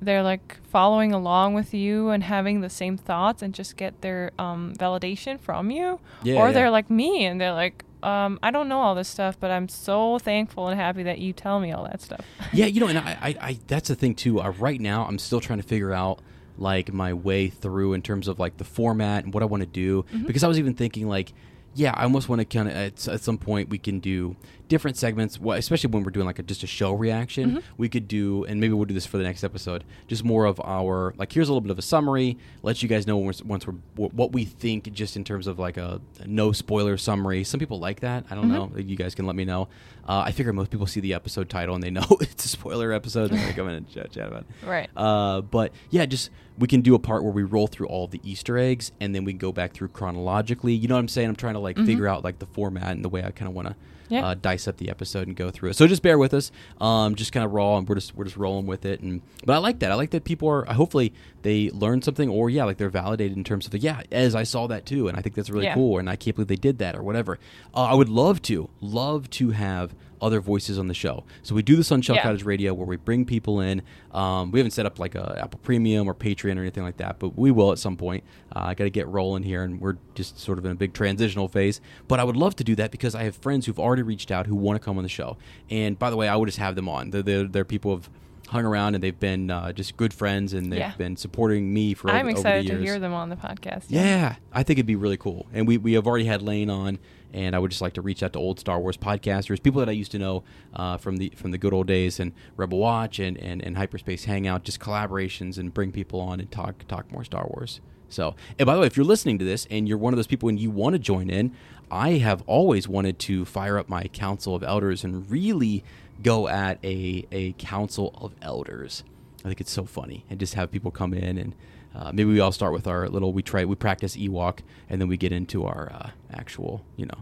they're 0.01 0.23
like 0.23 0.59
following 0.71 1.13
along 1.13 1.53
with 1.55 1.75
you 1.75 2.09
and 2.09 2.25
having 2.25 2.61
the 2.63 2.71
same 2.71 2.97
thoughts 2.97 3.43
and 3.43 3.53
just 3.55 3.77
get 3.77 4.01
their 4.01 4.31
um, 4.39 4.73
validation 4.79 5.39
from 5.39 5.71
you 5.71 6.01
Yeah, 6.23 6.37
or 6.37 6.47
yeah. 6.47 6.53
they're 6.53 6.71
like 6.71 6.89
me 6.91 7.25
and 7.27 7.39
they're 7.41 7.53
like 7.53 7.85
um, 8.05 8.39
I 8.43 8.51
don't 8.51 8.69
know 8.69 8.81
all 8.81 8.95
this 8.95 9.09
stuff 9.09 9.37
but 9.41 9.51
I'm 9.51 9.69
so 9.69 10.19
thankful 10.19 10.69
and 10.69 10.79
happy 10.79 11.03
that 11.05 11.19
you 11.19 11.33
tell 11.33 11.59
me 11.61 11.73
all 11.73 11.85
that 11.85 12.01
stuff 12.03 12.25
yeah, 12.53 12.67
you 12.67 12.81
know, 12.81 12.89
and 12.89 12.99
I, 12.99 13.19
I, 13.21 13.37
I 13.41 13.59
that's 13.67 13.89
the 13.89 13.95
thing 13.95 14.15
too. 14.15 14.41
Uh, 14.41 14.51
right 14.59 14.81
now, 14.81 15.07
I'm 15.07 15.19
still 15.19 15.41
trying 15.41 15.61
to 15.61 15.67
figure 15.67 15.93
out 15.93 16.21
like 16.57 16.93
my 16.93 17.13
way 17.13 17.49
through 17.49 17.95
in 17.95 18.03
terms 18.03 18.29
of 18.29 18.39
like 18.39 18.59
the 18.59 18.65
format 18.65 19.25
and 19.25 19.35
what 19.35 19.43
I 19.43 19.47
want 19.47 19.63
to 19.63 19.67
do 19.67 20.03
Mm-hmm. 20.05 20.27
because 20.27 20.45
I 20.45 20.49
was 20.49 20.59
even 20.59 20.75
thinking 20.75 21.09
like, 21.09 21.33
yeah, 21.75 21.93
I 21.97 22.05
almost 22.05 22.29
want 22.29 22.41
to 22.41 22.45
kind 22.45 22.69
of 22.69 22.75
at, 22.77 23.09
at 23.09 23.21
some 23.23 23.39
point 23.39 23.69
we 23.71 23.79
can 23.79 23.99
do 23.99 24.37
different 24.69 24.97
segments, 24.97 25.39
especially 25.45 25.91
when 25.91 26.03
we're 26.03 26.11
doing 26.11 26.27
like 26.27 26.39
a, 26.39 26.43
just 26.43 26.63
a 26.63 26.67
show 26.67 26.93
reaction. 26.93 27.51
Mm-hmm. 27.51 27.59
We 27.77 27.89
could 27.89 28.09
do, 28.09 28.45
and 28.45 28.61
maybe 28.61 28.73
we'll 28.75 28.85
do 28.87 28.95
this 28.95 29.07
for 29.07 29.19
the 29.19 29.25
next 29.25 29.45
episode. 29.45 29.85
Just 30.09 30.25
more 30.25 30.45
of 30.47 30.61
our 30.65 31.15
like 31.17 31.33
here's 31.33 31.49
a 31.49 31.53
little 31.53 31.61
bit 31.61 31.71
of 31.71 31.79
a 31.79 31.83
summary. 31.83 32.39
Let 32.63 32.83
you 32.83 32.89
guys 32.89 33.07
know 33.07 33.17
once, 33.19 33.43
once 33.43 33.67
we're 33.67 33.75
what 33.97 34.33
we 34.33 34.45
think, 34.45 34.93
just 34.93 35.17
in 35.17 35.25
terms 35.25 35.47
of 35.47 35.59
like 35.59 35.77
a, 35.77 36.01
a 36.21 36.27
no 36.27 36.53
spoiler 36.53 36.97
summary. 36.97 37.45
Some 37.45 37.61
people 37.61 37.79
like 37.79 38.01
that. 38.01 38.25
I 38.31 38.35
don't 38.35 38.45
Mm-hmm. 38.51 38.75
know. 38.77 38.83
You 38.83 38.97
guys 38.97 39.15
can 39.15 39.27
let 39.27 39.37
me 39.37 39.45
know. 39.45 39.69
Uh, 40.07 40.23
I 40.27 40.33
figure 40.33 40.53
most 40.53 40.71
people 40.71 40.87
see 40.87 41.01
the 41.01 41.15
episode 41.15 41.49
title 41.49 41.75
and 41.75 41.83
they 41.83 41.91
know 41.91 42.05
it's 42.21 42.45
a 42.45 42.49
spoiler 42.49 42.93
episode. 42.93 43.31
They're 43.31 43.39
gonna 43.41 43.55
come 43.55 43.69
in 43.69 43.75
and 43.77 43.89
chat, 43.91 44.11
chat 44.13 44.29
about 44.29 44.41
it. 44.43 44.67
Right. 44.67 44.91
Uh, 44.97 45.41
but 45.41 45.73
yeah, 45.91 46.05
just 46.07 46.31
we 46.59 46.69
can 46.69 46.83
do 46.83 46.95
a 46.95 46.99
part 46.99 47.23
where 47.25 47.33
we 47.33 47.43
roll 47.43 47.67
through 47.67 47.87
all 47.87 48.07
the 48.07 48.21
Easter 48.23 48.59
eggs 48.59 48.93
and 49.01 49.15
then 49.15 49.25
we 49.25 49.33
can 49.33 49.39
go 49.39 49.51
back 49.51 49.73
through 49.73 49.89
chronologically. 49.89 50.75
You 50.75 50.89
know 50.89 50.95
what 50.95 51.01
I'm 51.01 51.09
saying? 51.09 51.29
I'm 51.29 51.37
trying 51.37 51.55
to 51.55 51.61
like 51.61 51.77
figure 51.77 52.07
out 52.07 52.23
like 52.23 52.39
the 52.39 52.47
format 52.47 52.91
and 52.93 53.05
the 53.05 53.09
way 53.09 53.25
I 53.25 53.31
kind 53.31 53.49
of 53.49 53.55
want 53.55 53.69
to 53.69 53.75
Mm-hmm. 53.75 53.91
Yeah. 54.09 54.27
uh, 54.27 54.35
dice 54.35 54.69
up 54.69 54.77
the 54.77 54.91
episode 54.91 55.27
and 55.29 55.37
go 55.37 55.51
through 55.51 55.71
it. 55.71 55.75
So 55.77 55.87
just 55.87 56.03
bear 56.03 56.19
with 56.19 56.35
us. 56.35 56.51
Um, 56.81 57.15
just 57.15 57.33
kind 57.33 57.45
of 57.47 57.53
raw 57.53 57.79
and 57.79 57.89
we're 57.89 57.95
just 57.95 58.15
we're 58.15 58.25
just 58.25 58.37
rolling 58.37 58.67
with 58.67 58.85
it. 58.85 59.01
And 59.01 59.23
but 59.45 59.55
I 59.55 59.59
like 59.59 59.79
that. 59.79 59.91
I 59.91 59.95
like 59.95 60.11
that 60.11 60.25
people 60.25 60.49
are 60.49 60.65
hopefully 60.67 61.13
they 61.43 61.71
learn 61.71 62.03
something 62.03 62.29
or 62.29 62.51
yeah, 62.51 62.65
like 62.65 62.77
they're 62.77 62.91
validated 62.91 63.37
in 63.37 63.45
terms 63.45 63.67
of 63.67 63.75
yeah, 63.77 64.03
as 64.13 64.35
I 64.35 64.43
saw 64.43 64.67
that 64.69 64.85
too, 64.87 65.09
and 65.09 65.17
I 65.17 65.21
think 65.23 65.35
that's 65.35 65.51
really 65.51 65.65
Yeah. 65.67 65.75
cool. 65.75 65.99
And 65.99 66.09
I 66.11 66.17
can't 66.17 66.37
believe 66.37 66.49
they 66.49 66.57
did 66.57 66.79
that 66.79 66.97
or 66.97 67.03
whatever. 67.03 67.39
Uh, 67.75 67.85
I 67.85 67.95
would 67.95 68.09
love 68.09 68.43
to 68.43 68.69
love 68.81 69.31
to 69.31 69.51
have 69.53 69.95
other 70.21 70.41
voices 70.41 70.79
on 70.79 70.89
the 70.89 70.95
show. 70.95 71.25
So 71.43 71.55
we 71.55 71.63
do 71.63 71.77
this 71.77 71.91
on 71.93 72.03
Shell 72.03 72.17
Yeah. 72.17 72.23
Cottage 72.23 72.45
Radio 72.45 72.75
where 72.75 72.87
we 72.87 72.97
bring 72.97 73.25
people 73.25 73.61
in. 73.61 73.83
Um, 74.13 74.51
we 74.51 74.59
haven't 74.59 74.73
set 74.73 74.87
up 74.87 74.99
like 74.99 75.15
a 75.15 75.39
Apple 75.43 75.61
Premium 75.63 76.09
or 76.09 76.15
Patreon 76.15 76.57
or 76.57 76.61
anything 76.61 76.83
like 76.83 76.97
that, 76.99 77.19
but 77.19 77.37
we 77.37 77.51
will 77.51 77.73
at 77.73 77.79
some 77.79 77.97
point. 77.97 78.25
Uh, 78.55 78.61
I 78.61 78.75
got 78.75 78.85
to 78.85 78.91
get 78.91 79.09
rolling 79.09 79.43
here, 79.43 79.63
and 79.65 79.81
we're 79.81 79.97
just 80.15 80.39
sort 80.39 80.59
of 80.59 80.65
in 80.65 80.71
a 80.73 80.75
big 80.77 80.93
transitional 80.93 81.49
phase. 81.49 81.81
But 82.09 82.21
I 82.21 82.25
would 82.25 82.37
love 82.37 82.55
to 82.57 82.65
do 82.65 82.75
that 82.77 82.91
because 82.91 83.15
I 83.15 83.25
have 83.25 83.37
friends 83.37 83.67
who've 83.67 83.79
already 83.81 84.03
reached 84.03 84.31
out 84.31 84.47
who 84.47 84.55
want 84.55 84.81
to 84.81 84.85
come 84.85 84.97
on 84.97 85.03
the 85.03 85.09
show. 85.09 85.37
And 85.71 85.99
by 85.99 86.11
the 86.11 86.17
way, 86.17 86.29
I 86.29 86.37
would 86.37 86.47
just 86.47 86.59
have 86.59 86.75
them 86.77 86.89
on. 86.89 87.11
They're, 87.11 87.23
they're, 87.23 87.45
they're 87.49 87.65
people 87.65 87.97
who've 87.97 88.11
hung 88.49 88.65
around 88.65 88.95
and 88.95 89.03
they've 89.03 89.19
been 89.19 89.51
uh, 89.51 89.73
just 89.73 89.97
good 89.97 90.13
friends 90.13 90.53
and 90.53 90.71
they've 90.71 90.79
Yeah. 90.81 90.93
been 90.97 91.17
supporting 91.17 91.73
me 91.73 91.95
for 91.95 92.09
a 92.09 92.13
yeah. 92.13 92.19
I'm 92.19 92.27
over, 92.27 92.31
excited 92.37 92.71
over 92.71 92.79
to 92.79 92.85
hear 92.85 92.99
them 92.99 93.13
on 93.15 93.29
the 93.31 93.37
podcast. 93.37 93.85
Yeah, 93.89 94.37
I 94.53 94.63
think 94.63 94.79
it'd 94.79 94.87
be 94.87 94.97
really 94.97 95.17
cool. 95.17 95.47
And 95.53 95.67
we, 95.67 95.79
we 95.79 95.95
have 95.95 96.07
already 96.07 96.27
had 96.27 96.43
Lane 96.43 96.69
on, 96.71 96.99
and 97.33 97.57
I 97.57 97.59
would 97.59 97.71
just 97.71 97.81
like 97.83 97.95
to 97.95 98.03
reach 98.03 98.23
out 98.23 98.33
to 98.35 98.39
old 98.39 98.61
Star 98.61 98.79
Wars 98.79 98.97
podcasters, 98.97 99.63
people 99.63 99.81
that 99.81 99.89
I 99.89 99.93
used 99.93 100.13
to 100.13 100.19
know 100.19 100.45
uh, 100.75 100.99
from 100.99 101.17
the 101.17 101.33
from 101.37 101.51
the 101.51 101.59
good 101.59 101.73
old 101.73 101.87
days, 101.89 102.21
and 102.21 102.33
Rebel 102.57 102.79
Watch 102.79 103.19
and, 103.19 103.37
and, 103.39 103.61
and 103.63 103.77
Hyperspace 103.77 104.25
Hangout, 104.27 104.63
just 104.63 104.79
collaborations 104.79 105.59
and 105.59 105.73
bring 105.75 105.91
people 105.91 106.21
on 106.21 106.39
and 106.39 106.51
talk 106.51 106.87
talk 106.87 107.11
more 107.11 107.25
Star 107.25 107.47
Wars. 107.49 107.81
So, 108.09 108.37
and 108.59 108.67
by 108.67 108.75
the 108.75 108.81
way, 108.83 108.87
if 108.87 108.97
you're 108.97 109.07
listening 109.07 109.39
to 109.39 109.45
this 109.45 109.67
and 109.71 109.89
you're 109.89 109.99
one 109.99 110.13
of 110.13 110.17
those 110.17 110.29
people 110.29 110.49
and 110.49 110.61
you 110.61 110.71
want 110.71 110.93
to 110.93 110.99
join 111.01 111.29
in, 111.31 111.53
I 111.91 112.13
have 112.19 112.43
always 112.47 112.87
wanted 112.87 113.19
to 113.21 113.45
fire 113.45 113.79
up 113.79 113.89
my 113.89 114.05
Council 114.05 114.55
of 114.55 114.63
Elders 114.63 115.03
and 115.03 115.29
really 115.29 115.83
go 116.23 116.49
at 116.49 116.79
a, 116.85 117.27
a 117.33 117.53
Council 117.53 118.15
of 118.21 118.35
Elders. 118.43 119.05
I 119.45 119.49
think 119.49 119.61
it's 119.61 119.73
so 119.73 119.85
funny, 119.85 120.25
and 120.31 120.39
just 120.41 120.55
have 120.55 120.71
people 120.71 120.91
come 120.91 121.13
in 121.15 121.37
and 121.39 121.55
uh, 121.95 122.11
maybe 122.13 122.25
we 122.25 122.41
all 122.41 122.51
start 122.51 122.73
with 122.73 122.87
our 122.89 123.09
little 123.09 123.33
we 123.33 123.43
try 123.43 123.65
we 123.65 123.75
practice 123.77 124.17
Ewok, 124.17 124.61
and 124.89 125.01
then 125.01 125.07
we 125.09 125.17
get 125.17 125.33
into 125.33 125.65
our 125.65 125.93
uh, 125.93 126.11
actual, 126.33 126.85
you 126.97 127.07
know, 127.07 127.19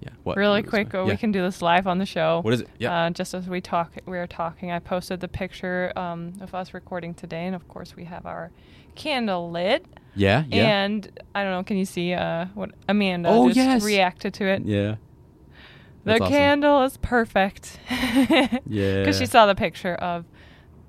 yeah. 0.00 0.10
What 0.22 0.36
Really 0.36 0.62
quick, 0.62 0.94
uh, 0.94 0.98
Yeah. 1.04 1.10
we 1.12 1.16
can 1.16 1.30
do 1.32 1.42
this 1.42 1.60
live 1.60 1.86
on 1.86 1.98
the 1.98 2.06
show. 2.06 2.40
What 2.42 2.54
is 2.54 2.60
it? 2.62 2.68
Yeah. 2.78 3.06
Uh, 3.06 3.10
just 3.10 3.34
as 3.34 3.48
we 3.48 3.60
talk, 3.60 3.92
we 4.06 4.16
are 4.18 4.26
talking. 4.26 4.70
I 4.70 4.78
posted 4.78 5.20
the 5.20 5.28
picture 5.28 5.92
um, 5.96 6.32
of 6.40 6.54
us 6.54 6.72
recording 6.74 7.12
today, 7.14 7.44
and 7.46 7.54
of 7.54 7.68
course, 7.68 7.96
we 7.96 8.04
have 8.04 8.24
our 8.24 8.50
candle 8.94 9.50
lit. 9.50 9.84
yeah, 10.14 10.44
yeah, 10.48 10.84
And 10.84 11.06
I 11.34 11.42
don't 11.42 11.52
know, 11.52 11.62
can 11.64 11.76
you 11.76 11.84
see 11.84 12.12
uh, 12.14 12.46
what 12.54 12.70
Amanda 12.88 13.28
Oh, 13.28 13.48
just 13.48 13.56
yes. 13.56 13.82
reacted 13.84 14.32
to 14.34 14.44
it? 14.46 14.62
yeah. 14.64 14.94
The 16.04 16.14
awesome. 16.14 16.28
candle 16.28 16.82
is 16.82 16.96
perfect. 16.98 17.78
Yeah. 18.66 19.00
Because 19.00 19.18
she 19.18 19.26
saw 19.26 19.46
the 19.46 19.54
picture 19.54 19.94
of 19.94 20.24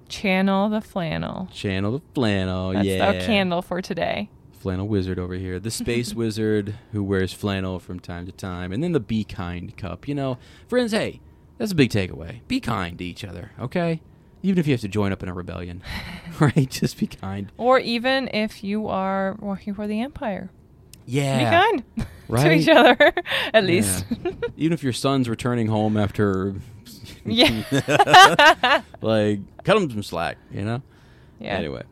Channel 0.08 0.70
the 0.70 0.82
Flannel. 0.82 1.50
Channel 1.52 1.94
the 1.94 2.02
flannel. 2.14 2.74
That's 2.74 2.86
yeah. 2.86 3.08
our 3.08 3.14
candle 3.14 3.62
for 3.62 3.82
today. 3.82 4.30
Flannel 4.54 4.88
wizard 4.88 5.20
over 5.20 5.34
here, 5.36 5.60
the 5.60 5.72
space 5.72 6.14
wizard 6.16 6.76
who 6.92 7.04
wears 7.04 7.34
flannel 7.34 7.80
from 7.80 8.00
time 8.00 8.26
to 8.26 8.32
time, 8.32 8.72
and 8.72 8.84
then 8.84 8.92
the 8.92 9.00
be 9.00 9.24
kind 9.24 9.76
cup. 9.78 10.08
You 10.08 10.16
know, 10.16 10.38
friends. 10.68 10.92
Hey, 10.92 11.22
that's 11.58 11.72
a 11.72 11.76
big 11.76 11.90
takeaway. 11.90 12.42
Be 12.48 12.60
kind 12.60 12.98
to 12.98 13.04
each 13.04 13.24
other, 13.24 13.52
okay? 13.60 14.02
Even 14.44 14.60
if 14.60 14.68
you 14.68 14.74
have 14.74 14.82
to 14.82 14.88
join 14.88 15.12
up 15.12 15.24
in 15.24 15.30
a 15.30 15.34
rebellion, 15.34 15.82
right? 16.40 16.70
Just 16.70 17.00
be 17.00 17.08
kind. 17.08 17.52
Or 17.58 17.80
even 17.80 18.30
if 18.34 18.64
you 18.64 18.88
are 18.88 19.36
working 19.40 19.74
for 19.74 19.88
the 19.88 20.02
Empire, 20.02 20.52
Yeah. 21.06 21.38
be 21.40 21.46
kind 21.96 22.08
right? 22.28 22.44
to 22.50 22.52
each 22.54 22.68
other, 22.70 23.14
at 23.54 23.64
least. 23.64 24.06
Yeah. 24.24 24.32
Even 24.58 24.74
if 24.74 24.84
your 24.84 24.94
son's 24.94 25.30
returning 25.30 25.68
home 25.68 25.98
after, 25.98 26.56
Yeah. 27.26 27.64
like, 29.02 29.40
cut 29.64 29.78
him 29.78 29.90
some 29.90 30.04
slack, 30.04 30.38
you 30.52 30.62
know. 30.64 30.82
yeah. 31.40 31.56
Anyway, 31.58 31.84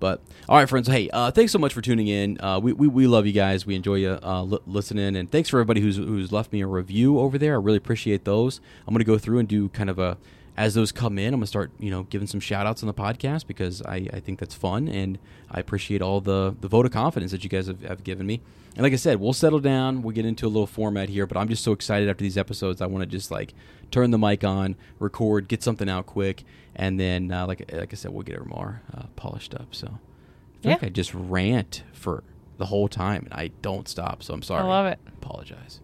but 0.00 0.22
all 0.48 0.56
right, 0.58 0.68
friends. 0.68 0.88
Hey, 0.88 1.08
uh, 1.10 1.30
thanks 1.30 1.52
so 1.52 1.58
much 1.58 1.72
for 1.72 1.80
tuning 1.80 2.08
in. 2.08 2.40
Uh, 2.40 2.58
we, 2.60 2.72
we 2.72 2.88
we 2.88 3.06
love 3.06 3.26
you 3.26 3.32
guys. 3.32 3.64
We 3.66 3.74
enjoy 3.74 3.94
you 3.96 4.18
uh, 4.22 4.42
li- 4.42 4.58
listening, 4.66 5.16
and 5.16 5.30
thanks 5.30 5.48
for 5.48 5.58
everybody 5.58 5.80
who's 5.80 5.96
who's 5.96 6.32
left 6.32 6.52
me 6.52 6.60
a 6.60 6.66
review 6.66 7.18
over 7.18 7.38
there. 7.38 7.54
I 7.54 7.56
really 7.62 7.78
appreciate 7.78 8.24
those. 8.24 8.60
I'm 8.86 8.92
gonna 8.94 9.04
go 9.04 9.18
through 9.18 9.38
and 9.38 9.48
do 9.48 9.68
kind 9.70 9.88
of 9.90 9.98
a 9.98 10.18
as 10.56 10.74
those 10.74 10.92
come 10.92 11.18
in. 11.18 11.34
I'm 11.34 11.40
gonna 11.40 11.46
start 11.46 11.70
you 11.78 11.90
know 11.90 12.04
giving 12.04 12.26
some 12.28 12.40
shout 12.40 12.66
outs 12.66 12.82
on 12.82 12.86
the 12.86 12.94
podcast 12.94 13.46
because 13.46 13.82
I, 13.82 14.08
I 14.12 14.20
think 14.20 14.38
that's 14.38 14.54
fun 14.54 14.88
and 14.88 15.18
I 15.50 15.60
appreciate 15.60 16.00
all 16.02 16.20
the 16.20 16.54
the 16.60 16.68
vote 16.68 16.86
of 16.86 16.92
confidence 16.92 17.32
that 17.32 17.42
you 17.44 17.50
guys 17.50 17.66
have, 17.66 17.82
have 17.82 18.04
given 18.04 18.26
me. 18.26 18.40
And 18.76 18.82
like 18.82 18.92
I 18.92 18.96
said, 18.96 19.20
we'll 19.20 19.32
settle 19.32 19.60
down. 19.60 20.02
We'll 20.02 20.14
get 20.14 20.26
into 20.26 20.46
a 20.46 20.48
little 20.48 20.66
format 20.66 21.08
here, 21.08 21.26
but 21.28 21.36
I'm 21.36 21.48
just 21.48 21.62
so 21.62 21.70
excited 21.72 22.08
after 22.08 22.24
these 22.24 22.36
episodes. 22.36 22.80
I 22.80 22.86
want 22.86 23.02
to 23.02 23.06
just 23.06 23.30
like 23.30 23.54
turn 23.92 24.10
the 24.10 24.18
mic 24.18 24.42
on, 24.42 24.74
record, 24.98 25.46
get 25.46 25.62
something 25.62 25.88
out 25.88 26.06
quick, 26.06 26.42
and 26.74 26.98
then 26.98 27.30
uh, 27.30 27.46
like 27.46 27.70
like 27.72 27.92
I 27.92 27.96
said, 27.96 28.10
we'll 28.12 28.22
get 28.24 28.36
it 28.36 28.46
more 28.46 28.82
uh, 28.96 29.04
polished 29.16 29.54
up. 29.54 29.74
So 29.74 29.86
I 29.86 30.62
feel 30.62 30.72
like 30.72 30.82
Yeah. 30.82 30.86
I 30.86 30.90
just 30.90 31.14
rant 31.14 31.84
for 31.92 32.24
the 32.58 32.66
whole 32.66 32.88
time 32.88 33.24
and 33.24 33.34
I 33.34 33.50
don't 33.62 33.88
stop. 33.88 34.22
So 34.22 34.34
I'm 34.34 34.42
sorry. 34.42 34.62
I 34.62 34.66
love 34.66 34.86
it. 34.86 34.98
Apologize. 35.22 35.80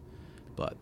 But 0.56 0.76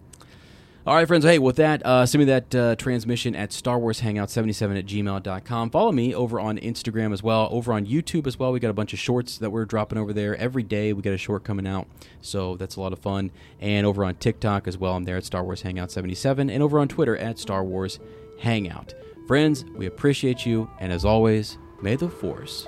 all 0.88 0.94
right, 0.94 1.06
friends. 1.06 1.22
Hey, 1.22 1.38
with 1.38 1.56
that, 1.56 1.84
uh, 1.84 2.06
send 2.06 2.20
me 2.20 2.24
that 2.24 2.54
uh, 2.54 2.74
transmission 2.76 3.36
at 3.36 3.52
Star 3.52 3.78
Wars 3.78 4.00
Hangout 4.00 4.30
77 4.30 4.74
at 4.74 4.86
gmail.com. 4.86 5.68
Follow 5.68 5.92
me 5.92 6.14
over 6.14 6.40
on 6.40 6.56
Instagram 6.56 7.12
as 7.12 7.22
well, 7.22 7.46
over 7.50 7.74
on 7.74 7.84
YouTube 7.84 8.26
as 8.26 8.38
well. 8.38 8.52
We 8.52 8.58
got 8.58 8.70
a 8.70 8.72
bunch 8.72 8.94
of 8.94 8.98
shorts 8.98 9.36
that 9.36 9.50
we're 9.50 9.66
dropping 9.66 9.98
over 9.98 10.14
there 10.14 10.34
every 10.36 10.62
day. 10.62 10.94
We 10.94 11.02
got 11.02 11.12
a 11.12 11.18
short 11.18 11.44
coming 11.44 11.66
out, 11.66 11.88
so 12.22 12.56
that's 12.56 12.76
a 12.76 12.80
lot 12.80 12.94
of 12.94 13.00
fun. 13.00 13.30
And 13.60 13.84
over 13.84 14.02
on 14.02 14.14
TikTok 14.14 14.66
as 14.66 14.78
well, 14.78 14.94
I'm 14.94 15.04
there 15.04 15.18
at 15.18 15.26
Star 15.26 15.44
Wars 15.44 15.60
Hangout 15.60 15.90
77, 15.90 16.48
and 16.48 16.62
over 16.62 16.78
on 16.78 16.88
Twitter 16.88 17.18
at 17.18 17.38
Star 17.38 17.62
Wars 17.62 17.98
Hangout. 18.40 18.94
Friends, 19.26 19.66
we 19.76 19.84
appreciate 19.84 20.46
you, 20.46 20.70
and 20.80 20.90
as 20.90 21.04
always, 21.04 21.58
may 21.82 21.96
the 21.96 22.08
Force 22.08 22.66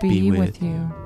Be, 0.00 0.20
Be 0.20 0.30
with, 0.30 0.38
with 0.38 0.62
you. 0.62 1.05